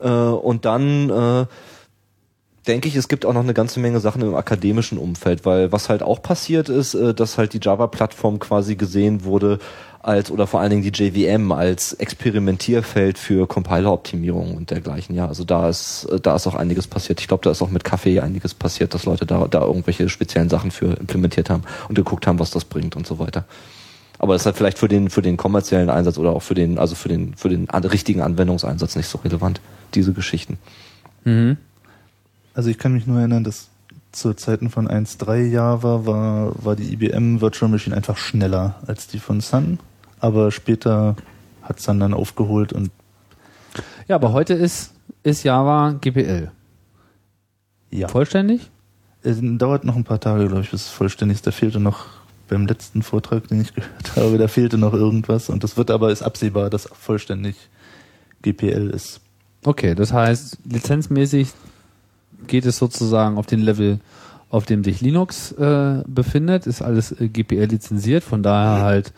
Äh, 0.00 0.08
und 0.08 0.64
dann 0.64 1.10
äh, 1.10 1.46
denke 2.68 2.86
ich, 2.86 2.96
es 2.96 3.08
gibt 3.08 3.24
auch 3.24 3.32
noch 3.32 3.42
eine 3.42 3.54
ganze 3.54 3.80
Menge 3.80 3.98
Sachen 3.98 4.22
im 4.22 4.34
akademischen 4.34 4.98
Umfeld, 4.98 5.46
weil 5.46 5.72
was 5.72 5.88
halt 5.88 6.02
auch 6.02 6.22
passiert 6.22 6.68
ist, 6.68 6.94
äh, 6.94 7.14
dass 7.14 7.38
halt 7.38 7.54
die 7.54 7.60
Java-Plattform 7.60 8.38
quasi 8.38 8.76
gesehen 8.76 9.24
wurde 9.24 9.58
als 10.00 10.30
oder 10.30 10.46
vor 10.46 10.60
allen 10.60 10.70
Dingen 10.70 10.82
die 10.82 10.90
JVM 10.90 11.50
als 11.50 11.94
Experimentierfeld 11.94 13.18
für 13.18 13.48
Compiler-Optimierung 13.48 14.54
und 14.54 14.70
dergleichen. 14.70 15.16
Ja, 15.16 15.26
also 15.26 15.44
da 15.44 15.68
ist 15.68 16.04
äh, 16.04 16.20
da 16.20 16.36
ist 16.36 16.46
auch 16.46 16.54
einiges 16.54 16.86
passiert. 16.86 17.20
Ich 17.20 17.28
glaube, 17.28 17.42
da 17.42 17.50
ist 17.50 17.62
auch 17.62 17.70
mit 17.70 17.84
Kaffee 17.84 18.20
einiges 18.20 18.54
passiert, 18.54 18.94
dass 18.94 19.06
Leute 19.06 19.26
da 19.26 19.48
da 19.48 19.64
irgendwelche 19.64 20.08
speziellen 20.08 20.50
Sachen 20.50 20.70
für 20.70 20.96
implementiert 20.98 21.50
haben 21.50 21.62
und 21.88 21.94
geguckt 21.94 22.26
haben, 22.26 22.38
was 22.38 22.50
das 22.50 22.64
bringt 22.64 22.94
und 22.94 23.06
so 23.06 23.18
weiter. 23.18 23.44
Aber 24.18 24.34
das 24.34 24.42
ist 24.42 24.46
halt 24.46 24.56
vielleicht 24.56 24.78
für 24.78 24.88
den 24.88 25.10
für 25.10 25.22
den 25.22 25.36
kommerziellen 25.36 25.90
Einsatz 25.90 26.18
oder 26.18 26.30
auch 26.30 26.42
für 26.42 26.54
den 26.54 26.78
also 26.78 26.94
für 26.94 27.08
den 27.08 27.34
für 27.34 27.48
den 27.48 27.66
richtigen 27.68 28.20
Anwendungseinsatz 28.20 28.94
nicht 28.94 29.08
so 29.08 29.18
relevant 29.18 29.60
diese 29.94 30.12
Geschichten. 30.12 30.58
Mhm. 31.24 31.56
Also 32.58 32.70
ich 32.70 32.78
kann 32.78 32.92
mich 32.92 33.06
nur 33.06 33.20
erinnern, 33.20 33.44
dass 33.44 33.68
zu 34.10 34.34
Zeiten 34.34 34.68
von 34.68 34.88
1.3 34.88 35.46
Java 35.46 36.06
war, 36.06 36.52
war 36.64 36.74
die 36.74 36.92
IBM 36.92 37.40
Virtual 37.40 37.70
Machine 37.70 37.94
einfach 37.94 38.16
schneller 38.16 38.80
als 38.86 39.06
die 39.06 39.20
von 39.20 39.40
Sun 39.40 39.78
aber 40.20 40.50
später 40.50 41.16
hat 41.62 41.78
es 41.78 41.84
dann, 41.84 42.00
dann 42.00 42.14
aufgeholt 42.14 42.72
und. 42.72 42.90
Ja, 44.08 44.16
aber 44.16 44.32
heute 44.32 44.54
ist, 44.54 44.92
ist 45.22 45.44
Java 45.44 45.92
GPL. 46.00 46.50
Ja. 47.90 48.08
Vollständig? 48.08 48.70
Es 49.22 49.38
dauert 49.40 49.84
noch 49.84 49.94
ein 49.94 50.04
paar 50.04 50.18
Tage, 50.18 50.48
glaube 50.48 50.62
ich, 50.62 50.70
bis 50.70 50.86
es 50.86 50.88
vollständig 50.88 51.36
ist. 51.36 51.46
Da 51.46 51.50
fehlte 51.50 51.78
noch 51.78 52.06
beim 52.48 52.66
letzten 52.66 53.02
Vortrag, 53.02 53.46
den 53.48 53.60
ich 53.60 53.74
gehört 53.74 54.16
habe, 54.16 54.38
da 54.38 54.48
fehlte 54.48 54.78
noch 54.78 54.94
irgendwas. 54.94 55.48
Und 55.48 55.64
das 55.64 55.76
wird 55.76 55.90
aber, 55.90 56.10
ist 56.10 56.22
absehbar, 56.22 56.70
dass 56.70 56.88
vollständig 56.92 57.56
GPL 58.42 58.90
ist. 58.90 59.20
Okay, 59.64 59.94
das 59.94 60.12
heißt, 60.12 60.58
lizenzmäßig 60.64 61.52
geht 62.46 62.66
es 62.66 62.78
sozusagen 62.78 63.36
auf 63.38 63.46
den 63.46 63.60
Level 63.60 64.00
auf 64.50 64.64
dem 64.64 64.82
sich 64.82 65.00
Linux 65.00 65.52
äh, 65.52 66.02
befindet, 66.06 66.66
ist 66.66 66.80
alles 66.80 67.12
äh, 67.12 67.28
GPL 67.28 67.66
lizenziert, 67.66 68.24
von 68.24 68.42
daher 68.42 68.82
halt 68.82 69.12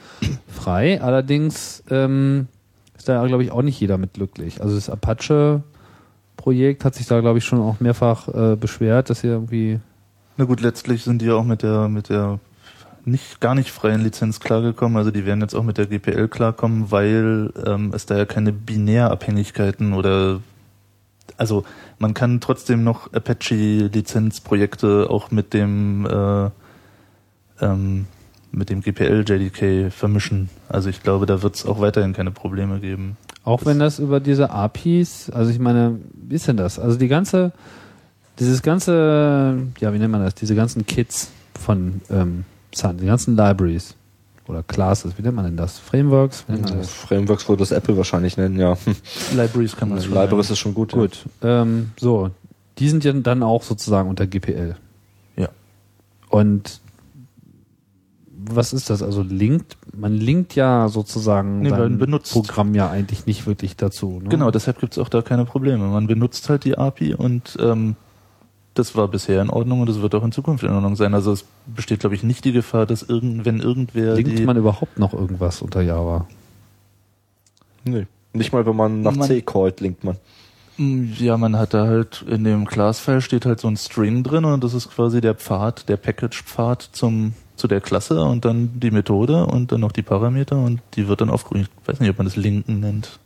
frei. 0.48 1.00
Allerdings 1.00 1.84
ähm, 1.88 2.48
ist 2.96 3.08
da, 3.08 3.24
glaube 3.26 3.44
ich, 3.44 3.52
auch 3.52 3.62
nicht 3.62 3.80
jeder 3.80 3.96
mit 3.96 4.14
glücklich. 4.14 4.60
Also 4.60 4.74
das 4.74 4.90
Apache-Projekt 4.90 6.84
hat 6.84 6.96
sich 6.96 7.06
da, 7.06 7.20
glaube 7.20 7.38
ich, 7.38 7.44
schon 7.44 7.60
auch 7.60 7.78
mehrfach 7.78 8.28
äh, 8.28 8.56
beschwert, 8.56 9.08
dass 9.08 9.20
sie 9.20 9.28
irgendwie. 9.28 9.78
Na 10.36 10.46
gut, 10.46 10.60
letztlich 10.60 11.04
sind 11.04 11.22
die 11.22 11.26
ja 11.26 11.34
auch 11.34 11.44
mit 11.44 11.62
der, 11.62 11.88
mit 11.88 12.08
der 12.08 12.40
nicht, 13.04 13.40
gar 13.40 13.54
nicht 13.54 13.70
freien 13.70 14.02
Lizenz 14.02 14.40
klargekommen. 14.40 14.98
Also 14.98 15.12
die 15.12 15.26
werden 15.26 15.40
jetzt 15.40 15.54
auch 15.54 15.62
mit 15.62 15.78
der 15.78 15.86
GPL 15.86 16.26
klarkommen, 16.28 16.90
weil 16.90 17.52
ähm, 17.64 17.92
es 17.94 18.06
da 18.06 18.16
ja 18.16 18.24
keine 18.24 18.52
Binärabhängigkeiten 18.52 19.92
oder 19.92 20.40
also 21.36 21.64
man 21.98 22.14
kann 22.14 22.40
trotzdem 22.40 22.84
noch 22.84 23.12
Apache-Lizenzprojekte 23.12 25.08
auch 25.10 25.30
mit 25.30 25.54
dem 25.54 26.06
äh, 26.06 26.50
ähm, 27.60 28.06
mit 28.52 28.70
dem 28.70 28.80
GPL 28.80 29.24
JDK 29.26 29.92
vermischen. 29.92 30.48
Also 30.68 30.88
ich 30.88 31.02
glaube, 31.02 31.26
da 31.26 31.42
wird 31.42 31.54
es 31.54 31.66
auch 31.66 31.80
weiterhin 31.80 32.12
keine 32.12 32.32
Probleme 32.32 32.80
geben. 32.80 33.16
Auch 33.44 33.60
das 33.60 33.66
wenn 33.66 33.78
das 33.78 33.98
über 33.98 34.20
diese 34.20 34.50
APIs, 34.50 35.30
also 35.30 35.50
ich 35.50 35.58
meine, 35.58 35.98
wie 36.14 36.34
ist 36.34 36.48
denn 36.48 36.56
das? 36.56 36.78
Also 36.78 36.98
die 36.98 37.08
ganze, 37.08 37.52
dieses 38.38 38.62
ganze, 38.62 39.58
ja, 39.78 39.94
wie 39.94 39.98
nennt 39.98 40.12
man 40.12 40.22
das? 40.22 40.34
Diese 40.34 40.54
ganzen 40.54 40.84
Kits 40.86 41.30
von 41.58 42.00
ähm, 42.10 42.44
Sun, 42.74 42.98
die 42.98 43.06
ganzen 43.06 43.36
Libraries 43.36 43.94
oder 44.50 44.62
Classes, 44.62 45.16
wie 45.16 45.22
nennt 45.22 45.36
man 45.36 45.44
denn 45.44 45.56
das? 45.56 45.78
Frameworks? 45.78 46.44
Das? 46.48 46.90
Frameworks 46.90 47.48
würde 47.48 47.60
das 47.60 47.70
Apple 47.70 47.96
wahrscheinlich 47.96 48.36
nennen, 48.36 48.58
ja. 48.58 48.76
Libraries 49.34 49.76
kann 49.76 49.88
man 49.88 49.98
also 49.98 50.10
Libraries 50.10 50.50
ist 50.50 50.58
schon 50.58 50.74
gut. 50.74 50.92
Gut. 50.92 51.24
Ja. 51.42 51.62
Ähm, 51.62 51.92
so, 51.98 52.30
die 52.78 52.88
sind 52.88 53.04
ja 53.04 53.12
dann 53.12 53.42
auch 53.42 53.62
sozusagen 53.62 54.08
unter 54.08 54.26
GPL. 54.26 54.76
Ja. 55.36 55.48
Und 56.28 56.80
was 58.42 58.72
ist 58.72 58.90
das? 58.90 59.02
Also 59.02 59.22
linkt, 59.22 59.76
man 59.94 60.14
linkt 60.14 60.54
ja 60.54 60.88
sozusagen 60.88 61.60
nee, 61.60 61.70
sein 61.70 61.98
benutzt. 61.98 62.32
Programm 62.32 62.74
ja 62.74 62.90
eigentlich 62.90 63.26
nicht 63.26 63.46
wirklich 63.46 63.76
dazu. 63.76 64.20
Ne? 64.22 64.28
Genau, 64.28 64.50
deshalb 64.50 64.80
gibt 64.80 64.94
es 64.94 64.98
auch 64.98 65.08
da 65.08 65.22
keine 65.22 65.44
Probleme. 65.44 65.86
Man 65.88 66.06
benutzt 66.06 66.48
halt 66.48 66.64
die 66.64 66.76
API 66.76 67.14
und 67.14 67.56
ähm, 67.60 67.96
das 68.80 68.96
war 68.96 69.08
bisher 69.08 69.42
in 69.42 69.50
Ordnung 69.50 69.80
und 69.80 69.88
das 69.88 70.00
wird 70.00 70.14
auch 70.14 70.24
in 70.24 70.32
Zukunft 70.32 70.64
in 70.64 70.70
Ordnung 70.70 70.96
sein. 70.96 71.14
Also 71.14 71.32
es 71.32 71.44
besteht, 71.66 72.00
glaube 72.00 72.14
ich, 72.14 72.22
nicht 72.22 72.44
die 72.44 72.52
Gefahr, 72.52 72.86
dass 72.86 73.02
irgend, 73.02 73.44
wenn 73.44 73.60
irgendwer. 73.60 74.14
Linkt 74.14 74.44
man 74.44 74.56
überhaupt 74.56 74.98
noch 74.98 75.12
irgendwas 75.12 75.62
unter 75.62 75.82
Java? 75.82 76.26
Nee. 77.84 78.06
Nicht 78.32 78.52
mal, 78.52 78.64
wenn 78.64 78.76
man 78.76 79.02
nach 79.02 79.14
man, 79.14 79.28
C 79.28 79.42
callt, 79.42 79.80
linkt 79.80 80.02
man. 80.04 80.16
Mm, 80.76 81.12
ja, 81.18 81.36
man 81.36 81.56
hat 81.56 81.74
da 81.74 81.86
halt 81.86 82.24
in 82.28 82.44
dem 82.44 82.66
Class-File 82.66 83.20
steht 83.20 83.44
halt 83.44 83.60
so 83.60 83.68
ein 83.68 83.76
String 83.76 84.22
drin 84.22 84.44
und 84.44 84.64
das 84.64 84.72
ist 84.72 84.90
quasi 84.90 85.20
der 85.20 85.34
Pfad, 85.34 85.88
der 85.88 85.96
Package-Pfad 85.96 86.90
zum 86.92 87.34
zu 87.56 87.68
der 87.68 87.82
Klasse 87.82 88.22
und 88.22 88.46
dann 88.46 88.80
die 88.80 88.90
Methode 88.90 89.44
und 89.44 89.70
dann 89.70 89.80
noch 89.80 89.92
die 89.92 90.02
Parameter 90.02 90.56
und 90.56 90.80
die 90.94 91.08
wird 91.08 91.20
dann 91.20 91.28
aufgerufen. 91.28 91.68
Ich 91.82 91.88
weiß 91.88 92.00
nicht, 92.00 92.08
ob 92.08 92.16
man 92.16 92.26
das 92.26 92.36
Linken 92.36 92.80
nennt. 92.80 93.18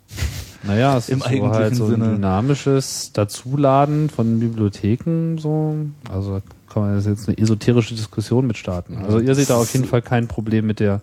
Naja, 0.67 0.97
es 0.97 1.09
Im 1.09 1.19
ist 1.19 1.29
so 1.29 1.49
halt 1.51 1.77
so 1.77 1.85
ein 1.85 1.91
Sinne. 1.91 2.15
dynamisches 2.15 3.13
Dazuladen 3.13 4.09
von 4.09 4.41
Bibliotheken 4.41 5.37
so. 5.39 5.77
Also 6.11 6.41
kann 6.73 6.83
man 6.83 7.01
jetzt 7.01 7.29
eine 7.29 7.39
esoterische 7.39 7.95
Diskussion 7.95 8.47
mit 8.47 8.57
starten. 8.57 8.99
Also 9.05 9.21
ihr 9.21 9.35
seht 9.35 9.51
da 9.51 9.57
auf 9.57 9.73
jeden 9.73 9.85
Fall 9.85 10.03
kein 10.03 10.27
Problem 10.27 10.67
mit 10.67 10.81
der 10.81 11.01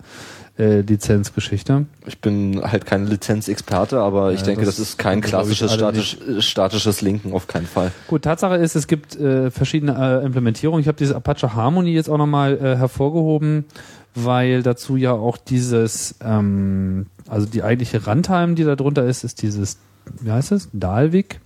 äh, 0.60 0.82
Lizenzgeschichte. 0.82 1.86
Ich 2.06 2.20
bin 2.20 2.62
halt 2.62 2.86
kein 2.86 3.08
Lizenzexperte, 3.08 4.00
aber 4.00 4.34
ich 4.34 4.42
ja, 4.42 4.48
denke, 4.48 4.66
das, 4.66 4.76
das 4.76 4.90
ist 4.90 4.98
kein 4.98 5.22
klassisches 5.22 5.74
statisch, 5.74 6.18
statisches 6.40 7.02
Linken 7.02 7.34
auf 7.34 7.48
keinen 7.48 7.68
Fall. 7.68 7.92
Gut, 8.08 8.24
Tatsache 8.24 8.58
ist, 8.58 8.76
es 8.76 8.88
gibt 8.88 9.16
äh, 9.16 9.50
verschiedene 9.50 10.22
äh, 10.22 10.26
Implementierungen. 10.26 10.82
Ich 10.82 10.88
habe 10.88 10.98
diese 10.98 11.16
Apache 11.16 11.56
Harmony 11.56 11.94
jetzt 11.94 12.10
auch 12.10 12.18
nochmal 12.18 12.58
äh, 12.58 12.76
hervorgehoben, 12.76 13.66
weil 14.14 14.62
dazu 14.62 14.98
ja 14.98 15.14
auch 15.14 15.38
dieses, 15.38 16.16
ähm, 16.24 17.06
also 17.32 17.48
die 17.48 17.64
eigentliche 17.64 18.06
Runtime, 18.06 18.56
die 18.56 18.66
da 18.66 18.76
drunter 18.76 19.06
ist, 19.06 19.24
ist 19.24 19.42
dieses, 19.42 19.78
wie 20.20 20.32
heißt 20.32 20.52
es, 20.52 20.70
Dalvik. 20.74 21.40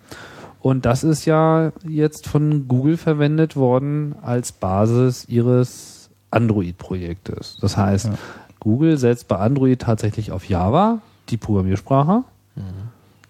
Und 0.60 0.86
das 0.86 1.04
ist 1.04 1.26
ja 1.26 1.72
jetzt 1.88 2.28
von 2.28 2.68
Google 2.68 2.98
verwendet 2.98 3.56
worden 3.56 4.16
als 4.24 4.52
Basis 4.52 5.26
ihres 5.30 6.10
Android-Projektes. 6.32 7.60
Das 7.62 7.78
heißt, 7.78 8.08
ja. 8.08 8.14
Google 8.60 8.98
setzt 8.98 9.28
bei 9.28 9.38
Android 9.38 9.80
tatsächlich 9.80 10.32
auf 10.32 10.50
Java, 10.50 11.02
die 11.30 11.38
Programmiersprache. 11.38 12.24
Mhm. 12.56 12.62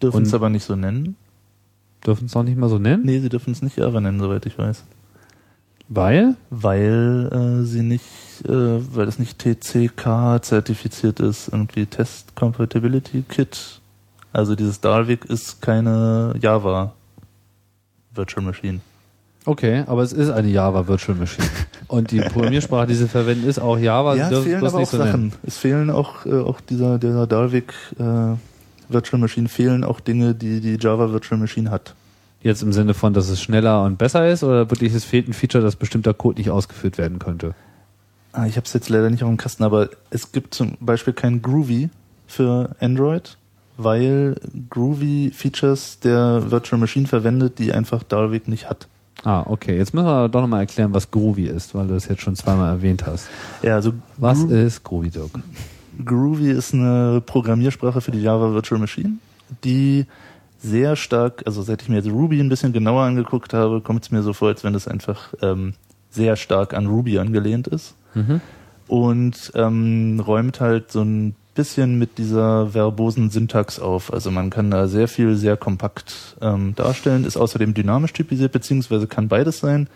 Dürfen 0.02 0.24
es 0.24 0.34
aber 0.34 0.50
nicht 0.50 0.64
so 0.64 0.78
nennen. 0.78 1.18
Dürfen 2.06 2.28
es 2.28 2.36
auch 2.38 2.44
nicht 2.44 2.58
mal 2.58 2.70
so 2.70 2.80
nennen? 2.80 3.04
Nee, 3.06 3.20
sie 3.20 3.30
dürfen 3.30 3.52
es 3.52 3.62
nicht 3.62 3.78
Java 3.78 4.00
nennen, 4.00 4.22
soweit 4.22 4.46
ich 4.46 4.58
weiß. 4.58 4.86
Weil? 5.90 6.36
Weil 6.50 7.30
äh, 7.34 7.66
sie 7.66 7.84
nicht, 7.84 8.06
äh, 8.44 8.50
weil 8.96 9.08
es 9.08 9.20
nicht 9.20 9.40
TCK 9.40 10.40
zertifiziert 10.42 11.20
ist, 11.20 11.50
irgendwie 11.50 11.86
Test 11.86 12.36
Compatibility 12.36 13.24
Kit. 13.28 13.82
Also 14.34 14.56
dieses 14.56 14.82
Dalvik 14.82 15.26
ist 15.26 15.62
keine 15.62 16.36
Java 16.42 16.94
Virtual 18.14 18.46
Machine. 18.46 18.82
Okay, 19.46 19.84
aber 19.86 20.02
es 20.02 20.12
ist 20.12 20.32
eine 20.32 20.48
Java 20.48 20.88
Virtual 20.88 21.18
Machine. 21.18 21.48
Und 21.88 22.12
die 22.12 22.20
Programmiersprache, 22.20 22.88
die 22.88 22.96
sie 22.96 23.08
verwenden, 23.08 23.48
ist 23.48 23.60
auch 23.60 23.78
Java. 23.78 24.16
Ja, 24.16 24.30
das 24.30 24.40
es 24.40 24.46
fehlen 24.46 24.66
aber 24.66 24.78
auch 24.80 24.86
so 24.86 24.98
nennen. 24.98 25.12
Sachen. 25.12 25.34
Es 25.46 25.58
fehlen 25.58 25.90
auch, 25.92 26.26
äh, 26.26 26.42
auch 26.42 26.60
dieser, 26.62 26.98
dieser 26.98 27.28
Dalvik 27.28 27.74
äh, 28.00 28.36
Virtual 28.90 29.20
Machine 29.20 29.48
fehlen 29.48 29.84
auch 29.84 30.00
Dinge, 30.00 30.34
die 30.34 30.62
die 30.62 30.78
Java 30.80 31.12
Virtual 31.12 31.40
Machine 31.40 31.70
hat. 31.70 31.94
Jetzt 32.42 32.62
im 32.62 32.74
Sinne 32.74 32.94
von, 32.94 33.14
dass 33.14 33.30
es 33.30 33.42
schneller 33.42 33.84
und 33.84 33.98
besser 33.98 34.28
ist 34.30 34.44
oder 34.44 34.70
wirklich 34.70 34.94
es 34.94 35.04
fehlt 35.04 35.28
ein 35.28 35.34
Feature, 35.34 35.64
dass 35.64 35.76
bestimmter 35.76 36.14
Code 36.14 36.40
nicht 36.40 36.50
ausgeführt 36.50 36.98
werden 36.98 37.20
könnte? 37.20 37.56
Ah, 38.36 38.48
ich 38.48 38.58
habe 38.58 38.66
es 38.66 38.74
jetzt 38.74 38.90
leider 38.90 39.10
nicht 39.10 39.24
auf 39.24 39.30
dem 39.30 39.38
Kasten, 39.38 39.64
aber 39.64 39.90
es 40.10 40.34
gibt 40.34 40.54
zum 40.54 40.76
Beispiel 40.82 41.14
kein 41.14 41.42
Groovy 41.42 41.90
für 42.28 42.76
Android, 42.82 43.38
weil 43.78 44.36
Groovy 44.70 45.32
Features 45.34 46.00
der 46.02 46.52
Virtual 46.52 46.78
Machine 46.78 47.08
verwendet, 47.08 47.60
die 47.60 47.72
einfach 47.72 48.04
Dalvik 48.04 48.50
nicht 48.50 48.70
hat. 48.70 48.90
Ah, 49.24 49.46
okay. 49.48 49.78
Jetzt 49.78 49.94
müssen 49.94 50.08
wir 50.08 50.28
doch 50.28 50.42
nochmal 50.42 50.60
erklären, 50.60 50.94
was 50.94 51.10
Groovy 51.12 51.46
ist, 51.46 51.74
weil 51.76 51.88
du 51.88 51.94
das 51.94 52.10
jetzt 52.10 52.24
schon 52.24 52.36
zweimal 52.36 52.72
erwähnt 52.72 53.06
hast. 53.08 53.30
Ja, 53.62 53.76
also 53.76 53.94
Was 54.18 54.46
Gro 54.46 54.54
ist 54.54 54.84
Groovy, 54.84 55.10
Dirk? 55.12 55.32
Groovy 56.04 56.52
ist 56.52 56.74
eine 56.74 57.24
Programmiersprache 57.26 58.02
für 58.02 58.12
die 58.12 58.22
Java 58.22 58.54
Virtual 58.54 58.82
Machine, 58.82 59.14
die 59.64 60.08
sehr 60.60 60.98
stark, 60.98 61.44
also 61.46 61.62
seit 61.62 61.82
ich 61.84 61.88
mir 61.88 61.96
jetzt 61.96 62.10
Ruby 62.10 62.42
ein 62.42 62.50
bisschen 62.50 62.74
genauer 62.74 63.04
angeguckt 63.04 63.54
habe, 63.54 63.80
kommt 63.80 64.04
es 64.04 64.12
mir 64.12 64.24
so 64.24 64.34
vor, 64.34 64.50
als 64.50 64.66
wenn 64.66 64.76
es 64.76 64.90
einfach 64.90 65.34
ähm, 65.42 65.74
sehr 66.10 66.36
stark 66.36 66.74
an 66.74 66.88
Ruby 66.88 67.18
angelehnt 67.18 67.68
ist 67.68 67.96
Und 68.88 69.52
ähm, 69.56 70.20
räumt 70.20 70.60
halt 70.60 70.92
so 70.92 71.02
ein 71.02 71.36
bisschen 71.56 71.98
mit 71.98 72.18
dieser 72.18 72.68
verbosen 72.68 73.30
Syntax 73.30 73.80
auf. 73.80 74.14
Also 74.14 74.30
man 74.30 74.50
kann 74.50 74.70
da 74.70 74.88
sehr 74.88 75.08
viel 75.08 75.36
sehr 75.36 75.58
kompakt 75.58 76.38
ähm, 76.42 76.76
darstellen, 76.76 77.26
ist 77.26 77.38
außerdem 77.38 77.74
dynamisch 77.74 78.14
typisiert, 78.14 78.52
beziehungsweise 78.52 79.08
kann 79.08 79.28
beides 79.28 79.60
sein. 79.60 79.88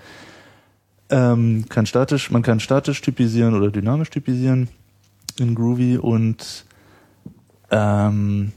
Ähm, 1.09 1.65
kann 1.69 1.85
statisch, 1.85 2.31
man 2.31 2.43
kann 2.43 2.59
statisch 2.59 3.01
typisieren 3.01 3.55
oder 3.55 3.71
dynamisch 3.71 4.09
typisieren 4.09 4.69
in 5.37 5.55
Groovy 5.55 5.97
und 5.97 6.65
ähm, 7.71 8.53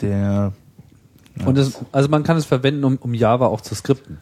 der 0.00 0.52
Und 1.44 1.58
es, 1.58 1.78
also 1.92 2.08
man 2.08 2.22
kann 2.22 2.36
es 2.36 2.44
verwenden, 2.44 2.84
um, 2.84 2.96
um 2.96 3.14
Java 3.14 3.46
auch 3.46 3.60
zu 3.60 3.74
skripten. 3.74 4.18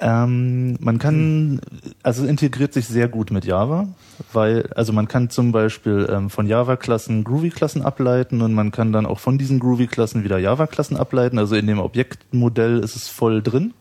Ähm, 0.00 0.76
man 0.80 0.98
kann, 0.98 1.60
also 2.04 2.22
es 2.22 2.30
integriert 2.30 2.72
sich 2.72 2.86
sehr 2.86 3.08
gut 3.08 3.32
mit 3.32 3.44
Java, 3.44 3.88
weil, 4.32 4.70
also 4.76 4.92
man 4.92 5.08
kann 5.08 5.28
zum 5.28 5.50
Beispiel 5.50 6.08
ähm, 6.08 6.30
von 6.30 6.46
Java-Klassen 6.46 7.24
Groovy-Klassen 7.24 7.82
ableiten 7.82 8.40
und 8.40 8.54
man 8.54 8.70
kann 8.70 8.92
dann 8.92 9.06
auch 9.06 9.18
von 9.18 9.38
diesen 9.38 9.58
Groovy-Klassen 9.58 10.22
wieder 10.22 10.38
Java-Klassen 10.38 10.96
ableiten. 10.96 11.38
Also 11.38 11.56
in 11.56 11.66
dem 11.66 11.80
Objektmodell 11.80 12.78
ist 12.78 12.94
es 12.94 13.08
voll 13.08 13.42
drin. 13.42 13.74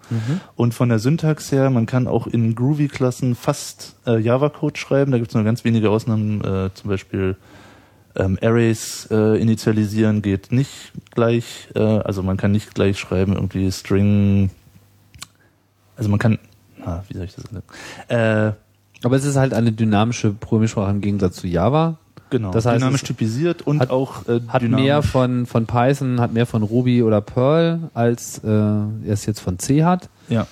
Und 0.56 0.74
von 0.74 0.90
der 0.90 1.00
Syntax 1.00 1.52
her, 1.52 1.70
man 1.70 1.86
kann 1.86 2.08
auch 2.08 2.26
in 2.26 2.56
Groovy-Klassen 2.56 3.36
fast 3.36 3.96
äh, 4.08 4.18
Java-Code 4.18 4.80
schreiben. 4.80 5.12
Da 5.12 5.20
gibt 5.20 5.30
es 5.30 5.36
nur 5.36 5.44
ganz 5.44 5.64
wenige 5.66 5.92
Ausnahmen, 5.92 6.42
äh, 6.42 6.74
zum 6.74 6.90
Beispiel 6.90 7.36
ähm, 8.16 8.38
Arrays 8.42 9.08
äh, 9.12 9.40
initialisieren 9.40 10.22
geht 10.22 10.52
nicht 10.52 10.92
gleich, 11.12 11.68
äh, 11.76 11.80
also 11.80 12.24
man 12.24 12.38
kann 12.38 12.52
nicht 12.52 12.74
gleich 12.74 12.98
schreiben, 12.98 13.34
irgendwie 13.34 13.72
String, 13.72 14.50
also 15.98 16.10
man 16.10 16.20
kann, 16.20 16.38
ah, 16.86 17.02
wie 17.10 17.16
soll 17.16 17.26
ich 17.26 17.36
das 17.36 17.44
sagen? 17.46 17.64
Äh, 18.08 18.54
Aber 19.06 19.16
es 19.16 19.26
ist 19.26 19.36
halt 19.36 19.54
eine 19.54 19.72
dynamische 19.72 20.32
Programmiersprache 20.32 20.92
im 20.92 21.02
Gegensatz 21.02 21.36
zu 21.38 21.48
Java. 21.48 21.98
genau, 22.30 22.52
Das 22.52 22.66
heißt, 22.66 22.82
dynamisch 22.82 23.04
typisiert 23.04 23.62
und 23.66 23.80
hat- 23.82 23.90
auch 23.90 24.28
äh, 24.28 24.40
Hat 24.48 24.62
mehr 24.64 25.02
von, 25.04 25.46
von 25.46 25.66
Python, 25.66 26.20
hat 26.22 26.34
mehr 26.34 26.46
von 26.46 26.64
Ruby 26.64 27.04
oder 27.04 27.22
Perl, 27.22 27.90
als 27.94 28.40
äh, 28.44 28.52
es 29.08 29.26
jetzt 29.26 29.40
von 29.40 29.60
C 29.60 29.84
hat. 29.84 30.10
Ja, 30.30 30.48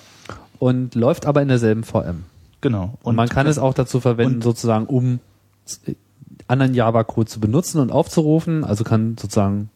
Und 0.58 0.94
läuft 0.94 1.26
aber 1.26 1.42
in 1.42 1.48
derselben 1.48 1.82
VM. 1.84 2.24
genau. 2.60 2.94
Und, 3.02 3.14
man 3.16 3.28
kann 3.28 3.46
es 3.46 3.58
auch 3.58 3.74
dazu 3.74 4.00
verwenden, 4.00 4.36
und- 4.36 4.42
sozusagen, 4.44 4.86
um 4.86 5.20
äh, 5.86 5.94
anderen 6.48 6.74
Java-Code 6.74 7.26
zu 7.28 7.40
benutzen 7.40 7.80
und 7.80 7.90
aufzurufen. 7.90 8.62
Also 8.64 8.84
kann 8.84 9.16
sozusagen, 9.20 9.68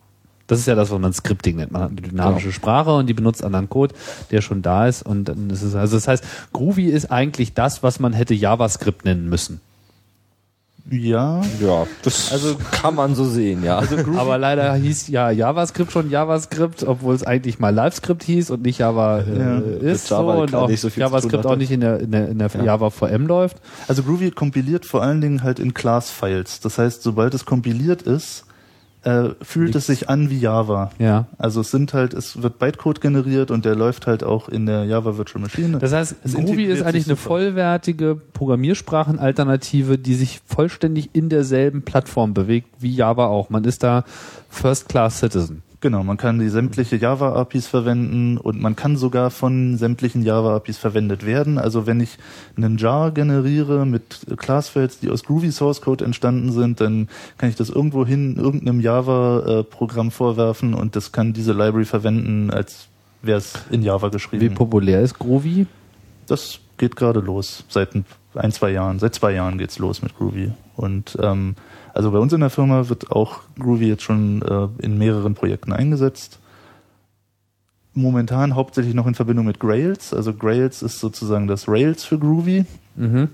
das 0.50 0.58
ist 0.60 0.66
ja 0.66 0.74
das, 0.74 0.90
was 0.90 0.98
man 0.98 1.12
Scripting 1.12 1.56
nennt. 1.56 1.72
Man 1.72 1.82
hat 1.82 1.90
eine 1.90 2.00
dynamische 2.00 2.52
Sprache 2.52 2.94
und 2.94 3.06
die 3.06 3.14
benutzt 3.14 3.44
anderen 3.44 3.68
Code, 3.68 3.94
der 4.30 4.40
schon 4.40 4.62
da 4.62 4.86
ist. 4.86 5.02
Und 5.02 5.24
dann 5.26 5.48
ist 5.50 5.62
es, 5.62 5.74
also 5.74 5.96
das 5.96 6.08
heißt, 6.08 6.24
Groovy 6.52 6.86
ist 6.86 7.10
eigentlich 7.10 7.54
das, 7.54 7.82
was 7.82 8.00
man 8.00 8.12
hätte 8.12 8.34
JavaScript 8.34 9.04
nennen 9.04 9.28
müssen. 9.28 9.60
Ja, 10.90 11.42
Ja, 11.60 11.86
das 12.02 12.32
Also- 12.32 12.56
kann 12.72 12.96
man 12.96 13.14
so 13.14 13.24
sehen, 13.24 13.62
ja. 13.62 13.78
also 13.78 13.96
Aber 14.16 14.38
leider 14.38 14.74
hieß 14.74 15.06
ja 15.08 15.30
JavaScript 15.30 15.92
schon 15.92 16.10
JavaScript, 16.10 16.82
obwohl 16.82 17.14
es 17.14 17.22
eigentlich 17.22 17.60
mal 17.60 17.72
LiveScript 17.72 18.24
hieß 18.24 18.50
und 18.50 18.62
nicht 18.62 18.78
Java 18.78 19.20
äh, 19.20 19.38
Ja. 19.38 19.58
ist. 19.92 20.10
Java 20.10 20.34
so, 20.34 20.42
und 20.42 20.54
auch 20.54 20.68
nicht 20.68 20.80
so 20.80 20.88
JavaScript 20.88 21.46
auch 21.46 21.54
nicht 21.56 21.70
in 21.70 21.80
der, 21.80 22.00
in 22.00 22.10
der, 22.10 22.28
in 22.30 22.38
der 22.38 22.50
Java 22.64 22.90
VM 22.90 23.26
läuft. 23.28 23.58
also 23.86 24.02
Groovy 24.02 24.32
kompiliert 24.32 24.84
vor 24.84 25.02
allen 25.02 25.20
Dingen 25.20 25.44
halt 25.44 25.60
in 25.60 25.74
Class-Files. 25.74 26.58
Das 26.60 26.78
heißt, 26.78 27.02
sobald 27.02 27.34
es 27.34 27.44
kompiliert 27.44 28.02
ist, 28.02 28.44
äh, 29.02 29.30
fühlt 29.40 29.74
es 29.74 29.86
sich 29.86 30.08
an 30.08 30.30
wie 30.30 30.38
Java. 30.38 30.90
Ja. 30.98 31.26
Also 31.38 31.62
es 31.62 31.70
sind 31.70 31.94
halt, 31.94 32.12
es 32.14 32.42
wird 32.42 32.58
Bytecode 32.58 33.00
generiert 33.00 33.50
und 33.50 33.64
der 33.64 33.74
läuft 33.74 34.06
halt 34.06 34.22
auch 34.22 34.48
in 34.48 34.66
der 34.66 34.84
Java 34.84 35.16
Virtual 35.16 35.42
Machine. 35.42 35.78
Das 35.78 35.92
heißt, 35.92 36.16
Es 36.22 36.34
Groovy 36.34 36.64
ist 36.64 36.82
eigentlich 36.82 37.06
eine 37.06 37.16
vollwertige 37.16 38.20
Programmiersprachenalternative, 38.32 39.98
die 39.98 40.14
sich 40.14 40.40
vollständig 40.46 41.10
in 41.14 41.28
derselben 41.28 41.82
Plattform 41.82 42.34
bewegt 42.34 42.68
wie 42.78 42.94
Java 42.94 43.26
auch. 43.26 43.50
Man 43.50 43.64
ist 43.64 43.82
da 43.82 44.04
First 44.48 44.88
Class 44.88 45.20
Citizen. 45.20 45.62
Genau, 45.82 46.04
man 46.04 46.18
kann 46.18 46.38
die 46.38 46.50
sämtliche 46.50 46.96
Java-APIs 46.96 47.66
verwenden 47.66 48.36
und 48.36 48.60
man 48.60 48.76
kann 48.76 48.98
sogar 48.98 49.30
von 49.30 49.78
sämtlichen 49.78 50.22
Java-APIs 50.22 50.76
verwendet 50.76 51.24
werden. 51.24 51.56
Also 51.56 51.86
wenn 51.86 52.00
ich 52.00 52.18
einen 52.54 52.76
Jar 52.76 53.12
generiere 53.12 53.86
mit 53.86 54.26
Classfields, 54.36 55.00
die 55.00 55.08
aus 55.10 55.24
Groovy 55.24 55.50
Source 55.50 55.80
Code 55.80 56.04
entstanden 56.04 56.52
sind, 56.52 56.82
dann 56.82 57.08
kann 57.38 57.48
ich 57.48 57.56
das 57.56 57.70
irgendwo 57.70 58.04
hin 58.04 58.36
irgendeinem 58.36 58.80
Java-Programm 58.80 60.10
vorwerfen 60.10 60.74
und 60.74 60.96
das 60.96 61.12
kann 61.12 61.32
diese 61.32 61.52
Library 61.52 61.86
verwenden, 61.86 62.50
als 62.50 62.88
wäre 63.22 63.38
es 63.38 63.54
in 63.70 63.82
Java 63.82 64.08
Wie 64.08 64.10
geschrieben. 64.12 64.54
populär 64.54 65.00
ist 65.00 65.18
Groovy? 65.18 65.66
Das 66.26 66.60
geht 66.76 66.94
gerade 66.94 67.20
los, 67.20 67.64
seit 67.68 67.94
ein, 67.94 68.04
ein, 68.34 68.52
zwei 68.52 68.70
Jahren. 68.70 68.98
Seit 68.98 69.14
zwei 69.14 69.32
Jahren 69.32 69.56
geht's 69.56 69.78
los 69.78 70.02
mit 70.02 70.14
Groovy. 70.18 70.52
Und 70.76 71.16
ähm, 71.22 71.56
also 71.94 72.10
bei 72.10 72.18
uns 72.18 72.32
in 72.32 72.40
der 72.40 72.50
Firma 72.50 72.88
wird 72.88 73.10
auch 73.10 73.40
Groovy 73.58 73.88
jetzt 73.88 74.02
schon 74.02 74.42
äh, 74.42 74.84
in 74.84 74.98
mehreren 74.98 75.34
Projekten 75.34 75.72
eingesetzt. 75.72 76.38
Momentan 77.92 78.54
hauptsächlich 78.54 78.94
noch 78.94 79.06
in 79.06 79.14
Verbindung 79.14 79.46
mit 79.46 79.58
Grails. 79.58 80.14
Also 80.14 80.32
Grails 80.32 80.82
ist 80.82 81.00
sozusagen 81.00 81.48
das 81.48 81.68
Rails 81.68 82.04
für 82.04 82.18
Groovy. 82.18 82.64
Mhm. 82.96 83.28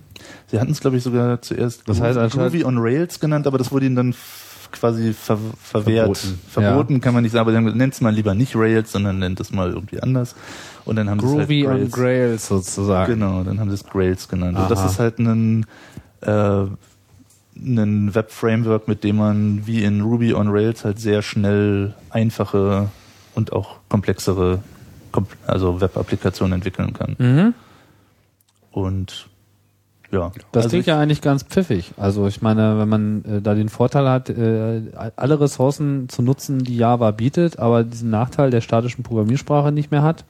Sie 0.46 0.58
hatten 0.58 0.72
es, 0.72 0.80
glaube 0.80 0.96
ich, 0.96 1.02
sogar 1.02 1.42
zuerst 1.42 1.88
Das 1.88 2.00
heißt 2.00 2.32
Groovy 2.32 2.64
on 2.64 2.78
Rails 2.78 3.20
genannt, 3.20 3.46
aber 3.46 3.58
das 3.58 3.70
wurde 3.70 3.86
ihnen 3.86 3.96
dann 3.96 4.14
quasi 4.72 5.12
ver 5.12 5.38
verwehrt. 5.62 6.16
Verboten. 6.16 6.40
Verboten 6.48 7.00
kann 7.00 7.14
man 7.14 7.22
nicht 7.22 7.32
sagen, 7.32 7.42
aber 7.42 7.52
dann 7.52 7.76
nennt 7.76 7.94
es 7.94 8.00
mal 8.00 8.14
lieber 8.14 8.34
nicht 8.34 8.56
Rails, 8.56 8.92
sondern 8.92 9.18
nennt 9.18 9.40
es 9.40 9.52
mal 9.52 9.70
irgendwie 9.70 10.00
anders. 10.00 10.34
Und 10.84 10.96
dann 10.96 11.10
haben 11.10 11.20
sie 11.20 11.26
es 11.26 11.32
Groovy 11.32 11.62
halt 11.62 11.82
on 11.84 11.90
Grails 11.90 12.48
sozusagen. 12.48 13.12
Genau, 13.14 13.42
dann 13.42 13.60
haben 13.60 13.70
sie 13.70 13.74
es 13.74 13.84
Grails 13.84 14.28
genannt. 14.28 14.58
Und 14.58 14.70
das 14.70 14.80
Aha. 14.80 14.86
ist 14.86 14.98
halt 14.98 15.18
ein, 15.18 15.66
äh, 16.22 16.64
ein 17.56 18.14
Web-Framework, 18.14 18.88
mit 18.88 19.02
dem 19.04 19.16
man 19.16 19.66
wie 19.66 19.82
in 19.82 20.00
Ruby 20.02 20.34
on 20.34 20.48
Rails 20.48 20.84
halt 20.84 20.98
sehr 21.00 21.22
schnell 21.22 21.94
einfache 22.10 22.88
und 23.34 23.52
auch 23.52 23.76
komplexere 23.88 24.60
kom 25.12 25.26
also 25.46 25.80
Web-Applikationen 25.80 26.54
entwickeln 26.54 26.92
kann. 26.92 27.16
Mhm. 27.18 27.54
Und 28.70 29.28
ja, 30.12 30.30
Das 30.52 30.64
also 30.64 30.68
klingt 30.70 30.82
ich, 30.82 30.86
ja 30.86 31.00
eigentlich 31.00 31.20
ganz 31.20 31.42
pfiffig. 31.42 31.92
Also 31.96 32.26
ich 32.28 32.40
meine, 32.42 32.78
wenn 32.78 32.88
man 32.88 33.24
äh, 33.24 33.42
da 33.42 33.54
den 33.54 33.68
Vorteil 33.68 34.08
hat, 34.08 34.30
äh, 34.30 34.82
alle 35.16 35.40
Ressourcen 35.40 36.08
zu 36.08 36.22
nutzen, 36.22 36.60
die 36.60 36.76
Java 36.76 37.10
bietet, 37.10 37.58
aber 37.58 37.82
diesen 37.82 38.10
Nachteil 38.10 38.50
der 38.50 38.60
statischen 38.60 39.02
Programmiersprache 39.02 39.72
nicht 39.72 39.90
mehr 39.90 40.02
hat. 40.02 40.24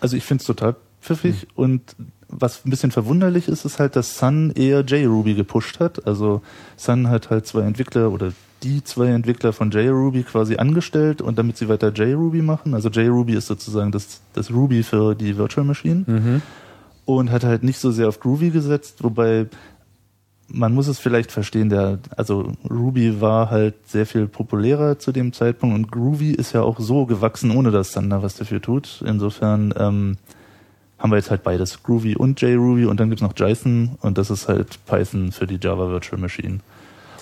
also 0.00 0.16
ich 0.16 0.24
finde 0.24 0.42
es 0.42 0.46
total 0.46 0.76
pfiffig 1.00 1.42
Hm. 1.42 1.48
und 1.54 1.96
was 2.28 2.64
ein 2.64 2.70
bisschen 2.70 2.90
verwunderlich 2.90 3.48
ist, 3.48 3.64
ist 3.64 3.78
halt, 3.78 3.96
dass 3.96 4.18
Sun 4.18 4.50
eher 4.54 4.80
JRuby 4.80 5.34
gepusht 5.34 5.80
hat. 5.80 6.06
Also 6.06 6.42
Sun 6.76 7.08
hat 7.08 7.30
halt 7.30 7.46
zwei 7.46 7.62
Entwickler 7.62 8.10
oder 8.12 8.32
die 8.62 8.82
zwei 8.82 9.08
Entwickler 9.08 9.52
von 9.52 9.70
JRuby 9.70 10.22
quasi 10.22 10.56
angestellt 10.56 11.20
und 11.20 11.38
damit 11.38 11.56
sie 11.58 11.68
weiter 11.68 11.92
JRuby 11.92 12.40
machen. 12.42 12.72
Also 12.74 12.88
JRuby 12.88 13.34
ist 13.34 13.46
sozusagen 13.46 13.92
das, 13.92 14.20
das 14.32 14.50
Ruby 14.50 14.82
für 14.82 15.14
die 15.14 15.36
Virtual 15.36 15.66
Machine 15.66 16.04
Mhm. 16.06 16.42
und 17.04 17.30
hat 17.30 17.44
halt 17.44 17.62
nicht 17.62 17.78
so 17.78 17.90
sehr 17.90 18.08
auf 18.08 18.20
Groovy 18.20 18.50
gesetzt, 18.50 19.02
wobei 19.04 19.46
man 20.48 20.74
muss 20.74 20.88
es 20.88 20.98
vielleicht 20.98 21.32
verstehen, 21.32 21.68
der, 21.70 21.98
also 22.16 22.52
Ruby 22.70 23.20
war 23.20 23.50
halt 23.50 23.74
sehr 23.86 24.04
viel 24.06 24.26
populärer 24.28 24.98
zu 24.98 25.10
dem 25.10 25.32
Zeitpunkt 25.32 25.74
und 25.74 25.90
Groovy 25.90 26.32
ist 26.32 26.52
ja 26.52 26.60
auch 26.62 26.78
so 26.80 27.06
gewachsen, 27.06 27.50
ohne 27.50 27.70
dass 27.70 27.92
Thunder 27.92 28.22
was 28.22 28.36
dafür 28.36 28.60
tut. 28.60 29.02
Insofern 29.06 29.72
ähm, 29.78 30.16
haben 31.04 31.10
wir 31.10 31.18
jetzt 31.18 31.30
halt 31.30 31.42
beides, 31.42 31.82
Groovy 31.82 32.16
und 32.16 32.40
JRuby 32.40 32.86
und 32.86 32.98
dann 32.98 33.10
gibt's 33.10 33.22
noch 33.22 33.34
JSON 33.36 33.98
und 34.00 34.16
das 34.16 34.30
ist 34.30 34.48
halt 34.48 34.78
Python 34.86 35.32
für 35.32 35.46
die 35.46 35.58
Java 35.60 35.90
Virtual 35.90 36.18
Machine. 36.18 36.60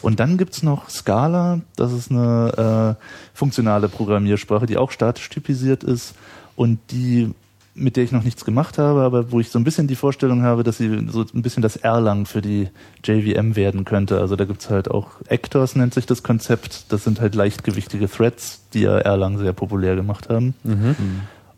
Und 0.03 0.21
dann 0.21 0.39
gibt's 0.39 0.63
noch 0.63 0.89
Scala, 0.89 1.63
das 1.75 1.93
ist 1.93 2.13
eine 2.13 2.97
äh, 2.97 3.05
funktionale 3.37 3.89
Programmiersprache, 3.89 4.67
die 4.67 4.77
auch 4.77 4.93
statisch 4.93 5.29
typisiert 5.31 5.83
ist 5.83 6.15
und 6.55 6.79
die 6.93 7.35
mit 7.75 7.97
der 7.97 8.05
ich 8.05 8.13
noch 8.13 8.23
nichts 8.23 8.45
gemacht 8.45 8.79
habe, 8.79 9.01
aber 9.01 9.33
wo 9.33 9.41
ich 9.41 9.49
so 9.49 9.59
ein 9.59 9.65
bisschen 9.65 9.89
die 9.89 9.97
Vorstellung 9.97 10.43
habe, 10.43 10.63
dass 10.63 10.77
sie 10.77 11.09
so 11.09 11.25
ein 11.35 11.41
bisschen 11.41 11.63
das 11.63 11.75
Erlang 11.75 12.27
für 12.27 12.43
die 12.43 12.69
JVM 13.03 13.57
werden 13.57 13.87
könnte. 13.87 14.21
Also 14.21 14.37
da 14.37 14.45
gibt's 14.45 14.69
halt 14.69 14.91
auch 14.91 15.09
Actors, 15.27 15.75
nennt 15.75 15.95
sich 15.95 16.05
das 16.05 16.23
Konzept. 16.23 16.93
Das 16.93 17.03
sind 17.03 17.19
halt 17.19 17.35
leichtgewichtige 17.35 18.11
Threads, 18.11 18.61
die 18.75 18.83
ja 18.83 18.99
Erlang 18.99 19.39
sehr 19.39 19.55
populär 19.55 19.97
gemacht 19.97 20.29
haben. 20.29 20.55
Mhm. 20.65 20.97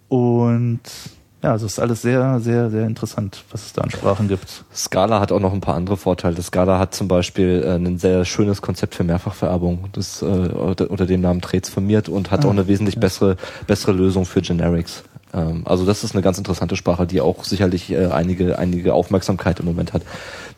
Und 0.09 0.80
ja, 1.44 1.52
also 1.52 1.66
es 1.66 1.72
ist 1.72 1.78
alles 1.78 2.00
sehr, 2.00 2.40
sehr, 2.40 2.70
sehr 2.70 2.86
interessant, 2.86 3.44
was 3.50 3.66
es 3.66 3.72
da 3.74 3.82
an 3.82 3.90
Sprachen 3.90 4.28
gibt. 4.28 4.64
Scala 4.74 5.20
hat 5.20 5.30
auch 5.30 5.40
noch 5.40 5.52
ein 5.52 5.60
paar 5.60 5.74
andere 5.74 5.98
Vorteile. 5.98 6.40
Scala 6.40 6.78
hat 6.78 6.94
zum 6.94 7.06
Beispiel 7.06 7.62
äh, 7.62 7.74
ein 7.74 7.98
sehr 7.98 8.24
schönes 8.24 8.62
Konzept 8.62 8.94
für 8.94 9.04
Mehrfachvererbung, 9.04 9.90
das 9.92 10.22
äh, 10.22 10.24
unter, 10.24 10.90
unter 10.90 11.04
dem 11.04 11.20
Namen 11.20 11.42
transformiert 11.42 12.08
und 12.08 12.30
hat 12.30 12.44
Ah, 12.44 12.48
auch 12.48 12.52
eine 12.52 12.66
wesentlich 12.66 12.94
ja. 12.94 13.00
bessere, 13.02 13.36
bessere 13.66 13.92
Lösung 13.92 14.24
für 14.24 14.40
Generics. 14.40 15.04
Ähm, 15.34 15.62
also 15.66 15.84
das 15.84 16.02
ist 16.02 16.14
eine 16.14 16.22
ganz 16.22 16.38
interessante 16.38 16.76
Sprache, 16.76 17.06
die 17.06 17.20
auch 17.20 17.44
sicherlich 17.44 17.90
äh, 17.92 18.06
einige, 18.06 18.58
einige 18.58 18.94
Aufmerksamkeit 18.94 19.60
im 19.60 19.66
Moment 19.66 19.92
hat. 19.92 20.02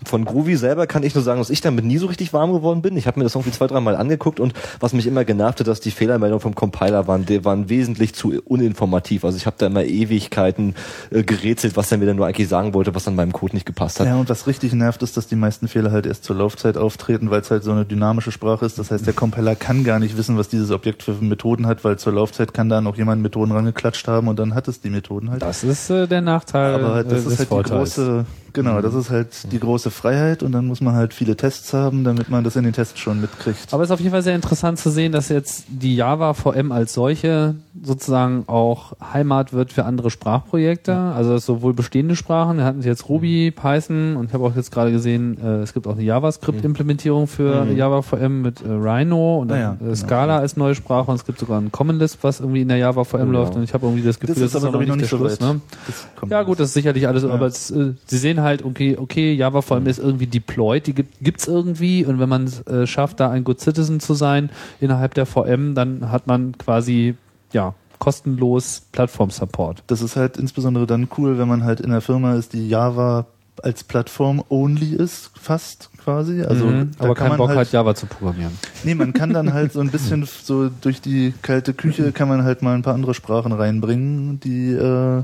Von 0.04 0.24
Groovy 0.24 0.56
selber 0.56 0.86
kann 0.86 1.02
ich 1.02 1.14
nur 1.14 1.24
sagen, 1.24 1.40
dass 1.40 1.50
ich 1.50 1.60
damit 1.60 1.84
nie 1.84 1.98
so 1.98 2.06
richtig 2.06 2.32
warm 2.32 2.52
geworden 2.52 2.82
bin. 2.82 2.96
Ich 2.96 3.06
habe 3.06 3.18
mir 3.18 3.24
das 3.24 3.34
irgendwie 3.34 3.50
zwei, 3.50 3.66
dreimal 3.66 3.96
angeguckt 3.96 4.40
und 4.40 4.52
was 4.78 4.92
mich 4.92 5.06
immer 5.06 5.24
genervt 5.24 5.60
hat, 5.60 5.66
dass 5.66 5.80
die 5.80 5.90
Fehlermeldungen 5.90 6.40
vom 6.40 6.54
Compiler 6.54 7.06
waren, 7.06 7.24
die 7.26 7.44
waren 7.44 7.68
wesentlich 7.68 8.14
zu 8.14 8.40
uninformativ. 8.44 9.24
Also 9.24 9.36
ich 9.36 9.46
habe 9.46 9.56
da 9.58 9.66
immer 9.66 9.84
Ewigkeiten 9.84 10.74
äh, 11.10 11.22
gerätselt, 11.22 11.76
was 11.76 11.90
er 11.90 11.98
mir 11.98 12.06
denn 12.06 12.16
nur 12.16 12.26
eigentlich 12.26 12.48
sagen 12.48 12.74
wollte, 12.74 12.94
was 12.94 13.08
an 13.08 13.14
meinem 13.16 13.32
Code 13.32 13.54
nicht 13.54 13.66
gepasst 13.66 14.00
hat. 14.00 14.06
Ja, 14.06 14.16
und 14.16 14.28
was 14.28 14.46
richtig 14.46 14.72
nervt, 14.74 15.02
ist, 15.02 15.16
dass 15.16 15.26
die 15.26 15.36
meisten 15.36 15.68
Fehler 15.68 15.90
halt 15.90 16.06
erst 16.06 16.24
zur 16.24 16.36
Laufzeit 16.36 16.76
auftreten, 16.76 17.30
weil 17.30 17.40
es 17.40 17.50
halt 17.50 17.64
so 17.64 17.72
eine 17.72 17.84
dynamische 17.84 18.32
Sprache 18.32 18.64
ist. 18.64 18.78
Das 18.78 18.90
heißt, 18.90 19.06
der 19.06 19.14
Compiler 19.14 19.56
kann 19.56 19.82
gar 19.84 19.98
nicht 19.98 20.16
wissen, 20.16 20.36
was 20.38 20.48
dieses 20.48 20.70
Objekt 20.70 21.02
für 21.02 21.12
Methoden 21.12 21.66
hat, 21.66 21.84
weil 21.84 21.98
zur 21.98 22.12
Laufzeit 22.12 22.54
kann 22.54 22.68
da 22.68 22.80
noch 22.80 22.96
jemand 22.96 23.22
Methoden 23.22 23.52
rangeklatscht 23.52 24.06
haben 24.08 24.28
und 24.28 24.38
dann 24.38 24.54
hat 24.54 24.68
es 24.68 24.80
die 24.80 24.90
Methoden 24.90 25.30
halt. 25.30 25.42
Das 25.42 25.64
ist 25.64 25.90
äh, 25.90 26.06
der 26.06 26.20
Nachteil 26.20 26.74
Aber 26.74 27.00
äh, 27.00 27.04
das 27.04 27.24
des 27.24 27.32
ist 27.32 27.38
halt 27.40 27.48
Vorteils. 27.48 27.94
die 27.94 28.00
große, 28.02 28.24
genau, 28.56 28.80
das 28.80 28.94
ist 28.94 29.10
halt 29.10 29.52
die 29.52 29.60
große 29.60 29.90
Freiheit 29.92 30.42
und 30.42 30.50
dann 30.52 30.66
muss 30.66 30.80
man 30.80 30.94
halt 30.94 31.14
viele 31.14 31.36
Tests 31.36 31.72
haben, 31.72 32.02
damit 32.02 32.28
man 32.28 32.42
das 32.42 32.56
in 32.56 32.64
den 32.64 32.72
Tests 32.72 32.98
schon 32.98 33.20
mitkriegt. 33.20 33.72
Aber 33.72 33.84
es 33.84 33.90
ist 33.90 33.94
auf 33.94 34.00
jeden 34.00 34.10
Fall 34.10 34.22
sehr 34.22 34.34
interessant 34.34 34.78
zu 34.80 34.90
sehen, 34.90 35.12
dass 35.12 35.28
jetzt 35.28 35.66
die 35.68 35.94
Java 35.94 36.34
VM 36.34 36.72
als 36.72 36.92
solche 36.94 37.54
sozusagen 37.82 38.44
auch 38.48 38.94
Heimat 39.12 39.52
wird 39.52 39.72
für 39.72 39.84
andere 39.84 40.10
Sprachprojekte. 40.10 40.94
Also 40.96 41.30
dass 41.34 41.46
sowohl 41.46 41.74
bestehende 41.74 42.16
Sprachen, 42.16 42.56
wir 42.58 42.64
hatten 42.64 42.82
jetzt 42.82 43.08
Ruby, 43.08 43.50
Python 43.52 44.16
und 44.16 44.26
ich 44.26 44.32
habe 44.34 44.44
auch 44.44 44.56
jetzt 44.56 44.72
gerade 44.72 44.90
gesehen, 44.90 45.38
äh, 45.42 45.58
es 45.62 45.72
gibt 45.74 45.86
auch 45.86 45.92
eine 45.92 46.02
JavaScript-Implementierung 46.02 47.26
für 47.26 47.64
Mhm. 47.64 47.76
Java 47.76 48.02
VM 48.02 48.42
mit 48.42 48.62
äh, 48.62 48.68
Rhino 48.68 49.38
und 49.40 49.50
ja, 49.50 49.56
dann, 49.56 49.74
äh, 49.74 49.78
genau. 49.82 49.94
Scala 49.94 50.38
als 50.38 50.56
neue 50.56 50.74
Sprache 50.74 51.10
und 51.10 51.16
es 51.16 51.24
gibt 51.24 51.38
sogar 51.38 51.60
ein 51.60 51.70
Common 51.72 51.98
Lisp, 51.98 52.18
was 52.22 52.40
irgendwie 52.40 52.62
in 52.62 52.68
der 52.68 52.76
Java 52.78 53.04
VM 53.04 53.28
Oh, 53.28 53.32
läuft 53.32 53.52
ja. 53.52 53.58
und 53.58 53.64
ich 53.64 53.74
habe 53.74 53.86
irgendwie 53.86 54.02
das 54.04 54.18
Gefühl, 54.20 54.34
Das 54.34 54.42
ist 54.44 54.56
aber, 54.56 54.66
auch 54.66 54.70
glaube 54.70 54.84
ich, 54.84 54.88
noch 54.88 54.96
nicht 54.96 55.10
der 55.12 55.18
so 55.18 55.24
Schluss, 55.26 55.40
ne? 55.40 55.60
Das 55.86 56.06
Ja 56.30 56.42
gut, 56.42 56.60
das 56.60 56.68
ist 56.68 56.74
sicherlich 56.74 57.06
alles, 57.06 57.22
Ja. 57.24 57.30
aber 57.30 57.46
es, 57.46 57.70
äh, 57.70 57.92
sie 58.06 58.18
sehen 58.18 58.40
halt, 58.40 58.45
okay, 58.64 58.96
okay, 58.98 59.32
Java 59.34 59.62
vor 59.62 59.76
allem 59.76 59.86
ist 59.86 59.98
irgendwie 59.98 60.26
deployed, 60.26 60.86
die 60.86 60.94
gibt, 60.94 61.20
gibt's 61.20 61.46
irgendwie 61.46 62.04
und 62.04 62.18
wenn 62.18 62.28
man 62.28 62.44
es 62.44 62.66
äh, 62.66 62.86
schafft, 62.86 63.20
da 63.20 63.30
ein 63.30 63.44
Good 63.44 63.60
Citizen 63.60 64.00
zu 64.00 64.14
sein 64.14 64.50
innerhalb 64.80 65.14
der 65.14 65.26
VM, 65.26 65.74
dann 65.74 66.10
hat 66.10 66.26
man 66.26 66.56
quasi, 66.58 67.14
ja, 67.52 67.74
kostenlos 67.98 68.82
Plattform-Support. 68.92 69.82
Das 69.86 70.02
ist 70.02 70.16
halt 70.16 70.36
insbesondere 70.36 70.86
dann 70.86 71.08
cool, 71.16 71.38
wenn 71.38 71.48
man 71.48 71.64
halt 71.64 71.80
in 71.80 71.86
einer 71.86 72.00
Firma 72.00 72.34
ist, 72.34 72.52
die 72.52 72.68
Java 72.68 73.26
als 73.62 73.84
Plattform 73.84 74.44
only 74.48 74.94
ist, 74.94 75.30
fast 75.34 75.90
quasi. 75.96 76.42
Also 76.42 76.66
Mhm, 76.66 76.90
aber 76.98 77.14
keinen 77.14 77.36
Bock 77.36 77.48
halt, 77.48 77.58
hat, 77.58 77.72
Java 77.72 77.94
zu 77.94 78.06
programmieren. 78.06 78.52
Nee, 78.84 78.94
man 78.94 79.12
kann 79.12 79.32
dann 79.32 79.52
halt 79.52 79.72
so 79.72 79.80
ein 79.80 79.90
bisschen 79.90 80.28
so 80.42 80.68
durch 80.68 81.00
die 81.00 81.32
kalte 81.42 81.74
Küche 81.74 82.12
kann 82.12 82.28
man 82.28 82.44
halt 82.44 82.62
mal 82.62 82.74
ein 82.74 82.82
paar 82.82 82.94
andere 82.94 83.14
Sprachen 83.14 83.52
reinbringen, 83.52 84.40
die 84.40 84.72
äh, 84.72 85.22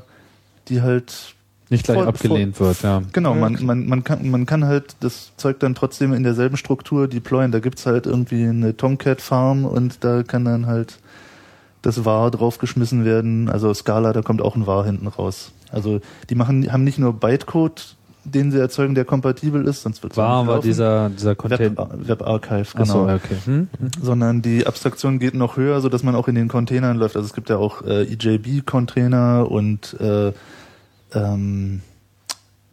die 0.68 0.80
halt 0.80 1.34
Nicht 1.72 1.84
gleich 1.84 1.96
Voll- 1.96 2.06
abgelehnt 2.06 2.60
wird, 2.60 2.82
ja. 2.82 3.02
Genau, 3.12 3.34
man, 3.34 3.58
man, 3.64 3.86
man, 3.88 4.04
kann, 4.04 4.30
man 4.30 4.44
kann 4.46 4.64
halt 4.66 4.94
das 5.00 5.32
Zeug 5.38 5.58
dann 5.58 5.74
trotzdem 5.74 6.12
in 6.12 6.22
derselben 6.22 6.56
Struktur 6.58 7.08
deployen. 7.08 7.50
Da 7.50 7.60
gibt's 7.60 7.86
halt 7.86 8.06
irgendwie 8.06 8.44
eine 8.44 8.76
Tomcat-Farm 8.76 9.64
und 9.64 10.04
da 10.04 10.22
kann 10.22 10.44
dann 10.44 10.66
halt 10.66 10.98
das 11.80 12.04
var 12.04 12.30
draufgeschmissen 12.30 13.04
werden. 13.04 13.48
Also 13.48 13.72
Scala, 13.74 14.12
da 14.12 14.22
kommt 14.22 14.42
auch 14.42 14.54
ein 14.54 14.66
var 14.66 14.84
hinten 14.84 15.08
raus. 15.08 15.50
Also 15.70 16.00
die 16.30 16.34
machen, 16.34 16.70
haben 16.70 16.84
nicht 16.84 16.98
nur 16.98 17.14
Bytecode, 17.14 17.96
den 18.24 18.52
sie 18.52 18.60
erzeugen, 18.60 18.94
der 18.94 19.04
kompatibel 19.04 19.66
ist, 19.66 19.82
sonst 19.82 20.02
wird's 20.02 20.16
auch 20.16 20.22
War 20.22 20.44
laufen. 20.44 20.62
dieser, 20.62 21.08
dieser 21.08 21.30
Web, 21.30 21.38
Container. 21.38 21.88
Web 21.94 22.22
Archive, 22.22 22.66
Ach 22.76 22.86
so, 22.86 23.00
genau. 23.00 23.14
okay. 23.14 23.36
Hm? 23.46 23.68
Sondern 24.00 24.42
die 24.42 24.64
Abstraktion 24.66 25.18
geht 25.18 25.34
noch 25.34 25.56
höher, 25.56 25.80
so 25.80 25.88
dass 25.88 26.02
man 26.04 26.14
auch 26.14 26.28
in 26.28 26.34
den 26.36 26.46
Containern 26.48 26.98
läuft. 26.98 27.16
Also 27.16 27.26
es 27.26 27.32
gibt 27.34 27.48
ja 27.50 27.56
auch 27.56 27.82
äh, 27.82 28.02
EJB-Container 28.12 29.50
und 29.50 29.94
äh, 30.00 30.32
ähm, 31.14 31.80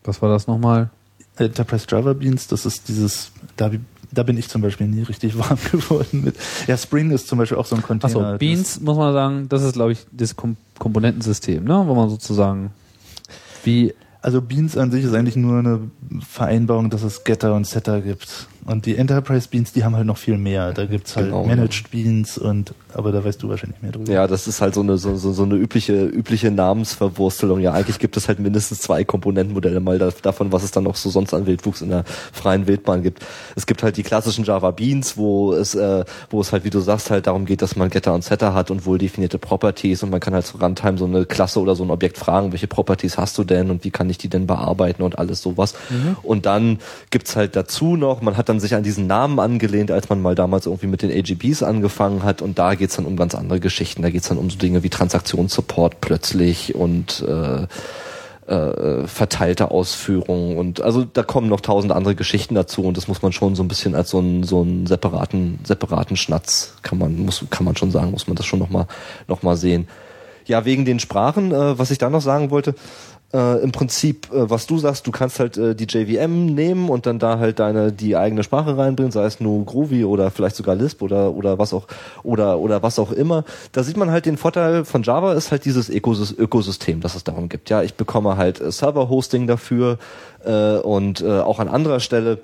Was 0.03 0.21
war 0.21 0.29
das 0.29 0.47
nochmal? 0.47 0.89
Enterprise 1.37 1.85
Java 1.89 2.13
Beans, 2.13 2.47
das 2.47 2.65
ist 2.65 2.89
dieses, 2.89 3.31
da, 3.55 3.71
da 4.11 4.23
bin 4.23 4.37
ich 4.37 4.49
zum 4.49 4.61
Beispiel 4.61 4.87
nie 4.87 5.03
richtig 5.03 5.37
warm 5.37 5.57
geworden 5.71 6.23
mit. 6.23 6.35
Ja, 6.67 6.77
Spring 6.77 7.11
ist 7.11 7.27
zum 7.27 7.39
Beispiel 7.39 7.57
auch 7.57 7.65
so 7.65 7.75
ein 7.75 7.81
Container. 7.81 8.27
Achso, 8.27 8.37
Beans, 8.37 8.81
muss 8.81 8.97
man 8.97 9.13
sagen, 9.13 9.49
das 9.49 9.63
ist, 9.63 9.73
glaube 9.73 9.93
ich, 9.93 10.05
das 10.11 10.35
Kom 10.35 10.57
Komponentensystem, 10.77 11.63
ne? 11.63 11.83
wo 11.85 11.95
man 11.95 12.09
sozusagen 12.09 12.71
wie 13.63 13.93
also 14.21 14.41
Beans 14.41 14.77
an 14.77 14.91
sich 14.91 15.05
ist 15.05 15.13
eigentlich 15.13 15.35
nur 15.35 15.59
eine 15.59 15.79
Vereinbarung, 16.19 16.89
dass 16.89 17.03
es 17.03 17.23
Getter 17.23 17.53
und 17.53 17.65
Setter 17.65 18.01
gibt. 18.01 18.47
Und 18.65 18.85
die 18.85 18.97
Enterprise 18.97 19.47
Beans, 19.49 19.71
die 19.71 19.83
haben 19.83 19.95
halt 19.95 20.05
noch 20.05 20.17
viel 20.17 20.37
mehr. 20.37 20.73
Da 20.73 20.85
gibt's 20.85 21.15
halt 21.15 21.27
Genau, 21.27 21.45
Managed 21.45 21.91
Beans 21.91 22.37
und, 22.37 22.73
aber 22.93 23.11
da 23.11 23.23
weißt 23.23 23.41
du 23.41 23.49
wahrscheinlich 23.49 23.81
mehr 23.81 23.91
drüber. 23.91 24.11
Ja, 24.11 24.27
das 24.27 24.47
ist 24.47 24.61
halt 24.61 24.73
so 24.73 24.81
eine, 24.81 24.97
so, 24.97 25.15
so, 25.15 25.31
so 25.31 25.43
eine 25.43 25.55
übliche, 25.55 26.05
übliche 26.05 26.51
Namensverwurstelung. 26.51 27.59
Ja, 27.59 27.73
eigentlich 27.73 27.99
gibt 27.99 28.17
es 28.17 28.27
halt 28.27 28.39
mindestens 28.39 28.79
zwei 28.79 29.03
Komponentenmodelle 29.03 29.79
mal 29.79 29.97
da, 29.97 30.09
davon, 30.21 30.51
was 30.51 30.63
es 30.63 30.71
dann 30.71 30.83
noch 30.83 30.95
so 30.95 31.09
sonst 31.09 31.33
an 31.33 31.45
Wildwuchs 31.45 31.81
in 31.81 31.89
der 31.89 32.03
freien 32.31 32.67
Wildbahn 32.67 33.03
gibt. 33.03 33.25
Es 33.55 33.65
gibt 33.65 33.83
halt 33.83 33.97
die 33.97 34.03
klassischen 34.03 34.43
Java 34.43 34.71
Beans, 34.71 35.15
wo 35.15 35.53
es, 35.53 35.75
äh, 35.75 36.03
wo 36.29 36.41
es 36.41 36.51
halt, 36.51 36.63
wie 36.63 36.69
du 36.69 36.79
sagst, 36.79 37.11
halt 37.11 37.27
darum 37.27 37.45
geht, 37.45 37.61
dass 37.61 37.75
man 37.75 37.89
Getter 37.89 38.13
und 38.13 38.23
Setter 38.23 38.53
hat 38.53 38.71
und 38.71 38.85
wohl 38.85 38.97
definierte 38.97 39.37
Properties 39.37 40.03
und 40.03 40.09
man 40.09 40.19
kann 40.19 40.33
halt 40.33 40.45
zu 40.45 40.57
Runtime 40.57 40.97
so 40.97 41.05
eine 41.05 41.25
Klasse 41.25 41.59
oder 41.59 41.75
so 41.75 41.83
ein 41.83 41.91
Objekt 41.91 42.17
fragen, 42.17 42.51
welche 42.51 42.67
Properties 42.67 43.17
hast 43.17 43.37
du 43.37 43.43
denn 43.43 43.71
und 43.71 43.83
wie 43.83 43.91
kann 43.91 44.09
ich 44.09 44.17
die 44.17 44.27
denn 44.27 44.47
bearbeiten 44.47 45.03
und 45.03 45.17
alles 45.17 45.41
sowas. 45.41 45.73
Und 46.23 46.45
dann 46.45 46.79
gibt's 47.09 47.35
halt 47.35 47.55
dazu 47.55 47.95
noch, 47.95 48.21
man 48.21 48.37
hat 48.37 48.48
dann 48.49 48.59
sich 48.59 48.75
an 48.75 48.83
diesen 48.83 49.07
Namen 49.07 49.39
angelehnt, 49.39 49.91
als 49.91 50.09
man 50.09 50.21
mal 50.21 50.35
damals 50.35 50.65
irgendwie 50.65 50.87
mit 50.87 51.01
den 51.01 51.11
AGBs 51.11 51.63
angefangen 51.63 52.23
hat. 52.23 52.41
Und 52.41 52.59
da 52.59 52.75
geht's 52.75 52.95
dann 52.95 53.05
um 53.05 53.15
ganz 53.15 53.35
andere 53.35 53.59
Geschichten. 53.59 54.01
Da 54.01 54.09
geht's 54.09 54.27
dann 54.27 54.37
um 54.37 54.49
so 54.49 54.57
Dinge 54.57 54.83
wie 54.83 54.89
Transaktionssupport 54.89 56.01
plötzlich 56.01 56.75
und 56.75 57.23
äh, 57.27 57.67
äh, 58.49 59.07
verteilte 59.07 59.69
Ausführungen 59.69 60.57
und 60.57 60.81
also 60.81 61.03
da 61.03 61.21
kommen 61.21 61.49
noch 61.49 61.61
tausend 61.61 61.91
andere 61.91 62.15
Geschichten 62.15 62.55
dazu. 62.55 62.81
Und 62.81 62.97
das 62.97 63.07
muss 63.07 63.21
man 63.21 63.31
schon 63.31 63.55
so 63.55 63.61
ein 63.63 63.67
bisschen 63.67 63.93
als 63.93 64.09
so 64.09 64.17
einen 64.17 64.43
so 64.43 64.65
separaten 64.85 65.59
separaten 65.63 66.17
Schnatz 66.17 66.73
kann 66.81 66.97
man 66.97 67.25
muss 67.25 67.45
kann 67.51 67.63
man 67.63 67.77
schon 67.77 67.91
sagen 67.91 68.09
muss 68.11 68.27
man 68.27 68.35
das 68.35 68.47
schon 68.47 68.59
noch 68.59 68.69
mal 68.71 68.87
noch 69.27 69.43
mal 69.43 69.55
sehen. 69.55 69.87
Ja 70.45 70.65
wegen 70.65 70.83
den 70.83 70.99
Sprachen 70.99 71.51
äh, 71.51 71.77
was 71.77 71.91
ich 71.91 71.99
da 71.99 72.09
noch 72.09 72.21
sagen 72.21 72.49
wollte 72.49 72.73
äh, 73.33 73.61
im 73.61 73.71
Prinzip, 73.71 74.31
äh, 74.31 74.49
was 74.49 74.65
du 74.67 74.77
sagst, 74.77 75.05
du 75.05 75.11
kannst 75.11 75.39
halt 75.39 75.57
äh, 75.57 75.75
die 75.75 75.85
JVM 75.85 76.45
nehmen 76.47 76.89
und 76.89 77.05
dann 77.05 77.19
da 77.19 77.39
halt 77.39 77.59
deine 77.59 77.91
die 77.91 78.15
eigene 78.17 78.43
Sprache 78.43 78.77
reinbringen, 78.77 79.11
sei 79.11 79.25
es 79.25 79.39
nur 79.39 79.65
Groovy 79.65 80.03
oder 80.03 80.31
vielleicht 80.31 80.55
sogar 80.55 80.75
Lisp 80.75 81.01
oder 81.01 81.33
oder 81.33 81.59
was 81.59 81.73
auch 81.73 81.87
oder 82.23 82.59
oder 82.59 82.81
was 82.81 82.97
auch 82.97 83.11
immer. 83.11 83.43
Da 83.71 83.83
sieht 83.83 83.97
man 83.97 84.11
halt 84.11 84.25
den 84.25 84.37
Vorteil 84.37 84.85
von 84.85 85.03
Java 85.03 85.33
ist 85.33 85.51
halt 85.51 85.65
dieses 85.65 85.89
Ökosys 85.89 86.31
Ökosystem, 86.31 87.01
das 87.01 87.15
es 87.15 87.23
darum 87.23 87.49
gibt. 87.49 87.69
Ja, 87.69 87.83
ich 87.83 87.93
bekomme 87.95 88.37
halt 88.37 88.61
äh, 88.61 88.71
Server-Hosting 88.71 89.47
dafür 89.47 89.99
äh, 90.43 90.77
und 90.77 91.21
äh, 91.21 91.39
auch 91.39 91.59
an 91.59 91.67
anderer 91.67 91.99
Stelle 91.99 92.39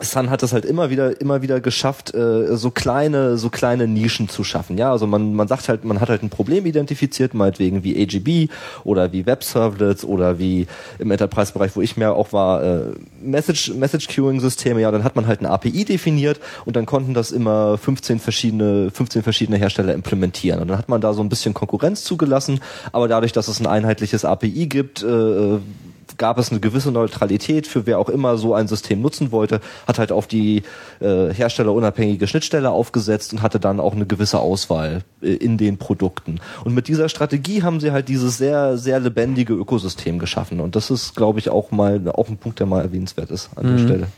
Sun 0.00 0.30
hat 0.30 0.42
es 0.42 0.52
halt 0.52 0.64
immer 0.64 0.90
wieder, 0.90 1.20
immer 1.20 1.42
wieder 1.42 1.60
geschafft, 1.60 2.14
äh, 2.14 2.56
so 2.56 2.70
kleine, 2.70 3.36
so 3.36 3.50
kleine 3.50 3.88
Nischen 3.88 4.28
zu 4.28 4.44
schaffen. 4.44 4.78
Ja, 4.78 4.92
also 4.92 5.06
man, 5.06 5.34
man 5.34 5.48
sagt 5.48 5.68
halt, 5.68 5.84
man 5.84 6.00
hat 6.00 6.08
halt 6.08 6.22
ein 6.22 6.30
Problem 6.30 6.66
identifiziert, 6.66 7.34
meinetwegen 7.34 7.82
wie 7.82 8.00
AGB 8.00 8.48
oder 8.84 9.12
wie 9.12 9.26
Web 9.26 9.42
Servlets 9.42 10.04
oder 10.04 10.38
wie 10.38 10.66
im 10.98 11.10
Enterprise-Bereich, 11.10 11.74
wo 11.74 11.80
ich 11.80 11.96
mehr 11.96 12.14
auch 12.14 12.32
war, 12.32 12.62
äh, 12.62 12.80
Message, 13.20 13.74
Message 13.74 14.08
Queuing 14.08 14.40
Systeme. 14.40 14.80
Ja, 14.80 14.90
dann 14.90 15.02
hat 15.02 15.16
man 15.16 15.26
halt 15.26 15.40
eine 15.40 15.50
API 15.50 15.84
definiert 15.84 16.38
und 16.64 16.76
dann 16.76 16.86
konnten 16.86 17.14
das 17.14 17.32
immer 17.32 17.76
15 17.76 18.20
verschiedene, 18.20 18.90
15 18.92 19.22
verschiedene 19.22 19.58
Hersteller 19.58 19.94
implementieren. 19.94 20.60
Und 20.60 20.68
dann 20.68 20.78
hat 20.78 20.88
man 20.88 21.00
da 21.00 21.12
so 21.12 21.22
ein 21.22 21.28
bisschen 21.28 21.54
Konkurrenz 21.54 22.04
zugelassen, 22.04 22.60
aber 22.92 23.08
dadurch, 23.08 23.32
dass 23.32 23.48
es 23.48 23.58
ein 23.58 23.66
einheitliches 23.66 24.24
API 24.24 24.66
gibt, 24.66 25.02
äh, 25.02 25.58
gab 26.18 26.38
es 26.38 26.50
eine 26.50 26.60
gewisse 26.60 26.92
Neutralität 26.92 27.66
für 27.66 27.86
wer 27.86 27.98
auch 27.98 28.08
immer 28.08 28.36
so 28.36 28.54
ein 28.54 28.68
System 28.68 29.00
nutzen 29.00 29.32
wollte, 29.32 29.60
hat 29.86 29.98
halt 29.98 30.12
auf 30.12 30.26
die 30.26 30.62
äh, 31.00 31.32
herstellerunabhängige 31.32 32.26
Schnittstelle 32.26 32.70
aufgesetzt 32.70 33.32
und 33.32 33.42
hatte 33.42 33.60
dann 33.60 33.80
auch 33.80 33.94
eine 33.94 34.06
gewisse 34.06 34.40
Auswahl 34.40 35.02
äh, 35.22 35.32
in 35.32 35.56
den 35.56 35.78
Produkten. 35.78 36.40
Und 36.64 36.74
mit 36.74 36.88
dieser 36.88 37.08
Strategie 37.08 37.62
haben 37.62 37.80
sie 37.80 37.92
halt 37.92 38.08
dieses 38.08 38.36
sehr, 38.36 38.76
sehr 38.76 39.00
lebendige 39.00 39.54
Ökosystem 39.54 40.18
geschaffen. 40.18 40.60
Und 40.60 40.76
das 40.76 40.90
ist, 40.90 41.14
glaube 41.14 41.38
ich, 41.38 41.50
auch 41.50 41.70
mal 41.70 42.00
auch 42.08 42.28
ein 42.28 42.36
Punkt, 42.36 42.58
der 42.58 42.66
mal 42.66 42.82
erwähnenswert 42.82 43.30
ist 43.30 43.50
an 43.56 43.66
der 43.66 43.78
Stelle. 43.78 44.08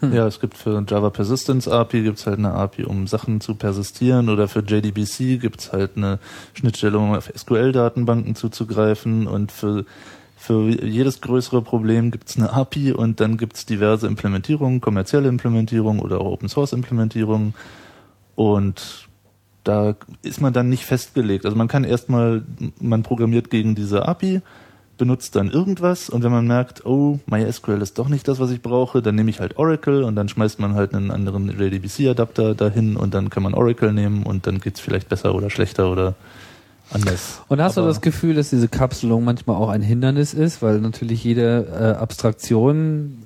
Hm. 0.00 0.14
Ja, 0.14 0.26
es 0.26 0.40
gibt 0.40 0.56
für 0.56 0.82
Java 0.88 1.10
Persistence 1.10 1.68
API 1.68 2.02
gibt's 2.02 2.26
halt 2.26 2.38
eine 2.38 2.52
API, 2.52 2.84
um 2.84 3.06
Sachen 3.06 3.40
zu 3.40 3.54
persistieren 3.54 4.30
oder 4.30 4.48
für 4.48 4.60
JDBC 4.60 5.38
gibt's 5.38 5.72
halt 5.72 5.96
eine 5.96 6.18
Schnittstelle, 6.54 6.98
um 6.98 7.14
auf 7.14 7.30
SQL-Datenbanken 7.36 8.34
zuzugreifen 8.34 9.26
und 9.26 9.52
für 9.52 9.84
für 10.40 10.70
jedes 10.70 11.20
größere 11.20 11.60
Problem 11.60 12.10
gibt's 12.10 12.38
eine 12.38 12.50
API 12.50 12.92
und 12.92 13.20
dann 13.20 13.36
gibt's 13.36 13.66
diverse 13.66 14.06
Implementierungen, 14.06 14.80
kommerzielle 14.80 15.28
Implementierungen 15.28 16.00
oder 16.00 16.22
auch 16.22 16.32
Open 16.32 16.48
Source 16.48 16.72
Implementierungen. 16.72 17.52
Und 18.36 19.06
da 19.64 19.96
ist 20.22 20.40
man 20.40 20.54
dann 20.54 20.70
nicht 20.70 20.86
festgelegt. 20.86 21.44
Also 21.44 21.58
man 21.58 21.68
kann 21.68 21.84
erstmal, 21.84 22.42
man 22.80 23.02
programmiert 23.02 23.50
gegen 23.50 23.74
diese 23.74 24.08
API, 24.08 24.40
benutzt 24.96 25.36
dann 25.36 25.50
irgendwas 25.50 26.08
und 26.08 26.22
wenn 26.22 26.32
man 26.32 26.46
merkt, 26.46 26.86
oh, 26.86 27.20
MySQL 27.26 27.82
ist 27.82 27.98
doch 27.98 28.08
nicht 28.08 28.26
das, 28.26 28.40
was 28.40 28.50
ich 28.50 28.62
brauche, 28.62 29.02
dann 29.02 29.16
nehme 29.16 29.28
ich 29.28 29.40
halt 29.40 29.58
Oracle 29.58 30.04
und 30.04 30.16
dann 30.16 30.30
schmeißt 30.30 30.58
man 30.58 30.74
halt 30.74 30.94
einen 30.94 31.10
anderen 31.10 31.50
JDBC-Adapter 31.50 32.54
dahin 32.54 32.96
und 32.96 33.12
dann 33.12 33.28
kann 33.28 33.42
man 33.42 33.52
Oracle 33.52 33.92
nehmen 33.92 34.22
und 34.22 34.46
dann 34.46 34.58
geht's 34.58 34.80
vielleicht 34.80 35.10
besser 35.10 35.34
oder 35.34 35.50
schlechter 35.50 35.92
oder 35.92 36.14
anders. 36.92 37.40
Und 37.48 37.60
hast 37.60 37.78
Aber 37.78 37.86
du 37.86 37.92
das 37.92 38.00
Gefühl, 38.00 38.34
dass 38.34 38.50
diese 38.50 38.68
Kapselung 38.68 39.24
manchmal 39.24 39.56
auch 39.56 39.68
ein 39.68 39.82
Hindernis 39.82 40.34
ist, 40.34 40.62
weil 40.62 40.80
natürlich 40.80 41.24
jede 41.24 41.66
äh, 41.72 42.00
Abstraktion 42.00 43.22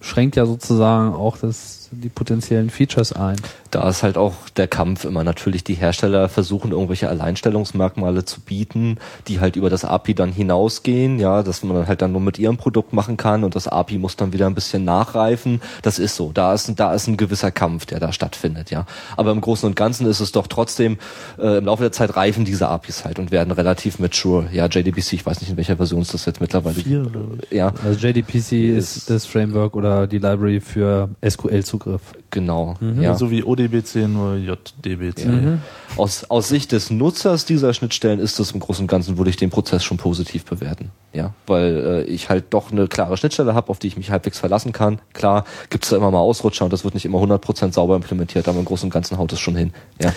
schränkt 0.00 0.36
ja 0.36 0.46
sozusagen 0.46 1.14
auch 1.14 1.36
das, 1.38 1.88
die 1.90 2.08
potenziellen 2.08 2.70
Features 2.70 3.12
ein. 3.12 3.36
Da 3.70 3.88
ist 3.88 4.02
halt 4.02 4.16
auch 4.16 4.34
der 4.56 4.68
Kampf 4.68 5.04
immer 5.04 5.24
natürlich, 5.24 5.64
die 5.64 5.74
Hersteller 5.74 6.28
versuchen 6.28 6.72
irgendwelche 6.72 7.08
Alleinstellungsmerkmale 7.08 8.24
zu 8.24 8.40
bieten, 8.40 8.98
die 9.28 9.40
halt 9.40 9.56
über 9.56 9.70
das 9.70 9.84
API 9.84 10.14
dann 10.14 10.32
hinausgehen, 10.32 11.18
ja, 11.18 11.42
dass 11.42 11.62
man 11.62 11.86
halt 11.86 12.02
dann 12.02 12.12
nur 12.12 12.20
mit 12.20 12.38
ihrem 12.38 12.56
Produkt 12.56 12.92
machen 12.92 13.16
kann 13.16 13.44
und 13.44 13.54
das 13.54 13.68
API 13.68 13.98
muss 13.98 14.16
dann 14.16 14.32
wieder 14.32 14.46
ein 14.46 14.54
bisschen 14.54 14.84
nachreifen. 14.84 15.60
Das 15.82 15.98
ist 15.98 16.16
so. 16.16 16.30
Da 16.32 16.54
ist, 16.54 16.72
da 16.76 16.94
ist 16.94 17.06
ein 17.08 17.16
gewisser 17.16 17.50
Kampf, 17.50 17.86
der 17.86 17.98
da 17.98 18.12
stattfindet, 18.12 18.70
ja. 18.70 18.86
Aber 19.16 19.32
im 19.32 19.40
Großen 19.40 19.66
und 19.66 19.76
Ganzen 19.76 20.06
ist 20.06 20.20
es 20.20 20.32
doch 20.32 20.46
trotzdem, 20.46 20.98
äh, 21.38 21.58
im 21.58 21.64
Laufe 21.64 21.82
der 21.82 21.92
Zeit 21.92 22.16
reifen 22.16 22.44
diese 22.44 22.68
APIs 22.68 23.04
halt 23.04 23.18
und 23.18 23.30
werden 23.30 23.50
relativ 23.50 23.98
mature. 23.98 24.48
Ja, 24.52 24.66
JDBC, 24.66 25.14
ich 25.14 25.26
weiß 25.26 25.40
nicht, 25.40 25.50
in 25.50 25.56
welcher 25.56 25.76
Version 25.76 26.02
ist 26.02 26.14
das 26.14 26.26
jetzt 26.26 26.40
mittlerweile. 26.40 26.76
Vier, 26.76 27.10
ja. 27.50 27.72
Also 27.84 28.06
JDBC 28.06 28.76
ist, 28.76 28.96
ist 28.96 29.10
das 29.10 29.26
Framework 29.26 29.74
oder 29.74 29.85
die 30.08 30.18
Library 30.18 30.60
für 30.60 31.08
SQL-Zugriff. 31.26 32.02
Genau. 32.30 32.74
Mhm. 32.80 33.02
Ja. 33.02 33.14
So 33.14 33.30
wie 33.30 33.42
ODBC, 33.42 34.08
nur 34.08 34.36
JDBC. 34.36 35.24
Ja. 35.24 35.30
Mhm. 35.30 35.62
Aus, 35.96 36.24
aus 36.30 36.48
Sicht 36.48 36.72
des 36.72 36.90
Nutzers 36.90 37.44
dieser 37.44 37.72
Schnittstellen 37.72 38.18
ist 38.20 38.38
das 38.38 38.52
im 38.52 38.60
Großen 38.60 38.84
und 38.84 38.88
Ganzen, 38.88 39.16
würde 39.16 39.30
ich 39.30 39.36
den 39.36 39.50
Prozess 39.50 39.84
schon 39.84 39.96
positiv 39.96 40.44
bewerten. 40.44 40.90
Ja, 41.12 41.32
weil 41.46 41.76
äh, 41.76 42.02
ich 42.04 42.28
halt 42.28 42.46
doch 42.50 42.72
eine 42.72 42.88
klare 42.88 43.16
Schnittstelle 43.16 43.54
habe, 43.54 43.70
auf 43.70 43.78
die 43.78 43.86
ich 43.86 43.96
mich 43.96 44.10
halbwegs 44.10 44.38
verlassen 44.38 44.72
kann. 44.72 45.00
Klar, 45.12 45.44
gibt 45.70 45.84
es 45.84 45.90
da 45.90 45.96
immer 45.96 46.10
mal 46.10 46.18
Ausrutscher 46.18 46.64
und 46.64 46.72
das 46.72 46.84
wird 46.84 46.94
nicht 46.94 47.06
immer 47.06 47.18
100% 47.18 47.72
sauber 47.72 47.96
implementiert, 47.96 48.48
aber 48.48 48.58
im 48.58 48.64
Großen 48.64 48.86
und 48.86 48.92
Ganzen 48.92 49.16
haut 49.18 49.32
es 49.32 49.40
schon 49.40 49.56
hin. 49.56 49.72
Ja. 50.00 50.12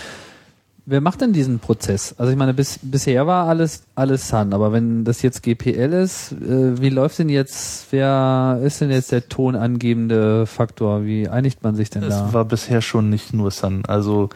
Wer 0.90 1.02
macht 1.02 1.22
denn 1.22 1.34
diesen 1.34 1.60
Prozess? 1.60 2.16
Also 2.18 2.32
ich 2.32 2.38
meine, 2.38 2.56
bis, 2.56 2.80
bisher 2.82 3.28
war 3.28 3.48
alles 3.48 3.84
alles 3.94 4.28
Sun, 4.28 4.54
aber 4.54 4.72
wenn 4.74 5.06
das 5.06 5.22
jetzt 5.22 5.44
GPL 5.44 5.94
ist, 5.94 6.32
äh, 6.32 6.82
wie 6.82 6.90
läuft 6.90 7.20
denn 7.20 7.30
jetzt, 7.30 7.86
wer 7.92 8.60
ist 8.64 8.82
denn 8.82 8.90
jetzt 8.90 9.12
der 9.12 9.30
tonangebende 9.30 10.48
Faktor? 10.48 11.06
Wie 11.06 11.28
einigt 11.30 11.62
man 11.62 11.76
sich 11.76 11.92
denn 11.92 12.02
es 12.02 12.10
da? 12.10 12.28
Es 12.28 12.34
war 12.34 12.46
bisher 12.46 12.82
schon 12.82 13.12
nicht 13.12 13.34
nur 13.34 13.52
Sun. 13.52 13.84
Also 13.86 14.30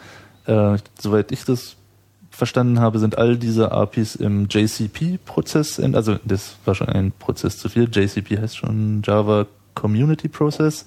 äh, 0.46 0.76
soweit 0.96 1.32
ich 1.32 1.44
das 1.44 1.74
verstanden 2.30 2.78
habe, 2.78 3.00
sind 3.00 3.18
all 3.18 3.36
diese 3.36 3.72
APIs 3.72 4.14
im 4.14 4.46
JCP-Prozess, 4.48 5.80
also 5.80 6.18
das 6.24 6.56
war 6.64 6.76
schon 6.76 6.88
ein 6.88 7.12
Prozess 7.18 7.58
zu 7.58 7.68
viel. 7.68 7.88
JCP 7.92 8.38
heißt 8.38 8.56
schon 8.56 9.02
Java 9.04 9.46
Community 9.74 10.28
Process. 10.28 10.86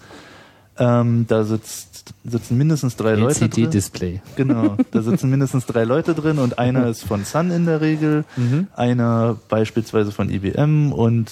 Ähm, 0.80 1.26
da 1.27 1.44
sitzt, 1.44 1.97
sitzen 2.24 2.58
mindestens 2.58 2.96
drei 2.96 3.12
LCD 3.12 3.22
Leute 3.22 3.40
drin. 3.40 3.64
LCD-Display. 3.64 4.22
Genau, 4.36 4.78
da 4.92 5.02
sitzen 5.02 5.30
mindestens 5.30 5.66
drei 5.66 5.84
Leute 5.84 6.14
drin 6.14 6.40
und 6.40 6.60
einer 6.60 6.88
ist 6.90 7.04
von 7.04 7.26
Sun 7.26 7.52
in 7.52 7.66
der 7.66 7.82
Regel, 7.82 8.26
mhm. 8.36 8.68
einer 8.76 9.38
beispielsweise 9.50 10.12
von 10.12 10.30
IBM 10.30 10.92
und 10.92 11.32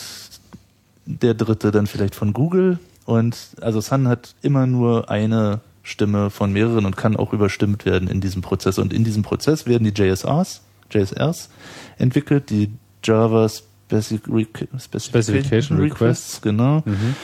der 1.05 1.33
dritte 1.33 1.71
dann 1.71 1.87
vielleicht 1.87 2.15
von 2.15 2.33
Google. 2.33 2.79
Und 3.05 3.37
also 3.61 3.81
Sun 3.81 4.07
hat 4.07 4.35
immer 4.41 4.65
nur 4.65 5.09
eine 5.09 5.61
Stimme 5.83 6.31
von 6.31 6.51
mehreren 6.51 6.85
und 6.85 6.97
kann 6.97 7.15
auch 7.15 7.31
überstimmt 7.31 7.85
werden 7.85 8.07
in 8.07 8.19
diesem 8.19 8.41
Prozess. 8.41 8.79
Und 8.79 8.91
in 8.91 9.03
diesem 9.03 9.21
Prozess 9.21 9.67
werden 9.67 9.83
die 9.83 10.01
JSRs, 10.01 10.61
JSRs 10.91 11.49
entwickelt, 11.97 12.49
die 12.49 12.71
Java 13.03 13.47
Specific 13.47 14.49
Specification, 14.79 15.79
Requests, 15.79 16.41
genau. 16.41 16.81
Mhm. 16.85 17.15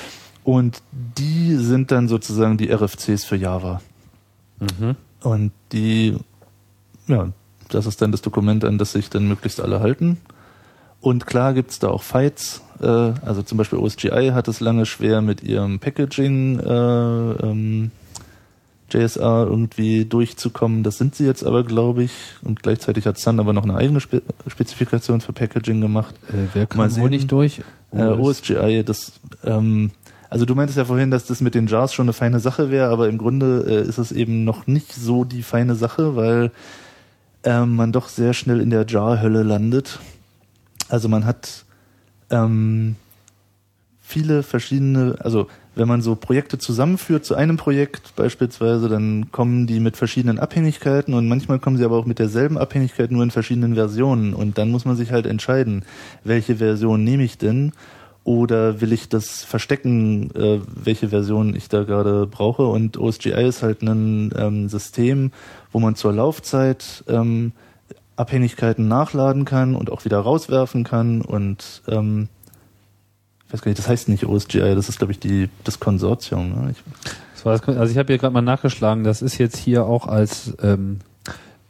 Und 0.43 0.81
die 0.91 1.55
sind 1.55 1.91
dann 1.91 2.07
sozusagen 2.07 2.57
die 2.57 2.71
RFCs 2.71 3.25
für 3.25 3.35
Java. 3.35 3.81
Mhm. 4.59 4.95
Und 5.21 5.51
die, 5.71 6.15
ja, 7.07 7.29
das 7.69 7.85
ist 7.85 8.01
dann 8.01 8.11
das 8.11 8.21
Dokument, 8.21 8.65
an 8.65 8.77
das 8.77 8.93
sich 8.93 9.09
dann 9.09 9.27
möglichst 9.27 9.61
alle 9.61 9.79
halten. 9.79 10.17
Und 10.99 11.25
klar 11.25 11.53
gibt's 11.53 11.79
da 11.79 11.89
auch 11.89 12.03
Fights. 12.03 12.61
Äh, 12.79 12.85
also 12.85 13.41
zum 13.43 13.57
Beispiel 13.57 13.79
OSGI 13.79 14.31
hat 14.33 14.47
es 14.47 14.59
lange 14.59 14.85
schwer 14.85 15.21
mit 15.21 15.43
ihrem 15.43 15.79
Packaging 15.79 16.59
äh, 16.59 17.31
ähm, 17.43 17.91
JSR 18.91 19.47
irgendwie 19.47 20.05
durchzukommen. 20.05 20.83
Das 20.83 20.97
sind 20.97 21.15
sie 21.15 21.25
jetzt 21.25 21.43
aber, 21.43 21.63
glaube 21.63 22.03
ich. 22.03 22.11
Und 22.43 22.61
gleichzeitig 22.61 23.05
hat 23.05 23.17
Sun 23.17 23.39
aber 23.39 23.53
noch 23.53 23.63
eine 23.63 23.75
eigene 23.75 23.99
Spe 23.99 24.21
Spezifikation 24.47 25.21
für 25.21 25.33
Packaging 25.33 25.81
gemacht. 25.81 26.15
Äh, 26.29 26.47
wer 26.53 26.67
kommt 26.67 26.97
wohl 26.97 27.09
nicht 27.09 27.31
durch? 27.31 27.61
Äh, 27.91 28.03
OSGI, 28.03 28.83
das 28.85 29.13
ähm, 29.43 29.91
also 30.31 30.45
du 30.45 30.55
meintest 30.55 30.77
ja 30.77 30.85
vorhin, 30.85 31.11
dass 31.11 31.25
das 31.25 31.41
mit 31.41 31.55
den 31.55 31.67
Jars 31.67 31.93
schon 31.93 32.05
eine 32.05 32.13
feine 32.13 32.39
Sache 32.39 32.71
wäre, 32.71 32.89
aber 32.89 33.09
im 33.09 33.17
Grunde 33.17 33.65
äh, 33.67 33.87
ist 33.87 33.97
es 33.97 34.13
eben 34.13 34.45
noch 34.45 34.65
nicht 34.65 34.93
so 34.93 35.25
die 35.25 35.43
feine 35.43 35.75
Sache, 35.75 36.15
weil 36.15 36.51
ähm, 37.43 37.75
man 37.75 37.91
doch 37.91 38.07
sehr 38.07 38.33
schnell 38.33 38.61
in 38.61 38.69
der 38.69 38.85
Jar-Hölle 38.87 39.43
landet. 39.43 39.99
Also 40.87 41.09
man 41.09 41.25
hat 41.25 41.65
ähm, 42.29 42.95
viele 43.99 44.41
verschiedene, 44.43 45.17
also 45.19 45.47
wenn 45.75 45.89
man 45.89 46.01
so 46.01 46.15
Projekte 46.15 46.57
zusammenführt 46.57 47.25
zu 47.25 47.35
einem 47.35 47.57
Projekt 47.57 48.15
beispielsweise, 48.15 48.87
dann 48.87 49.33
kommen 49.33 49.67
die 49.67 49.81
mit 49.81 49.97
verschiedenen 49.97 50.39
Abhängigkeiten 50.39 51.13
und 51.13 51.27
manchmal 51.27 51.59
kommen 51.59 51.75
sie 51.75 51.83
aber 51.83 51.97
auch 51.97 52.05
mit 52.05 52.19
derselben 52.19 52.57
Abhängigkeit 52.57 53.11
nur 53.11 53.23
in 53.23 53.31
verschiedenen 53.31 53.75
Versionen 53.75 54.33
und 54.33 54.57
dann 54.57 54.71
muss 54.71 54.85
man 54.85 54.95
sich 54.95 55.11
halt 55.11 55.25
entscheiden, 55.25 55.83
welche 56.23 56.55
Version 56.55 57.03
nehme 57.03 57.23
ich 57.23 57.37
denn 57.37 57.73
oder 58.23 58.81
will 58.81 58.93
ich 58.93 59.09
das 59.09 59.43
verstecken, 59.43 60.29
äh, 60.35 60.59
welche 60.67 61.09
Version 61.09 61.55
ich 61.55 61.69
da 61.69 61.83
gerade 61.83 62.27
brauche. 62.27 62.67
Und 62.67 62.97
OSGI 62.97 63.47
ist 63.47 63.63
halt 63.63 63.81
ein 63.81 64.31
ähm, 64.37 64.69
System, 64.69 65.31
wo 65.71 65.79
man 65.79 65.95
zur 65.95 66.13
Laufzeit 66.13 67.03
ähm, 67.07 67.51
Abhängigkeiten 68.15 68.87
nachladen 68.87 69.45
kann 69.45 69.75
und 69.75 69.91
auch 69.91 70.05
wieder 70.05 70.19
rauswerfen 70.19 70.83
kann. 70.83 71.21
Und 71.21 71.81
ähm, 71.87 72.29
ich 73.47 73.53
weiß 73.53 73.61
gar 73.63 73.69
nicht, 73.69 73.79
das 73.79 73.87
heißt 73.87 74.07
nicht 74.07 74.25
OSGI, 74.25 74.75
das 74.75 74.87
ist, 74.87 74.99
glaube 74.99 75.13
ich, 75.13 75.19
die, 75.19 75.49
das 75.63 75.79
Konsortium. 75.79 76.49
Ne? 76.49 76.71
Ich, 76.71 77.45
also 77.45 77.91
ich 77.91 77.97
habe 77.97 78.07
hier 78.07 78.19
gerade 78.19 78.33
mal 78.33 78.41
nachgeschlagen, 78.41 79.03
das 79.03 79.23
ist 79.23 79.39
jetzt 79.39 79.57
hier 79.57 79.85
auch 79.85 80.07
als 80.07 80.55
ähm, 80.61 80.99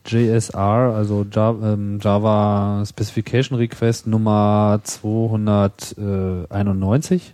JSR, 0.06 0.94
also 0.96 1.26
Java, 1.30 1.74
ähm, 1.74 2.00
Java 2.02 2.84
Specification 2.88 3.58
Request 3.58 4.08
Nummer 4.08 4.80
291 4.84 7.34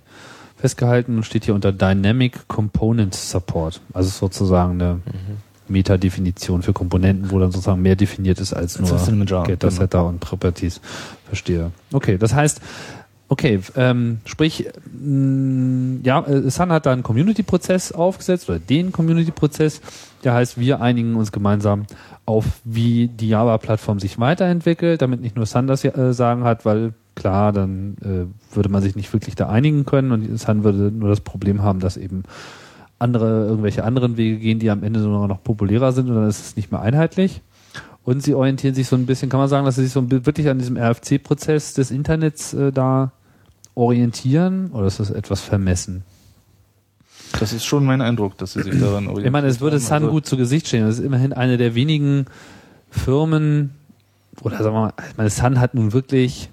festgehalten 0.58 1.18
und 1.18 1.24
steht 1.24 1.46
hier 1.46 1.56
unter 1.56 1.72
Dynamic 1.72 2.48
Component 2.48 3.16
Support. 3.16 3.82
Also 3.94 4.10
sozusagen 4.10 4.74
eine 4.74 4.96
mhm. 4.96 5.38
Metadefinition 5.68 6.62
für 6.62 6.74
Komponenten, 6.74 7.32
wo 7.32 7.40
dann 7.40 7.52
sozusagen 7.52 7.82
mehr 7.82 7.96
definiert 7.96 8.40
ist 8.40 8.54
als 8.54 8.80
nur 8.80 9.44
Getter, 9.44 9.72
Setter 9.72 10.06
und 10.06 10.20
Properties. 10.20 10.82
Verstehe. 11.26 11.72
Okay, 11.92 12.18
das 12.18 12.34
heißt, 12.34 12.62
Okay, 13.30 13.60
ähm, 13.76 14.20
sprich, 14.24 14.70
mh, 14.86 16.00
ja, 16.04 16.26
äh, 16.26 16.50
Sun 16.50 16.72
hat 16.72 16.86
da 16.86 16.94
einen 16.94 17.04
Community-Prozess 17.04 17.92
aufgesetzt 17.92 18.50
oder 18.50 18.58
den 18.58 18.94
Community-Prozess, 18.94 19.82
der 20.28 20.34
heißt, 20.34 20.60
wir 20.60 20.82
einigen 20.82 21.16
uns 21.16 21.32
gemeinsam 21.32 21.84
auf, 22.26 22.46
wie 22.66 23.08
die 23.08 23.30
Java-Plattform 23.30 23.98
sich 23.98 24.20
weiterentwickelt, 24.20 25.02
damit 25.02 25.22
nicht 25.22 25.38
nur 25.38 25.46
Sun 25.46 25.68
das 25.68 25.86
äh, 25.86 26.14
sagen 26.14 26.44
hat, 26.44 26.66
weil 26.66 26.94
klar, 27.16 27.54
dann 27.54 27.96
äh, 28.02 28.54
würde 28.54 28.68
man 28.68 28.82
sich 28.82 28.98
nicht 28.98 29.14
wirklich 29.14 29.36
da 29.36 29.48
einigen 29.48 29.86
können 29.86 30.12
und 30.12 30.38
Sun 30.38 30.66
würde 30.66 30.92
nur 30.92 31.08
das 31.08 31.22
Problem 31.22 31.64
haben, 31.64 31.80
dass 31.80 31.96
eben 31.96 32.24
andere, 33.00 33.48
irgendwelche 33.48 33.86
anderen 33.86 34.18
Wege 34.18 34.38
gehen, 34.38 34.60
die 34.60 34.70
am 34.70 34.84
Ende 34.84 35.00
sogar 35.00 35.30
noch 35.30 35.42
populärer 35.42 35.94
sind 35.94 36.10
und 36.10 36.16
dann 36.16 36.28
ist 36.28 36.46
es 36.46 36.56
nicht 36.58 36.74
mehr 36.74 36.82
einheitlich. 36.82 37.42
Und 38.04 38.22
sie 38.22 38.36
orientieren 38.36 38.76
sich 38.76 38.88
so 38.88 38.98
ein 38.98 39.06
bisschen, 39.06 39.30
kann 39.30 39.40
man 39.40 39.48
sagen, 39.48 39.66
dass 39.66 39.76
sie 39.76 39.84
sich 39.84 39.94
so 39.94 40.12
wirklich 40.12 40.50
an 40.50 40.60
diesem 40.60 40.76
RFC-Prozess 40.76 41.74
des 41.74 41.90
Internets 41.90 42.54
äh, 42.54 42.74
da 42.74 43.14
orientieren 43.76 44.72
oder 44.74 44.88
ist 44.88 45.00
das 45.00 45.10
etwas 45.10 45.40
vermessen? 45.40 46.04
Das 47.40 47.54
ist 47.54 47.66
schon 47.66 47.86
mein 47.86 48.02
Eindruck, 48.02 48.38
dass 48.38 48.54
sie 48.54 48.64
sich 48.64 48.74
daran 48.80 49.08
orientieren. 49.08 49.26
Ich 49.26 49.32
meine, 49.32 49.48
es 49.48 49.60
würde 49.62 49.80
Sun 49.80 49.94
also 49.94 50.10
gut 50.10 50.26
zu 50.26 50.38
Gesicht 50.38 50.68
stehen. 50.68 50.86
Das 50.86 51.00
ist 51.00 51.06
immerhin 51.06 51.34
eine 51.34 51.58
der 51.58 51.76
wenigen 51.76 52.26
Firmen, 52.90 53.72
oder 54.42 54.58
sagen 54.58 54.76
wir 54.76 54.82
mal, 54.82 54.94
ich 55.10 55.18
meine, 55.18 55.30
Sun 55.30 55.60
hat 55.60 55.74
nun 55.74 55.94
wirklich, 55.94 56.50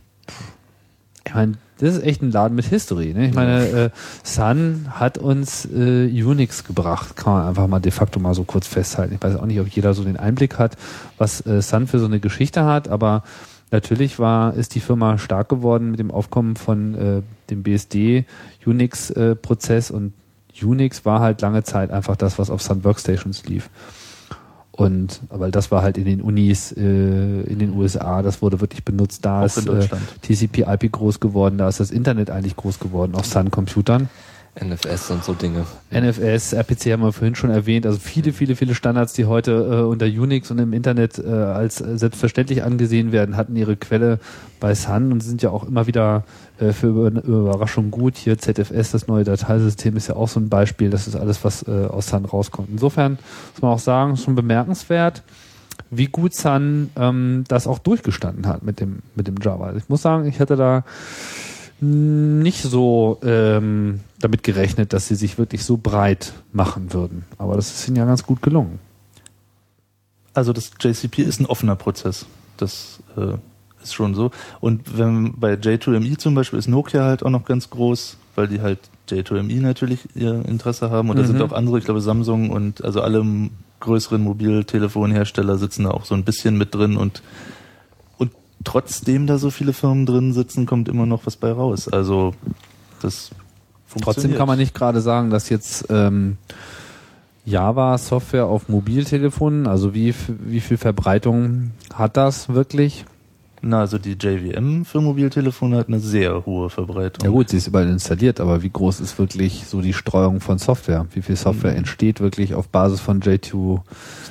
ich 1.26 1.34
meine, 1.34 1.54
das 1.78 1.96
ist 1.96 2.04
echt 2.04 2.22
ein 2.22 2.30
Laden 2.30 2.54
mit 2.54 2.66
History. 2.66 3.12
Ne? 3.14 3.28
Ich 3.28 3.34
meine, 3.34 3.66
äh, 3.66 3.90
Sun 4.22 4.86
hat 4.90 5.18
uns 5.18 5.66
äh, 5.66 6.06
Unix 6.24 6.64
gebracht, 6.64 7.16
kann 7.16 7.32
man 7.32 7.48
einfach 7.48 7.66
mal 7.66 7.80
de 7.80 7.90
facto 7.90 8.20
mal 8.20 8.34
so 8.34 8.44
kurz 8.44 8.66
festhalten. 8.66 9.14
Ich 9.14 9.22
weiß 9.22 9.36
auch 9.36 9.46
nicht, 9.46 9.60
ob 9.60 9.68
jeder 9.68 9.92
so 9.92 10.04
den 10.04 10.16
Einblick 10.16 10.58
hat, 10.58 10.76
was 11.18 11.44
äh, 11.46 11.60
Sun 11.62 11.86
für 11.86 11.98
so 11.98 12.06
eine 12.06 12.20
Geschichte 12.20 12.64
hat, 12.64 12.88
aber 12.88 13.24
natürlich 13.72 14.18
war, 14.20 14.54
ist 14.54 14.74
die 14.76 14.80
Firma 14.80 15.18
stark 15.18 15.48
geworden 15.48 15.90
mit 15.90 15.98
dem 15.98 16.12
Aufkommen 16.12 16.54
von 16.54 16.94
äh, 16.94 17.22
dem 17.50 17.64
BSD 17.64 18.24
Unix-Prozess 18.64 19.90
äh, 19.90 19.92
und 19.92 20.12
Unix 20.62 21.04
war 21.04 21.20
halt 21.20 21.40
lange 21.40 21.62
Zeit 21.64 21.90
einfach 21.90 22.16
das, 22.16 22.38
was 22.38 22.50
auf 22.50 22.62
Sun 22.62 22.84
Workstations 22.84 23.44
lief. 23.46 23.70
Und 24.76 25.20
weil 25.28 25.52
das 25.52 25.70
war 25.70 25.82
halt 25.82 25.98
in 25.98 26.04
den 26.04 26.20
Unis 26.20 26.72
äh, 26.72 26.80
in 26.80 27.60
den 27.60 27.74
USA, 27.74 28.22
das 28.22 28.42
wurde 28.42 28.60
wirklich 28.60 28.84
benutzt. 28.84 29.24
Da 29.24 29.42
Auch 29.42 29.44
ist 29.44 29.68
äh. 29.68 29.86
TCP/IP 30.22 30.90
groß 30.90 31.20
geworden, 31.20 31.58
da 31.58 31.68
ist 31.68 31.78
das 31.78 31.92
Internet 31.92 32.28
eigentlich 32.30 32.56
groß 32.56 32.80
geworden 32.80 33.14
auf 33.14 33.24
Sun-Computern. 33.24 34.08
NFS 34.60 35.10
und 35.10 35.24
so 35.24 35.32
Dinge. 35.32 35.66
NFS, 35.90 36.52
RPC 36.52 36.92
haben 36.92 37.02
wir 37.02 37.12
vorhin 37.12 37.34
schon 37.34 37.50
erwähnt, 37.50 37.86
also 37.86 37.98
viele, 37.98 38.32
viele, 38.32 38.54
viele 38.54 38.74
Standards, 38.74 39.12
die 39.12 39.24
heute 39.24 39.50
äh, 39.52 39.82
unter 39.82 40.06
Unix 40.06 40.50
und 40.50 40.58
im 40.58 40.72
Internet 40.72 41.18
äh, 41.18 41.28
als 41.28 41.78
selbstverständlich 41.78 42.62
angesehen 42.62 43.10
werden, 43.10 43.36
hatten 43.36 43.56
ihre 43.56 43.76
Quelle 43.76 44.20
bei 44.60 44.74
Sun 44.74 45.12
und 45.12 45.20
sind 45.22 45.42
ja 45.42 45.50
auch 45.50 45.64
immer 45.64 45.86
wieder 45.86 46.24
äh, 46.60 46.72
für 46.72 46.86
Über 46.86 47.08
Überraschung 47.08 47.90
gut. 47.90 48.16
Hier 48.16 48.38
ZFS, 48.38 48.92
das 48.92 49.08
neue 49.08 49.24
Dateisystem, 49.24 49.96
ist 49.96 50.06
ja 50.08 50.16
auch 50.16 50.28
so 50.28 50.38
ein 50.38 50.48
Beispiel. 50.48 50.88
Das 50.88 51.08
ist 51.08 51.16
alles, 51.16 51.44
was 51.44 51.66
äh, 51.66 51.86
aus 51.86 52.06
Sun 52.06 52.24
rauskommt. 52.24 52.68
Insofern 52.70 53.18
muss 53.52 53.62
man 53.62 53.72
auch 53.72 53.80
sagen, 53.80 54.16
schon 54.16 54.36
bemerkenswert, 54.36 55.22
wie 55.90 56.06
gut 56.06 56.32
Sun 56.34 56.90
ähm, 56.96 57.44
das 57.48 57.66
auch 57.66 57.80
durchgestanden 57.80 58.46
hat 58.46 58.62
mit 58.62 58.78
dem, 58.78 59.00
mit 59.16 59.26
dem 59.26 59.36
Java. 59.42 59.74
Ich 59.76 59.88
muss 59.88 60.02
sagen, 60.02 60.26
ich 60.26 60.38
hätte 60.38 60.54
da 60.54 60.84
nicht 61.80 62.62
so 62.62 63.18
ähm, 63.22 64.00
damit 64.20 64.42
gerechnet, 64.42 64.92
dass 64.92 65.08
sie 65.08 65.14
sich 65.16 65.38
wirklich 65.38 65.64
so 65.64 65.76
breit 65.76 66.32
machen 66.52 66.92
würden. 66.92 67.24
Aber 67.38 67.56
das 67.56 67.72
ist 67.72 67.88
ihnen 67.88 67.96
ja 67.96 68.04
ganz 68.04 68.22
gut 68.24 68.42
gelungen. 68.42 68.78
Also 70.32 70.52
das 70.52 70.72
JCP 70.80 71.22
ist 71.22 71.40
ein 71.40 71.46
offener 71.46 71.76
Prozess. 71.76 72.26
Das 72.56 73.00
äh, 73.16 73.34
ist 73.82 73.94
schon 73.94 74.14
so. 74.14 74.30
Und 74.60 74.98
wenn 74.98 75.34
bei 75.38 75.54
J2ME 75.54 76.18
zum 76.18 76.34
Beispiel 76.34 76.58
ist 76.58 76.68
Nokia 76.68 77.04
halt 77.04 77.22
auch 77.22 77.30
noch 77.30 77.44
ganz 77.44 77.70
groß, 77.70 78.16
weil 78.34 78.48
die 78.48 78.60
halt 78.60 78.78
J2ME 79.10 79.60
natürlich 79.60 80.08
ihr 80.16 80.44
Interesse 80.46 80.90
haben. 80.90 81.10
Und 81.10 81.16
da 81.16 81.22
Mhm. 81.22 81.26
sind 81.28 81.42
auch 81.42 81.52
andere, 81.52 81.78
ich 81.78 81.84
glaube 81.84 82.00
Samsung 82.00 82.50
und 82.50 82.82
also 82.82 83.00
alle 83.02 83.24
größeren 83.80 84.22
Mobiltelefonhersteller 84.22 85.58
sitzen 85.58 85.84
da 85.84 85.90
auch 85.90 86.04
so 86.06 86.14
ein 86.14 86.24
bisschen 86.24 86.56
mit 86.56 86.74
drin 86.74 86.96
und 86.96 87.22
trotzdem 88.64 89.26
da 89.26 89.38
so 89.38 89.50
viele 89.50 89.72
Firmen 89.72 90.06
drin 90.06 90.32
sitzen, 90.32 90.66
kommt 90.66 90.88
immer 90.88 91.06
noch 91.06 91.26
was 91.26 91.36
bei 91.36 91.52
raus. 91.52 91.88
Also 91.88 92.34
das 93.02 93.30
Trotzdem 93.90 94.02
funktioniert. 94.04 94.38
kann 94.38 94.48
man 94.48 94.58
nicht 94.58 94.74
gerade 94.74 95.00
sagen, 95.00 95.30
dass 95.30 95.48
jetzt 95.50 95.86
ähm, 95.90 96.36
Java-Software 97.46 98.46
auf 98.46 98.68
Mobiltelefonen, 98.68 99.66
also 99.66 99.94
wie, 99.94 100.14
wie 100.28 100.60
viel 100.60 100.78
Verbreitung 100.78 101.72
hat 101.92 102.16
das 102.16 102.48
wirklich? 102.48 103.04
Na, 103.66 103.80
also 103.80 103.96
die 103.98 104.12
JVM 104.12 104.84
für 104.84 105.00
Mobiltelefone 105.00 105.76
hat 105.78 105.88
eine 105.88 105.98
sehr 106.00 106.44
hohe 106.44 106.68
Verbreitung. 106.68 107.24
Ja 107.24 107.30
gut, 107.30 107.48
sie 107.48 107.56
ist 107.58 107.66
überall 107.66 107.88
installiert, 107.88 108.38
aber 108.40 108.62
wie 108.62 108.68
groß 108.70 109.00
ist 109.00 109.18
wirklich 109.18 109.64
so 109.66 109.80
die 109.80 109.94
Streuung 109.94 110.40
von 110.40 110.58
Software? 110.58 111.06
Wie 111.14 111.22
viel 111.22 111.36
Software 111.36 111.70
Mhm. 111.72 111.78
entsteht 111.78 112.20
wirklich 112.20 112.54
auf 112.54 112.68
Basis 112.68 113.00
von 113.00 113.20
J2ME, 113.22 113.80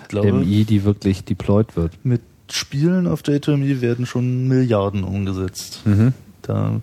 Ich 0.03 0.07
glaube, 0.09 0.43
die 0.45 0.83
wirklich 0.83 1.23
deployed 1.23 1.75
wird? 1.75 1.93
mit 2.03 2.21
Spielen 2.51 3.07
auf 3.07 3.21
J2ME 3.21 3.81
werden 3.81 4.05
schon 4.05 4.47
Milliarden 4.47 5.03
umgesetzt. 5.03 5.81
Mhm. 5.85 6.13
Da 6.41 6.81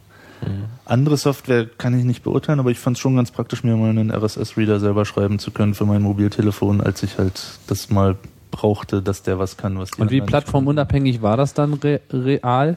andere 0.86 1.16
Software 1.16 1.66
kann 1.66 1.98
ich 1.98 2.04
nicht 2.04 2.22
beurteilen, 2.22 2.60
aber 2.60 2.70
ich 2.70 2.78
fand 2.78 2.96
es 2.96 3.00
schon 3.00 3.16
ganz 3.16 3.30
praktisch, 3.30 3.62
mir 3.62 3.76
mal 3.76 3.90
einen 3.90 4.10
RSS-Reader 4.10 4.80
selber 4.80 5.04
schreiben 5.04 5.38
zu 5.38 5.50
können 5.50 5.74
für 5.74 5.86
mein 5.86 6.02
Mobiltelefon, 6.02 6.80
als 6.80 7.02
ich 7.02 7.18
halt 7.18 7.58
das 7.66 7.90
mal 7.90 8.16
brauchte, 8.50 9.02
dass 9.02 9.22
der 9.22 9.38
was 9.38 9.56
kann, 9.56 9.78
was 9.78 9.92
die 9.92 10.00
Und 10.00 10.10
wie 10.10 10.20
plattformunabhängig 10.20 11.22
war 11.22 11.36
das 11.36 11.54
dann 11.54 11.74
re 11.74 12.00
real? 12.10 12.76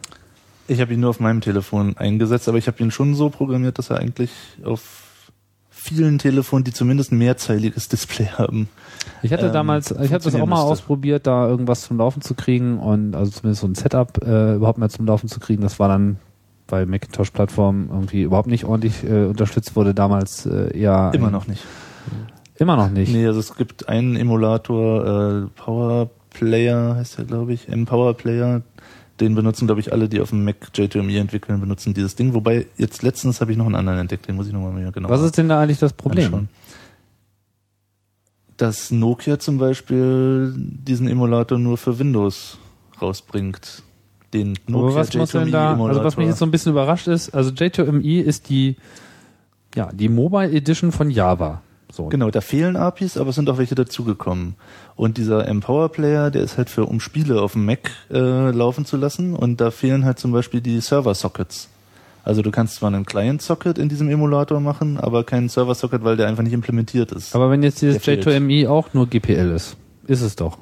Ich 0.67 0.79
habe 0.79 0.93
ihn 0.93 0.99
nur 0.99 1.09
auf 1.09 1.19
meinem 1.19 1.41
Telefon 1.41 1.97
eingesetzt, 1.97 2.47
aber 2.47 2.57
ich 2.57 2.67
habe 2.67 2.81
ihn 2.83 2.91
schon 2.91 3.15
so 3.15 3.29
programmiert, 3.29 3.79
dass 3.79 3.89
er 3.89 3.99
eigentlich 3.99 4.31
auf 4.63 5.02
vielen 5.83 6.17
Telefonen, 6.17 6.63
die 6.63 6.71
zumindest 6.71 7.11
ein 7.11 7.17
mehrzeiliges 7.17 7.89
Display 7.89 8.27
haben. 8.27 8.69
Ich 9.21 9.33
hatte 9.33 9.47
ähm, 9.47 9.53
damals, 9.53 9.91
ich 9.91 10.13
habe 10.13 10.23
das 10.23 10.33
auch 10.33 10.39
mal 10.39 10.55
müsste. 10.55 10.71
ausprobiert, 10.71 11.27
da 11.27 11.47
irgendwas 11.47 11.81
zum 11.81 11.97
Laufen 11.97 12.21
zu 12.21 12.35
kriegen 12.35 12.79
und 12.79 13.15
also 13.15 13.31
zumindest 13.31 13.61
so 13.61 13.67
ein 13.67 13.75
Setup 13.75 14.17
äh, 14.25 14.55
überhaupt 14.55 14.77
mal 14.77 14.89
zum 14.89 15.05
Laufen 15.05 15.27
zu 15.27 15.41
kriegen. 15.41 15.61
Das 15.61 15.79
war 15.79 15.89
dann 15.89 16.17
bei 16.67 16.85
Macintosh-Plattformen 16.85 17.89
irgendwie 17.89 18.21
überhaupt 18.21 18.47
nicht 18.47 18.63
ordentlich 18.63 19.03
äh, 19.03 19.25
unterstützt 19.25 19.75
wurde 19.75 19.93
damals 19.93 20.45
äh, 20.45 20.77
eher 20.77 21.11
Immer 21.13 21.29
noch 21.29 21.47
nicht. 21.47 21.63
immer 22.57 22.77
noch 22.77 22.89
nicht. 22.89 23.11
Nee, 23.11 23.27
also 23.27 23.41
es 23.41 23.55
gibt 23.55 23.89
einen 23.89 24.15
Emulator, 24.15 25.05
äh, 25.05 25.47
Power 25.61 26.09
Player 26.29 26.95
heißt 26.95 27.17
der, 27.17 27.25
glaube 27.25 27.53
ich, 27.53 27.67
M-Power 27.67 28.13
Player. 28.13 28.61
Den 29.23 29.35
benutzen, 29.35 29.67
glaube 29.67 29.79
ich, 29.79 29.93
alle, 29.93 30.09
die 30.09 30.19
auf 30.19 30.31
dem 30.31 30.43
Mac 30.43 30.57
J2ME 30.75 31.17
entwickeln, 31.17 31.61
benutzen 31.61 31.93
dieses 31.93 32.17
Ding. 32.17 32.33
Wobei, 32.33 32.67
jetzt 32.75 33.03
letztens 33.03 33.39
habe 33.39 33.53
ich 33.53 33.57
noch 33.57 33.65
einen 33.65 33.75
anderen 33.75 33.99
entdeckt, 33.99 34.27
den 34.27 34.35
muss 34.35 34.47
ich 34.47 34.53
nochmal 34.53 34.73
mir 34.73 34.91
genau 34.91 35.07
Was 35.07 35.21
ist 35.21 35.37
denn 35.37 35.47
da 35.47 35.61
eigentlich 35.61 35.79
das 35.79 35.93
Problem? 35.93 36.25
anschauen. 36.25 36.49
Dass 38.57 38.91
Nokia 38.91 39.39
zum 39.39 39.59
Beispiel 39.59 40.53
diesen 40.57 41.07
Emulator 41.07 41.57
nur 41.57 41.77
für 41.77 41.97
Windows 41.99 42.57
rausbringt. 43.01 43.81
Den 44.33 44.57
Nokia 44.67 44.87
Aber 44.87 44.95
was 44.95 45.13
muss 45.13 45.31
denn 45.31 45.51
da, 45.51 45.73
also 45.73 46.03
was 46.03 46.17
mich 46.17 46.27
jetzt 46.27 46.39
so 46.39 46.45
ein 46.45 46.51
bisschen 46.51 46.73
überrascht 46.73 47.07
ist, 47.07 47.29
also 47.29 47.51
J2ME 47.51 48.21
ist 48.23 48.49
die, 48.49 48.75
ja, 49.73 49.89
die 49.93 50.09
Mobile 50.09 50.51
Edition 50.51 50.91
von 50.91 51.09
Java. 51.09 51.61
So. 51.93 52.07
Genau, 52.07 52.31
da 52.31 52.41
fehlen 52.41 52.75
APIs, 52.75 53.17
aber 53.17 53.29
es 53.29 53.35
sind 53.35 53.47
auch 53.51 53.59
welche 53.59 53.75
dazugekommen. 53.75 54.55
Und 54.95 55.17
dieser 55.17 55.47
Empower 55.47 55.89
Player, 55.89 56.31
der 56.31 56.41
ist 56.41 56.57
halt 56.57 56.71
für, 56.71 56.85
um 56.85 56.99
Spiele 56.99 57.39
auf 57.39 57.53
dem 57.53 57.65
Mac 57.65 57.91
äh, 58.09 58.49
laufen 58.49 58.85
zu 58.85 58.97
lassen. 58.97 59.35
Und 59.35 59.61
da 59.61 59.69
fehlen 59.69 60.03
halt 60.03 60.17
zum 60.17 60.31
Beispiel 60.31 60.59
die 60.59 60.79
Server-Sockets. 60.81 61.69
Also 62.23 62.41
du 62.41 62.49
kannst 62.49 62.75
zwar 62.75 62.87
einen 62.87 63.05
Client-Socket 63.05 63.77
in 63.77 63.89
diesem 63.89 64.09
Emulator 64.09 64.59
machen, 64.59 64.97
aber 64.97 65.23
keinen 65.23 65.49
Server-Socket, 65.49 66.03
weil 66.03 66.17
der 66.17 66.27
einfach 66.27 66.41
nicht 66.41 66.53
implementiert 66.53 67.11
ist. 67.11 67.35
Aber 67.35 67.51
wenn 67.51 67.61
jetzt 67.61 67.81
dieses 67.81 68.01
Der 68.01 68.01
fehlt. 68.01 68.25
J2ME 68.25 68.67
auch 68.69 68.95
nur 68.95 69.07
GPL 69.07 69.51
ist, 69.51 69.77
ist 70.07 70.21
es 70.21 70.35
doch. 70.35 70.57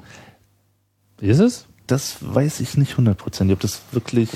Ist 1.18 1.38
es? 1.38 1.66
das 1.86 2.16
weiß 2.20 2.60
ich 2.60 2.76
nicht 2.76 2.96
hundertprozentig, 2.96 3.54
ob 3.54 3.60
das 3.60 3.82
wirklich... 3.92 4.30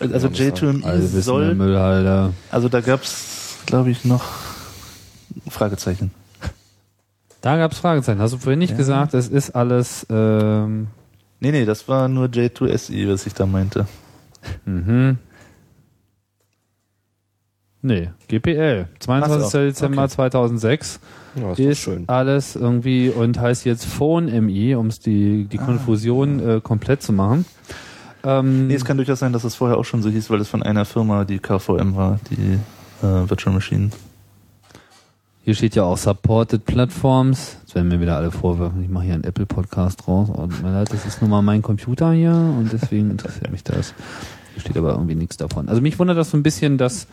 also 0.00 0.28
nicht 0.28 0.38
sagen. 0.38 0.82
J2ME 0.82 0.84
Alle 0.84 1.02
wissen, 1.02 1.12
der 1.14 1.22
soll... 1.22 2.32
Also 2.50 2.68
da 2.68 2.80
gab's, 2.80 3.56
glaube 3.66 3.90
ich, 3.90 4.04
noch 4.04 4.24
Fragezeichen. 5.48 6.10
Da 7.40 7.56
gab's 7.56 7.78
Fragezeichen. 7.78 8.20
Hast 8.20 8.34
du 8.34 8.38
vorhin 8.38 8.58
nicht 8.58 8.72
Ja. 8.72 8.76
gesagt, 8.76 9.14
es 9.14 9.28
ist 9.28 9.50
alles, 9.50 10.06
ähm, 10.10 10.88
Nee, 11.42 11.52
nee, 11.52 11.64
das 11.64 11.88
war 11.88 12.06
nur 12.08 12.26
J2SE, 12.26 13.10
was 13.10 13.26
ich 13.26 13.32
da 13.34 13.46
meinte. 13.46 13.86
mhm. 14.66 15.16
Nee, 17.82 18.10
GPL. 18.28 18.88
22. 18.98 19.46
Ach 19.46 19.50
so, 19.50 19.58
Dezember 19.58 20.02
okay. 20.02 20.10
2006 20.12 21.00
Ja, 21.34 21.52
ist, 21.52 21.58
ist, 21.60 21.78
schön. 21.78 22.04
alles 22.08 22.56
irgendwie 22.56 23.08
und 23.08 23.40
heißt 23.40 23.64
jetzt 23.64 23.86
Phone 23.86 24.26
MI, 24.26 24.74
um 24.74 24.90
die, 24.90 25.44
die 25.46 25.58
Ah. 25.58 25.64
Konfusion 25.64 26.46
äh, 26.46 26.60
komplett 26.60 27.02
zu 27.02 27.14
machen. 27.14 27.46
Ähm, 28.22 28.66
Nee, 28.66 28.74
es 28.74 28.84
kann 28.84 28.98
durchaus 28.98 29.20
sein, 29.20 29.32
dass 29.32 29.44
es 29.44 29.54
vorher 29.54 29.78
auch 29.78 29.86
schon 29.86 30.02
so 30.02 30.10
hieß, 30.10 30.28
weil 30.28 30.40
es 30.42 30.48
von 30.48 30.62
einer 30.62 30.84
Firma, 30.84 31.24
die 31.24 31.38
KVM 31.38 31.96
war, 31.96 32.20
die 32.30 32.58
äh, 33.02 33.30
Virtual 33.30 33.54
Machine. 33.54 33.88
Hier 35.42 35.54
steht 35.54 35.74
ja 35.74 35.84
auch 35.84 35.96
Supported 35.96 36.66
Platforms. 36.66 37.56
Jetzt 37.62 37.74
werden 37.74 37.88
mir 37.88 37.98
wieder 37.98 38.16
alle 38.16 38.30
vorwerfen, 38.30 38.82
ich 38.82 38.90
mache 38.90 39.04
hier 39.04 39.14
einen 39.14 39.24
Apple-Podcast 39.24 40.06
raus. 40.06 40.28
Und 40.28 40.62
mir 40.62 40.70
leid, 40.70 40.92
das 40.92 41.06
ist 41.06 41.22
nun 41.22 41.30
mal 41.30 41.40
mein 41.40 41.62
Computer 41.62 42.12
hier 42.12 42.32
und 42.32 42.70
deswegen 42.70 43.10
interessiert 43.10 43.50
mich 43.50 43.64
das. 43.64 43.94
Hier 44.52 44.60
steht 44.60 44.76
aber 44.76 44.90
irgendwie 44.92 45.14
nichts 45.14 45.38
davon. 45.38 45.70
Also 45.70 45.80
mich 45.80 45.98
wundert 45.98 46.18
das 46.18 46.30
so 46.30 46.36
ein 46.36 46.42
bisschen, 46.42 46.76
dass 46.76 47.06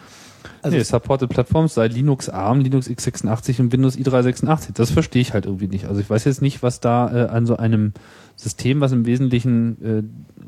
Also- 0.61 0.77
nee, 0.77 0.83
Supported 0.83 1.29
Platforms 1.29 1.73
sei 1.73 1.87
Linux 1.87 2.29
ARM, 2.29 2.59
Linux 2.61 2.89
x86 2.89 3.59
und 3.61 3.71
Windows 3.71 3.97
i386. 3.97 4.69
Das 4.73 4.91
verstehe 4.91 5.21
ich 5.21 5.33
halt 5.33 5.45
irgendwie 5.45 5.67
nicht. 5.67 5.85
Also 5.85 6.01
ich 6.01 6.09
weiß 6.09 6.25
jetzt 6.25 6.41
nicht, 6.41 6.63
was 6.63 6.79
da 6.79 7.25
äh, 7.25 7.27
an 7.29 7.45
so 7.45 7.57
einem 7.57 7.93
System, 8.35 8.81
was 8.81 8.91
im 8.91 9.05
Wesentlichen 9.05 9.77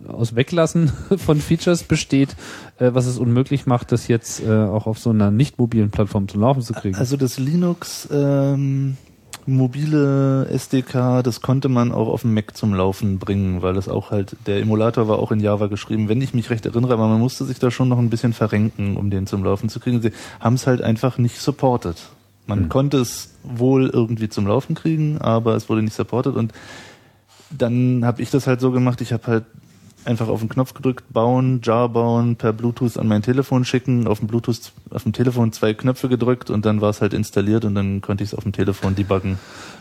äh, 0.07 0.09
aus 0.11 0.35
Weglassen 0.35 0.91
von 1.17 1.39
Features 1.39 1.83
besteht, 1.83 2.35
äh, 2.77 2.91
was 2.93 3.05
es 3.05 3.17
unmöglich 3.17 3.65
macht, 3.65 3.91
das 3.91 4.07
jetzt 4.07 4.41
äh, 4.45 4.49
auch 4.51 4.85
auf 4.87 4.99
so 4.99 5.09
einer 5.09 5.31
nicht 5.31 5.57
mobilen 5.57 5.89
Plattform 5.89 6.27
zum 6.27 6.41
Laufen 6.41 6.61
zu 6.61 6.73
kriegen. 6.73 6.95
Also 6.95 7.17
das 7.17 7.39
Linux 7.39 8.07
ähm, 8.11 8.97
mobile 9.55 10.47
SDK, 10.49 11.21
das 11.23 11.41
konnte 11.41 11.69
man 11.69 11.91
auch 11.91 12.07
auf 12.07 12.21
dem 12.21 12.33
Mac 12.33 12.55
zum 12.55 12.73
Laufen 12.73 13.19
bringen, 13.19 13.61
weil 13.61 13.77
es 13.77 13.87
auch 13.89 14.11
halt, 14.11 14.35
der 14.47 14.59
Emulator 14.59 15.07
war 15.07 15.19
auch 15.19 15.31
in 15.31 15.39
Java 15.39 15.67
geschrieben, 15.67 16.09
wenn 16.09 16.21
ich 16.21 16.33
mich 16.33 16.49
recht 16.49 16.65
erinnere, 16.65 16.93
aber 16.93 17.07
man 17.07 17.19
musste 17.19 17.45
sich 17.45 17.59
da 17.59 17.71
schon 17.71 17.89
noch 17.89 17.99
ein 17.99 18.09
bisschen 18.09 18.33
verrenken, 18.33 18.97
um 18.97 19.09
den 19.09 19.27
zum 19.27 19.43
Laufen 19.43 19.69
zu 19.69 19.79
kriegen. 19.79 20.01
Sie 20.01 20.11
haben 20.39 20.55
es 20.55 20.67
halt 20.67 20.81
einfach 20.81 21.17
nicht 21.17 21.39
supported. 21.39 21.95
Man 22.47 22.61
Hm. 22.63 22.69
konnte 22.69 22.97
es 22.97 23.35
wohl 23.43 23.89
irgendwie 23.89 24.29
zum 24.29 24.47
Laufen 24.47 24.75
kriegen, 24.75 25.19
aber 25.19 25.55
es 25.55 25.69
wurde 25.69 25.81
nicht 25.83 25.95
supported 25.95 26.35
und 26.35 26.53
dann 27.51 28.05
habe 28.05 28.21
ich 28.21 28.29
das 28.29 28.47
halt 28.47 28.59
so 28.61 28.71
gemacht, 28.71 29.01
ich 29.01 29.13
habe 29.13 29.27
halt 29.27 29.43
einfach 30.05 30.27
auf 30.27 30.39
den 30.39 30.49
Knopf 30.49 30.73
gedrückt, 30.73 31.03
bauen, 31.09 31.61
Jar 31.63 31.89
bauen, 31.89 32.35
per 32.35 32.53
Bluetooth 32.53 32.97
an 32.97 33.07
mein 33.07 33.21
Telefon 33.21 33.65
schicken, 33.65 34.07
auf 34.07 34.19
dem 34.19 34.27
Bluetooth, 34.27 34.71
auf 34.89 35.03
dem 35.03 35.13
Telefon 35.13 35.51
zwei 35.51 35.73
Knöpfe 35.73 36.09
gedrückt 36.09 36.49
und 36.49 36.65
dann 36.65 36.81
war 36.81 36.89
es 36.89 37.01
halt 37.01 37.13
installiert 37.13 37.65
und 37.65 37.75
dann 37.75 38.01
konnte 38.01 38.23
ich 38.23 38.31
es 38.31 38.35
auf 38.35 38.43
dem 38.43 38.53
Telefon 38.53 38.95
debuggen. 38.95 39.37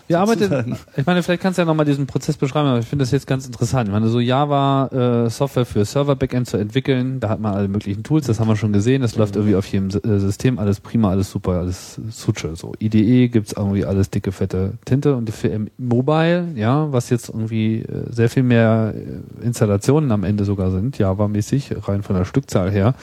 Wir 0.08 0.20
arbeiten, 0.20 0.76
ich 0.96 1.04
meine, 1.04 1.22
vielleicht 1.22 1.42
kannst 1.42 1.58
du 1.58 1.62
ja 1.62 1.66
nochmal 1.66 1.84
diesen 1.84 2.06
Prozess 2.06 2.38
beschreiben, 2.38 2.66
aber 2.66 2.78
ich 2.78 2.86
finde 2.86 3.02
das 3.02 3.12
jetzt 3.12 3.26
ganz 3.26 3.46
interessant. 3.46 3.88
Ich 3.88 3.92
meine, 3.92 4.08
so 4.08 4.20
Java 4.20 5.26
äh, 5.26 5.30
Software 5.30 5.66
für 5.66 5.84
Server-Backend 5.84 6.48
zu 6.48 6.56
entwickeln, 6.56 7.20
da 7.20 7.28
hat 7.28 7.40
man 7.40 7.54
alle 7.54 7.68
möglichen 7.68 8.02
Tools, 8.02 8.26
das 8.26 8.40
haben 8.40 8.48
wir 8.48 8.56
schon 8.56 8.72
gesehen, 8.72 9.02
das 9.02 9.16
läuft 9.16 9.36
irgendwie 9.36 9.54
auf 9.54 9.66
jedem 9.66 9.88
äh, 9.88 10.18
System, 10.18 10.58
alles 10.58 10.80
prima, 10.80 11.10
alles 11.10 11.30
super, 11.30 11.58
alles 11.58 12.00
Suche. 12.10 12.56
So 12.56 12.72
IDE 12.78 13.28
gibt's 13.28 13.52
irgendwie 13.52 13.84
alles 13.84 14.08
dicke, 14.08 14.32
fette 14.32 14.72
Tinte 14.86 15.14
und 15.14 15.28
für 15.30 15.66
Mobile, 15.76 16.48
ja, 16.54 16.90
was 16.90 17.10
jetzt 17.10 17.28
irgendwie 17.28 17.82
äh, 17.82 18.10
sehr 18.10 18.30
viel 18.30 18.44
mehr 18.44 18.94
äh, 18.96 19.44
Installationen 19.44 20.10
am 20.10 20.24
Ende 20.24 20.46
sogar 20.46 20.70
sind, 20.70 20.96
Java-mäßig, 20.96 21.86
rein 21.86 22.02
von 22.02 22.16
der 22.16 22.24
Stückzahl 22.24 22.70
her, 22.70 22.94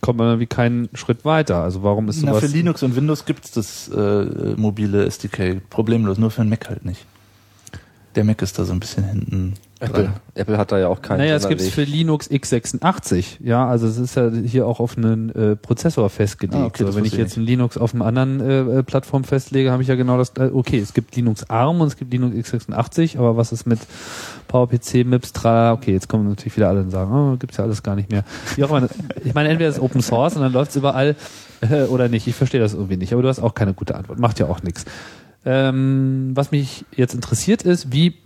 kommt 0.00 0.18
man 0.18 0.28
irgendwie 0.28 0.46
keinen 0.46 0.88
Schritt 0.94 1.24
weiter. 1.24 1.62
Also 1.62 1.82
warum 1.82 2.08
ist 2.08 2.22
Na, 2.22 2.32
sowas... 2.32 2.44
für 2.44 2.56
Linux 2.56 2.82
und 2.82 2.96
Windows 2.96 3.24
gibt's 3.24 3.50
das 3.50 3.88
äh, 3.88 4.54
mobile 4.56 5.04
SDK 5.06 5.60
problemlos, 5.70 6.18
nur 6.18 6.30
für 6.30 6.42
den 6.42 6.50
Mac 6.50 6.68
halt 6.68 6.84
nicht. 6.84 7.04
Der 8.14 8.24
Mac 8.24 8.40
ist 8.42 8.58
da 8.58 8.64
so 8.64 8.72
ein 8.72 8.80
bisschen 8.80 9.04
hinten. 9.04 9.54
Apple. 9.78 10.10
Apple 10.34 10.56
hat 10.56 10.72
da 10.72 10.78
ja 10.78 10.88
auch 10.88 11.02
keinen 11.02 11.18
Naja, 11.18 11.36
es 11.36 11.48
gibt's 11.48 11.64
für 11.68 11.84
Sonderweg. 11.84 11.94
Linux 11.94 12.30
x86. 12.30 13.36
Ja, 13.40 13.68
also 13.68 13.86
es 13.86 13.98
ist 13.98 14.16
ja 14.16 14.30
hier 14.30 14.66
auch 14.66 14.80
auf 14.80 14.96
einen 14.96 15.30
äh, 15.30 15.54
Prozessor 15.54 16.08
festgelegt. 16.08 16.56
Ah, 16.56 16.66
okay, 16.66 16.84
so, 16.84 16.94
wenn 16.94 17.04
ich 17.04 17.12
jetzt 17.12 17.36
ein 17.36 17.42
Linux 17.42 17.76
auf 17.76 17.92
einem 17.92 18.02
anderen 18.02 18.40
äh, 18.40 18.78
äh, 18.78 18.82
Plattform 18.82 19.24
festlege, 19.24 19.70
habe 19.70 19.82
ich 19.82 19.88
ja 19.88 19.94
genau 19.94 20.16
das. 20.16 20.32
Äh, 20.38 20.50
okay, 20.52 20.78
es 20.78 20.94
gibt 20.94 21.14
Linux 21.14 21.48
ARM 21.50 21.80
und 21.82 21.88
es 21.88 21.96
gibt 21.96 22.10
Linux 22.10 22.34
x86, 22.34 23.18
aber 23.18 23.36
was 23.36 23.52
ist 23.52 23.66
mit 23.66 23.80
PowerPC, 24.48 25.04
MIPS, 25.04 25.34
tralala? 25.34 25.74
Okay, 25.74 25.92
jetzt 25.92 26.08
kommen 26.08 26.26
natürlich 26.26 26.56
wieder 26.56 26.68
alle 26.68 26.80
und 26.80 26.90
sagen, 26.90 27.12
oh, 27.12 27.36
gibt's 27.36 27.58
ja 27.58 27.64
alles 27.64 27.82
gar 27.82 27.96
nicht 27.96 28.10
mehr. 28.10 28.24
Wie 28.54 28.64
auch 28.64 28.70
immer. 28.70 28.88
Ich 29.24 29.34
meine, 29.34 29.50
entweder 29.50 29.68
ist 29.68 29.78
Open 29.78 30.00
Source 30.00 30.36
und 30.36 30.42
dann 30.42 30.52
läuft's 30.52 30.76
überall 30.76 31.16
äh, 31.60 31.82
oder 31.82 32.08
nicht. 32.08 32.26
Ich 32.26 32.34
verstehe 32.34 32.60
das 32.60 32.72
irgendwie 32.72 32.96
nicht, 32.96 33.12
aber 33.12 33.20
du 33.20 33.28
hast 33.28 33.40
auch 33.40 33.54
keine 33.54 33.74
gute 33.74 33.94
Antwort. 33.94 34.18
Macht 34.18 34.38
ja 34.38 34.46
auch 34.46 34.62
nichts. 34.62 34.86
Ähm, 35.48 36.32
was 36.34 36.50
mich 36.50 36.84
jetzt 36.96 37.14
interessiert 37.14 37.62
ist, 37.62 37.92
wie, 37.92 38.16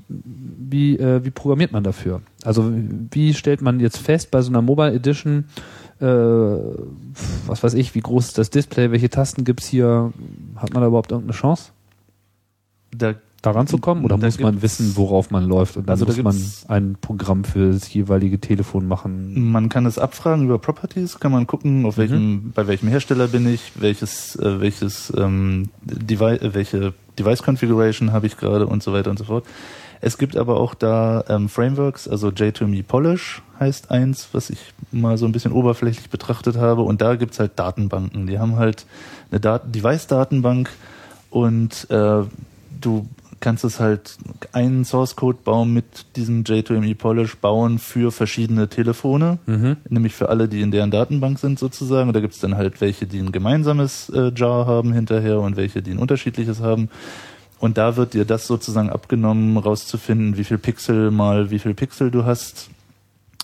wie, 0.71 0.97
äh, 0.99 1.25
wie 1.25 1.31
programmiert 1.31 1.73
man 1.73 1.85
dafür? 1.85 2.21
Also 2.45 2.71
wie 3.11 3.35
stellt 3.35 3.61
man 3.63 3.81
jetzt 3.81 3.99
fest 3.99 4.31
bei 4.31 4.41
so 4.43 4.51
einer 4.51 4.63
Mobile 4.63 4.93
Edition, 4.93 5.45
äh, 6.01 6.07
was 6.07 7.63
weiß 7.63 7.75
ich, 7.75 7.95
wie 7.95 8.01
groß 8.01 8.29
ist 8.29 8.39
das 8.39 8.51
Display, 8.51 8.91
welche 8.91 9.11
Tasten 9.11 9.45
gibt's 9.45 9.67
hier? 9.67 10.13
Hat 10.57 10.73
man 10.73 10.83
da 10.83 10.87
überhaupt 10.89 11.11
irgendeine 11.13 11.37
Chance, 11.39 11.71
Da 12.97 13.15
da 13.43 13.53
ranzukommen? 13.53 14.05
Oder 14.05 14.19
Da 14.19 14.27
muss 14.27 14.39
man 14.39 14.61
wissen, 14.61 14.97
worauf 14.97 15.31
man 15.31 15.49
läuft 15.49 15.79
und 15.79 15.87
dann 15.89 15.95
Also 15.95 16.05
da 16.05 16.13
muss 16.13 16.23
man 16.23 16.37
ein 16.69 16.97
Programm 17.01 17.45
für 17.45 17.73
das 17.73 17.91
jeweilige 17.95 18.39
Telefon 18.39 18.87
machen? 18.87 19.51
Man 19.51 19.71
kann 19.71 19.87
es 19.87 19.99
abfragen 19.99 20.45
über 20.45 20.59
Properties, 20.59 21.19
kann 21.21 21.33
man 21.33 21.47
gucken, 21.47 21.87
auf 21.87 21.97
welchem, 21.97 22.33
Mhm. 22.33 22.53
bei 22.55 22.67
welchem 22.67 22.89
Hersteller 22.91 23.29
bin 23.29 23.49
ich, 23.49 23.73
welches, 23.77 24.37
äh, 24.37 24.61
welches 24.61 25.11
ähm, 25.17 25.71
Device, 25.83 26.41
welche 26.53 26.93
Device 27.19 27.43
Configuration 27.43 28.13
habe 28.13 28.27
ich 28.27 28.37
gerade 28.37 28.67
und 28.67 28.83
so 28.83 28.93
weiter 28.93 29.09
und 29.09 29.19
so 29.19 29.25
fort. 29.25 29.47
Es 30.01 30.17
gibt 30.19 30.37
aber 30.37 30.59
auch 30.59 30.75
da 30.75 31.25
ähm, 31.29 31.49
Frameworks, 31.49 32.09
also 32.09 32.29
J2Me 32.29 32.83
Polish 32.83 33.43
heißt 33.59 33.91
eins, 33.91 34.29
was 34.33 34.49
ich 34.51 34.59
mal 34.93 35.19
so 35.19 35.27
ein 35.27 35.33
bisschen 35.33 35.53
oberflächlich 35.53 36.09
betrachtet 36.09 36.57
habe. 36.57 36.83
Und 36.83 37.03
da 37.03 37.17
gibt's 37.17 37.39
halt 37.39 37.53
Datenbanken. 37.59 38.27
Die 38.27 38.39
haben 38.39 38.57
halt 38.57 38.87
eine 39.31 39.41
Dat 39.41 39.75
Device-Datenbank 39.75 40.71
und 41.29 41.87
äh, 41.91 42.23
du 42.81 43.07
kannst 43.41 43.65
es 43.65 43.81
halt 43.81 44.17
einen 44.53 44.85
Source 44.85 45.17
Code 45.17 45.39
bauen 45.45 45.73
mit 45.73 45.85
diesem 46.17 46.45
J2ME 46.45 46.95
Polish 46.95 47.37
bauen 47.39 47.79
für 47.79 48.13
verschiedene 48.13 48.69
Telefone, 48.69 49.39
Mhm. 49.47 49.77
nämlich 49.89 50.15
für 50.15 50.29
alle, 50.29 50.47
die 50.49 50.61
in 50.61 50.71
deren 50.71 50.91
Datenbank 50.91 51.39
sind 51.39 51.59
sozusagen. 51.59 52.09
Und 52.09 52.15
da 52.15 52.21
gibt's 52.21 52.41
dann 52.41 52.57
halt 52.57 52.81
welche, 52.83 53.07
die 53.07 53.19
ein 53.19 53.33
gemeinsames 53.33 54.11
äh, 54.11 54.31
Jar 54.37 54.67
haben 54.67 54.93
hinterher 54.93 55.41
und 55.41 55.57
welche, 55.57 55.81
die 55.83 55.91
ein 55.93 55.99
unterschiedliches 55.99 56.61
haben. 56.61 56.91
Und 57.61 57.79
da 57.79 57.97
wird 57.97 58.15
dir 58.15 58.25
das 58.25 58.47
sozusagen 58.47 58.91
abgenommen, 58.91 59.57
rauszufinden, 59.57 60.37
wie 60.37 60.45
viel 60.45 60.59
Pixel 60.59 61.11
mal 61.11 61.51
wie 61.51 61.59
viel 61.59 61.75
Pixel 61.75 62.11
du 62.11 62.25
hast. 62.25 62.71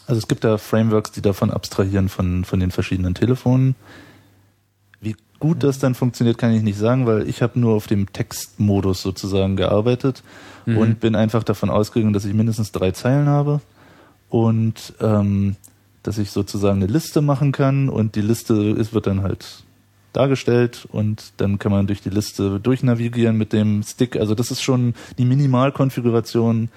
Also 0.06 0.18
es 0.18 0.26
gibt 0.26 0.42
da 0.42 0.56
Frameworks, 0.58 1.12
die 1.12 1.22
davon 1.22 1.50
abstrahieren 1.50 2.08
von, 2.08 2.44
von 2.44 2.58
den 2.58 2.70
verschiedenen 2.70 3.14
Telefonen. 3.14 3.74
Wie 5.00 5.16
gut 5.38 5.62
das 5.62 5.78
dann 5.78 5.94
funktioniert, 5.94 6.38
kann 6.38 6.52
ich 6.52 6.62
nicht 6.62 6.78
sagen, 6.78 7.06
weil 7.06 7.28
ich 7.28 7.42
habe 7.42 7.60
nur 7.60 7.74
auf 7.74 7.86
dem 7.86 8.10
Textmodus 8.12 9.02
sozusagen 9.02 9.56
gearbeitet 9.56 10.22
Mhm. 10.66 10.78
und 10.78 11.00
bin 11.00 11.14
einfach 11.14 11.44
davon 11.44 11.70
ausgegangen, 11.70 12.12
dass 12.12 12.24
ich 12.24 12.34
mindestens 12.34 12.72
drei 12.72 12.90
Zeilen 12.90 13.28
habe 13.28 13.60
und 14.28 14.94
ähm, 15.00 15.54
dass 16.02 16.18
ich 16.18 16.30
sozusagen 16.32 16.82
eine 16.82 16.92
Liste 16.92 17.22
machen 17.22 17.52
kann 17.52 17.88
und 17.88 18.16
die 18.16 18.20
Liste 18.20 18.54
ist, 18.54 18.92
wird 18.92 19.06
dann 19.06 19.22
halt 19.22 19.62
dargestellt 20.16 20.88
und 20.90 21.32
dann 21.36 21.58
kann 21.58 21.72
man 21.72 21.86
durch 21.86 22.00
die 22.00 22.10
Liste 22.10 22.58
durchnavigieren 22.60 23.36
mit 23.36 23.52
dem 23.52 23.82
Stick. 23.82 24.16
Also 24.16 24.34
das 24.34 24.50
ist 24.50 24.62
schon 24.62 24.94
die 25.18 25.24
Minimalkonfiguration 25.24 26.70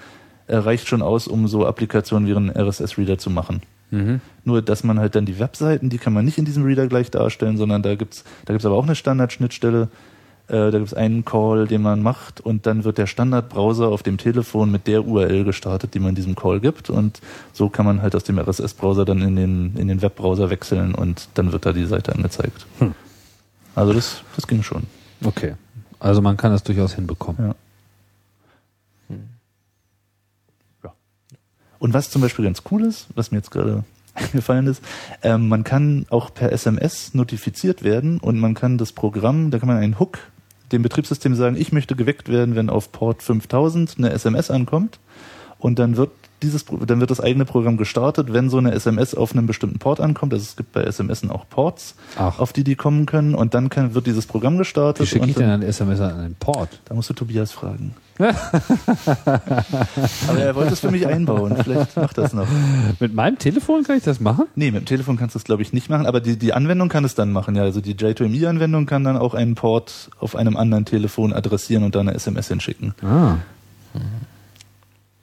äh, 0.46 0.56
reicht 0.56 0.88
schon 0.88 1.02
aus, 1.02 1.28
um 1.28 1.48
so 1.48 1.66
Applikationen 1.66 2.28
wie 2.28 2.34
einen 2.34 2.50
RSS-Reader 2.50 3.18
zu 3.18 3.30
machen. 3.30 3.62
Mhm. 3.90 4.20
Nur, 4.44 4.62
dass 4.62 4.84
man 4.84 4.98
halt 4.98 5.14
dann 5.14 5.26
die 5.26 5.38
Webseiten, 5.38 5.90
die 5.90 5.98
kann 5.98 6.12
man 6.12 6.24
nicht 6.24 6.38
in 6.38 6.44
diesem 6.44 6.64
Reader 6.64 6.86
gleich 6.86 7.10
darstellen, 7.10 7.56
sondern 7.56 7.82
da 7.82 7.94
gibt's, 7.94 8.24
da 8.44 8.52
gibt's 8.52 8.66
aber 8.66 8.76
auch 8.76 8.84
eine 8.84 8.94
Standardschnittstelle. 8.94 9.88
Äh, 10.48 10.72
da 10.72 10.78
gibt's 10.78 10.94
einen 10.94 11.24
Call, 11.24 11.68
den 11.68 11.82
man 11.82 12.02
macht 12.02 12.40
und 12.40 12.66
dann 12.66 12.82
wird 12.82 12.98
der 12.98 13.06
Standardbrowser 13.06 13.86
auf 13.86 14.02
dem 14.02 14.18
Telefon 14.18 14.72
mit 14.72 14.88
der 14.88 15.06
URL 15.06 15.44
gestartet, 15.44 15.94
die 15.94 16.00
man 16.00 16.16
diesem 16.16 16.34
Call 16.34 16.58
gibt 16.58 16.90
und 16.90 17.20
so 17.52 17.68
kann 17.68 17.86
man 17.86 18.02
halt 18.02 18.16
aus 18.16 18.24
dem 18.24 18.38
RSS-Browser 18.38 19.04
dann 19.04 19.22
in 19.22 19.36
den, 19.36 19.76
in 19.76 19.86
den 19.86 20.02
Webbrowser 20.02 20.50
wechseln 20.50 20.96
und 20.96 21.28
dann 21.34 21.52
wird 21.52 21.66
da 21.66 21.72
die 21.72 21.86
Seite 21.86 22.12
angezeigt. 22.12 22.66
Hm. 22.80 22.94
Also 23.74 23.92
das, 23.92 24.22
das 24.36 24.46
ging 24.46 24.62
schon. 24.62 24.84
Okay. 25.24 25.54
Also 25.98 26.22
man 26.22 26.36
kann 26.36 26.52
das 26.52 26.62
durchaus 26.62 26.94
hinbekommen. 26.94 27.54
Ja. 29.08 29.16
Ja. 30.82 30.92
Und 31.78 31.94
was 31.94 32.10
zum 32.10 32.22
Beispiel 32.22 32.44
ganz 32.44 32.62
cool 32.70 32.84
ist, 32.84 33.08
was 33.14 33.30
mir 33.30 33.38
jetzt 33.38 33.50
gerade 33.50 33.84
eingefallen 34.14 34.66
ist, 34.66 34.82
ähm, 35.22 35.48
man 35.48 35.64
kann 35.64 36.06
auch 36.10 36.32
per 36.32 36.52
SMS 36.52 37.14
notifiziert 37.14 37.82
werden 37.82 38.18
und 38.18 38.38
man 38.38 38.54
kann 38.54 38.78
das 38.78 38.92
Programm, 38.92 39.50
da 39.50 39.58
kann 39.58 39.68
man 39.68 39.78
einen 39.78 39.98
Hook 39.98 40.18
dem 40.72 40.82
Betriebssystem 40.82 41.34
sagen, 41.34 41.56
ich 41.56 41.72
möchte 41.72 41.96
geweckt 41.96 42.28
werden, 42.28 42.54
wenn 42.54 42.70
auf 42.70 42.92
Port 42.92 43.22
5000 43.22 43.96
eine 43.98 44.10
SMS 44.10 44.50
ankommt 44.50 45.00
und 45.58 45.78
dann 45.78 45.96
wird 45.96 46.10
dieses, 46.42 46.64
dann 46.64 47.00
wird 47.00 47.10
das 47.10 47.20
eigene 47.20 47.44
Programm 47.44 47.76
gestartet, 47.76 48.32
wenn 48.32 48.50
so 48.50 48.58
eine 48.58 48.72
SMS 48.72 49.14
auf 49.14 49.32
einem 49.32 49.46
bestimmten 49.46 49.78
Port 49.78 50.00
ankommt. 50.00 50.32
Also 50.32 50.42
es 50.44 50.56
gibt 50.56 50.72
bei 50.72 50.82
SMS 50.82 51.28
auch 51.28 51.48
Ports, 51.48 51.94
Ach. 52.18 52.38
auf 52.38 52.52
die 52.52 52.64
die 52.64 52.76
kommen 52.76 53.06
können 53.06 53.34
und 53.34 53.54
dann 53.54 53.68
kann, 53.68 53.94
wird 53.94 54.06
dieses 54.06 54.26
Programm 54.26 54.58
gestartet. 54.58 55.04
Wie 55.04 55.08
schicke 55.10 55.26
ich 55.26 55.34
dann- 55.34 55.44
denn 55.44 55.50
ein 55.52 55.62
SMS 55.62 56.00
an 56.00 56.18
einen 56.18 56.34
Port? 56.36 56.68
da 56.86 56.94
musst 56.94 57.10
du 57.10 57.14
Tobias 57.14 57.52
fragen. 57.52 57.94
Aber 58.20 60.38
er 60.38 60.54
wollte 60.54 60.74
es 60.74 60.80
für 60.80 60.90
mich 60.90 61.06
einbauen. 61.06 61.56
Vielleicht 61.62 61.96
macht 61.96 62.18
das 62.18 62.32
noch. 62.34 62.46
Mit 62.98 63.14
meinem 63.14 63.38
Telefon 63.38 63.82
kann 63.82 63.96
ich 63.96 64.02
das 64.04 64.20
machen? 64.20 64.44
Nee, 64.54 64.70
mit 64.70 64.82
dem 64.82 64.86
Telefon 64.86 65.16
kannst 65.16 65.34
du 65.34 65.38
es, 65.38 65.44
glaube 65.44 65.62
ich, 65.62 65.72
nicht 65.72 65.88
machen. 65.88 66.04
Aber 66.06 66.20
die, 66.20 66.36
die 66.38 66.52
Anwendung 66.52 66.88
kann 66.90 67.04
es 67.04 67.14
dann 67.14 67.32
machen. 67.32 67.56
Ja, 67.56 67.62
also 67.62 67.80
die 67.80 67.94
J2ME-Anwendung 67.94 68.84
kann 68.86 69.04
dann 69.04 69.16
auch 69.16 69.34
einen 69.34 69.54
Port 69.54 70.10
auf 70.18 70.36
einem 70.36 70.56
anderen 70.56 70.84
Telefon 70.84 71.32
adressieren 71.32 71.82
und 71.82 71.94
da 71.94 72.00
eine 72.00 72.14
SMS 72.14 72.48
hinschicken. 72.48 72.94
Ah. 73.02 73.36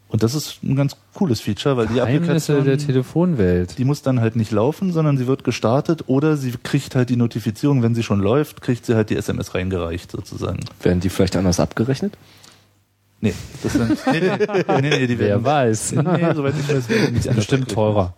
Und 0.09 0.23
das 0.23 0.35
ist 0.35 0.63
ein 0.63 0.75
ganz 0.75 0.95
cooles 1.13 1.41
Feature, 1.41 1.75
weil 1.75 1.87
die 1.87 1.95
Geheimnisse 1.95 2.53
Applikation, 2.53 2.65
der 2.65 2.77
Telefonwelt. 2.77 3.77
die 3.77 3.83
muss 3.83 4.01
dann 4.01 4.21
halt 4.21 4.35
nicht 4.37 4.51
laufen, 4.51 4.93
sondern 4.93 5.17
sie 5.17 5.27
wird 5.27 5.43
gestartet 5.43 6.05
oder 6.07 6.37
sie 6.37 6.53
kriegt 6.63 6.95
halt 6.95 7.09
die 7.09 7.17
Notifizierung, 7.17 7.83
wenn 7.83 7.93
sie 7.93 8.03
schon 8.03 8.19
läuft, 8.21 8.61
kriegt 8.61 8.85
sie 8.85 8.95
halt 8.95 9.09
die 9.09 9.17
SMS 9.17 9.53
reingereicht 9.53 10.11
sozusagen. 10.11 10.61
Werden 10.81 11.01
die 11.01 11.09
vielleicht 11.09 11.35
anders 11.35 11.59
abgerechnet? 11.59 12.17
Nee, 13.19 13.33
das 13.63 13.73
sind, 13.73 13.97
nee, 14.11 14.19
nee, 14.19 14.81
nee, 14.81 14.89
nee, 14.89 15.07
die 15.07 15.19
Wer 15.19 15.29
werden, 15.29 15.43
weiß. 15.43 15.91
nee, 15.93 16.33
soweit 16.35 16.53
ich 16.59 16.73
weiß, 16.73 16.87
werden 16.87 17.05
die 17.07 17.11
nicht 17.13 17.27
anders 17.27 17.47
bestimmt 17.47 17.71
teurer. 17.71 18.13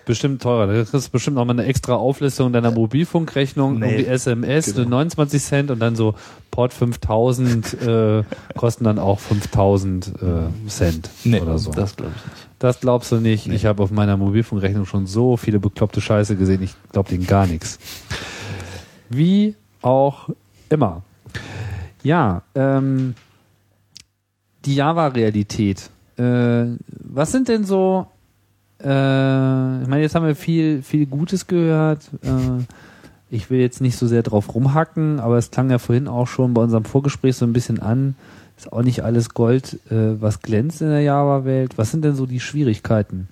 Ist 0.00 0.04
bestimmt 0.06 0.42
teurer. 0.42 0.66
Da 0.66 0.84
kriegst 0.84 1.08
du 1.08 1.10
bestimmt 1.10 1.36
noch 1.36 1.44
mal 1.44 1.52
eine 1.52 1.64
extra 1.64 1.94
Auflistung 1.94 2.52
deiner 2.52 2.70
Mobilfunkrechnung, 2.70 3.78
Nee. 3.78 3.86
irgendwie 3.96 4.06
SMS, 4.06 4.66
Genau. 4.66 4.78
nur 4.80 4.88
29 4.90 5.42
Cent 5.42 5.70
und 5.70 5.78
dann 5.78 5.96
so 5.96 6.14
Port 6.50 6.72
5000 6.72 7.80
äh, 7.82 8.22
kosten 8.56 8.84
dann 8.84 8.98
auch 8.98 9.18
5000 9.20 10.12
äh, 10.22 10.68
Cent 10.68 11.10
Nee, 11.24 11.40
oder 11.40 11.58
so. 11.58 11.70
das 11.70 11.96
glaube 11.96 12.12
ich 12.16 12.24
nicht. 12.24 12.46
Das 12.58 12.80
glaubst 12.80 13.10
du 13.12 13.16
nicht. 13.16 13.46
Nee. 13.46 13.54
Ich 13.54 13.64
habe 13.66 13.82
auf 13.82 13.90
meiner 13.90 14.16
Mobilfunkrechnung 14.16 14.84
schon 14.86 15.06
so 15.06 15.36
viele 15.36 15.58
bekloppte 15.60 16.00
Scheiße 16.00 16.36
gesehen. 16.36 16.62
Ich 16.62 16.74
glaube 16.92 17.08
denen 17.08 17.26
gar 17.26 17.46
nichts. 17.46 17.78
Wie 19.08 19.54
auch 19.82 20.28
immer. 20.68 21.02
Ja, 22.02 22.42
ähm, 22.54 23.14
die 24.64 24.74
Java-Realität. 24.74 25.90
Äh, 26.18 26.64
was 26.88 27.32
sind 27.32 27.48
denn 27.48 27.64
so, 27.64 28.06
äh, 28.82 29.82
ich 29.82 29.88
meine, 29.88 30.02
jetzt 30.02 30.14
haben 30.14 30.26
wir 30.26 30.36
viel, 30.36 30.82
viel 30.82 31.06
Gutes 31.06 31.46
gehört. 31.46 32.02
Äh, 32.22 32.64
ich 33.30 33.50
will 33.50 33.60
jetzt 33.60 33.80
nicht 33.80 33.96
so 33.96 34.06
sehr 34.06 34.22
drauf 34.22 34.54
rumhacken, 34.54 35.20
aber 35.20 35.38
es 35.38 35.50
klang 35.50 35.70
ja 35.70 35.78
vorhin 35.78 36.08
auch 36.08 36.26
schon 36.26 36.52
bei 36.54 36.62
unserem 36.62 36.84
Vorgespräch 36.84 37.36
so 37.36 37.46
ein 37.46 37.52
bisschen 37.52 37.80
an. 37.80 38.16
ist 38.56 38.72
auch 38.72 38.82
nicht 38.82 39.04
alles 39.04 39.30
Gold, 39.30 39.78
äh, 39.90 40.20
was 40.20 40.42
glänzt 40.42 40.82
in 40.82 40.88
der 40.88 41.02
Java-Welt. 41.02 41.78
Was 41.78 41.90
sind 41.90 42.04
denn 42.04 42.16
so 42.16 42.26
die 42.26 42.40
Schwierigkeiten, 42.40 43.28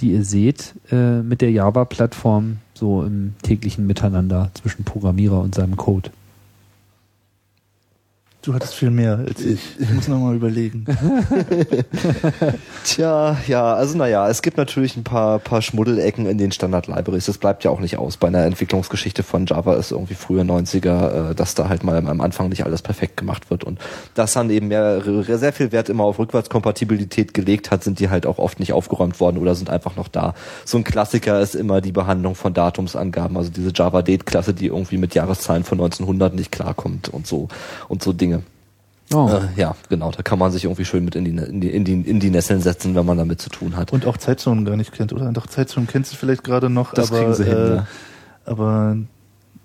die 0.00 0.12
ihr 0.12 0.24
seht 0.24 0.74
äh, 0.90 1.20
mit 1.20 1.42
der 1.42 1.50
Java-Plattform 1.50 2.58
so 2.72 3.04
im 3.04 3.34
täglichen 3.42 3.86
Miteinander 3.86 4.50
zwischen 4.54 4.84
Programmierer 4.84 5.40
und 5.40 5.54
seinem 5.54 5.76
Code? 5.76 6.10
Du 8.44 8.52
hattest 8.52 8.74
viel 8.74 8.90
mehr 8.90 9.20
als 9.26 9.40
ich. 9.40 9.58
Ich 9.78 9.90
muss 9.90 10.06
nochmal 10.06 10.34
überlegen. 10.34 10.84
Tja, 12.84 13.38
ja, 13.46 13.72
also 13.72 13.96
naja, 13.96 14.28
es 14.28 14.42
gibt 14.42 14.58
natürlich 14.58 14.98
ein 14.98 15.04
paar, 15.04 15.38
paar 15.38 15.62
Schmuddelecken 15.62 16.26
in 16.26 16.36
den 16.36 16.52
Standard-Libraries. 16.52 17.24
Das 17.24 17.38
bleibt 17.38 17.64
ja 17.64 17.70
auch 17.70 17.80
nicht 17.80 17.96
aus. 17.96 18.18
Bei 18.18 18.28
einer 18.28 18.44
Entwicklungsgeschichte 18.44 19.22
von 19.22 19.46
Java 19.46 19.76
ist 19.76 19.92
irgendwie 19.92 20.12
früher 20.12 20.42
90er, 20.42 21.30
äh, 21.30 21.34
dass 21.34 21.54
da 21.54 21.70
halt 21.70 21.84
mal 21.84 21.96
am 21.96 22.20
Anfang 22.20 22.50
nicht 22.50 22.66
alles 22.66 22.82
perfekt 22.82 23.16
gemacht 23.16 23.48
wird. 23.48 23.64
Und 23.64 23.80
das 24.12 24.34
dann 24.34 24.50
eben 24.50 24.68
mehr, 24.68 25.00
sehr 25.26 25.54
viel 25.54 25.72
Wert 25.72 25.88
immer 25.88 26.04
auf 26.04 26.18
Rückwärtskompatibilität 26.18 27.32
gelegt 27.32 27.70
hat, 27.70 27.82
sind 27.82 27.98
die 27.98 28.10
halt 28.10 28.26
auch 28.26 28.36
oft 28.36 28.60
nicht 28.60 28.74
aufgeräumt 28.74 29.20
worden 29.20 29.38
oder 29.38 29.54
sind 29.54 29.70
einfach 29.70 29.96
noch 29.96 30.08
da. 30.08 30.34
So 30.66 30.76
ein 30.76 30.84
Klassiker 30.84 31.40
ist 31.40 31.54
immer 31.54 31.80
die 31.80 31.92
Behandlung 31.92 32.34
von 32.34 32.52
Datumsangaben, 32.52 33.38
also 33.38 33.48
diese 33.48 33.72
Java-Date-Klasse, 33.74 34.52
die 34.52 34.66
irgendwie 34.66 34.98
mit 34.98 35.14
Jahreszahlen 35.14 35.64
von 35.64 35.80
1900 35.80 36.34
nicht 36.34 36.52
klarkommt 36.52 37.08
und 37.08 37.26
so, 37.26 37.48
und 37.88 38.02
so 38.02 38.12
Dinge. 38.12 38.33
Oh. 39.14 39.28
Äh, 39.28 39.60
ja, 39.60 39.76
genau. 39.88 40.10
Da 40.10 40.22
kann 40.22 40.38
man 40.38 40.50
sich 40.50 40.64
irgendwie 40.64 40.84
schön 40.84 41.04
mit 41.04 41.14
in 41.14 41.24
die, 41.24 41.30
in, 41.30 41.60
die, 41.60 41.70
in, 41.70 41.84
die, 41.84 41.92
in 41.92 42.20
die 42.20 42.30
Nesseln 42.30 42.60
setzen, 42.60 42.94
wenn 42.94 43.06
man 43.06 43.18
damit 43.18 43.40
zu 43.40 43.50
tun 43.50 43.76
hat. 43.76 43.92
Und 43.92 44.06
auch 44.06 44.16
Zeitzonen 44.16 44.64
gar 44.64 44.76
nicht 44.76 44.92
kennt, 44.92 45.12
oder? 45.12 45.30
Doch, 45.32 45.46
Zeitzonen 45.46 45.86
kennst 45.86 46.12
du 46.12 46.16
vielleicht 46.16 46.44
gerade 46.44 46.70
noch, 46.70 46.92
Das 46.92 47.10
aber, 47.10 47.20
kriegen 47.20 47.34
sie 47.34 47.44
hin, 47.44 47.54
äh, 47.54 47.74
ja. 47.76 47.86
aber 48.44 48.96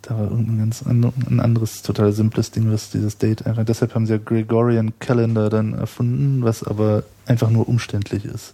da 0.01 0.17
war 0.17 0.31
irgendein 0.31 0.59
ganz 0.59 0.83
and, 0.85 1.11
ein 1.29 1.39
anderes, 1.39 1.81
total 1.81 2.11
simples 2.13 2.51
Ding, 2.51 2.71
was 2.71 2.89
dieses 2.89 3.17
Date 3.17 3.45
einfach, 3.45 3.65
deshalb 3.65 3.95
haben 3.95 4.05
sie 4.05 4.13
ja 4.13 4.19
Gregorian 4.23 4.93
Calendar 4.99 5.49
dann 5.49 5.73
erfunden, 5.73 6.43
was 6.43 6.63
aber 6.63 7.03
einfach 7.25 7.49
nur 7.49 7.67
umständlich 7.67 8.25
ist. 8.25 8.53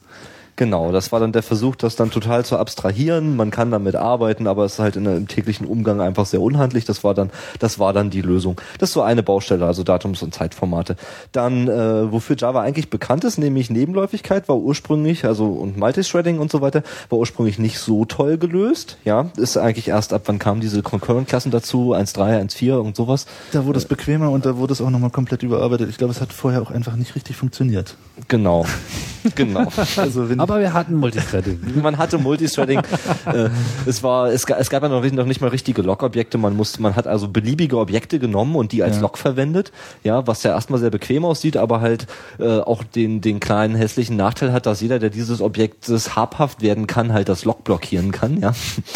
Genau, 0.58 0.94
das 0.94 1.12
war 1.12 1.20
dann 1.20 1.34
der 1.34 1.44
Versuch, 1.44 1.76
das 1.76 1.98
dann 1.98 2.12
total 2.12 2.46
zu 2.46 2.58
abstrahieren. 2.58 3.36
Man 3.36 3.52
kann 3.52 3.72
damit 3.72 3.96
arbeiten, 3.96 4.48
aber 4.48 4.64
es 4.64 4.74
ist 4.74 4.80
halt 4.80 4.96
in, 4.96 5.06
im 5.06 5.28
täglichen 5.28 5.68
Umgang 5.68 6.00
einfach 6.00 6.26
sehr 6.26 6.42
unhandlich. 6.42 6.86
Das 6.86 7.04
war 7.04 7.14
dann, 7.14 7.30
das 7.60 7.78
war 7.78 7.92
dann 7.92 8.10
die 8.10 8.22
Lösung. 8.22 8.60
Das 8.80 8.90
ist 8.90 8.94
so 8.94 9.02
eine 9.02 9.22
Baustelle, 9.22 9.66
also 9.66 9.84
Datums- 9.84 10.24
und 10.24 10.34
Zeitformate. 10.34 10.96
Dann, 11.34 11.68
äh, 11.68 12.10
wofür 12.10 12.38
Java 12.38 12.62
eigentlich 12.62 12.90
bekannt 12.90 13.26
ist, 13.26 13.38
nämlich 13.38 13.70
Nebenläufigkeit, 13.70 14.48
war 14.48 14.56
ursprünglich, 14.56 15.26
also 15.26 15.48
und 15.48 15.78
Multithreading 15.78 16.40
und 16.40 16.52
so 16.52 16.62
weiter, 16.62 16.84
war 17.10 17.20
ursprünglich 17.20 17.60
nicht 17.60 17.80
so 17.80 18.06
toll 18.06 18.38
gelöst. 18.38 18.98
Ja, 19.04 19.32
ist 19.36 19.58
eigentlich 19.58 19.90
erst 19.90 20.14
ab 20.14 20.22
wann 20.26 20.40
kamen 20.40 20.62
diese 20.62 20.82
Concurrent-Klassen 20.82 21.52
dazu, 21.52 21.94
1.3, 21.94 22.42
1.4 22.48 22.76
und 22.76 22.96
sowas. 22.96 23.26
Da 23.52 23.66
wurde 23.66 23.80
es 23.80 23.86
bequemer 23.86 24.32
und 24.32 24.46
da 24.46 24.56
wurde 24.56 24.72
es 24.72 24.80
auch 24.80 24.90
nochmal 24.90 25.10
komplett 25.10 25.44
überarbeitet. 25.44 25.90
Ich 25.90 25.98
glaube, 25.98 26.12
es 26.12 26.22
hat 26.22 26.32
vorher 26.32 26.62
auch 26.62 26.72
einfach 26.72 26.96
nicht 26.96 27.14
richtig 27.16 27.36
funktioniert. 27.36 27.98
Genau, 28.30 28.66
genau. 29.36 29.68
Also 29.98 30.30
wenn 30.30 30.45
Aber 30.50 30.60
wir 30.60 30.74
hatten 30.74 30.96
Multithreading. 30.96 31.60
man 31.82 31.98
hatte 31.98 32.18
Multithreading. 32.18 32.80
äh, 33.26 33.50
es 33.86 34.04
war, 34.04 34.30
es, 34.30 34.46
es 34.46 34.70
gab 34.70 34.84
ja 34.84 34.90
noch, 34.90 35.04
noch 35.04 35.26
nicht 35.26 35.42
mal 35.42 35.50
richtige 35.50 35.82
Log-Objekte. 35.82 36.38
Man 36.38 36.56
musste, 36.56 36.82
man 36.82 36.96
hat 36.96 37.08
also 37.08 37.28
beliebige 37.28 37.78
Objekte 37.78 38.20
genommen 38.20 38.56
und 38.56 38.72
die 38.72 38.84
als 38.84 38.98
Ja. 38.98 39.02
Log 39.02 39.18
verwendet. 39.18 39.72
Ja, 40.04 40.26
was 40.28 40.44
ja 40.44 40.52
erstmal 40.52 40.80
sehr 40.80 40.92
bequem 40.92 41.26
aussieht, 41.26 41.58
aber 41.58 41.82
halt 41.82 42.08
äh, 42.40 42.60
auch 42.60 42.84
den, 42.84 43.22
den 43.22 43.40
kleinen 43.40 43.76
hässlichen 43.76 44.16
Nachteil 44.16 44.54
hat, 44.54 44.66
dass 44.66 44.82
jeder, 44.82 45.00
der 45.00 45.10
dieses 45.10 45.42
Objektes 45.42 46.16
habhaft 46.16 46.62
werden 46.62 46.88
kann, 46.88 47.14
halt 47.14 47.30
das 47.30 47.46
Log 47.46 47.64
blockieren 47.64 48.12
kann. 48.12 48.40
Ja, 48.40 48.54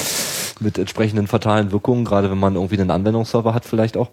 mit 0.60 0.78
entsprechenden 0.78 1.28
fatalen 1.28 1.72
Wirkungen, 1.72 2.06
gerade 2.06 2.30
wenn 2.30 2.40
man 2.40 2.56
irgendwie 2.56 2.80
einen 2.80 2.92
Anwendungsserver 2.92 3.54
hat, 3.54 3.66
vielleicht 3.66 3.98
auch. 3.98 4.10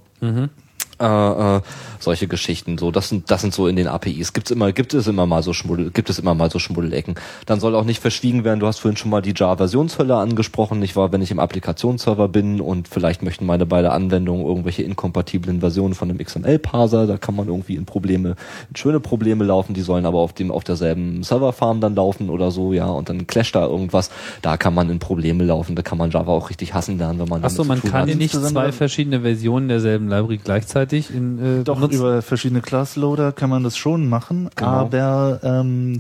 Äh, 0.99 1.57
äh, 1.57 1.61
solche 2.01 2.27
Geschichten. 2.27 2.79
So, 2.79 2.91
das 2.91 3.09
sind, 3.09 3.31
das 3.31 3.43
sind 3.43 3.53
so 3.53 3.67
in 3.67 3.77
den 3.77 3.87
APIs. 3.87 4.33
Gibt's 4.33 4.51
immer, 4.51 4.73
gibt 4.73 4.95
es 4.95 5.07
immer 5.07 5.27
mal 5.27 5.43
so 5.43 5.53
Schmuddel, 5.53 5.91
gibt 5.91 6.09
es 6.09 6.19
immer 6.19 6.35
mal 6.35 6.51
so 6.51 6.59
Schmuddelecken. 6.59 7.17
Dann 7.45 7.61
soll 7.61 7.75
auch 7.75 7.85
nicht 7.85 8.01
verschwiegen 8.01 8.45
werden. 8.45 8.61
Du 8.61 8.67
hast 8.67 8.79
vorhin 8.79 8.97
schon 8.97 9.11
mal 9.11 9.21
die 9.21 9.35
Java-Versionshölle 9.35 10.17
angesprochen. 10.17 10.83
Ich 10.83 10.97
war, 10.97 11.13
wenn 11.13 11.21
ich 11.21 11.31
im 11.31 11.39
Applikationsserver 11.39 12.29
bin 12.29 12.61
und 12.61 12.89
vielleicht 12.89 13.23
möchten 13.23 13.45
meine 13.45 13.67
beiden 13.67 13.91
Anwendungen 13.91 14.47
irgendwelche 14.47 14.85
inkompatiblen 14.85 15.61
Versionen 15.61 15.95
von 15.95 16.09
einem 16.09 16.19
XML-Parser, 16.19 17.07
da 17.07 17.19
kann 17.19 17.35
man 17.37 17.49
irgendwie 17.49 17.75
in 17.75 17.85
Probleme, 17.85 18.37
in 18.71 18.77
schöne 18.77 19.01
Probleme 19.01 19.45
laufen. 19.45 19.75
Die 19.75 19.83
sollen 19.83 20.07
aber 20.07 20.19
auf 20.19 20.33
dem, 20.33 20.51
auf 20.51 20.65
derselben 20.65 21.23
Serverfarm 21.23 21.81
dann 21.81 21.95
laufen 21.95 22.31
oder 22.31 22.51
so, 22.51 22.73
ja, 22.73 22.87
und 22.87 23.09
dann 23.09 23.27
clasht 23.27 23.55
da 23.55 23.67
irgendwas. 23.67 24.11
Da 24.43 24.57
kann 24.57 24.75
man 24.75 24.89
in 24.89 24.99
Probleme 24.99 25.45
laufen. 25.45 25.77
Da 25.77 25.83
kann 25.83 25.99
man 25.99 26.11
Java 26.11 26.33
auch 26.33 26.49
richtig 26.51 26.73
hassen 26.73 26.99
lernen, 26.99 27.19
wenn 27.19 27.29
man 27.29 27.45
Achso, 27.45 27.65
man 27.65 27.83
kann 27.83 28.09
nicht 28.09 28.33
zwei 28.33 28.73
verschiedene 28.73 29.21
Versionen 29.21 29.69
derselben 29.69 30.09
Library 30.09 30.39
gleichzeitig 30.39 30.86
in 30.93 31.61
äh, 31.61 31.65
Doch, 31.65 31.77
benutzen. 31.77 31.99
über 31.99 32.23
verschiedene 32.23 32.61
Class-Loader 32.61 33.33
kann 33.33 33.51
man 33.51 33.63
das 33.63 33.77
schon 33.77 34.09
machen, 34.09 34.51
Genau. 34.57 34.71
aber 34.71 35.41
ähm, 35.43 35.99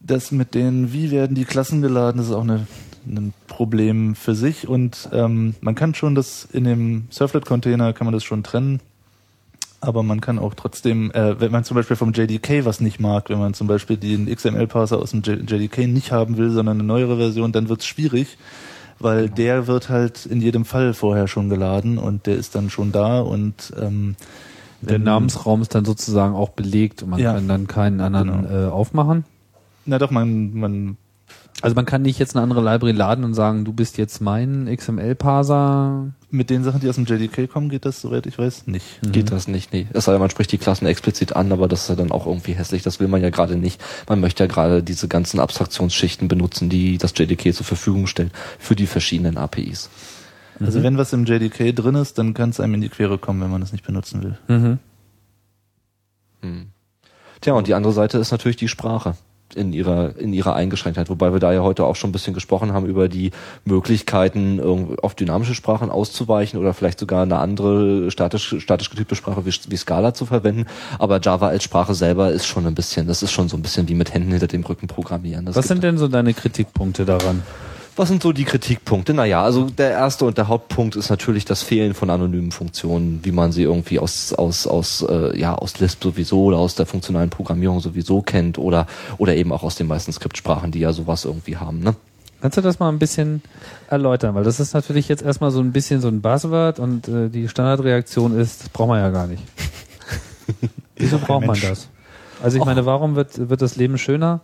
das 0.00 0.30
mit 0.32 0.54
den, 0.54 0.92
wie 0.92 1.10
werden 1.10 1.34
die 1.34 1.44
Klassen 1.44 1.82
geladen, 1.82 2.18
das 2.18 2.28
ist 2.28 2.32
auch 2.34 2.42
eine, 2.42 2.66
ein 3.06 3.32
Problem 3.48 4.14
für 4.14 4.34
sich 4.34 4.68
und 4.68 5.08
ähm, 5.12 5.54
man 5.60 5.74
kann 5.74 5.94
schon 5.94 6.14
das 6.14 6.46
in 6.52 6.64
dem 6.64 7.06
Servlet-Container 7.10 7.92
kann 7.92 8.04
man 8.06 8.14
das 8.14 8.24
schon 8.24 8.42
trennen, 8.42 8.80
aber 9.80 10.02
man 10.02 10.20
kann 10.20 10.38
auch 10.38 10.54
trotzdem, 10.54 11.10
äh, 11.12 11.38
wenn 11.40 11.52
man 11.52 11.64
zum 11.64 11.74
Beispiel 11.76 11.96
vom 11.96 12.12
JDK 12.12 12.64
was 12.64 12.80
nicht 12.80 12.98
mag, 13.00 13.28
wenn 13.28 13.38
man 13.38 13.54
zum 13.54 13.66
Beispiel 13.66 13.96
den 13.96 14.26
XML-Parser 14.26 14.98
aus 14.98 15.10
dem 15.10 15.22
JDK 15.22 15.86
nicht 15.86 16.12
haben 16.12 16.36
will, 16.36 16.50
sondern 16.50 16.78
eine 16.78 16.86
neuere 16.86 17.16
Version, 17.16 17.52
dann 17.52 17.68
wird 17.68 17.80
es 17.80 17.86
schwierig, 17.86 18.38
weil 18.98 19.28
der 19.28 19.66
wird 19.66 19.88
halt 19.88 20.26
in 20.26 20.40
jedem 20.40 20.64
Fall 20.64 20.94
vorher 20.94 21.28
schon 21.28 21.48
geladen 21.48 21.98
und 21.98 22.26
der 22.26 22.36
ist 22.36 22.54
dann 22.54 22.70
schon 22.70 22.92
da 22.92 23.20
und 23.20 23.72
ähm, 23.80 24.16
Der 24.82 24.98
Namensraum 24.98 25.62
ist 25.62 25.74
dann 25.74 25.84
sozusagen 25.84 26.34
auch 26.34 26.50
belegt 26.50 27.02
und 27.02 27.10
man 27.10 27.18
Ja. 27.20 27.34
kann 27.34 27.48
dann 27.48 27.66
keinen 27.66 28.00
anderen 28.00 28.42
Genau. 28.46 28.66
äh, 28.66 28.70
aufmachen. 28.70 29.24
Na 29.86 29.98
doch, 29.98 30.10
man, 30.10 30.52
man, 30.54 30.96
Also 31.62 31.74
man 31.74 31.86
kann 31.86 32.02
nicht 32.02 32.18
jetzt 32.18 32.36
eine 32.36 32.42
andere 32.42 32.60
Library 32.62 32.92
laden 32.92 33.24
und 33.24 33.34
sagen, 33.34 33.64
du 33.64 33.72
bist 33.72 33.96
jetzt 33.98 34.20
mein 34.20 34.66
XML-Parser. 34.74 36.08
Mit 36.36 36.50
den 36.50 36.62
Sachen, 36.64 36.80
die 36.80 36.88
aus 36.88 36.96
dem 36.96 37.04
JDK 37.04 37.48
kommen, 37.50 37.68
geht 37.68 37.84
das, 37.84 38.00
soweit 38.00 38.26
ich 38.26 38.38
weiß, 38.38 38.66
nicht. 38.66 38.84
Geht 39.02 39.32
das 39.32 39.48
nicht, 39.48 39.72
nee. 39.72 39.86
Es 39.92 40.04
sei 40.04 40.12
denn, 40.12 40.20
man 40.20 40.30
spricht 40.30 40.52
die 40.52 40.58
Klassen 40.58 40.86
explizit 40.86 41.34
an, 41.34 41.50
aber 41.52 41.68
das 41.68 41.82
ist 41.82 41.88
ja 41.88 41.94
dann 41.94 42.12
auch 42.12 42.26
irgendwie 42.26 42.52
hässlich. 42.52 42.82
Das 42.82 43.00
will 43.00 43.08
man 43.08 43.22
ja 43.22 43.30
gerade 43.30 43.56
nicht. 43.56 43.82
Man 44.08 44.20
möchte 44.20 44.44
ja 44.44 44.48
gerade 44.48 44.82
diese 44.82 45.08
ganzen 45.08 45.40
Abstraktionsschichten 45.40 46.28
benutzen, 46.28 46.68
die 46.68 46.98
das 46.98 47.14
JDK 47.16 47.54
zur 47.54 47.66
Verfügung 47.66 48.06
stellt 48.06 48.32
für 48.58 48.76
die 48.76 48.86
verschiedenen 48.86 49.36
APIs. 49.36 49.90
Also 50.58 50.82
wenn 50.82 50.96
was 50.96 51.12
im 51.12 51.24
JDK 51.24 51.74
drin 51.74 51.96
ist, 51.96 52.18
dann 52.18 52.32
kann 52.32 52.50
es 52.50 52.60
einem 52.60 52.74
in 52.74 52.80
die 52.80 52.88
Quere 52.88 53.18
kommen, 53.18 53.42
wenn 53.42 53.50
man 53.50 53.60
das 53.60 53.72
nicht 53.72 53.84
benutzen 53.84 54.22
will. 54.22 54.38
Mhm. 54.48 54.78
Hm. 56.42 56.66
Tja, 57.40 57.52
und 57.52 57.66
die 57.66 57.74
andere 57.74 57.92
Seite 57.92 58.18
ist 58.18 58.30
natürlich 58.30 58.56
die 58.56 58.68
Sprache 58.68 59.16
in 59.54 59.72
ihrer, 59.72 60.16
in 60.16 60.32
ihrer 60.32 60.54
Eingeschränktheit, 60.54 61.08
wobei 61.08 61.32
wir 61.32 61.40
da 61.40 61.52
ja 61.52 61.62
heute 61.62 61.84
auch 61.84 61.96
schon 61.96 62.10
ein 62.10 62.12
bisschen 62.12 62.34
gesprochen 62.34 62.72
haben 62.72 62.86
über 62.86 63.08
die 63.08 63.30
Möglichkeiten, 63.64 64.60
auf 65.02 65.14
dynamische 65.14 65.54
Sprachen 65.54 65.90
auszuweichen 65.90 66.58
oder 66.58 66.74
vielleicht 66.74 66.98
sogar 66.98 67.22
eine 67.22 67.38
andere 67.38 68.10
statisch, 68.10 68.56
statisch 68.58 68.90
getypte 68.90 69.14
Sprache 69.14 69.46
wie, 69.46 69.52
wie 69.68 69.76
Scala 69.76 70.14
zu 70.14 70.26
verwenden. 70.26 70.66
Aber 70.98 71.20
Java 71.20 71.48
als 71.48 71.64
Sprache 71.64 71.94
selber 71.94 72.32
ist 72.32 72.46
schon 72.46 72.66
ein 72.66 72.74
bisschen, 72.74 73.06
das 73.06 73.22
ist 73.22 73.32
schon 73.32 73.48
so 73.48 73.56
ein 73.56 73.62
bisschen 73.62 73.88
wie 73.88 73.94
mit 73.94 74.12
Händen 74.12 74.30
hinter 74.30 74.48
dem 74.48 74.64
Rücken 74.64 74.88
programmieren. 74.88 75.46
Das 75.46 75.56
Was 75.56 75.68
sind 75.68 75.82
denn 75.82 75.98
so 75.98 76.08
deine 76.08 76.34
Kritikpunkte 76.34 77.04
daran? 77.04 77.42
Was 77.96 78.08
sind 78.08 78.22
so 78.22 78.32
die 78.32 78.44
Kritikpunkte? 78.44 79.14
Naja, 79.14 79.42
also 79.42 79.70
der 79.70 79.90
erste 79.90 80.26
und 80.26 80.36
der 80.36 80.48
Hauptpunkt 80.48 80.96
ist 80.96 81.08
natürlich 81.08 81.44
das 81.44 81.62
Fehlen 81.62 81.94
von 81.94 82.10
anonymen 82.10 82.52
Funktionen, 82.52 83.20
wie 83.22 83.32
man 83.32 83.52
sie 83.52 83.62
irgendwie 83.62 83.98
aus, 83.98 84.32
aus, 84.34 84.66
aus, 84.66 85.02
äh, 85.08 85.38
ja, 85.38 85.54
aus 85.54 85.78
Lisp 85.80 86.02
sowieso 86.02 86.44
oder 86.44 86.58
aus 86.58 86.74
der 86.74 86.86
funktionalen 86.86 87.30
Programmierung 87.30 87.80
sowieso 87.80 88.20
kennt 88.20 88.58
oder, 88.58 88.86
oder 89.16 89.34
eben 89.34 89.50
auch 89.50 89.62
aus 89.62 89.76
den 89.76 89.86
meisten 89.86 90.12
Skriptsprachen, 90.12 90.72
die 90.72 90.80
ja 90.80 90.92
sowas 90.92 91.24
irgendwie 91.24 91.56
haben. 91.56 91.80
Ne? 91.80 91.96
Kannst 92.42 92.58
du 92.58 92.60
das 92.60 92.78
mal 92.78 92.90
ein 92.90 92.98
bisschen 92.98 93.42
erläutern? 93.88 94.34
Weil 94.34 94.44
das 94.44 94.60
ist 94.60 94.74
natürlich 94.74 95.08
jetzt 95.08 95.22
erstmal 95.22 95.50
so 95.50 95.60
ein 95.60 95.72
bisschen 95.72 96.00
so 96.02 96.08
ein 96.08 96.20
Buzzword 96.20 96.78
und 96.78 97.08
äh, 97.08 97.30
die 97.30 97.48
Standardreaktion 97.48 98.38
ist, 98.38 98.62
das 98.62 98.68
braucht 98.68 98.88
man 98.88 99.00
ja 99.00 99.08
gar 99.10 99.26
nicht. 99.26 99.42
Wieso 100.96 101.18
braucht 101.18 101.46
man 101.46 101.58
das? 101.60 101.88
Also 102.42 102.58
ich 102.58 102.64
meine, 102.64 102.84
warum 102.84 103.16
wird, 103.16 103.48
wird 103.48 103.62
das 103.62 103.76
Leben 103.76 103.96
schöner, 103.96 104.40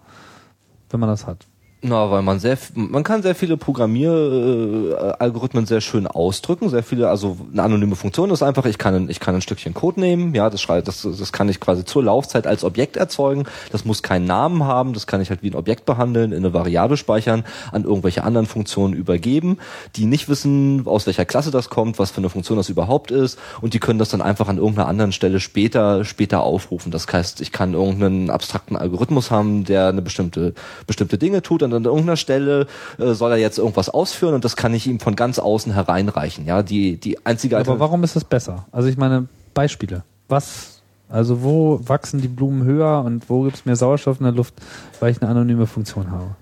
wenn 0.90 1.00
man 1.00 1.10
das 1.10 1.26
hat? 1.26 1.46
Na, 1.84 2.12
weil 2.12 2.22
man 2.22 2.38
sehr, 2.38 2.56
man 2.76 3.02
kann 3.02 3.22
sehr 3.22 3.34
viele 3.34 3.56
Programmieralgorithmen 3.56 5.66
sehr 5.66 5.80
schön 5.80 6.06
ausdrücken, 6.06 6.68
sehr 6.68 6.84
viele, 6.84 7.08
also 7.08 7.36
eine 7.52 7.64
anonyme 7.64 7.96
Funktion 7.96 8.30
ist 8.30 8.44
einfach, 8.44 8.66
ich 8.66 8.78
kann, 8.78 9.10
ich 9.10 9.18
kann 9.18 9.34
ein 9.34 9.42
Stückchen 9.42 9.74
Code 9.74 9.98
nehmen, 9.98 10.32
ja, 10.32 10.48
das 10.48 10.62
schreibt, 10.62 10.86
das, 10.86 11.02
das 11.02 11.32
kann 11.32 11.48
ich 11.48 11.58
quasi 11.58 11.84
zur 11.84 12.04
Laufzeit 12.04 12.46
als 12.46 12.62
Objekt 12.62 12.96
erzeugen, 12.96 13.46
das 13.72 13.84
muss 13.84 14.04
keinen 14.04 14.26
Namen 14.26 14.62
haben, 14.62 14.92
das 14.92 15.08
kann 15.08 15.20
ich 15.20 15.30
halt 15.30 15.42
wie 15.42 15.50
ein 15.50 15.56
Objekt 15.56 15.84
behandeln, 15.84 16.30
in 16.30 16.38
eine 16.38 16.54
Variable 16.54 16.96
speichern, 16.96 17.42
an 17.72 17.82
irgendwelche 17.82 18.22
anderen 18.22 18.46
Funktionen 18.46 18.94
übergeben, 18.94 19.58
die 19.96 20.04
nicht 20.04 20.28
wissen, 20.28 20.86
aus 20.86 21.06
welcher 21.06 21.24
Klasse 21.24 21.50
das 21.50 21.68
kommt, 21.68 21.98
was 21.98 22.12
für 22.12 22.18
eine 22.18 22.30
Funktion 22.30 22.58
das 22.58 22.68
überhaupt 22.68 23.10
ist, 23.10 23.40
und 23.60 23.74
die 23.74 23.80
können 23.80 23.98
das 23.98 24.10
dann 24.10 24.22
einfach 24.22 24.46
an 24.46 24.58
irgendeiner 24.58 24.86
anderen 24.86 25.10
Stelle 25.10 25.40
später, 25.40 26.04
später 26.04 26.44
aufrufen. 26.44 26.92
Das 26.92 27.12
heißt, 27.12 27.40
ich 27.40 27.50
kann 27.50 27.74
irgendeinen 27.74 28.30
abstrakten 28.30 28.76
Algorithmus 28.76 29.32
haben, 29.32 29.64
der 29.64 29.88
eine 29.88 30.00
bestimmte, 30.00 30.54
bestimmte 30.86 31.18
Dinge 31.18 31.42
tut, 31.42 31.71
und 31.72 31.78
an 31.78 31.84
irgendeiner 31.84 32.16
Stelle 32.16 32.66
äh, 32.98 33.12
soll 33.12 33.32
er 33.32 33.38
jetzt 33.38 33.58
irgendwas 33.58 33.88
ausführen, 33.88 34.34
und 34.34 34.44
das 34.44 34.56
kann 34.56 34.74
ich 34.74 34.86
ihm 34.86 35.00
von 35.00 35.16
ganz 35.16 35.38
außen 35.38 35.72
hereinreichen. 35.72 36.46
Ja, 36.46 36.62
die, 36.62 36.96
die 36.96 37.24
einzige 37.26 37.58
Aber 37.58 37.80
warum 37.80 38.04
ist 38.04 38.16
das 38.16 38.24
besser? 38.24 38.66
Also 38.72 38.88
ich 38.88 38.96
meine, 38.96 39.28
Beispiele. 39.54 40.02
Was 40.28 40.80
Also 41.08 41.42
wo 41.42 41.80
wachsen 41.86 42.20
die 42.22 42.28
Blumen 42.28 42.64
höher 42.64 43.02
und 43.04 43.28
wo 43.28 43.42
gibt 43.42 43.56
es 43.56 43.64
mehr 43.66 43.76
Sauerstoff 43.76 44.18
in 44.20 44.24
der 44.24 44.32
Luft, 44.32 44.54
weil 45.00 45.10
ich 45.12 45.20
eine 45.20 45.30
anonyme 45.30 45.66
Funktion 45.66 46.10
habe. 46.10 46.36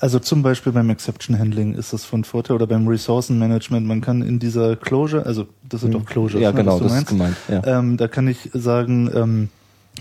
Also 0.00 0.20
zum 0.20 0.42
Beispiel 0.42 0.70
beim 0.72 0.90
Exception 0.90 1.36
Handling 1.38 1.74
ist 1.74 1.92
das 1.92 2.04
von 2.04 2.22
Vorteil 2.22 2.54
oder 2.54 2.68
beim 2.68 2.86
Ressourcenmanagement. 2.86 3.84
Man 3.86 4.00
kann 4.00 4.22
in 4.22 4.38
dieser 4.38 4.76
Closure, 4.76 5.26
also 5.26 5.46
das 5.68 5.80
sind 5.80 5.92
doch 5.92 6.04
Closures, 6.04 6.40
Ja, 6.40 6.52
ne, 6.52 6.58
genau, 6.58 6.74
was 6.74 6.78
du 6.78 6.84
das 6.84 6.92
ist 6.92 7.10
meinst. 7.18 7.46
gemeint. 7.48 7.64
Ja. 7.66 7.78
Ähm, 7.78 7.96
da 7.96 8.06
kann 8.06 8.28
ich 8.28 8.48
sagen, 8.54 9.10
ähm, 9.12 9.48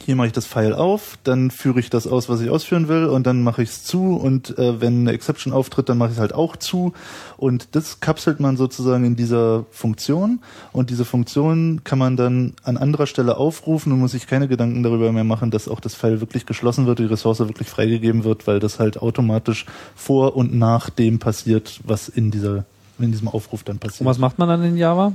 hier 0.03 0.15
mache 0.15 0.27
ich 0.27 0.33
das 0.33 0.45
File 0.45 0.73
auf, 0.73 1.17
dann 1.23 1.51
führe 1.51 1.79
ich 1.79 1.89
das 1.89 2.07
aus, 2.07 2.29
was 2.29 2.41
ich 2.41 2.49
ausführen 2.49 2.87
will, 2.87 3.05
und 3.05 3.27
dann 3.27 3.43
mache 3.43 3.63
ich 3.63 3.69
es 3.69 3.83
zu. 3.83 4.15
Und 4.15 4.57
äh, 4.57 4.81
wenn 4.81 5.01
eine 5.01 5.11
Exception 5.11 5.53
auftritt, 5.53 5.89
dann 5.89 5.97
mache 5.97 6.09
ich 6.09 6.15
es 6.15 6.19
halt 6.19 6.33
auch 6.33 6.55
zu. 6.55 6.93
Und 7.37 7.69
das 7.73 7.99
kapselt 7.99 8.39
man 8.39 8.57
sozusagen 8.57 9.05
in 9.05 9.15
dieser 9.15 9.65
Funktion. 9.71 10.39
Und 10.71 10.89
diese 10.89 11.05
Funktion 11.05 11.81
kann 11.83 11.99
man 11.99 12.17
dann 12.17 12.53
an 12.63 12.77
anderer 12.77 13.07
Stelle 13.07 13.37
aufrufen 13.37 13.91
und 13.91 13.99
muss 13.99 14.11
sich 14.11 14.27
keine 14.27 14.47
Gedanken 14.47 14.83
darüber 14.83 15.11
mehr 15.11 15.23
machen, 15.23 15.51
dass 15.51 15.67
auch 15.67 15.79
das 15.79 15.95
File 15.95 16.21
wirklich 16.21 16.45
geschlossen 16.45 16.85
wird, 16.85 16.99
die 16.99 17.05
Ressource 17.05 17.39
wirklich 17.39 17.69
freigegeben 17.69 18.23
wird, 18.23 18.47
weil 18.47 18.59
das 18.59 18.79
halt 18.79 19.01
automatisch 19.01 19.65
vor 19.95 20.35
und 20.35 20.53
nach 20.53 20.89
dem 20.89 21.19
passiert, 21.19 21.79
was 21.83 22.09
in 22.09 22.31
dieser 22.31 22.65
in 22.99 23.11
diesem 23.11 23.27
Aufruf 23.27 23.63
dann 23.63 23.77
passiert. 23.77 24.01
Und 24.01 24.07
was 24.07 24.17
macht 24.17 24.39
man 24.39 24.49
dann 24.49 24.63
in 24.63 24.75
Java 24.75 25.13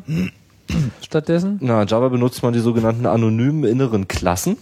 stattdessen? 1.03 1.59
Na, 1.61 1.83
in 1.83 1.89
Java 1.89 2.09
benutzt 2.09 2.43
man 2.43 2.53
die 2.53 2.61
sogenannten 2.61 3.07
anonymen 3.07 3.65
inneren 3.65 4.09
Klassen. 4.09 4.57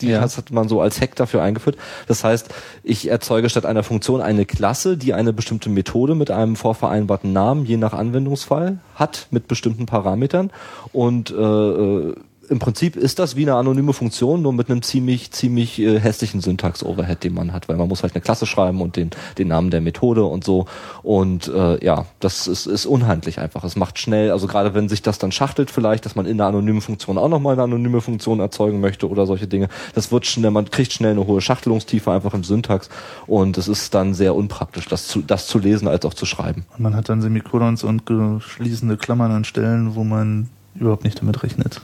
Die 0.00 0.08
Ja. 0.10 0.20
hat 0.20 0.36
hat 0.36 0.52
man 0.52 0.68
so 0.68 0.80
als 0.80 1.00
Hack 1.00 1.16
dafür 1.16 1.42
eingeführt. 1.42 1.76
Das 2.06 2.22
heißt, 2.22 2.48
ich 2.84 3.08
erzeuge 3.08 3.48
statt 3.50 3.66
einer 3.66 3.82
Funktion 3.82 4.20
eine 4.20 4.44
Klasse, 4.46 4.96
die 4.96 5.12
eine 5.12 5.32
bestimmte 5.32 5.70
Methode 5.70 6.14
mit 6.14 6.30
einem 6.30 6.54
vorvereinbarten 6.54 7.32
Namen 7.32 7.64
je 7.64 7.76
nach 7.76 7.94
Anwendungsfall 7.94 8.78
hat, 8.94 9.26
mit 9.32 9.48
bestimmten 9.48 9.86
Parametern. 9.86 10.50
Und 10.92 11.30
äh, 11.32 11.34
äh, 11.34 12.14
im 12.50 12.58
Prinzip 12.58 12.96
ist 12.96 13.18
das 13.18 13.36
wie 13.36 13.42
eine 13.42 13.54
anonyme 13.54 13.92
Funktion, 13.92 14.42
nur 14.42 14.52
mit 14.52 14.70
einem 14.70 14.82
ziemlich, 14.82 15.30
ziemlich 15.30 15.78
äh, 15.78 16.00
hässlichen 16.00 16.40
Syntax-Overhead, 16.40 17.22
den 17.22 17.34
man 17.34 17.52
hat, 17.52 17.68
weil 17.68 17.76
man 17.76 17.88
muss 17.88 18.02
halt 18.02 18.14
eine 18.14 18.22
Klasse 18.22 18.46
schreiben 18.46 18.80
und 18.80 18.96
den, 18.96 19.10
den 19.38 19.48
Namen 19.48 19.70
der 19.70 19.80
Methode 19.80 20.24
und 20.24 20.44
so. 20.44 20.66
Und 21.02 21.48
äh, 21.48 21.84
ja, 21.84 22.06
das 22.20 22.46
ist, 22.46 22.66
ist 22.66 22.86
unhandlich 22.86 23.38
einfach. 23.38 23.64
Es 23.64 23.76
macht 23.76 23.98
schnell, 23.98 24.30
also 24.30 24.46
gerade 24.46 24.74
wenn 24.74 24.88
sich 24.88 25.02
das 25.02 25.18
dann 25.18 25.32
schachtelt 25.32 25.70
vielleicht, 25.70 26.04
dass 26.04 26.16
man 26.16 26.26
in 26.26 26.40
einer 26.40 26.48
anonymen 26.48 26.80
Funktion 26.80 27.18
auch 27.18 27.28
nochmal 27.28 27.54
eine 27.54 27.62
anonyme 27.62 28.00
Funktion 28.00 28.40
erzeugen 28.40 28.80
möchte 28.80 29.08
oder 29.08 29.26
solche 29.26 29.46
Dinge, 29.46 29.68
das 29.94 30.10
wird 30.10 30.26
schnell, 30.26 30.50
man 30.50 30.70
kriegt 30.70 30.92
schnell 30.92 31.12
eine 31.12 31.26
hohe 31.26 31.40
Schachtelungstiefe 31.40 32.10
einfach 32.10 32.34
im 32.34 32.44
Syntax 32.44 32.88
und 33.26 33.58
es 33.58 33.68
ist 33.68 33.94
dann 33.94 34.14
sehr 34.14 34.34
unpraktisch, 34.34 34.86
das 34.86 35.06
zu, 35.06 35.22
das 35.22 35.46
zu 35.46 35.58
lesen 35.58 35.88
als 35.88 36.04
auch 36.04 36.14
zu 36.14 36.26
schreiben. 36.26 36.64
Und 36.76 36.82
man 36.82 36.96
hat 36.96 37.08
dann 37.08 37.20
Semikolons 37.20 37.84
und 37.84 38.06
geschließende 38.06 38.96
Klammern 38.96 39.32
an 39.32 39.44
Stellen, 39.44 39.94
wo 39.94 40.04
man 40.04 40.48
überhaupt 40.74 41.04
nicht 41.04 41.20
damit 41.20 41.42
rechnet. 41.42 41.80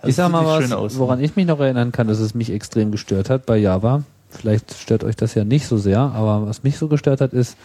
Also 0.00 0.08
ich 0.08 0.14
sag 0.16 0.30
mal 0.30 0.44
was, 0.46 0.70
aus. 0.72 0.94
ne? 0.94 0.98
woran 1.00 1.20
ich 1.22 1.36
mich 1.36 1.46
noch 1.46 1.60
erinnern 1.60 1.92
kann, 1.92 2.06
dass 2.08 2.18
es 2.18 2.34
mich 2.34 2.50
extrem 2.50 2.90
gestört 2.92 3.30
hat 3.30 3.46
bei 3.46 3.56
Java. 3.56 4.02
Vielleicht 4.30 4.74
stört 4.74 5.04
euch 5.04 5.16
das 5.16 5.34
ja 5.34 5.44
nicht 5.44 5.66
so 5.66 5.78
sehr, 5.78 5.98
aber 6.00 6.46
was 6.46 6.62
mich 6.62 6.76
so 6.78 6.88
gestört 6.88 7.20
hat, 7.20 7.32
ist, 7.32 7.56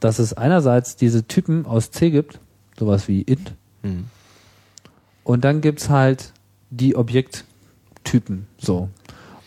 dass 0.00 0.18
es 0.18 0.32
einerseits 0.34 0.96
diese 0.96 1.26
Typen 1.26 1.64
aus 1.66 1.90
C 1.90 2.10
gibt, 2.10 2.40
sowas 2.78 3.08
wie 3.08 3.22
int, 3.22 3.54
Hm. 3.82 4.06
und 5.22 5.44
dann 5.44 5.60
gibt's 5.60 5.88
halt 5.88 6.32
die 6.70 6.96
Objekttypen, 6.96 8.46
so. 8.58 8.88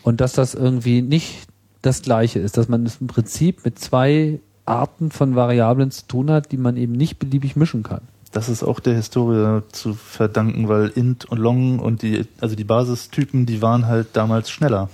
Und 0.02 0.20
dass 0.20 0.32
das 0.32 0.54
irgendwie 0.54 1.02
nicht 1.02 1.46
das 1.82 2.02
gleiche 2.02 2.38
ist, 2.38 2.56
dass 2.56 2.68
man 2.68 2.86
es 2.86 3.00
im 3.00 3.06
Prinzip 3.08 3.64
mit 3.64 3.78
zwei 3.78 4.40
Arten 4.64 5.10
von 5.10 5.36
Variablen 5.36 5.90
zu 5.90 6.06
tun 6.06 6.30
hat, 6.30 6.50
die 6.52 6.56
man 6.56 6.76
eben 6.76 6.92
nicht 6.92 7.18
beliebig 7.18 7.56
mischen 7.56 7.82
kann. 7.82 8.02
Das 8.32 8.48
ist 8.48 8.62
auch 8.62 8.80
der 8.80 8.94
Historie 8.94 9.60
zu 9.72 9.92
verdanken, 9.92 10.68
weil 10.68 10.88
int 10.88 11.26
und 11.26 11.38
long 11.38 11.78
und 11.78 12.02
die, 12.02 12.24
also 12.40 12.56
die 12.56 12.64
Basistypen, 12.64 13.44
die 13.44 13.60
waren 13.60 13.86
halt 13.86 14.08
damals 14.14 14.50
schneller. 14.50 14.88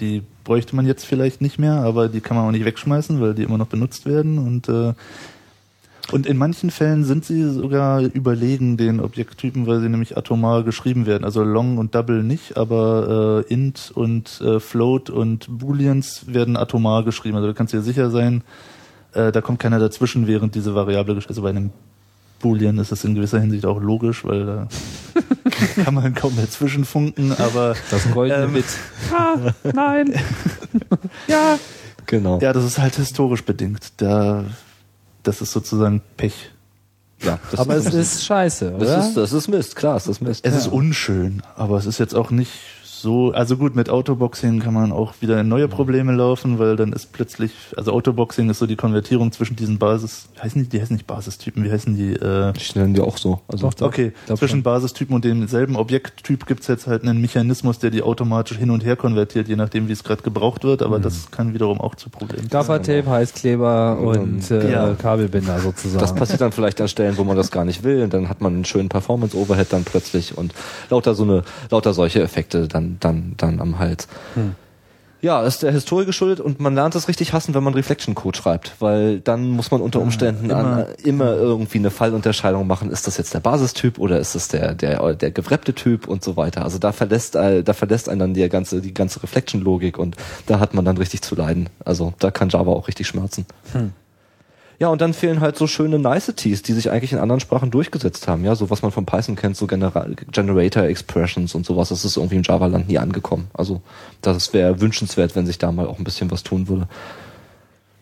Die 0.00 0.22
bräuchte 0.42 0.74
man 0.74 0.86
jetzt 0.86 1.04
vielleicht 1.04 1.42
nicht 1.42 1.58
mehr, 1.58 1.74
aber 1.74 2.08
die 2.08 2.20
kann 2.20 2.36
man 2.36 2.46
auch 2.46 2.50
nicht 2.50 2.64
wegschmeißen, 2.64 3.20
weil 3.20 3.34
die 3.34 3.42
immer 3.42 3.58
noch 3.58 3.66
benutzt 3.66 4.06
werden 4.06 4.38
und 4.38 4.68
äh, 4.68 4.94
und 6.10 6.26
in 6.26 6.36
manchen 6.36 6.70
Fällen 6.70 7.04
sind 7.04 7.24
sie 7.24 7.48
sogar 7.48 8.00
überlegen 8.00 8.76
den 8.76 9.00
Objekttypen, 9.00 9.66
weil 9.66 9.80
sie 9.80 9.88
nämlich 9.88 10.16
atomar 10.16 10.64
geschrieben 10.64 11.06
werden. 11.06 11.24
Also 11.24 11.44
long 11.44 11.78
und 11.78 11.94
double 11.94 12.22
nicht, 12.24 12.56
aber 12.56 13.44
äh, 13.48 13.52
int 13.52 13.92
und 13.94 14.40
äh, 14.40 14.58
float 14.58 15.10
und 15.10 15.46
booleans 15.48 16.26
werden 16.26 16.56
atomar 16.56 17.04
geschrieben. 17.04 17.36
Also 17.36 17.48
da 17.48 17.54
kannst 17.54 17.72
du 17.72 17.78
dir 17.78 17.82
sicher 17.84 18.10
sein, 18.10 18.42
äh, 19.14 19.30
da 19.30 19.40
kommt 19.40 19.60
keiner 19.60 19.78
dazwischen, 19.78 20.26
während 20.26 20.54
diese 20.54 20.74
Variable 20.74 21.18
Also 21.28 21.40
bei 21.40 21.50
einem 21.50 21.70
Boolean 22.42 22.76
ist 22.78 22.92
es 22.92 23.04
in 23.04 23.14
gewisser 23.14 23.40
Hinsicht 23.40 23.64
auch 23.64 23.80
logisch, 23.80 24.24
weil 24.24 24.44
da 24.44 24.68
kann 25.84 25.94
man 25.94 26.14
kaum 26.14 26.36
dazwischen 26.36 26.84
funken, 26.84 27.32
aber 27.32 27.74
Das 27.90 28.10
goldene 28.10 28.44
Ähm, 28.44 28.52
Bit. 28.52 28.64
Ah, 29.12 29.36
nein. 29.74 30.12
ja. 31.28 31.58
Genau. 32.06 32.38
ja, 32.40 32.52
das 32.52 32.64
ist 32.64 32.78
halt 32.78 32.96
historisch 32.96 33.44
bedingt. 33.44 33.92
Da, 33.98 34.44
das 35.22 35.40
ist 35.40 35.52
sozusagen 35.52 36.02
Pech. 36.16 36.50
Ja, 37.22 37.38
das 37.50 37.60
Aber 37.60 37.76
es 37.76 37.86
ist, 37.86 37.94
ist 37.94 38.24
scheiße, 38.26 38.74
oder? 38.74 38.84
das 38.84 39.08
ist, 39.08 39.16
das 39.16 39.32
ist 39.32 39.48
Mist, 39.48 39.76
klar, 39.76 39.96
ist 39.96 40.08
das 40.08 40.20
Mist. 40.20 40.44
Es 40.44 40.56
ist 40.56 40.66
unschön, 40.66 41.42
aber 41.56 41.78
es 41.78 41.86
ist 41.86 41.98
jetzt 41.98 42.14
auch 42.14 42.30
nicht 42.30 42.50
so, 43.02 43.32
also 43.32 43.56
gut, 43.56 43.74
mit 43.74 43.90
Autoboxing 43.90 44.60
kann 44.60 44.74
man 44.74 44.92
auch 44.92 45.14
wieder 45.20 45.40
in 45.40 45.48
neue 45.48 45.66
Probleme 45.66 46.12
laufen, 46.12 46.60
weil 46.60 46.76
dann 46.76 46.92
ist 46.92 47.12
plötzlich, 47.12 47.50
also 47.76 47.92
Autoboxing 47.92 48.48
ist 48.48 48.60
so 48.60 48.66
die 48.66 48.76
Konvertierung 48.76 49.32
zwischen 49.32 49.56
diesen 49.56 49.78
Basis, 49.78 50.28
heißen 50.40 50.62
die, 50.62 50.68
die 50.68 50.80
heißen 50.80 50.94
nicht 50.94 51.08
Basistypen, 51.08 51.64
wie 51.64 51.72
heißen 51.72 51.96
die, 51.96 52.12
äh, 52.12 52.52
Ich 52.56 52.76
nenne 52.76 52.94
die 52.94 53.00
auch 53.00 53.18
so. 53.18 53.40
Also. 53.48 53.70
Okay, 53.80 54.12
zwischen. 54.36 54.62
Basistypen 54.62 55.16
und 55.16 55.24
demselben 55.24 55.74
Objekttyp 55.74 56.46
gibt's 56.46 56.68
jetzt 56.68 56.86
halt 56.86 57.02
einen 57.02 57.20
Mechanismus, 57.20 57.80
der 57.80 57.90
die 57.90 58.02
automatisch 58.02 58.58
hin 58.58 58.70
und 58.70 58.84
her 58.84 58.94
konvertiert, 58.94 59.48
je 59.48 59.56
nachdem, 59.56 59.88
wie 59.88 59.92
es 59.92 60.04
gerade 60.04 60.22
gebraucht 60.22 60.62
wird, 60.62 60.82
aber 60.82 61.00
das 61.00 61.32
kann 61.32 61.54
wiederum 61.54 61.80
auch 61.80 61.96
zu 61.96 62.08
Problemen 62.08 62.42
führen. 62.42 62.50
Gaffertape, 62.50 63.10
Heißkleber 63.10 63.98
und 63.98 64.48
äh, 64.52 64.70
Ja. 64.70 64.94
Kabelbinder 64.94 65.58
sozusagen. 65.58 65.98
Das 66.00 66.14
passiert 66.14 66.40
dann 66.40 66.52
vielleicht 66.52 66.80
an 66.80 66.86
Stellen, 66.86 67.18
wo 67.18 67.24
man 67.24 67.36
das 67.36 67.50
gar 67.50 67.64
nicht 67.64 67.82
will, 67.82 68.04
und 68.04 68.14
dann 68.14 68.28
hat 68.28 68.40
man 68.40 68.54
einen 68.54 68.64
schönen 68.64 68.88
Performance-Overhead 68.88 69.72
dann 69.72 69.82
plötzlich 69.82 70.38
und 70.38 70.54
lauter 70.88 71.14
so 71.16 71.24
eine, 71.24 71.42
lauter 71.70 71.92
solche 71.94 72.22
Effekte 72.22 72.68
dann, 72.68 72.91
dann, 73.00 73.34
dann 73.36 73.60
am 73.60 73.78
Hals. 73.78 74.08
Ja, 75.22 75.44
ist 75.44 75.62
der 75.62 75.70
Historie 75.70 76.04
geschuldet 76.04 76.40
und 76.40 76.58
man 76.58 76.74
lernt 76.74 76.96
es 76.96 77.06
richtig 77.06 77.32
hassen, 77.32 77.54
wenn 77.54 77.62
man 77.62 77.74
Reflection-Code 77.74 78.36
schreibt, 78.36 78.74
weil 78.80 79.20
dann 79.20 79.50
muss 79.50 79.70
man 79.70 79.80
unter 79.80 80.00
Umständen 80.00 80.50
immer. 80.50 80.60
immer, 80.60 80.76
an, 80.78 80.86
immer 81.04 81.32
irgendwie 81.34 81.78
eine 81.78 81.92
Fallunterscheidung 81.92 82.66
machen. 82.66 82.90
Ist 82.90 83.06
das 83.06 83.18
jetzt 83.18 83.32
der 83.32 83.38
Basistyp 83.38 84.00
oder 84.00 84.18
ist 84.18 84.34
das 84.34 84.48
der, 84.48 84.74
der, 84.74 85.14
der 85.14 85.30
gewrappte 85.30 85.74
Typ 85.74 86.08
und 86.08 86.24
so 86.24 86.36
weiter. 86.36 86.64
Also 86.64 86.78
da 86.78 86.90
verlässt, 86.90 87.36
äh, 87.36 87.62
da 87.62 87.72
verlässt 87.72 88.08
einen 88.08 88.18
dann 88.18 88.34
die 88.34 88.48
ganze, 88.48 88.80
die 88.80 88.92
ganze 88.92 89.22
Reflection-Logik 89.22 89.96
und 89.96 90.16
da 90.46 90.58
hat 90.58 90.74
man 90.74 90.84
dann 90.84 90.98
richtig 90.98 91.22
zu 91.22 91.36
leiden. 91.36 91.68
Also 91.84 92.14
da 92.18 92.32
kann 92.32 92.48
Java 92.48 92.72
auch 92.72 92.88
richtig 92.88 93.06
schmerzen. 93.06 93.46
Ja, 94.82 94.88
und 94.88 95.00
dann 95.00 95.14
fehlen 95.14 95.38
halt 95.38 95.56
so 95.56 95.68
schöne 95.68 96.00
Niceties, 96.00 96.62
die 96.62 96.72
sich 96.72 96.90
eigentlich 96.90 97.12
in 97.12 97.20
anderen 97.20 97.38
Sprachen 97.38 97.70
durchgesetzt 97.70 98.26
haben. 98.26 98.44
Ja, 98.44 98.56
so 98.56 98.68
was 98.68 98.82
man 98.82 98.90
von 98.90 99.06
Python 99.06 99.36
kennt, 99.36 99.56
so 99.56 99.68
Genera 99.68 100.08
Generator 100.32 100.82
Expressions 100.82 101.54
und 101.54 101.64
sowas, 101.64 101.90
das 101.90 102.04
ist 102.04 102.16
irgendwie 102.16 102.34
im 102.34 102.42
Java-Land 102.42 102.88
nie 102.88 102.98
angekommen. 102.98 103.46
Also 103.54 103.80
das 104.22 104.52
wäre 104.52 104.80
wünschenswert, 104.80 105.36
wenn 105.36 105.46
sich 105.46 105.58
da 105.58 105.70
mal 105.70 105.86
auch 105.86 105.98
ein 105.98 106.04
bisschen 106.04 106.32
was 106.32 106.42
tun 106.42 106.66
würde. 106.66 106.88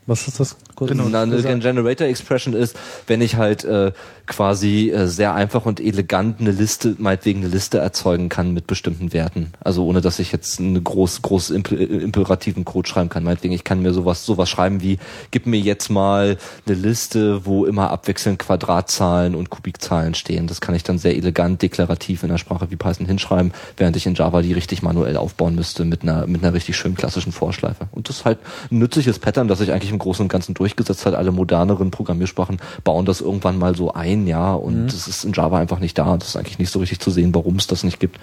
Was 0.07 0.27
ist 0.27 0.39
das? 0.39 0.57
Genau. 0.75 1.05
Na, 1.09 1.21
eine. 1.21 1.41
Generator 1.41 2.07
Expression 2.07 2.55
ist, 2.55 2.75
wenn 3.05 3.21
ich 3.21 3.35
halt 3.35 3.63
äh, 3.63 3.91
quasi 4.25 4.89
äh, 4.89 5.07
sehr 5.07 5.35
einfach 5.35 5.65
und 5.65 5.79
elegant 5.79 6.39
eine 6.39 6.51
Liste, 6.51 6.95
meinetwegen 6.97 7.41
eine 7.41 7.49
Liste 7.49 7.77
erzeugen 7.77 8.27
kann 8.27 8.53
mit 8.53 8.65
bestimmten 8.65 9.13
Werten. 9.13 9.53
Also 9.59 9.85
ohne 9.85 10.01
dass 10.01 10.17
ich 10.17 10.31
jetzt 10.31 10.59
einen 10.59 10.83
groß, 10.83 11.21
groß 11.21 11.51
äh, 11.51 11.57
imperativen 11.57 12.65
Code 12.65 12.89
schreiben 12.89 13.09
kann. 13.09 13.23
Meinetwegen, 13.23 13.53
ich 13.53 13.63
kann 13.63 13.81
mir 13.81 13.93
sowas, 13.93 14.25
sowas 14.25 14.49
schreiben 14.49 14.81
wie, 14.81 14.97
gib 15.29 15.45
mir 15.45 15.59
jetzt 15.59 15.89
mal 15.89 16.37
eine 16.65 16.75
Liste, 16.75 17.45
wo 17.45 17.65
immer 17.65 17.91
abwechselnd 17.91 18.39
Quadratzahlen 18.39 19.35
und 19.35 19.51
Kubikzahlen 19.51 20.15
stehen. 20.15 20.47
Das 20.47 20.61
kann 20.61 20.73
ich 20.73 20.83
dann 20.83 20.97
sehr 20.97 21.15
elegant 21.15 21.61
deklarativ 21.61 22.23
in 22.23 22.31
einer 22.31 22.39
Sprache 22.39 22.71
wie 22.71 22.75
Python 22.75 23.05
hinschreiben, 23.05 23.53
während 23.77 23.95
ich 23.97 24.07
in 24.07 24.15
Java 24.15 24.41
die 24.41 24.53
richtig 24.53 24.81
manuell 24.81 25.17
aufbauen 25.17 25.53
müsste 25.53 25.85
mit 25.85 26.01
einer, 26.01 26.25
mit 26.25 26.43
einer 26.43 26.53
richtig 26.53 26.75
schönen 26.75 26.95
klassischen 26.95 27.31
Vorschleife. 27.31 27.87
Und 27.91 28.09
das 28.09 28.17
ist 28.17 28.25
halt 28.25 28.39
ein 28.71 28.79
nützliches 28.79 29.19
Pattern, 29.19 29.47
das 29.47 29.59
sich 29.59 29.71
eigentlich 29.71 29.90
im 29.91 29.99
Großen 29.99 30.23
und 30.23 30.29
Ganzen 30.29 30.53
durchgesetzt 30.53 31.05
hat. 31.05 31.13
Alle 31.13 31.31
moderneren 31.31 31.91
Programmiersprachen 31.91 32.57
bauen 32.83 33.05
das 33.05 33.21
irgendwann 33.21 33.57
mal 33.59 33.75
so 33.75 33.93
ein, 33.93 34.27
ja, 34.27 34.53
und 34.53 34.87
es 34.87 35.07
ist 35.07 35.23
in 35.23 35.33
Java 35.33 35.57
einfach 35.59 35.79
nicht 35.79 35.97
da. 35.97 36.17
Das 36.17 36.29
ist 36.29 36.35
eigentlich 36.35 36.59
nicht 36.59 36.71
so 36.71 36.79
richtig 36.79 36.99
zu 36.99 37.11
sehen, 37.11 37.33
warum 37.35 37.55
es 37.55 37.67
das 37.67 37.83
nicht 37.83 37.99
gibt. 37.99 38.19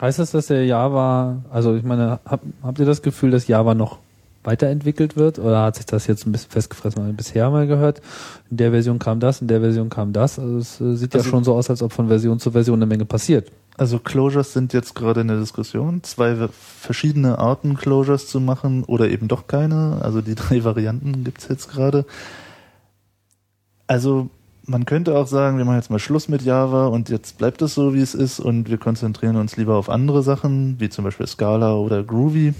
Heißt 0.00 0.18
das, 0.18 0.30
dass 0.30 0.46
der 0.46 0.64
Java, 0.66 1.42
also 1.50 1.74
ich 1.74 1.82
meine, 1.82 2.20
hab, 2.24 2.40
habt 2.62 2.78
ihr 2.78 2.84
das 2.84 3.00
Gefühl, 3.02 3.30
dass 3.30 3.48
Java 3.48 3.74
noch 3.74 3.98
weiterentwickelt 4.46 5.16
wird 5.16 5.38
oder 5.38 5.62
hat 5.64 5.76
sich 5.76 5.86
das 5.86 6.06
jetzt 6.06 6.26
ein 6.26 6.32
bisschen 6.32 6.50
festgefressen? 6.50 7.02
Man 7.02 7.16
bisher 7.16 7.50
mal 7.50 7.66
gehört, 7.66 8.00
in 8.50 8.56
der 8.56 8.70
Version 8.70 8.98
kam 8.98 9.20
das, 9.20 9.40
in 9.42 9.48
der 9.48 9.60
Version 9.60 9.90
kam 9.90 10.12
das. 10.12 10.38
Also 10.38 10.58
es 10.58 10.80
äh, 10.80 10.94
sieht 10.96 11.14
ja 11.14 11.18
Also- 11.20 11.30
schon 11.30 11.44
so 11.44 11.54
aus, 11.54 11.68
als 11.68 11.82
ob 11.82 11.92
von 11.92 12.08
Version 12.08 12.38
zu 12.40 12.52
Version 12.52 12.78
eine 12.78 12.86
Menge 12.86 13.04
passiert. 13.04 13.50
Also 13.78 13.98
Closures 13.98 14.54
sind 14.54 14.72
jetzt 14.72 14.94
gerade 14.94 15.20
in 15.20 15.28
der 15.28 15.38
Diskussion, 15.38 16.02
zwei 16.02 16.48
verschiedene 16.50 17.38
Arten 17.38 17.76
Closures 17.76 18.26
zu 18.26 18.40
machen 18.40 18.84
oder 18.84 19.10
eben 19.10 19.28
doch 19.28 19.46
keine. 19.48 19.98
Also 20.00 20.22
die 20.22 20.34
drei 20.36 20.64
Varianten 20.64 21.24
gibt's 21.24 21.46
jetzt 21.48 21.68
gerade. 21.70 22.06
Also 23.86 24.28
man 24.68 24.84
könnte 24.84 25.16
auch 25.16 25.26
sagen, 25.28 25.58
wir 25.58 25.64
machen 25.64 25.76
jetzt 25.76 25.90
mal 25.90 25.98
Schluss 26.00 26.28
mit 26.28 26.42
Java 26.42 26.86
und 26.86 27.08
jetzt 27.08 27.38
bleibt 27.38 27.62
es 27.62 27.74
so, 27.74 27.94
wie 27.94 28.00
es 28.00 28.14
ist 28.14 28.40
und 28.40 28.68
wir 28.68 28.78
konzentrieren 28.78 29.36
uns 29.36 29.56
lieber 29.56 29.76
auf 29.76 29.88
andere 29.88 30.22
Sachen, 30.24 30.80
wie 30.80 30.88
zum 30.88 31.04
Beispiel 31.04 31.26
Scala 31.26 31.74
oder 31.76 32.02
Groovy. 32.02 32.52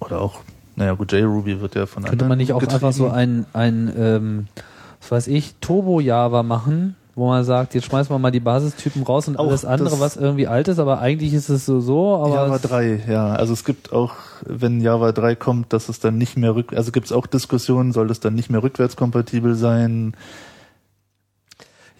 Oder 0.00 0.20
auch, 0.20 0.40
naja 0.80 0.94
gut, 0.94 1.12
JRuby 1.12 1.60
wird 1.60 1.74
ja 1.76 1.86
von 1.86 2.02
Könnte 2.04 2.24
man 2.24 2.38
nicht 2.38 2.52
auch 2.52 2.58
getrieben. 2.58 2.76
einfach 2.86 2.92
so 2.96 3.08
ein, 3.08 3.46
ein 3.52 3.92
ähm, 3.96 4.46
was 5.00 5.10
weiß 5.12 5.26
ich, 5.28 5.54
Turbo-Java 5.60 6.42
machen, 6.42 6.96
wo 7.14 7.28
man 7.28 7.44
sagt, 7.44 7.74
jetzt 7.74 7.84
schmeißen 7.86 8.14
wir 8.14 8.18
mal 8.18 8.30
die 8.30 8.40
Basistypen 8.40 9.02
raus 9.02 9.28
und 9.28 9.36
Auch 9.38 9.48
alles 9.48 9.64
andere, 9.64 10.00
was 10.00 10.16
irgendwie 10.16 10.46
alt 10.46 10.68
ist, 10.68 10.78
aber 10.78 11.00
eigentlich 11.00 11.34
ist 11.34 11.48
es 11.50 11.66
so 11.66 11.80
so, 11.80 12.16
aber 12.16 12.34
Java 12.34 12.56
es- 12.56 12.62
3, 12.62 13.02
ja. 13.08 13.32
Also 13.32 13.52
es 13.52 13.64
gibt 13.64 13.92
auch, 13.92 14.14
wenn 14.46 14.80
Java 14.80 15.12
3 15.12 15.34
kommt, 15.36 15.72
dass 15.72 15.88
es 15.88 16.00
dann 16.00 16.16
nicht 16.18 16.36
mehr 16.38 16.54
rück, 16.54 16.72
also 16.74 16.92
gibt 16.92 17.06
es 17.06 17.12
auch 17.12 17.26
Diskussionen, 17.26 17.92
soll 17.92 18.08
das 18.08 18.20
dann 18.20 18.34
nicht 18.34 18.48
mehr 18.50 18.62
rückwärtskompatibel 18.62 19.54
sein? 19.54 20.14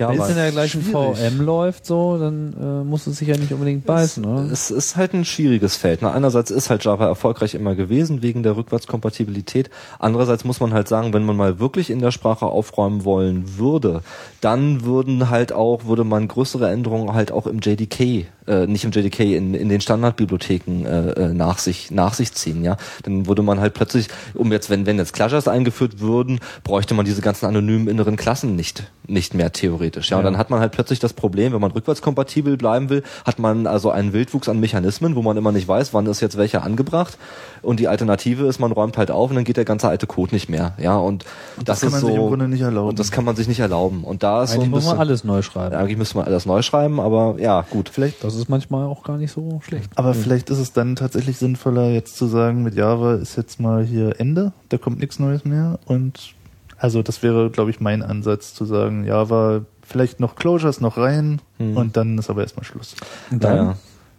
Ja, 0.00 0.08
wenn 0.08 0.18
es 0.18 0.30
in 0.30 0.36
der 0.36 0.50
gleichen 0.50 0.82
schwierig. 0.82 1.18
VM 1.18 1.40
läuft, 1.42 1.84
so, 1.84 2.18
dann 2.18 2.54
äh, 2.58 2.84
muss 2.84 3.06
es 3.06 3.18
sich 3.18 3.28
ja 3.28 3.36
nicht 3.36 3.52
unbedingt 3.52 3.84
beißen, 3.84 4.24
oder? 4.24 4.50
Es 4.50 4.70
ist 4.70 4.96
halt 4.96 5.12
ein 5.12 5.26
schwieriges 5.26 5.76
Feld. 5.76 6.00
Na, 6.00 6.12
einerseits 6.12 6.50
ist 6.50 6.70
halt 6.70 6.82
Java 6.84 7.06
erfolgreich 7.06 7.54
immer 7.54 7.74
gewesen 7.74 8.22
wegen 8.22 8.42
der 8.42 8.56
Rückwärtskompatibilität. 8.56 9.68
Andererseits 9.98 10.44
muss 10.44 10.58
man 10.58 10.72
halt 10.72 10.88
sagen, 10.88 11.12
wenn 11.12 11.24
man 11.24 11.36
mal 11.36 11.58
wirklich 11.58 11.90
in 11.90 11.98
der 11.98 12.12
Sprache 12.12 12.46
aufräumen 12.46 13.04
wollen 13.04 13.58
würde, 13.58 14.00
dann 14.40 14.84
würden 14.84 15.28
halt 15.28 15.52
auch, 15.52 15.84
würde 15.84 16.04
man 16.04 16.28
größere 16.28 16.70
Änderungen 16.70 17.12
halt 17.12 17.30
auch 17.30 17.46
im 17.46 17.58
JDK, 17.58 18.26
äh, 18.50 18.66
nicht 18.66 18.84
im 18.84 18.90
JDK, 18.90 19.20
in, 19.20 19.54
in 19.54 19.68
den 19.68 19.80
Standardbibliotheken 19.80 20.84
äh, 20.84 21.10
äh, 21.10 21.28
nach 21.34 21.58
sich, 21.58 21.90
nach 21.90 22.14
sich 22.14 22.32
ziehen, 22.32 22.64
ja. 22.64 22.76
Dann 23.04 23.26
würde 23.26 23.42
man 23.42 23.60
halt 23.60 23.74
plötzlich, 23.74 24.08
um 24.34 24.50
jetzt, 24.52 24.70
wenn, 24.70 24.86
wenn 24.86 24.98
jetzt 24.98 25.12
Clusters 25.12 25.46
eingeführt 25.48 26.00
würden, 26.00 26.40
bräuchte 26.64 26.94
man 26.94 27.04
diese 27.04 27.22
ganzen 27.22 27.46
anonymen 27.46 27.88
inneren 27.88 28.16
Klassen 28.16 28.56
nicht, 28.56 28.84
nicht 29.06 29.34
mehr 29.34 29.52
theoretisch. 29.52 30.10
Ja, 30.10 30.18
und 30.18 30.24
dann 30.24 30.36
hat 30.36 30.50
man 30.50 30.60
halt 30.60 30.72
plötzlich 30.72 30.98
das 30.98 31.12
Problem, 31.12 31.52
wenn 31.52 31.60
man 31.60 31.70
rückwärtskompatibel 31.70 32.56
bleiben 32.56 32.90
will, 32.90 33.02
hat 33.24 33.38
man 33.38 33.66
also 33.66 33.90
einen 33.90 34.12
Wildwuchs 34.12 34.48
an 34.48 34.58
Mechanismen, 34.58 35.14
wo 35.14 35.22
man 35.22 35.36
immer 35.36 35.52
nicht 35.52 35.68
weiß, 35.68 35.94
wann 35.94 36.06
ist 36.06 36.20
jetzt 36.20 36.36
welcher 36.36 36.64
angebracht. 36.64 37.16
Und 37.62 37.78
die 37.78 37.88
Alternative 37.88 38.46
ist, 38.46 38.58
man 38.58 38.72
räumt 38.72 38.96
halt 38.96 39.10
auf 39.10 39.30
und 39.30 39.36
dann 39.36 39.44
geht 39.44 39.56
der 39.56 39.64
ganze 39.64 39.88
alte 39.88 40.06
Code 40.06 40.34
nicht 40.34 40.48
mehr. 40.48 40.72
Ja, 40.78 40.96
und, 40.96 41.24
das 41.58 41.64
das, 41.64 41.80
kann 41.80 41.88
ist 41.88 41.92
man 41.92 42.00
so. 42.00 42.06
sich 42.08 42.16
im 42.16 42.26
Grunde 42.26 42.48
nicht 42.48 42.62
erlauben. 42.62 42.88
Und 42.90 42.98
das 42.98 43.10
kann 43.10 43.24
man 43.24 43.36
sich 43.36 43.48
nicht 43.48 43.60
erlauben. 43.60 44.04
Und 44.04 44.22
da 44.22 44.42
ist 44.42 44.50
so 44.50 44.54
Eigentlich 44.56 44.68
ein 44.68 44.70
muss 44.70 44.84
man 44.84 44.92
bisschen. 44.92 45.00
alles 45.00 45.24
neu 45.24 45.42
schreiben. 45.42 45.74
Eigentlich 45.74 45.98
müsste 45.98 46.16
man 46.16 46.26
alles 46.26 46.46
neu 46.46 46.62
schreiben, 46.62 47.00
aber 47.00 47.36
ja, 47.38 47.64
gut. 47.68 47.90
Vielleicht 47.90 48.24
Das 48.24 48.39
ist 48.40 48.48
manchmal 48.48 48.86
auch 48.86 49.02
gar 49.02 49.16
nicht 49.16 49.32
so 49.32 49.60
schlecht. 49.64 49.90
Aber 49.96 50.14
vielleicht 50.14 50.50
ist 50.50 50.58
es 50.58 50.72
dann 50.72 50.96
tatsächlich 50.96 51.36
sinnvoller, 51.38 51.90
jetzt 51.90 52.16
zu 52.16 52.26
sagen, 52.26 52.62
mit 52.62 52.74
Java 52.74 53.14
ist 53.14 53.36
jetzt 53.36 53.60
mal 53.60 53.84
hier 53.84 54.18
Ende, 54.20 54.52
da 54.68 54.78
kommt 54.78 54.98
nichts 55.00 55.18
Neues 55.18 55.44
mehr. 55.44 55.78
Und 55.86 56.34
also 56.78 57.02
das 57.02 57.22
wäre, 57.22 57.50
glaube 57.50 57.70
ich, 57.70 57.80
mein 57.80 58.02
Ansatz 58.02 58.54
zu 58.54 58.64
sagen, 58.64 59.04
Java, 59.04 59.62
vielleicht 59.82 60.20
noch 60.20 60.34
Closures 60.36 60.80
noch 60.80 60.96
rein 60.96 61.40
Mhm. 61.58 61.76
und 61.76 61.96
dann 61.96 62.16
ist 62.18 62.30
aber 62.30 62.42
erstmal 62.42 62.64
Schluss. 62.64 62.94
Und 63.30 63.42
dann 63.44 63.56
Naja. 63.56 63.76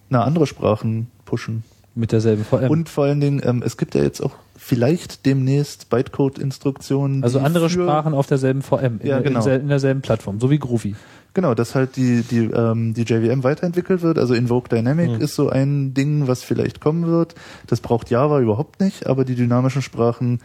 Na, 0.10 0.24
andere 0.24 0.46
Sprachen 0.48 1.08
pushen. 1.26 1.64
mit 1.96 2.12
derselben 2.14 2.46
VM. 2.46 2.70
Und 2.72 2.88
vor 2.90 3.04
allen 3.06 3.20
Dingen, 3.20 3.42
ähm, 3.44 3.62
es 3.66 3.76
gibt 3.78 3.96
ja 3.96 4.02
jetzt 4.04 4.22
auch 4.22 4.32
vielleicht 4.56 5.26
demnächst 5.26 5.90
Bytecode-Instruktionen. 5.90 7.24
also 7.24 7.40
andere 7.40 7.70
für- 7.70 7.84
Sprachen 7.84 8.14
auf 8.14 8.28
derselben 8.28 8.62
VM, 8.62 9.00
in, 9.02 9.08
Ja, 9.08 9.20
genau. 9.20 9.46
in 9.46 9.68
derselben 9.68 10.02
Plattform, 10.02 10.40
so 10.40 10.50
wie 10.50 10.58
Groovy. 10.60 10.96
Genau, 11.34 11.54
dass 11.54 11.76
halt 11.76 11.96
die, 11.96 12.24
die, 12.24 12.40
ähm, 12.46 12.94
die 12.94 13.04
JVM 13.04 13.44
weiterentwickelt 13.44 14.02
wird. 14.02 14.18
Also 14.20 14.34
Invoke 14.34 14.68
Dynamic 14.70 15.12
Mhm. 15.12 15.22
ist 15.22 15.36
so 15.36 15.50
ein 15.50 15.94
Ding, 15.94 16.28
was 16.28 16.44
vielleicht 16.44 16.82
kommen 16.82 17.08
wird. 17.08 17.36
Das 17.68 17.80
braucht 17.80 18.10
Java 18.10 18.40
überhaupt 18.42 18.82
nicht, 18.82 19.08
aber 19.08 19.24
die 19.24 19.36
dynamischen 19.36 19.82
Sprachen, 19.82 20.42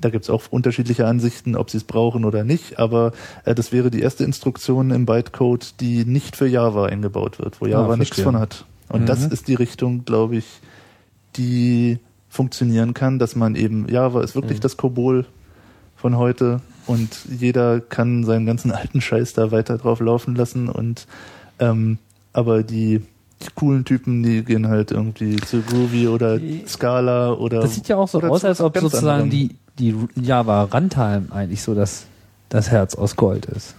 da 0.00 0.10
gibt's 0.10 0.30
auch 0.30 0.42
unterschiedliche 0.50 1.06
Ansichten, 1.08 1.56
ob 1.56 1.70
sie 1.70 1.78
es 1.78 1.84
brauchen 1.84 2.24
oder 2.24 2.44
nicht. 2.44 2.78
Aber 2.78 3.12
äh, 3.44 3.54
das 3.54 3.72
wäre 3.72 3.90
die 3.90 4.00
erste 4.00 4.22
Instruktion 4.22 4.90
im 4.92 5.06
Bytecode, 5.06 5.74
die 5.80 6.04
nicht 6.04 6.36
für 6.36 6.46
Java 6.46 6.86
eingebaut 6.86 7.40
wird, 7.40 7.60
wo 7.60 7.66
Java 7.66 7.96
nichts 7.96 8.10
verstehe. 8.16 8.24
von 8.24 8.38
hat. 8.38 8.64
Und 8.88 9.02
Mhm. 9.02 9.06
das 9.06 9.24
ist 9.26 9.48
die 9.48 9.54
Richtung, 9.54 10.04
glaube 10.04 10.36
ich, 10.36 10.60
die 11.36 11.98
funktionieren 12.28 12.94
kann, 12.94 13.18
dass 13.18 13.36
man 13.36 13.54
eben, 13.56 13.88
Java 13.88 14.22
ist 14.22 14.34
wirklich 14.34 14.58
Mhm. 14.58 14.62
das 14.62 14.76
Kobol 14.76 15.26
von 15.96 16.16
heute 16.16 16.60
und 16.86 17.08
jeder 17.38 17.80
kann 17.80 18.24
seinen 18.24 18.46
ganzen 18.46 18.70
alten 18.72 19.00
Scheiß 19.00 19.32
da 19.34 19.50
weiter 19.50 19.78
drauf 19.78 20.00
laufen 20.00 20.34
lassen 20.34 20.68
und 20.68 21.06
ähm, 21.58 21.98
aber 22.32 22.62
die, 22.62 23.02
coolen 23.54 23.84
Typen, 23.84 24.22
die 24.22 24.44
gehen 24.44 24.68
halt 24.68 24.90
irgendwie 24.90 25.36
zu 25.36 25.62
Groovy 25.62 26.08
oder 26.08 26.38
Scala 26.66 27.32
oder 27.32 27.60
Das 27.60 27.74
sieht 27.74 27.88
ja 27.88 27.96
auch 27.96 28.08
so 28.08 28.20
aus, 28.20 28.44
als 28.44 28.60
ob 28.60 28.76
sozusagen 28.78 29.30
die, 29.30 29.56
die 29.78 29.94
Java 30.14 30.64
Runtime 30.64 31.26
eigentlich 31.30 31.62
so 31.62 31.74
das, 31.74 32.06
das 32.48 32.70
Herz 32.70 32.94
aus 32.94 33.16
Gold 33.16 33.46
ist. 33.46 33.74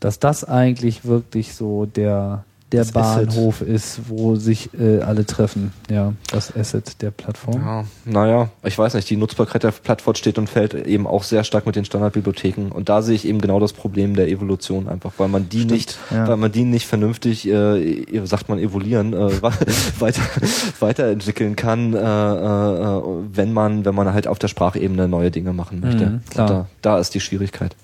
Dass 0.00 0.18
das 0.18 0.44
eigentlich 0.44 1.04
wirklich 1.04 1.54
so 1.54 1.86
der, 1.86 2.44
der 2.72 2.84
Das 2.84 2.94
Asset. 2.94 3.28
Bahnhof 3.28 3.62
ist, 3.62 4.00
wo 4.08 4.36
sich 4.36 4.70
äh, 4.78 5.00
alle 5.00 5.24
treffen. 5.24 5.72
Ja, 5.90 6.12
das 6.30 6.54
Asset 6.54 7.00
der 7.00 7.10
Plattform. 7.10 7.60
Ja, 7.60 7.84
naja, 8.04 8.48
ich 8.62 8.78
weiß 8.78 8.94
nicht, 8.94 9.08
die 9.08 9.16
Nutzbarkeit 9.16 9.62
der 9.62 9.70
Plattform 9.70 10.14
steht 10.14 10.38
und 10.38 10.50
fällt 10.50 10.74
eben 10.74 11.06
auch 11.06 11.22
sehr 11.22 11.44
stark 11.44 11.64
mit 11.66 11.76
den 11.76 11.86
Standardbibliotheken. 11.86 12.70
Und 12.70 12.88
da 12.88 13.00
sehe 13.00 13.14
ich 13.14 13.26
eben 13.26 13.40
genau 13.40 13.58
das 13.58 13.72
Problem 13.72 14.14
der 14.16 14.28
Evolution 14.28 14.88
einfach, 14.88 15.12
weil 15.16 15.28
man 15.28 15.48
die 15.48 15.58
Stimmt, 15.60 15.72
nicht, 15.72 15.98
ja. 16.10 16.28
weil 16.28 16.36
man 16.36 16.52
die 16.52 16.64
nicht 16.64 16.86
vernünftig, 16.86 17.48
äh, 17.48 18.04
sagt 18.24 18.48
man 18.50 18.58
evoluieren, 18.58 19.14
äh, 19.14 19.42
weiter, 19.98 20.22
weiterentwickeln 20.80 21.56
kann, 21.56 21.94
äh, 21.94 21.98
äh, 21.98 23.02
wenn 23.32 23.52
man, 23.52 23.86
wenn 23.86 23.94
man 23.94 24.12
halt 24.12 24.26
auf 24.26 24.38
der 24.38 24.48
Sprachebene 24.48 25.08
neue 25.08 25.30
Dinge 25.30 25.54
machen 25.54 25.80
möchte. 25.80 26.06
Mhm, 26.06 26.20
klar. 26.28 26.48
Da, 26.48 26.66
da 26.82 26.98
ist 26.98 27.14
die 27.14 27.20
Schwierigkeit. 27.20 27.74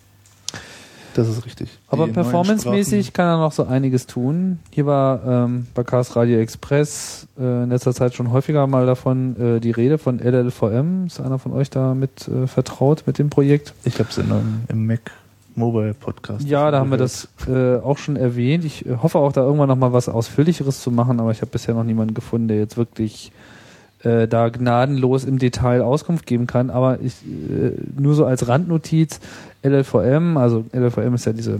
Das 1.15 1.29
ist 1.29 1.47
richtig. 1.47 1.69
Aber 1.89 2.09
performancemäßig 2.09 3.13
kann 3.13 3.27
er 3.27 3.39
noch 3.39 3.53
so 3.53 3.65
einiges 3.65 4.07
tun. 4.07 4.59
Hier 4.71 4.85
war 4.85 5.25
ähm, 5.25 5.67
bei 5.75 5.85
Chaos 5.85 6.17
Radio 6.17 6.39
Express 6.39 7.29
äh, 7.39 7.63
in 7.63 7.71
letzter 7.71 7.95
Zeit 7.95 8.15
schon 8.15 8.33
häufiger 8.33 8.67
mal 8.67 8.85
davon 8.85 9.37
äh, 9.41 9.61
die 9.61 9.71
Rede 9.71 9.99
von 9.99 10.19
LLVM. 10.19 11.07
Ist 11.07 11.21
einer 11.21 11.39
von 11.39 11.53
euch 11.53 11.71
da 11.71 11.95
mit 11.95 12.29
äh, 12.29 12.47
vertraut 12.47 13.05
mit 13.07 13.19
dem 13.19 13.31
Projekt? 13.31 13.75
Ich 13.85 13.99
habe 14.01 14.11
es 14.11 14.19
im 14.19 14.87
Mac 14.87 15.13
Mobile 15.57 15.95
Podcast. 15.95 16.47
Ja, 16.49 16.71
da 16.71 16.81
haben 16.81 16.91
wir 16.91 16.99
das 16.99 17.29
äh, 17.47 17.77
auch 17.77 17.99
schon 17.99 18.17
erwähnt. 18.17 18.65
Ich 18.65 18.85
äh, 18.85 18.97
hoffe 19.03 19.19
auch 19.19 19.33
da 19.33 19.43
irgendwann 19.43 19.69
noch 19.69 19.77
mal 19.77 19.93
was 19.93 20.09
Ausführlicheres 20.09 20.81
zu 20.81 20.91
machen, 20.91 21.21
aber 21.21 21.31
ich 21.31 21.41
habe 21.43 21.51
bisher 21.51 21.75
noch 21.75 21.85
niemanden 21.85 22.15
gefunden, 22.15 22.49
der 22.49 22.59
jetzt 22.59 22.77
wirklich 22.77 23.31
äh, 24.05 24.29
da 24.29 24.49
gnadenlos 24.49 25.25
im 25.25 25.39
Detail 25.39 25.83
Auskunft 25.83 26.27
geben 26.27 26.47
kann. 26.47 26.71
Aber 26.71 26.99
ich 27.01 27.15
äh, 27.25 27.73
nur 28.01 28.15
so 28.15 28.25
als 28.25 28.49
Randnotiz 28.49 29.21
LLVM, 29.63 30.37
also 30.37 30.65
LLVM 30.73 31.15
ist 31.15 31.25
ja 31.25 31.33
diese, 31.33 31.59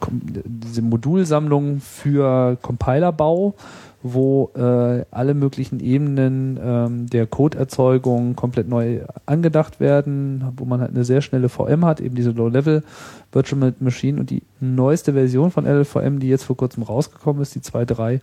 kom- 0.00 0.20
diese 0.44 0.82
Modulsammlung 0.82 1.80
für 1.80 2.56
Compilerbau, 2.60 3.54
wo 4.02 4.50
äh, 4.56 5.04
alle 5.12 5.34
möglichen 5.34 5.78
Ebenen 5.78 6.58
ähm, 6.60 7.06
der 7.08 7.28
Codeerzeugung 7.28 8.34
komplett 8.34 8.68
neu 8.68 9.02
angedacht 9.26 9.78
werden, 9.78 10.44
wo 10.56 10.64
man 10.64 10.80
halt 10.80 10.90
eine 10.90 11.04
sehr 11.04 11.20
schnelle 11.20 11.48
VM 11.48 11.84
hat, 11.84 12.00
eben 12.00 12.16
diese 12.16 12.32
Low-Level 12.32 12.82
Virtual 13.30 13.72
Machine 13.78 14.18
und 14.18 14.30
die 14.30 14.42
neueste 14.58 15.12
Version 15.12 15.52
von 15.52 15.66
LLVM, 15.66 16.18
die 16.18 16.28
jetzt 16.28 16.42
vor 16.42 16.56
kurzem 16.56 16.82
rausgekommen 16.82 17.40
ist, 17.40 17.54
die 17.54 17.60
2.3, 17.60 18.20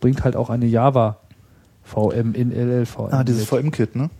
bringt 0.00 0.24
halt 0.24 0.34
auch 0.34 0.50
eine 0.50 0.66
Java 0.66 1.18
VM 1.90 2.34
in 2.34 2.52
LLVM. 2.52 3.08
Ah, 3.12 3.24
dieses. 3.24 3.46
VM-Kit, 3.48 3.96
ne? 3.96 4.10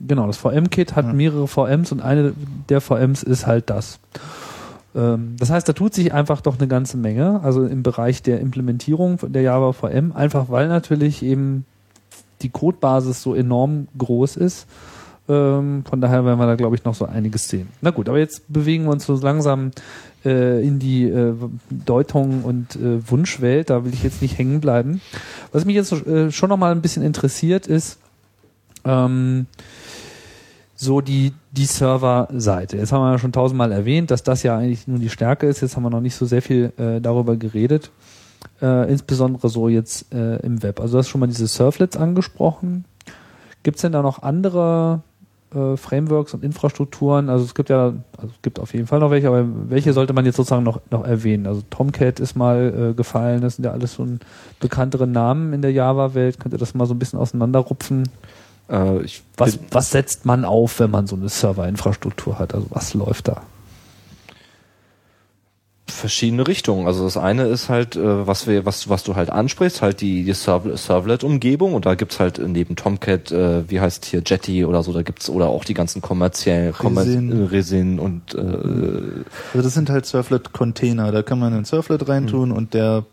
Genau, 0.00 0.26
das 0.26 0.36
VM-Kit 0.38 0.96
hat 0.96 1.06
Ja. 1.06 1.12
mehrere 1.12 1.46
VMs 1.46 1.92
und 1.92 2.00
eine 2.00 2.32
der 2.68 2.80
VMs 2.80 3.22
ist 3.22 3.46
halt 3.46 3.70
das. 3.70 3.98
Ähm, 4.94 5.36
das 5.38 5.50
heißt, 5.50 5.68
da 5.68 5.72
tut 5.72 5.94
sich 5.94 6.12
einfach 6.12 6.40
doch 6.40 6.58
eine 6.58 6.68
ganze 6.68 6.96
Menge, 6.96 7.40
also 7.42 7.64
im 7.64 7.82
Bereich 7.82 8.22
der 8.22 8.40
Implementierung 8.40 9.18
der 9.22 9.42
Java 9.42 9.72
VM, 9.72 10.12
einfach 10.12 10.46
weil 10.48 10.68
natürlich 10.68 11.22
eben 11.22 11.64
die 12.42 12.50
Codebasis 12.50 13.22
so 13.22 13.34
enorm 13.34 13.86
groß 13.96 14.36
ist. 14.36 14.66
Ähm, 15.28 15.84
von 15.88 16.00
daher 16.00 16.24
werden 16.24 16.38
wir 16.38 16.46
da, 16.46 16.56
glaube 16.56 16.76
ich, 16.76 16.84
noch 16.84 16.94
so 16.94 17.06
einiges 17.06 17.48
sehen. 17.48 17.68
Na 17.80 17.90
gut, 17.90 18.08
aber 18.08 18.18
jetzt 18.18 18.52
bewegen 18.52 18.84
wir 18.84 18.90
uns 18.90 19.06
so 19.06 19.14
langsam 19.14 19.70
äh, 20.24 20.66
in 20.66 20.78
die 20.78 21.04
äh, 21.04 21.34
Deutung 21.70 22.42
und 22.42 22.76
äh, 22.76 23.08
Wunschwelt. 23.08 23.70
Da 23.70 23.84
will 23.84 23.94
ich 23.94 24.02
jetzt 24.02 24.20
nicht 24.20 24.38
hängen 24.38 24.60
bleiben. 24.60 25.00
Was 25.52 25.64
mich 25.64 25.76
jetzt 25.76 25.92
äh, 25.92 26.30
schon 26.32 26.48
noch 26.48 26.56
mal 26.56 26.72
ein 26.72 26.82
bisschen 26.82 27.02
interessiert 27.02 27.66
ist, 27.66 27.98
ähm, 28.84 29.46
so 30.74 31.00
die, 31.00 31.32
die 31.52 31.66
Serverseite. 31.66 32.76
Jetzt 32.76 32.90
haben 32.90 33.02
wir 33.02 33.12
ja 33.12 33.18
schon 33.18 33.30
tausendmal 33.30 33.70
erwähnt, 33.70 34.10
dass 34.10 34.24
das 34.24 34.42
ja 34.42 34.58
eigentlich 34.58 34.88
nur 34.88 34.98
die 34.98 35.08
Stärke 35.08 35.46
ist. 35.46 35.60
Jetzt 35.60 35.76
haben 35.76 35.84
wir 35.84 35.90
noch 35.90 36.00
nicht 36.00 36.16
so 36.16 36.26
sehr 36.26 36.42
viel 36.42 36.72
äh, 36.76 37.00
darüber 37.00 37.36
geredet. 37.36 37.92
Äh, 38.60 38.90
insbesondere 38.90 39.48
so 39.48 39.68
jetzt 39.68 40.12
äh, 40.12 40.36
im 40.38 40.64
Web. 40.64 40.80
Also 40.80 40.94
du 40.94 40.98
hast 40.98 41.08
schon 41.08 41.20
mal 41.20 41.28
diese 41.28 41.46
Surflets 41.46 41.96
angesprochen. 41.96 42.84
Gibt 43.62 43.76
es 43.76 43.82
denn 43.82 43.92
da 43.92 44.02
noch 44.02 44.22
andere 44.22 45.02
äh, 45.54 45.76
Frameworks 45.76 46.34
und 46.34 46.44
Infrastrukturen? 46.44 47.28
Also 47.28 47.44
es 47.44 47.54
gibt 47.54 47.68
ja, 47.68 47.94
also 48.16 48.28
es 48.28 48.42
gibt 48.42 48.58
auf 48.58 48.72
jeden 48.74 48.86
Fall 48.86 49.00
noch 49.00 49.10
welche, 49.10 49.28
aber 49.28 49.44
welche 49.68 49.92
sollte 49.92 50.12
man 50.12 50.24
jetzt 50.24 50.36
sozusagen 50.36 50.64
noch, 50.64 50.80
noch 50.90 51.04
erwähnen? 51.04 51.46
Also 51.46 51.62
Tomcat 51.70 52.20
ist 52.20 52.36
mal 52.36 52.90
äh, 52.90 52.94
gefallen, 52.94 53.40
das 53.40 53.56
sind 53.56 53.64
ja 53.64 53.72
alles 53.72 53.94
schon 53.94 54.20
bekanntere 54.60 55.06
Namen 55.06 55.52
in 55.52 55.62
der 55.62 55.72
Java-Welt. 55.72 56.40
Könnt 56.40 56.54
ihr 56.54 56.58
das 56.58 56.74
mal 56.74 56.86
so 56.86 56.94
ein 56.94 56.98
bisschen 56.98 57.18
auseinanderrupfen? 57.18 58.08
Äh, 58.68 59.00
Was, 59.36 59.58
was 59.70 59.90
setzt 59.90 60.24
man 60.24 60.44
auf, 60.44 60.80
wenn 60.80 60.90
man 60.90 61.06
so 61.06 61.16
eine 61.16 61.28
Serverinfrastruktur 61.28 62.38
hat? 62.38 62.54
Also 62.54 62.66
was 62.70 62.94
läuft 62.94 63.28
da? 63.28 63.42
Verschiedene 65.92 66.46
Richtungen. 66.46 66.86
Also 66.86 67.04
das 67.04 67.16
eine 67.16 67.44
ist 67.44 67.68
halt, 67.68 67.96
äh, 67.96 68.26
was 68.26 68.46
wir, 68.46 68.64
was, 68.66 68.88
was 68.88 69.04
du 69.04 69.14
halt 69.16 69.30
ansprichst, 69.30 69.82
halt 69.82 70.00
die, 70.00 70.24
die 70.24 70.32
Servlet-Umgebung 70.32 71.74
und 71.74 71.86
da 71.86 71.94
gibt's 71.94 72.18
halt 72.20 72.38
neben 72.46 72.76
Tomcat, 72.76 73.30
äh, 73.32 73.68
wie 73.70 73.80
heißt 73.80 74.04
hier, 74.04 74.22
Jetty 74.24 74.64
oder 74.64 74.82
so, 74.82 74.92
da 74.92 75.02
gibt's 75.02 75.28
oder 75.30 75.48
auch 75.48 75.64
die 75.64 75.74
ganzen 75.74 76.02
kommerziellen 76.02 76.72
Resin. 76.74 77.46
Resin 77.46 77.98
und 77.98 78.34
äh, 78.34 78.38
Also 79.52 79.62
das 79.62 79.74
sind 79.74 79.90
halt 79.90 80.06
Surflet-Container, 80.06 81.12
da 81.12 81.22
kann 81.22 81.38
man 81.38 81.52
einen 81.52 81.64
Surflet 81.64 82.08
reintun 82.08 82.52
und 82.52 82.74
der 82.74 83.04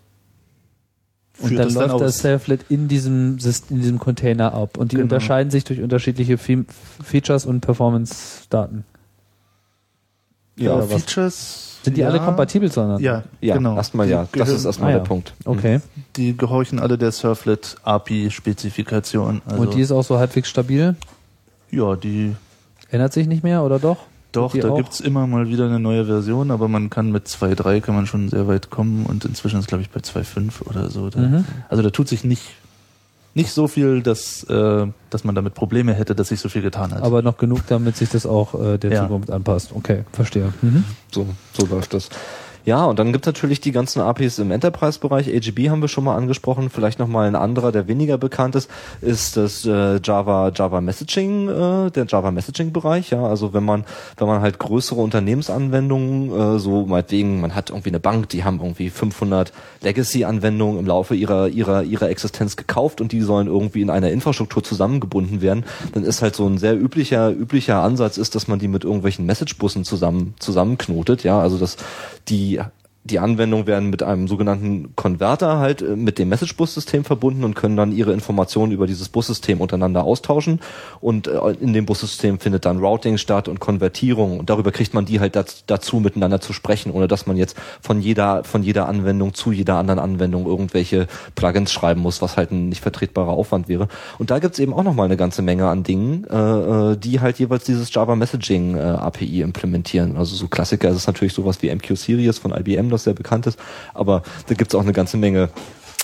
Und 1.42 1.56
dann 1.58 1.74
läuft 1.74 1.92
aus. 1.92 2.02
das 2.02 2.18
Servlet 2.20 2.66
in 2.70 2.88
diesem, 2.88 3.38
in 3.70 3.82
diesem 3.82 4.00
Container 4.00 4.54
ab. 4.54 4.78
Und 4.78 4.92
die 4.92 4.98
Genau. 4.98 5.04
unterscheiden 5.06 5.52
sich 5.52 5.64
durch 5.64 5.80
unterschiedliche 5.82 6.38
Fe 6.38 6.66
Features 7.04 7.46
und 7.46 7.62
Performance-Daten. 7.62 8.84
ja? 10.58 10.82
Features. 10.82 11.69
Sind 11.84 11.96
die 11.98 12.02
ja, 12.02 12.08
alle 12.10 12.20
kompatibel 12.20 12.72
zueinander? 12.72 13.02
ja, 13.02 13.24
Ja, 13.42 13.56
genau. 13.56 13.76
erstmal 13.76 14.10
ja. 14.10 14.22
Das 14.24 14.32
gehören- 14.32 14.56
ist 14.56 14.66
erstmal 14.66 14.90
Ah, 14.90 14.94
der 14.94 15.02
ja. 15.02 15.08
Punkt. 15.08 15.34
Okay. 15.46 15.80
Die 16.18 16.36
gehorchen 16.36 16.80
alle 16.80 16.98
der 16.98 17.12
Surflet 17.12 17.78
API-Spezifikation. 17.84 19.42
Also, 19.46 19.62
und 19.62 19.74
die 19.74 19.82
ist 19.82 19.92
auch 19.92 20.04
so 20.04 20.18
halbwegs 20.20 20.50
stabil? 20.50 20.96
ja, 21.72 21.96
die 21.96 22.36
Ändert 22.92 23.14
sich 23.14 23.28
nicht 23.28 23.44
mehr 23.44 23.64
oder 23.64 23.78
doch? 23.78 23.98
Doch, 24.32 24.56
da 24.56 24.70
auch? 24.70 24.78
gibt's 24.78 25.00
immer 25.00 25.26
mal 25.28 25.48
wieder 25.48 25.66
eine 25.66 25.80
neue 25.80 26.06
Version, 26.06 26.50
aber 26.52 26.68
man 26.68 26.90
kann 26.90 27.12
mit 27.12 27.28
2.3 27.28 27.82
kann 27.82 27.96
man 27.96 28.08
schon 28.08 28.30
sehr 28.30 28.48
weit 28.48 28.70
kommen 28.72 29.06
und 29.06 29.26
inzwischen 29.26 29.60
ist 29.60 29.68
glaube 29.68 29.82
ich 29.84 29.90
bei 29.92 30.00
2.5 30.02 30.68
oder 30.68 30.90
so. 30.90 31.10
Da, 31.10 31.20
Mhm. 31.20 31.46
Also 31.68 31.84
da 31.84 31.90
tut 31.92 32.08
sich 32.08 32.24
nicht, 32.24 32.42
nicht 33.34 33.52
so 33.52 33.68
viel, 33.68 34.02
dass, 34.02 34.44
äh, 34.44 34.88
dass 35.10 35.24
man 35.24 35.36
damit 35.36 35.54
Probleme 35.54 35.94
hätte, 35.94 36.16
dass 36.16 36.30
sich 36.30 36.40
so 36.40 36.50
viel 36.50 36.62
getan 36.62 36.94
hat. 36.94 37.02
Aber 37.04 37.22
noch 37.22 37.38
genug, 37.38 37.62
damit 37.68 37.96
sich 37.96 38.10
das 38.10 38.26
auch 38.26 38.60
äh, 38.60 38.78
der 38.78 38.92
Ja. 38.92 39.04
Zukunft 39.04 39.32
anpasst. 39.32 39.72
Okay, 39.74 40.04
verstehe. 40.12 40.54
Mhm. 40.62 40.84
So, 41.12 41.28
so 41.54 41.66
läuft 41.68 41.94
das. 41.94 42.10
Ja, 42.70 42.86
und 42.86 43.00
dann 43.00 43.12
gibt's 43.12 43.26
natürlich 43.26 43.62
die 43.62 43.72
ganzen 43.72 44.00
APIs 44.00 44.38
im 44.38 44.52
Enterprise-Bereich. 44.52 45.28
AGB 45.28 45.72
haben 45.72 45.82
wir 45.82 45.88
schon 45.88 46.04
mal 46.04 46.16
angesprochen. 46.16 46.70
Vielleicht 46.70 47.00
nochmal 47.00 47.28
ein 47.28 47.36
anderer, 47.36 47.72
der 47.72 47.88
weniger 47.88 48.20
bekannt 48.20 48.54
ist, 48.54 48.70
ist 49.02 49.38
das 49.38 49.66
äh, 49.66 50.00
Java 50.04 50.52
Java 50.54 50.80
Messaging, 50.80 51.50
äh, 51.50 51.90
der 51.90 52.06
Java 52.06 52.30
Messaging-Bereich. 52.30 53.10
Ja, 53.10 53.26
also 53.26 53.54
wenn 53.56 53.66
man 53.66 53.86
wenn 54.18 54.28
man 54.28 54.42
halt 54.42 54.60
größere 54.60 55.02
Unternehmensanwendungen, 55.02 56.58
äh, 56.58 56.60
so 56.60 56.86
meinetwegen, 56.86 57.42
man 57.42 57.56
hat 57.56 57.72
irgendwie 57.72 57.90
eine 57.90 58.00
Bank, 58.00 58.30
die 58.30 58.44
haben 58.44 58.60
irgendwie 58.62 58.92
500 58.92 59.52
Legacy-Anwendungen 59.82 60.78
im 60.78 60.86
Laufe 60.86 61.16
ihrer 61.16 61.48
ihrer 61.48 61.82
ihrer 61.82 62.12
Existenz 62.12 62.56
gekauft 62.56 63.02
und 63.02 63.12
die 63.14 63.22
sollen 63.22 63.48
irgendwie 63.48 63.82
in 63.82 63.90
einer 63.90 64.12
Infrastruktur 64.12 64.64
zusammengebunden 64.64 65.42
werden, 65.42 65.66
dann 65.94 66.04
ist 66.04 66.22
halt 66.22 66.36
so 66.36 66.46
ein 66.46 66.60
sehr 66.60 66.80
üblicher 66.80 67.32
üblicher 67.32 67.82
Ansatz 67.82 68.20
ist, 68.20 68.36
dass 68.36 68.48
man 68.48 68.60
die 68.60 68.68
mit 68.68 68.84
irgendwelchen 68.84 69.26
Messagebussen 69.26 69.86
zusammen 69.86 70.36
zusammenknotet. 70.38 71.24
Ja, 71.24 71.40
also 71.40 71.58
dass 71.58 71.76
die 72.30 72.60
die 73.10 73.20
Anwendungen 73.20 73.68
werden 73.68 73.90
mit 73.90 74.04
einem 74.04 74.28
sogenannten 74.28 74.96
Konverter 74.96 75.60
halt 75.60 75.82
äh, 75.82 75.96
mit 75.96 76.20
dem 76.20 76.30
Message-Bus-System 76.30 77.04
verbunden 77.04 77.44
und 77.44 77.56
können 77.56 77.76
dann 77.76 77.92
ihre 77.92 78.14
Informationen 78.14 78.72
über 78.72 78.88
dieses 78.88 79.10
Bussystem 79.10 79.62
untereinander 79.62 80.04
austauschen. 80.04 80.60
Und 81.02 81.28
äh, 81.28 81.38
in 81.60 81.74
dem 81.74 81.86
Bussystem 81.86 82.40
findet 82.40 82.66
dann 82.66 82.80
Routing 82.80 83.18
statt 83.18 83.48
und 83.48 83.60
Konvertierung. 83.60 84.40
Und 84.40 84.50
darüber 84.50 84.72
kriegt 84.72 84.94
man 84.94 85.06
die 85.06 85.20
halt 85.20 85.36
daz- 85.36 85.64
dazu, 85.68 86.00
miteinander 86.00 86.42
zu 86.42 86.54
sprechen, 86.54 86.92
ohne 86.92 87.08
dass 87.08 87.26
man 87.26 87.38
jetzt 87.38 87.58
von 87.82 88.02
jeder, 88.02 88.44
von 88.44 88.64
jeder 88.64 88.88
Anwendung 88.88 89.34
zu 89.34 89.52
jeder 89.52 89.76
anderen 89.76 90.00
Anwendung 90.00 90.46
irgendwelche 90.46 91.08
Plugins 91.36 91.72
schreiben 91.72 92.02
muss, 92.02 92.22
was 92.22 92.38
halt 92.38 92.52
ein 92.52 92.70
nicht 92.70 92.82
vertretbarer 92.82 93.32
Aufwand 93.32 93.68
wäre. 93.68 93.88
Und 94.18 94.32
da 94.32 94.40
gibt's 94.40 94.60
eben 94.60 94.74
auch 94.74 94.84
nochmal 94.84 95.06
eine 95.06 95.18
ganze 95.18 95.42
Menge 95.42 95.68
an 95.68 95.84
Dingen, 95.84 96.24
äh, 96.26 96.98
die 96.98 97.20
halt 97.20 97.40
jeweils 97.40 97.64
dieses 97.64 97.94
Java 97.94 98.16
Messaging 98.16 98.78
API 98.80 99.42
implementieren. 99.42 100.18
Also 100.18 100.36
so 100.36 100.48
Klassiker 100.48 100.90
ist 100.90 100.98
es 100.98 101.08
natürlich 101.08 101.34
sowas 101.34 101.62
wie 101.62 101.74
MQ 101.74 101.96
Series 101.96 102.38
von 102.38 102.52
IBM, 102.52 102.90
das 103.00 103.06
sehr 103.06 103.14
bekannt 103.14 103.48
ist, 103.48 103.60
aber 103.94 104.24
da 104.48 104.56
gibt's 104.56 104.76
auch 104.76 104.82
eine 104.82 104.94
ganze 104.94 105.18
Menge 105.18 105.50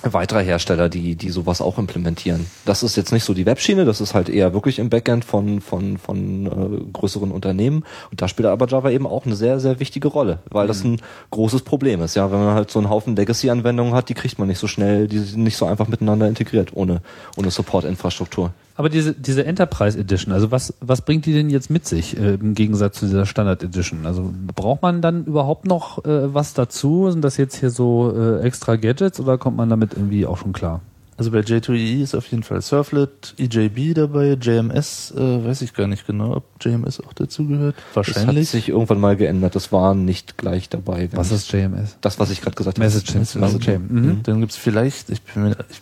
weiterer 0.03 0.41
Hersteller, 0.41 0.89
die, 0.89 1.15
die 1.15 1.29
sowas 1.29 1.61
auch 1.61 1.77
implementieren. 1.77 2.45
Das 2.65 2.83
ist 2.83 2.95
jetzt 2.95 3.11
nicht 3.11 3.23
so 3.23 3.33
die 3.33 3.45
Webschiene, 3.45 3.85
das 3.85 4.01
ist 4.01 4.13
halt 4.13 4.29
eher 4.29 4.53
wirklich 4.53 4.79
im 4.79 4.89
Backend 4.89 5.25
von, 5.25 5.61
von, 5.61 5.97
von 5.97 6.45
äh, 6.45 6.91
größeren 6.93 7.31
Unternehmen. 7.31 7.83
Und 8.11 8.21
da 8.21 8.27
spielt 8.27 8.47
aber 8.47 8.67
Java 8.67 8.91
eben 8.91 9.07
auch 9.07 9.25
eine 9.25 9.35
sehr, 9.35 9.59
sehr 9.59 9.79
wichtige 9.79 10.07
Rolle, 10.07 10.39
weil 10.49 10.67
das 10.67 10.83
ein 10.83 11.01
großes 11.31 11.63
Problem 11.63 12.01
ist. 12.01 12.15
Ja, 12.15 12.31
wenn 12.31 12.39
man 12.39 12.55
halt 12.55 12.71
so 12.71 12.79
einen 12.79 12.89
Haufen 12.89 13.15
Legacy-Anwendungen 13.15 13.93
hat, 13.93 14.09
die 14.09 14.13
kriegt 14.13 14.37
man 14.37 14.47
nicht 14.47 14.59
so 14.59 14.67
schnell, 14.67 15.07
die 15.07 15.19
sind 15.19 15.43
nicht 15.43 15.57
so 15.57 15.65
einfach 15.65 15.87
miteinander 15.87 16.27
integriert, 16.27 16.71
ohne, 16.73 17.01
ohne 17.37 17.49
Support-Infrastruktur. 17.49 18.51
Aber 18.75 18.89
diese, 18.89 19.13
diese 19.13 19.45
Enterprise 19.45 19.97
Edition, 19.97 20.33
also 20.33 20.51
was, 20.51 20.73
was 20.81 21.01
bringt 21.01 21.25
die 21.25 21.33
denn 21.33 21.49
jetzt 21.49 21.69
mit 21.69 21.87
sich 21.87 22.17
äh, 22.17 22.33
im 22.33 22.55
Gegensatz 22.55 22.99
zu 22.99 23.05
dieser 23.05 23.25
Standard 23.25 23.63
Edition? 23.63 24.05
Also 24.05 24.33
braucht 24.53 24.81
man 24.81 25.01
dann 25.01 25.25
überhaupt 25.25 25.65
noch 25.65 26.03
äh, 26.03 26.33
was 26.33 26.53
dazu? 26.53 27.09
Sind 27.09 27.23
das 27.23 27.37
jetzt 27.37 27.55
hier 27.55 27.69
so 27.69 28.13
äh, 28.15 28.41
extra 28.41 28.75
Gadgets 28.75 29.19
oder 29.19 29.37
kommt 29.37 29.55
man 29.55 29.69
damit 29.69 29.93
irgendwie 29.93 30.25
auch 30.25 30.37
schon 30.37 30.51
klar? 30.51 30.81
also 31.17 31.31
bei 31.31 31.39
J2EE 31.39 32.01
ist 32.01 32.15
auf 32.15 32.27
jeden 32.27 32.43
Fall 32.43 32.61
Surflet, 32.61 33.35
EJB 33.37 33.95
dabei, 33.95 34.37
JMS, 34.39 35.13
äh, 35.15 35.45
weiß 35.45 35.61
ich 35.61 35.73
gar 35.73 35.87
nicht 35.87 36.05
genau, 36.05 36.35
ob 36.35 36.43
JMS 36.61 36.99
auch 36.99 37.13
dazugehört. 37.13 37.75
Das 37.93 38.07
hat 38.07 38.15
Wahrscheinlich. 38.15 38.49
sich 38.49 38.69
irgendwann 38.69 38.99
mal 38.99 39.15
geändert, 39.15 39.55
das 39.55 39.71
war 39.71 39.95
nicht 39.95 40.37
gleich 40.37 40.67
dabei. 40.67 41.09
Was 41.13 41.31
ist 41.31 41.51
JMS? 41.51 41.97
das, 42.01 42.19
was 42.19 42.31
ich 42.31 42.41
gerade 42.41 42.55
gesagt 42.55 42.77
habe? 42.77 42.85
Messaging. 42.85 43.19
Messaging. 43.19 43.55
Okay. 43.55 43.79
Mhm. 43.79 44.23
Dann 44.23 44.41
gibt's 44.41 44.57
vielleicht, 44.57 45.09
ich 45.09 45.21
bin 45.21 45.43
mir, 45.43 45.51
ich, 45.69 45.81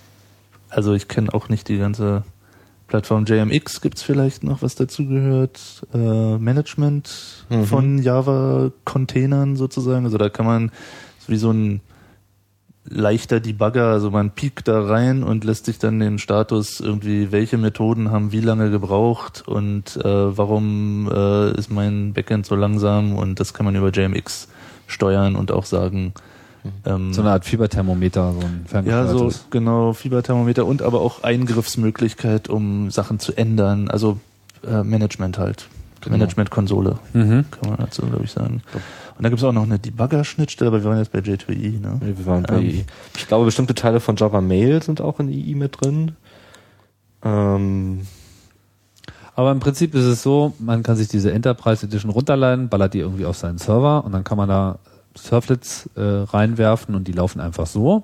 also 0.69 0.93
ich 0.93 1.07
kenne 1.07 1.33
auch 1.33 1.49
nicht 1.49 1.67
die 1.67 1.79
ganze 1.79 2.23
Plattform 2.93 3.25
JMX, 3.25 3.81
gibt's 3.81 4.03
vielleicht 4.03 4.43
noch, 4.43 4.61
was 4.61 4.75
dazugehört. 4.75 5.81
Äh, 5.95 6.37
Management 6.37 7.43
Mhm. 7.49 7.65
von 7.65 7.97
Java-Containern 7.97 9.55
sozusagen. 9.55 10.05
Also 10.05 10.19
da 10.19 10.29
kann 10.29 10.45
man 10.45 10.71
so 11.17 11.31
wie 11.33 11.37
so 11.37 11.49
ein 11.49 11.81
leichter 12.85 13.39
Debugger, 13.39 13.87
also 13.87 14.11
man 14.11 14.29
piekt 14.29 14.67
da 14.67 14.79
rein 14.85 15.23
und 15.23 15.43
lässt 15.43 15.65
sich 15.65 15.79
dann 15.79 15.99
den 15.99 16.19
Status 16.19 16.79
irgendwie, 16.81 17.31
welche 17.31 17.57
Methoden 17.57 18.11
haben 18.11 18.31
wie 18.31 18.41
lange 18.41 18.69
gebraucht 18.69 19.43
und 19.47 19.95
äh, 19.97 20.37
warum 20.37 21.09
äh, 21.11 21.57
ist 21.57 21.71
mein 21.71 22.13
Backend 22.13 22.45
so 22.45 22.53
langsam 22.53 23.15
und 23.15 23.39
das 23.39 23.55
kann 23.55 23.65
man 23.65 23.75
über 23.75 23.89
JMX 23.89 24.49
steuern 24.85 25.35
und 25.35 25.51
auch 25.51 25.65
sagen, 25.65 26.13
ähm, 26.85 27.13
So 27.13 27.21
eine 27.21 27.31
Art 27.31 27.45
Fieberthermometer, 27.45 28.33
so 28.33 28.39
ein 28.39 28.65
ja, 28.85 29.07
so 29.07 29.19
ferngesteuertes. 29.19 29.45
genau, 29.49 29.93
Fieberthermometer 29.93 30.65
und 30.65 30.81
aber 30.81 31.01
auch 31.01 31.23
Eingriffsmöglichkeit, 31.23 32.49
um 32.49 32.89
Sachen 32.91 33.19
zu 33.19 33.33
ändern. 33.37 33.89
Also 33.89 34.19
äh, 34.65 34.83
Management 34.83 35.37
halt. 35.37 35.67
Genau. 36.01 36.17
Management-Konsole, 36.17 36.99
Mhm. 37.13 37.45
kann 37.49 37.69
man 37.69 37.77
dazu, 37.79 38.01
glaube 38.01 38.25
ich, 38.25 38.31
sagen. 38.31 38.61
Und 39.17 39.23
da 39.23 39.29
gibt 39.29 39.39
es 39.39 39.45
auch 39.45 39.53
noch 39.53 39.63
eine 39.63 39.79
Debugger-Schnittstelle, 39.79 40.67
aber 40.69 40.83
wir 40.83 40.89
waren 40.89 40.97
jetzt 40.97 41.13
bei 41.13 41.19
J2E, 41.19 41.79
ne? 41.79 41.99
Nee, 42.01 42.13
Wir 42.17 42.25
waren 42.25 42.43
bei 42.43 42.55
Ähm, 42.57 42.63
II. 42.69 42.85
Ich 43.15 43.27
glaube, 43.27 43.45
bestimmte 43.45 43.73
Teile 43.73 44.01
von 44.01 44.17
Java 44.17 44.41
Mail 44.41 44.83
sind 44.83 44.99
auch 44.99 45.19
in 45.21 45.29
II 45.29 45.55
mit 45.55 45.79
drin. 45.79 46.13
Ähm, 47.23 48.01
Aber 49.35 49.51
im 49.51 49.59
Prinzip 49.61 49.95
ist 49.95 50.03
es 50.03 50.21
so, 50.21 50.53
man 50.59 50.83
kann 50.83 50.95
sich 50.95 51.07
diese 51.07 51.31
Enterprise 51.31 51.85
Edition 51.85 52.11
runterladen, 52.11 52.69
ballert 52.69 52.93
die 52.93 52.99
irgendwie 52.99 53.25
auf 53.25 53.35
seinen 53.37 53.57
Server 53.57 54.03
und 54.05 54.11
dann 54.11 54.23
kann 54.23 54.37
man 54.37 54.47
da 54.49 54.77
Surflets 55.15 55.89
äh, 55.95 56.01
reinwerfen 56.01 56.95
und 56.95 57.07
die 57.07 57.11
laufen 57.13 57.39
einfach 57.39 57.67
so. 57.67 58.03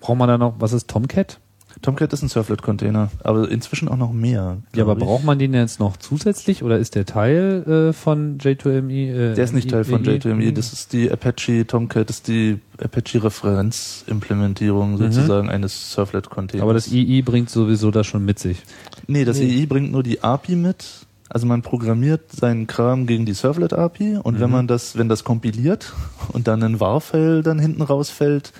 Braucht 0.00 0.18
man 0.18 0.28
da 0.28 0.38
noch, 0.38 0.54
was 0.58 0.72
ist 0.72 0.88
Tomcat? 0.88 1.38
Tomcat 1.82 2.12
ist 2.12 2.22
ein 2.22 2.28
Surflet-Container, 2.28 3.10
aber 3.24 3.50
inzwischen 3.50 3.88
auch 3.88 3.96
noch 3.96 4.12
mehr. 4.12 4.58
Ja, 4.76 4.84
aber 4.84 4.92
ich. 4.96 5.00
braucht 5.00 5.24
man 5.24 5.40
den 5.40 5.52
jetzt 5.54 5.80
noch 5.80 5.96
zusätzlich 5.96 6.62
oder 6.62 6.78
ist 6.78 6.94
der 6.94 7.04
Teil 7.04 7.88
äh, 7.90 7.92
von 7.92 8.38
J2ME? 8.38 9.32
Äh, 9.32 9.34
Der 9.34 9.42
ist 9.44 9.52
nicht 9.54 9.70
Teil 9.70 9.82
von 9.84 10.02
ME? 10.02 10.08
J2ME, 10.12 10.52
das 10.52 10.72
ist 10.72 10.92
die 10.92 11.10
Apache 11.10 11.66
Tomcat, 11.66 12.08
das 12.08 12.18
ist 12.18 12.28
die 12.28 12.60
Apache-Referenzimplementierung 12.82 14.98
sozusagen 14.98 15.48
eines 15.50 15.92
Surflet-Containers. 15.92 16.62
Mhm. 16.62 16.62
Aber 16.62 16.74
das 16.74 16.90
II 16.92 17.22
bringt 17.22 17.50
sowieso 17.50 17.90
das 17.90 18.06
schon 18.06 18.24
mit 18.24 18.38
sich. 18.38 18.62
Nee, 19.06 19.24
das 19.24 19.38
Nee. 19.38 19.62
EI 19.62 19.66
bringt 19.66 19.92
nur 19.92 20.02
die 20.02 20.22
API 20.22 20.56
mit. 20.56 21.06
Also 21.34 21.46
man 21.48 21.62
programmiert 21.62 22.30
seinen 22.30 22.68
Kram 22.68 23.06
gegen 23.06 23.26
die 23.26 23.32
Servlet-API 23.34 24.18
und 24.22 24.38
wenn 24.38 24.46
Mhm. 24.46 24.52
man 24.52 24.66
das, 24.68 24.96
wenn 24.96 25.08
das 25.08 25.24
kompiliert 25.24 25.92
und 26.32 26.46
dann 26.46 26.62
ein 26.62 26.78
WAR-File 26.78 27.42
dann 27.42 27.58
hinten 27.58 27.82
rausfällt, 27.82 28.52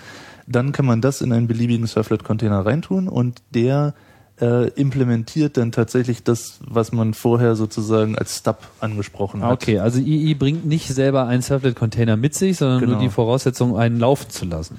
dann 0.49 0.73
kann 0.73 0.85
man 0.85 1.01
das 1.01 1.21
in 1.21 1.33
einen 1.33 1.47
beliebigen 1.47 1.87
Servlet-Container 1.87 2.67
reintun 2.67 3.09
und 3.09 3.41
der 3.55 3.95
äh, 4.41 4.69
implementiert 4.71 5.57
dann 5.57 5.71
tatsächlich 5.71 6.25
das, 6.25 6.59
was 6.67 6.91
man 6.91 7.15
vorher 7.15 7.55
sozusagen 7.55 8.19
als 8.19 8.39
Stub 8.39 8.59
angesprochen 8.81 9.45
hat. 9.45 9.53
Okay, 9.63 9.79
also 9.79 10.01
II 10.01 10.35
bringt 10.35 10.67
nicht 10.67 10.89
selber 10.89 11.29
einen 11.29 11.43
Servlet-Container 11.43 12.17
mit 12.17 12.35
sich, 12.35 12.57
sondern 12.57 12.81
Genau. 12.81 12.93
nur 12.95 13.01
die 13.03 13.11
Voraussetzung, 13.11 13.79
einen 13.79 14.01
laufen 14.01 14.31
zu 14.31 14.47
lassen. 14.47 14.79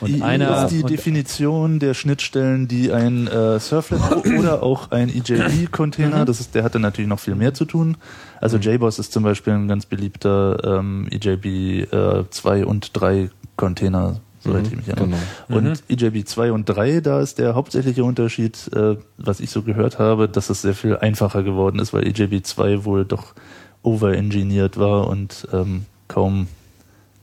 Und 0.00 0.10
II 0.10 0.22
einer 0.22 0.64
ist 0.64 0.72
die 0.72 0.82
Definition 0.82 1.78
der 1.78 1.94
Schnittstellen, 1.94 2.68
die 2.68 2.92
ein 2.92 3.26
äh, 3.26 3.58
Surflet 3.58 4.00
oder 4.38 4.62
auch 4.62 4.90
ein 4.90 5.08
EJB-Container, 5.08 6.24
das 6.24 6.40
ist, 6.40 6.54
der 6.54 6.64
hatte 6.64 6.78
natürlich 6.78 7.08
noch 7.08 7.20
viel 7.20 7.34
mehr 7.34 7.54
zu 7.54 7.64
tun. 7.64 7.96
Also 8.40 8.58
JBoss 8.58 8.98
ist 8.98 9.12
zum 9.12 9.22
Beispiel 9.22 9.54
ein 9.54 9.68
ganz 9.68 9.86
beliebter 9.86 10.78
ähm, 10.78 11.08
EJB 11.10 11.92
äh, 11.92 12.24
2 12.30 12.66
und 12.66 12.90
3 12.94 13.30
Container, 13.56 14.20
soweit 14.40 14.66
ich 14.66 14.76
mich 14.76 14.88
erinnere. 14.88 15.20
genau. 15.48 15.58
Und 15.58 15.82
EJB 15.88 16.26
2 16.26 16.52
und 16.52 16.64
3, 16.66 17.00
da 17.00 17.20
ist 17.20 17.38
der 17.38 17.54
hauptsächliche 17.54 18.04
Unterschied, 18.04 18.70
äh, 18.74 18.96
was 19.16 19.40
ich 19.40 19.50
so 19.50 19.62
gehört 19.62 19.98
habe, 19.98 20.28
dass 20.28 20.50
es 20.50 20.62
sehr 20.62 20.74
viel 20.74 20.96
einfacher 20.96 21.42
geworden 21.42 21.78
ist, 21.78 21.92
weil 21.92 22.06
EJB 22.06 22.44
2 22.44 22.84
wohl 22.84 23.04
doch 23.04 23.34
overengineert 23.82 24.78
war 24.78 25.08
und 25.08 25.48
ähm, 25.52 25.86
kaum 26.08 26.48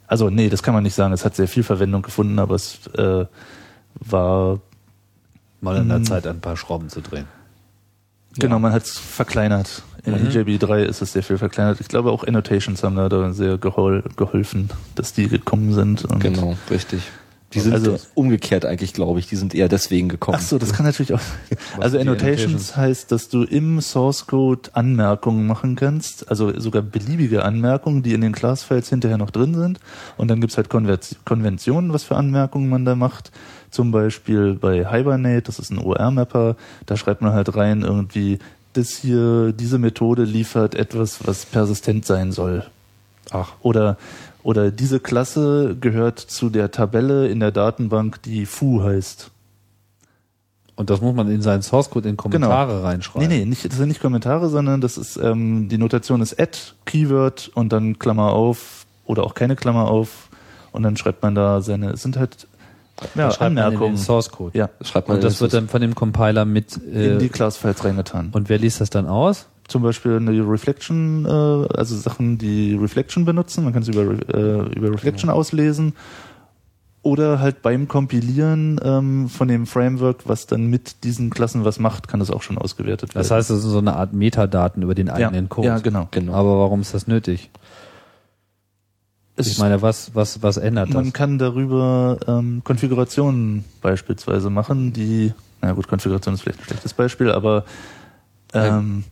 Also 0.08 0.30
nee, 0.30 0.50
das 0.50 0.62
kann 0.64 0.74
man 0.74 0.84
nicht 0.84 0.94
sagen. 0.96 1.14
Es 1.14 1.26
hat 1.26 1.36
sehr 1.36 1.48
viel 1.48 1.64
Verwendung 1.64 2.02
gefunden, 2.02 2.38
aber 2.40 2.56
es 2.56 2.86
äh, 2.98 3.26
war 4.00 4.60
Mal 5.62 5.78
in 5.78 5.88
der 5.90 6.00
Mhm. 6.00 6.06
Zeit 6.06 6.28
ein 6.28 6.42
paar 6.42 6.58
Schrauben 6.58 6.90
zu 6.90 7.02
drehen. 7.02 7.26
genau, 8.38 8.60
man 8.60 8.72
hat 8.74 8.84
es 8.84 8.98
verkleinert. 9.00 9.82
In 10.04 10.14
Mhm. 10.14 10.28
EJB 10.28 10.60
3 10.60 10.84
ist 10.84 11.02
es 11.02 11.14
sehr 11.14 11.24
viel 11.24 11.38
verkleinert. 11.40 11.80
Ich 11.82 11.88
glaube 11.88 12.12
auch 12.12 12.28
Annotations 12.28 12.84
haben 12.84 12.96
da, 12.98 13.10
da 13.10 13.32
sehr 13.34 13.58
gehol 13.58 14.04
geholfen, 14.18 14.70
dass 14.94 15.14
die 15.14 15.28
gekommen 15.28 15.74
sind. 15.74 16.06
Und 16.06 16.20
Genau, 16.20 16.56
richtig. 16.70 17.02
Die 17.56 17.60
sind 17.62 17.74
Also- 17.74 17.98
umgekehrt 18.14 18.66
eigentlich, 18.66 18.94
glaube 18.94 19.20
ich. 19.20 19.28
Die 19.28 19.36
sind 19.36 19.56
eher 19.56 19.68
deswegen 19.70 20.10
gekommen. 20.10 20.38
Ach 20.40 20.44
so, 20.46 20.58
das 20.60 20.74
kann 20.74 20.86
natürlich 20.86 21.14
auch. 21.14 21.20
Also 21.80 21.98
Annotations, 21.98 22.42
Annotations? 22.44 22.78
heißt, 22.78 23.12
dass 23.12 23.30
du 23.30 23.44
im 23.44 23.82
Source 23.82 24.28
Code 24.28 24.70
Anmerkungen 24.74 25.48
machen 25.48 25.76
kannst, 25.76 26.30
also 26.30 26.58
sogar 26.60 26.82
beliebige 26.82 27.44
Anmerkungen, 27.44 28.04
die 28.04 28.14
in 28.14 28.22
den 28.22 28.32
Class-Files 28.34 28.90
hinterher 28.90 29.18
noch 29.18 29.30
drin 29.32 29.56
sind. 29.56 29.80
Und 30.18 30.30
dann 30.30 30.40
gibt's 30.42 30.58
halt 30.58 30.70
Konver- 30.70 31.00
Konventionen, 31.26 31.92
was 31.94 32.04
für 32.04 32.16
Anmerkungen 32.16 32.70
man 32.70 32.86
da 32.86 32.96
macht. 32.96 33.32
Zum 33.72 33.92
Beispiel 33.92 34.54
bei 34.54 34.90
Hibernate, 34.90 35.42
das 35.44 35.60
ist 35.60 35.72
ein 35.72 35.80
OR-Mapper, 35.80 36.56
da 36.86 36.96
schreibt 36.98 37.22
man 37.22 37.34
halt 37.34 37.56
rein 37.56 37.82
irgendwie, 37.82 38.40
das 38.74 38.90
hier, 38.92 39.52
diese 39.54 39.80
Methode 39.80 40.24
liefert 40.24 40.76
etwas, 40.76 41.26
was 41.28 41.46
persistent 41.46 42.06
sein 42.06 42.32
soll. 42.32 42.66
Ach. 43.32 43.54
Oder, 43.62 43.98
oder 44.46 44.70
diese 44.70 45.00
Klasse 45.00 45.76
gehört 45.82 46.20
zu 46.20 46.52
der 46.52 46.70
Tabelle 46.70 47.28
in 47.30 47.40
der 47.40 47.50
Datenbank, 47.52 48.22
die 48.22 48.46
foo 48.46 48.84
heißt. 48.84 49.32
Und 50.76 50.92
das 50.92 51.02
muss 51.02 51.16
man 51.16 51.32
in 51.32 51.42
seinen 51.42 51.64
Source 51.64 51.90
Code 51.90 52.08
in 52.08 52.16
Kommentare 52.16 52.74
Genau. 52.74 52.86
reinschreiben. 52.86 53.28
Nee, 53.28 53.40
nee, 53.40 53.46
nicht, 53.46 53.66
das 53.66 53.76
sind 53.76 53.88
nicht 53.88 54.02
Kommentare, 54.02 54.50
sondern 54.50 54.82
das 54.82 55.00
ist, 55.00 55.18
ähm, 55.18 55.68
die 55.68 55.80
Notation 55.80 56.22
ist 56.22 56.40
add, 56.40 56.60
Keyword 56.86 57.50
und 57.56 57.74
dann 57.74 57.98
Klammer 57.98 58.34
auf 58.34 58.86
oder 59.06 59.24
auch 59.24 59.34
keine 59.34 59.56
Klammer 59.56 59.88
auf 59.90 60.30
und 60.72 60.84
dann 60.84 60.96
schreibt 60.96 61.24
man 61.24 61.34
da 61.34 61.62
seine, 61.62 61.90
es 61.90 62.04
sind 62.04 62.16
halt 62.16 62.48
ja, 63.16 63.32
schreibt 63.32 63.56
man 63.56 63.78
den 63.78 63.98
Source 63.98 64.30
Code. 64.30 64.58
Ja, 64.58 64.70
Schreibt 64.82 65.08
man 65.08 65.18
Und 65.18 65.24
das 65.24 65.42
wird 65.42 65.54
dann 65.54 65.68
von 65.68 65.82
dem 65.82 65.96
Compiler 65.96 66.46
mit 66.46 66.80
äh, 66.94 67.14
in 67.14 67.20
die 67.20 67.30
Class-Files 67.30 67.84
reingetan. 67.84 68.30
und 68.32 68.50
wer 68.50 68.58
liest 68.58 68.82
das 68.82 68.90
dann 68.90 69.08
aus? 69.08 69.48
Zum 69.68 69.82
Beispiel 69.82 70.18
eine 70.18 70.32
Reflection, 70.48 71.26
äh, 71.26 71.30
also 71.30 71.96
Sachen, 71.96 72.38
die 72.38 72.76
Reflection 72.76 73.26
benutzen, 73.26 73.64
man 73.64 73.74
kann 73.74 73.82
es 73.82 73.88
über, 73.90 74.02
äh, 74.04 74.76
über 74.76 74.92
Reflection 74.92 75.30
auslesen. 75.30 75.94
Oder 77.02 77.40
halt 77.40 77.62
beim 77.62 77.88
Kompilieren 77.88 78.80
ähm, 78.84 79.30
von 79.30 79.48
dem 79.48 79.68
Framework, 79.68 80.22
was 80.26 80.48
dann 80.48 80.66
mit 80.68 81.04
diesen 81.04 81.30
Klassen 81.30 81.64
was 81.64 81.78
macht, 81.78 82.08
kann 82.08 82.20
das 82.20 82.32
auch 82.32 82.42
schon 82.42 82.58
ausgewertet 82.58 83.14
werden. 83.14 83.22
Das 83.22 83.30
heißt, 83.30 83.52
das 83.52 83.62
sind 83.62 83.70
so 83.70 83.78
eine 83.78 83.96
Art 83.96 84.14
Metadaten 84.14 84.82
über 84.82 84.96
den 84.96 85.08
ja, 85.08 85.14
eigenen 85.14 85.48
Code. 85.48 85.68
ja, 85.68 85.78
genau. 85.78 86.08
Genau. 86.10 86.34
Aber 86.34 86.58
warum 86.60 86.82
ist 86.82 86.96
das 86.96 87.06
nötig? 87.06 87.52
Ich 89.38 89.58
meine, 89.60 89.82
was, 89.82 90.16
was, 90.16 90.42
was 90.42 90.58
ändert 90.58 90.90
das? 90.90 90.96
Man 90.96 91.12
kann 91.12 91.38
darüber 91.38 92.18
ähm, 92.28 92.62
Konfigurationen 92.64 93.66
beispielsweise 93.82 94.50
machen, 94.50 94.94
die, 94.94 95.34
na 95.62 95.74
gut, 95.74 95.88
Konfiguration 95.88 96.36
ist 96.36 96.42
vielleicht 96.42 96.60
ein 96.60 96.66
schlechtes 96.66 96.94
Beispiel, 96.94 97.32
aber 97.32 97.66
ähm, 98.54 99.04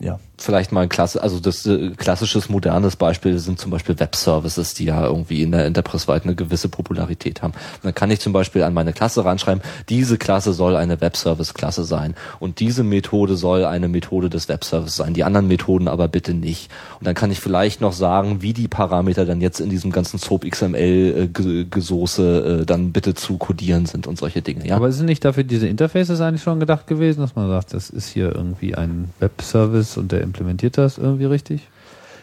ja. 0.00 0.18
vielleicht 0.38 0.72
mal 0.72 0.80
ein 0.82 0.88
klasse, 0.88 1.22
also 1.22 1.38
das 1.40 1.66
äh, 1.66 1.90
klassisches 1.90 2.48
modernes 2.48 2.96
Beispiel 2.96 3.38
sind 3.38 3.58
zum 3.58 3.70
Beispiel 3.70 4.00
Web-Services, 4.00 4.74
die 4.74 4.86
ja 4.86 5.04
irgendwie 5.04 5.42
in 5.42 5.52
der 5.52 5.66
Enterprise 5.66 6.08
weit 6.08 6.24
eine 6.24 6.34
gewisse 6.34 6.68
Popularität 6.68 7.42
haben. 7.42 7.52
Und 7.52 7.84
dann 7.84 7.94
kann 7.94 8.10
ich 8.10 8.20
zum 8.20 8.32
Beispiel 8.32 8.62
an 8.62 8.72
meine 8.74 8.92
Klasse 8.92 9.24
ranschreiben, 9.24 9.62
diese 9.88 10.16
Klasse 10.18 10.52
soll 10.54 10.76
eine 10.76 11.00
Web-Service-Klasse 11.00 11.84
sein 11.84 12.14
und 12.38 12.60
diese 12.60 12.82
Methode 12.82 13.36
soll 13.36 13.64
eine 13.64 13.88
Methode 13.88 14.30
des 14.30 14.48
Web-Services 14.48 14.96
sein, 14.96 15.14
die 15.14 15.24
anderen 15.24 15.48
Methoden 15.48 15.86
aber 15.86 16.08
bitte 16.08 16.32
nicht. 16.32 16.70
Und 16.98 17.06
dann 17.06 17.14
kann 17.14 17.30
ich 17.30 17.40
vielleicht 17.40 17.80
noch 17.80 17.92
sagen, 17.92 18.42
wie 18.42 18.54
die 18.54 18.68
Parameter 18.68 19.26
dann 19.26 19.40
jetzt 19.40 19.60
in 19.60 19.68
diesem 19.68 19.92
ganzen 19.92 20.18
SOAP 20.18 20.50
XML-Gesoße 20.50 22.22
äh, 22.62 22.66
dann 22.66 22.92
bitte 22.92 23.14
zu 23.14 23.36
codieren 23.36 23.86
sind 23.86 24.06
und 24.06 24.18
solche 24.18 24.40
Dinge. 24.40 24.66
Ja, 24.66 24.76
Aber 24.76 24.90
sind 24.92 25.06
nicht 25.06 25.24
dafür 25.24 25.44
diese 25.44 25.68
Interfaces 25.68 26.20
eigentlich 26.20 26.42
schon 26.42 26.58
gedacht 26.60 26.86
gewesen, 26.86 27.20
dass 27.20 27.36
man 27.36 27.48
sagt, 27.48 27.74
das 27.74 27.90
ist 27.90 28.08
hier 28.08 28.34
irgendwie 28.34 28.74
ein 28.74 29.10
Web-Service 29.18 29.89
und 29.96 30.12
der 30.12 30.20
implementiert 30.20 30.78
das 30.78 30.98
irgendwie 30.98 31.24
richtig? 31.24 31.68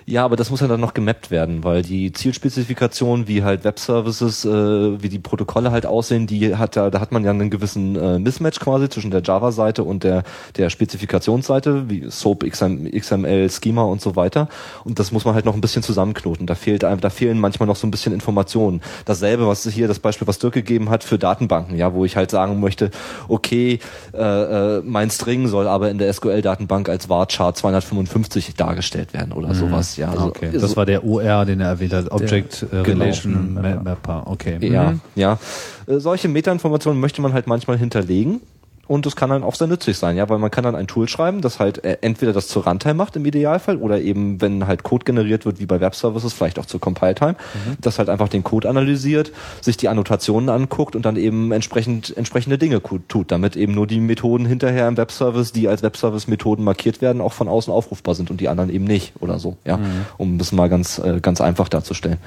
Ja, 0.09 0.23
aber 0.23 0.37
das 0.37 0.49
muss 0.49 0.61
ja 0.61 0.67
dann 0.67 0.79
noch 0.79 0.93
gemappt 0.93 1.31
werden, 1.31 1.65
weil 1.65 1.81
die 1.81 2.13
Zielspezifikationen, 2.13 3.27
wie 3.27 3.43
halt 3.43 3.65
Web-Services, 3.65 4.45
äh, 4.45 5.03
wie 5.03 5.09
die 5.09 5.19
Protokolle 5.19 5.71
halt 5.71 5.85
aussehen, 5.85 6.27
die 6.27 6.55
hat 6.55 6.77
da, 6.77 6.89
da 6.89 7.01
hat 7.01 7.11
man 7.11 7.25
ja 7.25 7.31
einen 7.31 7.49
gewissen 7.49 7.97
äh, 7.97 8.17
Mismatch 8.17 8.61
quasi 8.61 8.87
zwischen 8.87 9.11
der 9.11 9.21
Java-Seite 9.21 9.83
und 9.83 10.05
der 10.05 10.23
der 10.55 10.69
Spezifikationsseite, 10.69 11.89
wie 11.89 12.09
SOAP, 12.09 12.49
XM, 12.49 12.89
XML, 12.89 13.49
Schema 13.49 13.83
und 13.83 13.99
so 13.99 14.15
weiter. 14.15 14.47
Und 14.85 14.97
das 14.97 15.11
muss 15.11 15.25
man 15.25 15.35
halt 15.35 15.43
noch 15.43 15.55
ein 15.55 15.59
bisschen 15.59 15.83
zusammenknoten. 15.83 16.47
Da 16.47 16.55
fehlt 16.55 16.85
einem, 16.85 17.01
da 17.01 17.09
fehlen 17.09 17.37
manchmal 17.37 17.67
noch 17.67 17.75
so 17.75 17.85
ein 17.85 17.91
bisschen 17.91 18.13
Informationen. 18.13 18.81
Dasselbe, 19.03 19.45
was 19.45 19.67
hier 19.67 19.89
das 19.89 19.99
Beispiel, 19.99 20.25
was 20.25 20.39
Dirk 20.39 20.53
gegeben 20.53 20.89
hat 20.89 21.03
für 21.03 21.19
Datenbanken, 21.19 21.75
ja, 21.77 21.93
wo 21.93 22.05
ich 22.05 22.15
halt 22.15 22.31
sagen 22.31 22.61
möchte, 22.61 22.91
okay, 23.27 23.79
äh, 24.13 24.77
äh, 24.77 24.81
mein 24.85 25.09
String 25.09 25.49
soll 25.49 25.67
aber 25.67 25.91
in 25.91 25.97
der 25.97 26.13
SQL-Datenbank 26.13 26.87
als 26.87 27.09
Varchar 27.09 27.53
255 27.53 28.55
dargestellt 28.55 29.13
werden 29.13 29.33
oder 29.33 29.53
sowas. 29.53 29.96
Ja, 29.97 30.11
also, 30.11 30.25
okay. 30.27 30.47
also, 30.47 30.59
Das 30.59 30.75
war 30.77 30.85
der 30.85 31.03
OR, 31.03 31.45
den 31.45 31.59
er 31.59 31.69
erwähnt 31.69 31.93
hat. 31.93 32.11
Object 32.11 32.63
äh, 32.71 32.83
genau. 32.83 33.03
Relation. 33.03 33.53
Ma- 33.53 33.75
Mapper. 33.81 34.23
Okay. 34.27 34.57
Ja, 34.61 34.91
Mhm. 34.91 35.01
ja. 35.15 35.39
Äh, 35.87 35.99
Solche 35.99 36.27
Metainformationen 36.27 36.99
möchte 36.99 37.21
man 37.21 37.33
halt 37.33 37.47
manchmal 37.47 37.77
hinterlegen. 37.77 38.41
Und 38.87 39.05
das 39.05 39.15
kann 39.15 39.29
dann 39.29 39.43
auch 39.43 39.55
sehr 39.55 39.67
nützlich 39.67 39.97
sein, 39.97 40.15
ja, 40.15 40.29
weil 40.29 40.37
man 40.37 40.51
kann 40.51 40.63
dann 40.63 40.75
ein 40.75 40.87
Tool 40.87 41.07
schreiben, 41.07 41.41
das 41.41 41.59
halt 41.59 41.83
äh, 41.83 41.97
entweder 42.01 42.33
das 42.33 42.47
zur 42.47 42.65
Runtime 42.65 42.93
macht 42.93 43.15
im 43.15 43.25
Idealfall 43.25 43.77
oder 43.77 43.99
eben, 43.99 44.41
wenn 44.41 44.65
halt 44.67 44.83
Code 44.83 45.03
generiert 45.05 45.45
wird, 45.45 45.59
wie 45.59 45.65
bei 45.65 45.79
Web-Services, 45.79 46.33
vielleicht 46.33 46.59
auch 46.59 46.65
zur 46.65 46.79
Compile-Time, 46.79 47.35
das 47.81 47.99
halt 47.99 48.09
einfach 48.09 48.29
den 48.29 48.43
Code 48.43 48.69
analysiert, 48.69 49.31
sich 49.61 49.77
die 49.77 49.89
Annotationen 49.89 50.49
anguckt 50.49 50.95
und 50.95 51.05
dann 51.05 51.17
eben 51.17 51.51
entsprechend 51.51 52.15
entsprechende 52.15 52.57
Dinge 52.57 52.81
tut, 52.81 53.31
damit 53.31 53.55
eben 53.55 53.73
nur 53.73 53.87
die 53.87 53.99
Methoden 53.99 54.45
hinterher 54.45 54.87
im 54.87 54.97
Web-Service, 54.97 55.51
die 55.51 55.67
als 55.67 55.83
Web-Service-Methoden 55.83 56.63
markiert 56.63 57.01
werden, 57.01 57.21
auch 57.21 57.33
von 57.33 57.47
außen 57.47 57.71
aufrufbar 57.71 58.15
sind 58.15 58.31
und 58.31 58.39
die 58.39 58.47
anderen 58.47 58.69
eben 58.69 58.85
nicht 58.85 59.13
oder 59.19 59.39
so, 59.39 59.57
ja, 59.65 59.79
um 60.17 60.37
das 60.37 60.51
mal 60.51 60.69
ganz 60.69 60.99
äh, 60.99 61.19
ganz 61.21 61.41
einfach 61.41 61.69
darzustellen. 61.69 62.17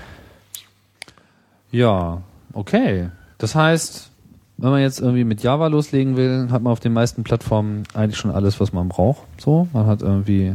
Ja, 1.70 2.23
okay. 2.53 3.11
Das 3.39 3.55
heißt, 3.55 4.10
wenn 4.61 4.70
man 4.70 4.81
jetzt 4.81 5.01
irgendwie 5.01 5.24
mit 5.24 5.43
Java 5.43 5.69
loslegen 5.69 6.16
will, 6.16 6.49
hat 6.51 6.62
man 6.62 6.73
auf 6.73 6.81
den 6.81 6.93
meisten 6.93 7.23
Plattformen 7.23 7.85
eigentlich 7.95 8.19
schon 8.19 8.31
alles, 8.31 8.61
was 8.61 8.73
man 8.73 8.89
braucht. 8.89 9.23
So, 9.39 9.69
man 9.73 9.87
hat 9.87 10.03
irgendwie 10.03 10.55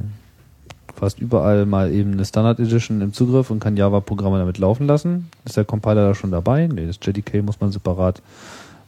fast 0.95 1.19
überall 1.19 1.65
mal 1.65 1.91
eben 1.91 2.13
eine 2.13 2.23
Standard 2.23 2.59
Edition 2.59 3.01
im 3.01 3.13
Zugriff 3.13 3.49
und 3.49 3.59
kann 3.59 3.77
Java-Programme 3.77 4.37
damit 4.37 4.59
laufen 4.59 4.87
lassen. 4.87 5.29
Ist 5.43 5.57
der 5.57 5.65
Compiler 5.65 6.07
da 6.07 6.15
schon 6.15 6.31
dabei? 6.31 6.67
Nee, 6.67 6.85
das 6.85 6.99
JDK 7.01 7.43
muss 7.43 7.59
man 7.59 7.71
separat. 7.71 8.21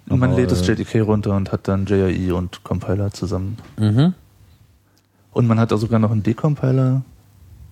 Und 0.08 0.20
man 0.20 0.36
lädt 0.36 0.52
das 0.52 0.68
äh, 0.68 0.74
JDK 0.74 1.02
runter 1.02 1.36
und 1.36 1.52
hat 1.52 1.68
dann 1.68 1.86
JIE 1.86 2.32
und 2.32 2.64
Compiler 2.64 3.12
zusammen. 3.12 3.58
Mhm. 3.78 4.14
Und 5.34 5.48
man 5.48 5.60
hat 5.60 5.74
auch 5.74 5.78
sogar 5.78 6.00
noch 6.00 6.12
einen 6.12 6.24
Decompiler 6.24 7.02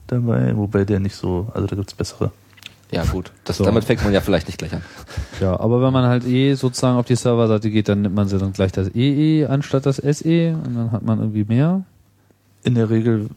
dabei, 0.08 0.56
wobei 0.58 0.84
der 0.84 1.00
nicht 1.00 1.16
so, 1.16 1.48
also 1.54 1.68
da 1.68 1.76
gibt's 1.76 1.94
bessere. 1.94 2.32
Ja, 2.96 3.04
gut. 3.04 3.32
Das, 3.44 3.58
So. 3.58 3.64
Damit 3.64 3.84
fängt 3.84 4.04
man 4.04 4.14
ja 4.14 4.22
vielleicht 4.22 4.48
nicht 4.48 4.58
gleich 4.58 4.74
an. 4.74 4.82
Ja, 5.42 5.60
aber 5.60 5.82
wenn 5.82 5.92
man 5.94 6.06
halt 6.06 6.26
eh 6.26 6.54
sozusagen 6.56 6.98
auf 6.98 7.06
die 7.06 7.16
Serverseite 7.16 7.70
geht, 7.70 7.90
dann 7.90 8.02
nimmt 8.02 8.16
man 8.16 8.28
sie 8.28 8.38
dann 8.38 8.54
gleich 8.54 8.72
das 8.72 8.90
EE 8.96 9.46
anstatt 9.48 9.86
das 9.86 9.98
SE 9.98 10.54
und 10.66 10.76
dann 10.76 10.92
hat 10.92 11.04
man 11.04 11.20
irgendwie 11.20 11.44
mehr. 11.46 11.84
In 12.64 12.76
der 12.76 12.90
Regel, 12.90 13.30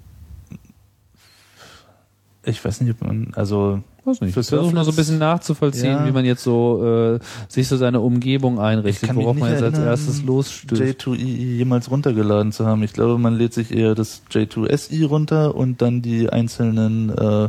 ich 2.45 2.65
weiß 2.65 2.81
nicht, 2.81 2.95
ob 3.01 3.07
man, 3.07 3.33
also 3.35 3.83
Weiß 4.05 4.23
nicht. 4.23 4.33
Für 4.33 4.41
Ich 4.41 4.47
versuche 4.47 4.75
mal 4.75 4.85
so 4.85 4.91
ein 4.93 4.97
bisschen 4.97 5.19
nachzuvollziehen, 5.19 5.93
Ja. 5.93 6.07
wie 6.07 6.13
man 6.13 6.25
jetzt 6.25 6.43
so 6.43 6.83
äh, 7.17 7.19
sich 7.49 7.69
so 7.69 7.77
seine 7.77 8.01
Umgebung 8.01 8.59
einrichtet, 8.59 9.15
worauf 9.15 9.37
man 9.37 9.51
jetzt 9.51 9.63
als 9.63 9.75
erinnern, 9.75 9.91
erstes 9.91 10.23
losstößt. 10.23 10.83
J2EE 10.83 11.17
jemals 11.57 11.91
runtergeladen 11.91 12.53
zu 12.53 12.65
haben. 12.65 12.83
Ich 12.83 12.95
glaube, 12.95 13.19
man 13.19 13.35
lädt 13.35 13.53
sich 13.53 13.71
eher 13.75 13.95
das 13.95 14.23
J2SI 14.33 15.07
runter 15.07 15.55
und 15.55 15.83
dann 15.83 16.01
die 16.01 16.31
einzelnen, 16.31 17.11
äh, 17.11 17.49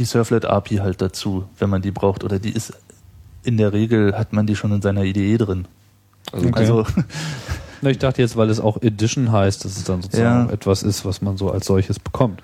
die 0.00 0.04
Surflet 0.06 0.44
API 0.46 0.76
halt 0.78 1.00
dazu, 1.00 1.44
wenn 1.58 1.70
man 1.70 1.82
die 1.82 1.92
braucht. 1.92 2.24
Oder 2.24 2.38
die 2.40 2.50
ist, 2.50 2.72
in 3.44 3.56
der 3.56 3.72
Regel 3.72 4.16
hat 4.18 4.32
man 4.32 4.46
die 4.46 4.56
schon 4.56 4.72
in 4.72 4.82
seiner 4.82 5.04
IDE 5.04 5.36
drin. 5.38 5.66
Also, 6.32 6.48
Okay. 6.48 6.58
Also, 6.58 6.86
Na, 7.82 7.88
ich 7.90 7.98
dachte 7.98 8.20
jetzt, 8.20 8.36
weil 8.36 8.50
es 8.50 8.60
auch 8.60 8.82
Edition 8.82 9.32
heißt, 9.32 9.64
dass 9.64 9.76
es 9.76 9.84
dann 9.84 10.02
sozusagen 10.02 10.48
Ja. 10.48 10.52
etwas 10.52 10.82
ist, 10.82 11.04
was 11.06 11.22
man 11.22 11.36
so 11.38 11.50
als 11.50 11.64
solches 11.66 11.98
bekommt. 11.98 12.42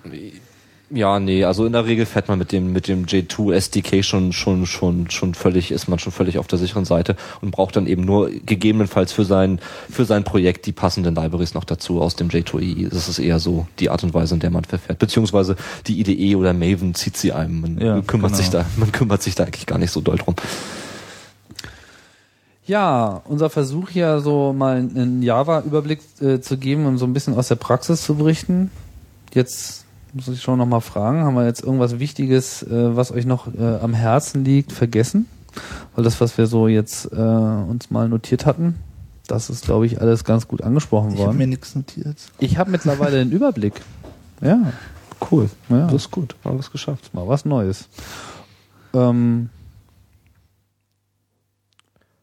Ja, 0.89 1.19
nee, 1.19 1.43
also 1.43 1.67
in 1.67 1.73
der 1.73 1.85
Regel 1.85 2.07
fährt 2.07 2.29
man 2.29 2.39
mit 2.39 2.53
dem 2.53 2.73
mit 2.73 2.87
dem 2.87 3.07
J2 3.07 3.55
SDK 3.55 4.05
schon 4.05 4.33
schon 4.33 4.67
schon 4.67 5.11
schon 5.11 5.35
völlig 5.35 5.73
ist 5.73 5.89
man 5.89 5.99
schon 5.99 6.13
völlig 6.13 6.39
auf 6.39 6.47
der 6.47 6.61
sicheren 6.61 6.85
Seite 6.85 7.17
und 7.41 7.51
braucht 7.51 7.75
dann 7.75 7.89
eben 7.89 8.05
nur 8.05 8.31
gegebenenfalls 8.31 9.13
für 9.13 9.25
sein 9.25 9.59
für 9.91 10.05
sein 10.05 10.23
Projekt 10.23 10.65
die 10.65 10.71
passenden 10.71 11.17
Libraries 11.17 11.55
noch 11.55 11.65
dazu 11.65 12.01
aus 12.01 12.15
dem 12.15 12.29
J2EE. 12.29 12.89
Das 12.89 13.09
ist 13.09 13.19
eher 13.19 13.41
so 13.41 13.67
die 13.81 13.91
Art 13.91 14.05
und 14.05 14.15
Weise, 14.15 14.35
in 14.35 14.41
der 14.41 14.51
man 14.51 14.63
verfährt, 14.63 15.01
beziehungsweise 15.01 15.57
die 15.89 15.99
IDE 15.99 16.37
oder 16.37 16.53
Maven 16.53 16.95
zieht 16.95 17.17
sie 17.17 17.33
einem. 17.33 17.63
Man 17.63 17.79
Ja, 17.81 18.01
kümmert 18.03 18.31
genau. 18.31 18.37
sich 18.43 18.51
da 18.51 18.65
man 18.77 18.93
kümmert 18.93 19.23
sich 19.25 19.35
da 19.35 19.43
eigentlich 19.43 19.67
gar 19.67 19.79
nicht 19.79 19.91
so 19.91 20.01
doll 20.01 20.19
drum. 20.19 20.37
Ja, 22.65 23.23
unser 23.25 23.51
Versuch 23.51 23.91
hier 23.91 24.21
so 24.21 24.53
mal 24.53 24.77
einen 24.77 25.23
Java-Überblick 25.23 26.01
äh, 26.21 26.41
zu 26.41 26.59
geben 26.59 26.87
und 26.87 26.99
so 26.99 27.07
ein 27.07 27.13
bisschen 27.13 27.35
aus 27.35 27.49
der 27.49 27.55
Praxis 27.57 28.03
zu 28.03 28.17
berichten. 28.17 28.71
Jetzt 29.35 29.86
muss 30.17 30.29
ich 30.29 30.43
schon 30.43 30.59
nochmal 30.59 30.81
fragen, 30.81 31.25
haben 31.25 31.35
wir 31.35 31.45
jetzt 31.47 31.63
irgendwas 31.63 31.99
Wichtiges, 31.99 32.63
äh, 32.63 32.97
was 32.97 33.13
euch 33.13 33.27
noch 33.27 33.47
äh, 33.55 33.79
am 33.83 33.95
Herzen 33.95 34.45
liegt, 34.45 34.73
vergessen? 34.73 35.27
Weil 35.95 36.05
das, 36.05 36.21
was 36.21 36.37
wir 36.39 36.47
so 36.47 36.69
jetzt 36.69 37.13
äh, 37.13 37.17
uns 37.17 37.91
mal 37.91 38.09
notiert 38.09 38.47
hatten, 38.47 38.77
das 39.27 39.51
ist, 39.51 39.65
glaube 39.65 39.87
ich, 39.87 40.01
alles 40.01 40.25
ganz 40.25 40.49
gut 40.49 40.63
angesprochen 40.63 41.09
Ich 41.11 41.15
habe 41.17 41.27
worden. 41.29 41.39
mir 41.39 41.47
nichts 41.47 41.75
notiert. 41.75 42.17
Ich 42.39 42.59
habe 42.59 42.71
mittlerweile 42.71 43.19
den 43.19 43.31
Überblick. 43.33 43.75
Ja, 44.41 44.73
Cool. 45.31 45.49
ja. 45.71 45.87
Das 45.87 45.95
ist 45.95 46.11
gut. 46.11 46.37
Haben 46.45 46.57
wir 46.57 46.61
es 46.61 46.71
geschafft. 46.71 47.15
mal 47.15 47.27
was 47.27 47.45
Neues. 47.47 47.89
Ähm, 48.93 49.49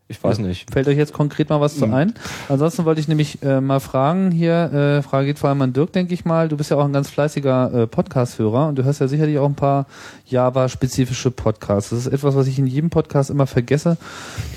Ich 0.10 0.22
weiß 0.24 0.40
nicht. 0.40 0.72
Fällt 0.72 0.88
euch 0.88 0.98
jetzt 0.98 1.14
konkret 1.14 1.50
mal 1.50 1.60
was 1.62 1.78
zu 1.78 1.88
Mhm. 1.88 1.94
ein? 1.94 2.14
Ansonsten 2.50 2.86
wollte 2.86 3.00
ich 3.00 3.08
nämlich 3.08 3.42
äh, 3.42 3.62
mal 3.62 3.80
fragen 3.80 4.30
hier, 4.32 4.72
äh, 4.72 5.02
Frage 5.02 5.28
geht 5.28 5.40
vor 5.40 5.50
allem 5.50 5.62
an 5.62 5.74
Dirk, 5.74 5.92
denke 5.94 6.14
ich 6.14 6.24
mal. 6.26 6.50
Du 6.50 6.58
bist 6.58 6.70
ja 6.70 6.78
auch 6.78 6.84
ein 6.86 6.94
ganz 6.94 7.10
fleißiger 7.10 7.74
äh, 7.74 7.88
Podcast-Hörer 7.88 8.68
und 8.68 8.76
du 8.78 8.84
hörst 8.84 9.00
ja 9.02 9.08
sicherlich 9.08 9.40
auch 9.40 9.48
ein 9.48 9.56
paar 9.56 9.86
Java-spezifische 10.28 11.32
Podcasts. 11.32 11.90
Das 11.92 12.00
ist 12.00 12.08
etwas, 12.14 12.36
was 12.36 12.48
ich 12.48 12.60
in 12.60 12.68
jedem 12.68 12.90
Podcast 12.90 13.30
immer 13.30 13.48
vergesse, 13.48 13.98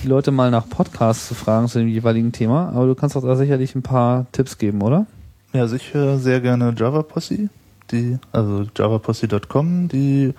die 0.03 0.09
Leute 0.09 0.31
mal 0.33 0.51
nach 0.51 0.69
Podcasts 0.69 1.29
zu 1.29 1.35
fragen 1.35 1.69
zu 1.69 1.79
dem 1.79 1.89
jeweiligen 1.89 2.33
Thema. 2.33 2.71
Aber 2.75 2.87
du 2.87 2.95
kannst 2.95 3.17
auch 3.17 3.23
da 3.23 3.37
sicherlich 3.37 3.75
ein 3.75 3.83
paar 3.83 4.27
Tipps 4.33 4.59
geben, 4.59 4.83
oder? 4.83 5.07
Ja, 5.53 5.63
also 5.63 5.77
ich 5.77 5.95
höre 5.95 6.19
sehr 6.19 6.41
gerne 6.41 6.75
Java 6.77 7.03
Posse, 7.03 7.49
die, 7.93 8.19
also 8.33 8.65
javaposse.com, 8.77 9.89
die 9.89 10.35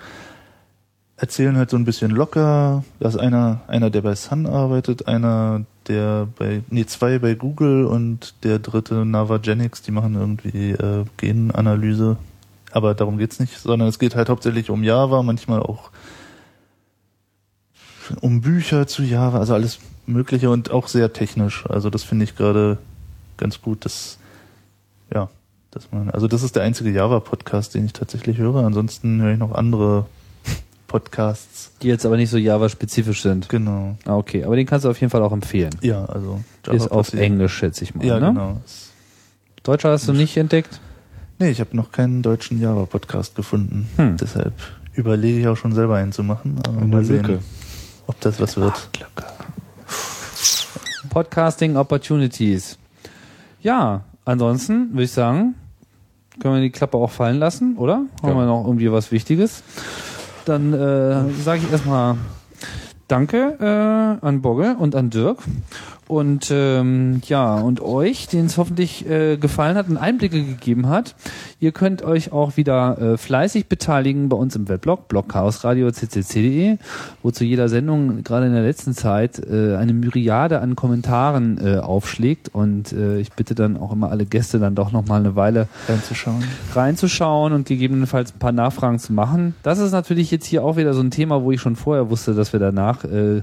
erzählen 1.18 1.56
halt 1.56 1.68
so 1.68 1.76
ein 1.76 1.84
bisschen 1.84 2.12
locker. 2.12 2.84
Da 3.00 3.08
ist 3.08 3.16
einer, 3.16 3.60
einer, 3.66 3.90
der 3.90 4.02
bei 4.02 4.14
Sun 4.14 4.46
arbeitet, 4.46 5.08
einer, 5.08 5.64
der 5.88 6.28
bei, 6.38 6.62
nee, 6.70 6.86
zwei 6.86 7.18
bei 7.18 7.34
Google 7.34 7.84
und 7.84 8.34
der 8.44 8.60
dritte 8.60 9.04
Navagenics, 9.04 9.82
die 9.82 9.90
machen 9.90 10.14
irgendwie 10.14 10.70
äh, 10.70 11.04
Genanalyse. 11.16 12.16
Aber 12.70 12.94
darum 12.94 13.18
geht's 13.18 13.40
nicht, 13.40 13.58
sondern 13.58 13.88
es 13.88 13.98
geht 13.98 14.14
halt 14.14 14.28
hauptsächlich 14.28 14.70
um 14.70 14.84
Java, 14.84 15.22
manchmal 15.22 15.60
auch 15.60 15.90
um 18.20 18.40
Bücher 18.40 18.86
zu 18.86 19.02
Java, 19.02 19.38
also 19.38 19.54
alles 19.54 19.80
Mögliche 20.06 20.50
und 20.50 20.70
auch 20.70 20.86
sehr 20.86 21.12
technisch. 21.12 21.66
Also 21.68 21.90
das 21.90 22.04
finde 22.04 22.24
ich 22.24 22.36
gerade 22.36 22.78
ganz 23.36 23.60
gut, 23.60 23.84
dass 23.84 24.18
ja, 25.12 25.28
dass 25.70 25.90
man, 25.90 26.10
also 26.10 26.28
das 26.28 26.42
ist 26.42 26.54
der 26.54 26.62
einzige 26.62 26.90
Java-Podcast, 26.90 27.74
den 27.74 27.86
ich 27.86 27.92
tatsächlich 27.92 28.38
höre. 28.38 28.64
Ansonsten 28.64 29.20
höre 29.20 29.32
ich 29.32 29.38
noch 29.38 29.52
andere 29.52 30.06
Podcasts. 30.88 31.70
Die 31.82 31.86
jetzt 31.88 32.04
aber 32.04 32.16
nicht 32.16 32.30
so 32.30 32.38
Java-spezifisch 32.38 33.22
sind. 33.22 33.48
Genau. 33.48 33.96
Ah, 34.06 34.16
okay. 34.16 34.42
Aber 34.44 34.56
den 34.56 34.66
kannst 34.66 34.84
du 34.84 34.90
auf 34.90 35.00
jeden 35.00 35.10
Fall 35.10 35.22
auch 35.22 35.32
empfehlen. 35.32 35.70
Ja, 35.82 36.04
also 36.06 36.40
Ist 36.68 36.90
auf. 36.90 37.12
Englisch, 37.12 37.54
schätze 37.54 37.84
ich 37.84 37.94
mal. 37.94 38.04
Ja, 38.04 38.18
ne? 38.18 38.28
genau. 38.28 38.56
Deutscher 39.62 39.90
hast 39.90 40.08
du 40.08 40.12
nicht 40.14 40.36
entdeckt? 40.36 40.80
Nee, 41.38 41.50
ich 41.50 41.60
habe 41.60 41.76
noch 41.76 41.92
keinen 41.92 42.22
deutschen 42.22 42.60
Java-Podcast 42.60 43.36
gefunden. 43.36 43.88
Hm. 43.96 44.16
Deshalb 44.16 44.54
überlege 44.94 45.38
ich 45.40 45.46
auch 45.46 45.56
schon 45.56 45.72
selber 45.72 45.96
einen 45.96 46.10
zu 46.10 46.24
machen. 46.24 46.56
Aber 46.66 46.78
Eine 46.78 46.86
mal 46.86 47.04
sehen, 47.04 47.22
Lücke. 47.24 47.38
ob 48.08 48.18
das 48.20 48.40
was 48.40 48.56
wird. 48.56 48.88
Podcasting 51.10 51.76
Opportunities. 51.76 52.78
Ja, 53.62 54.02
ansonsten 54.24 54.90
würde 54.92 55.04
ich 55.04 55.12
sagen, 55.12 55.54
können 56.40 56.54
wir 56.54 56.60
die 56.62 56.70
Klappe 56.70 56.96
auch 56.96 57.10
fallen 57.10 57.38
lassen, 57.38 57.76
oder? 57.76 58.04
Haben 58.22 58.28
Ja. 58.28 58.34
wir 58.34 58.46
noch 58.46 58.64
irgendwie 58.66 58.90
was 58.90 59.12
Wichtiges? 59.12 59.62
Dann 60.48 60.72
äh, 60.72 61.30
sage 61.42 61.60
ich 61.62 61.70
erstmal 61.70 62.16
Danke 63.06 63.58
äh, 63.60 64.26
an 64.26 64.40
Bogge 64.40 64.76
und 64.78 64.94
an 64.94 65.10
Dirk. 65.10 65.38
Und 66.08 66.50
ähm, 66.50 67.20
ja, 67.26 67.56
und 67.56 67.82
euch, 67.82 68.28
denen 68.28 68.46
es 68.46 68.56
hoffentlich 68.56 69.08
äh, 69.08 69.36
gefallen 69.36 69.76
hat 69.76 69.90
und 69.90 69.98
Einblicke 69.98 70.42
gegeben 70.42 70.88
hat. 70.88 71.14
Ihr 71.60 71.72
könnt 71.72 72.02
euch 72.02 72.32
auch 72.32 72.56
wieder 72.56 72.98
äh, 72.98 73.16
fleißig 73.18 73.66
beteiligen 73.66 74.30
bei 74.30 74.36
uns 74.36 74.56
im 74.56 74.68
Weblog, 74.70 75.08
blogchaosradio.ccc.de, 75.08 76.78
wo 77.22 77.30
zu 77.30 77.44
jeder 77.44 77.68
Sendung 77.68 78.22
gerade 78.24 78.46
in 78.46 78.54
der 78.54 78.62
letzten 78.62 78.94
Zeit 78.94 79.38
äh, 79.38 79.76
eine 79.76 79.92
Myriade 79.92 80.60
an 80.60 80.76
Kommentaren 80.76 81.58
äh, 81.62 81.76
aufschlägt. 81.76 82.54
Und 82.54 82.92
äh, 82.92 83.18
ich 83.18 83.32
bitte 83.32 83.54
dann 83.54 83.76
auch 83.76 83.92
immer 83.92 84.10
alle 84.10 84.24
Gäste 84.24 84.58
dann 84.58 84.74
doch 84.74 84.92
nochmal 84.92 85.20
eine 85.20 85.36
Weile 85.36 85.68
Reinzuschauen. 85.88 86.42
reinzuschauen 86.74 87.52
und 87.52 87.68
gegebenenfalls 87.68 88.34
ein 88.34 88.38
paar 88.38 88.52
Nachfragen 88.52 88.98
zu 88.98 89.12
machen. 89.12 89.54
Das 89.62 89.78
ist 89.78 89.92
natürlich 89.92 90.30
jetzt 90.30 90.46
hier 90.46 90.64
auch 90.64 90.78
wieder 90.78 90.94
so 90.94 91.02
ein 91.02 91.10
Thema, 91.10 91.42
wo 91.42 91.52
ich 91.52 91.60
schon 91.60 91.76
vorher 91.76 92.08
wusste, 92.08 92.32
dass 92.32 92.54
wir 92.54 92.60
danach 92.60 93.04
äh, 93.04 93.42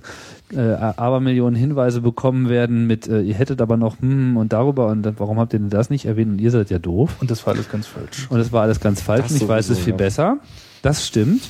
äh, 0.53 0.59
Abermillionen 0.59 1.55
Hinweise 1.55 2.01
bekommen 2.01 2.49
werden 2.49 2.87
mit, 2.87 3.07
äh, 3.07 3.21
ihr 3.21 3.33
hättet 3.33 3.61
aber 3.61 3.77
noch 3.77 3.99
hm 3.99 4.37
und 4.37 4.53
darüber 4.53 4.87
und 4.87 5.03
dann, 5.03 5.15
warum 5.17 5.39
habt 5.39 5.53
ihr 5.53 5.59
denn 5.59 5.69
das 5.69 5.89
nicht 5.89 6.05
erwähnt 6.05 6.31
und 6.31 6.39
ihr 6.39 6.51
seid 6.51 6.69
ja 6.69 6.79
doof. 6.79 7.15
Und 7.19 7.31
das 7.31 7.45
war 7.45 7.53
alles 7.53 7.69
ganz 7.69 7.87
falsch. 7.87 8.27
Und 8.29 8.39
es 8.39 8.51
war 8.51 8.61
alles 8.61 8.79
ganz 8.79 9.01
falsch 9.01 9.23
Das 9.23 9.31
und 9.31 9.41
ich 9.41 9.47
weiß 9.47 9.69
es 9.69 9.79
viel 9.79 9.93
ja. 9.93 9.97
besser. 9.97 10.37
Das 10.81 11.05
stimmt. 11.05 11.41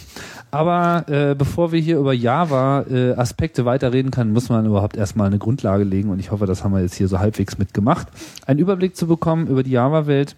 Aber 0.52 1.10
äh, 1.10 1.36
bevor 1.36 1.74
wir 1.74 1.82
hier 1.82 1.98
über 1.98 2.14
Java 2.14 2.86
äh, 2.90 3.12
Aspekte 3.14 3.66
weiterreden 3.66 4.12
können, 4.12 4.32
muss 4.32 4.48
man 4.48 4.66
überhaupt 4.66 4.96
erstmal 4.96 5.28
eine 5.28 5.38
Grundlage 5.38 5.84
legen 5.84 6.10
und 6.10 6.20
ich 6.20 6.32
hoffe, 6.32 6.46
das 6.46 6.64
haben 6.64 6.74
wir 6.74 6.82
jetzt 6.82 6.96
hier 6.96 7.10
so 7.10 7.20
halbwegs 7.20 7.58
mitgemacht. 7.58 8.08
Einen 8.46 8.60
Überblick 8.60 8.96
zu 8.96 9.08
bekommen 9.08 9.48
über 9.48 9.64
die 9.64 9.72
Java-Welt 9.72 10.38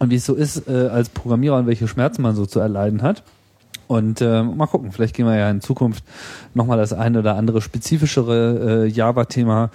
und 0.00 0.10
wie 0.10 0.16
es 0.16 0.26
so 0.26 0.34
ist 0.34 0.68
äh, 0.68 0.88
als 0.88 1.10
Programmierer 1.10 1.58
und 1.58 1.68
welche 1.68 1.86
Schmerzen 1.86 2.22
man 2.22 2.34
so 2.34 2.46
zu 2.46 2.58
erleiden 2.58 3.02
hat. 3.02 3.22
Und 3.86 4.20
äh, 4.20 4.42
mal 4.42 4.66
gucken, 4.66 4.92
vielleicht 4.92 5.14
gehen 5.14 5.26
wir 5.26 5.36
ja 5.36 5.50
in 5.50 5.60
Zukunft 5.60 6.04
nochmal 6.54 6.78
das 6.78 6.92
eine 6.92 7.18
oder 7.18 7.36
andere 7.36 7.60
spezifischere 7.60 8.84
äh, 8.84 8.88
Java-Thema 8.88 9.70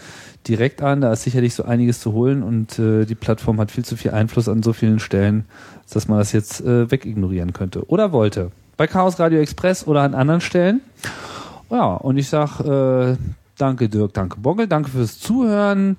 direkt 0.47 0.81
an. 0.81 1.01
Da 1.01 1.13
ist 1.13 1.23
sicherlich 1.23 1.53
so 1.53 1.63
einiges 1.63 1.99
zu 1.99 2.13
holen 2.13 2.43
und 2.43 2.79
äh, 2.79 3.05
die 3.05 3.15
Plattform 3.15 3.59
hat 3.59 3.71
viel 3.71 3.85
zu 3.85 3.95
viel 3.95 4.11
Einfluss 4.11 4.49
an 4.49 4.63
so 4.63 4.73
vielen 4.73 4.99
Stellen, 4.99 5.45
dass 5.91 6.07
man 6.07 6.19
das 6.19 6.31
jetzt 6.31 6.61
äh, 6.61 6.89
wegignorieren 6.89 7.53
könnte. 7.53 7.89
Oder 7.89 8.11
wollte. 8.11 8.51
Bei 8.77 8.87
Chaos 8.87 9.19
Radio 9.19 9.39
Express 9.39 9.87
oder 9.87 10.01
an 10.01 10.13
anderen 10.13 10.41
Stellen. 10.41 10.81
Ja, 11.69 11.95
und 11.95 12.17
ich 12.17 12.29
sag 12.29 12.59
äh, 12.61 13.17
danke 13.57 13.89
Dirk, 13.89 14.13
danke 14.13 14.39
Boggle, 14.39 14.67
danke 14.67 14.89
fürs 14.89 15.19
Zuhören. 15.19 15.97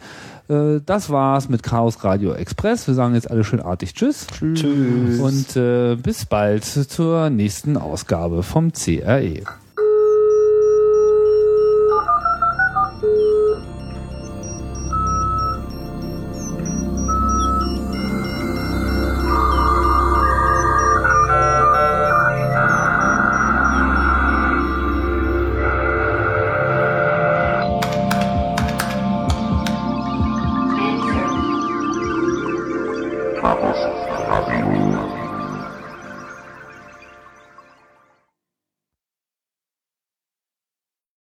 Äh, 0.48 0.80
das 0.84 1.10
war's 1.10 1.48
mit 1.48 1.62
Chaos 1.62 2.02
Radio 2.04 2.32
Express. 2.32 2.86
Wir 2.86 2.94
sagen 2.94 3.14
jetzt 3.14 3.30
alle 3.30 3.44
schön 3.44 3.60
artig 3.60 3.94
Tschüss. 3.94 4.26
Tschüss. 4.28 5.20
Und 5.20 5.56
äh, 5.56 5.96
bis 5.96 6.26
bald 6.26 6.64
zur 6.64 7.30
nächsten 7.30 7.76
Ausgabe 7.76 8.42
vom 8.42 8.72
CRE. 8.72 9.42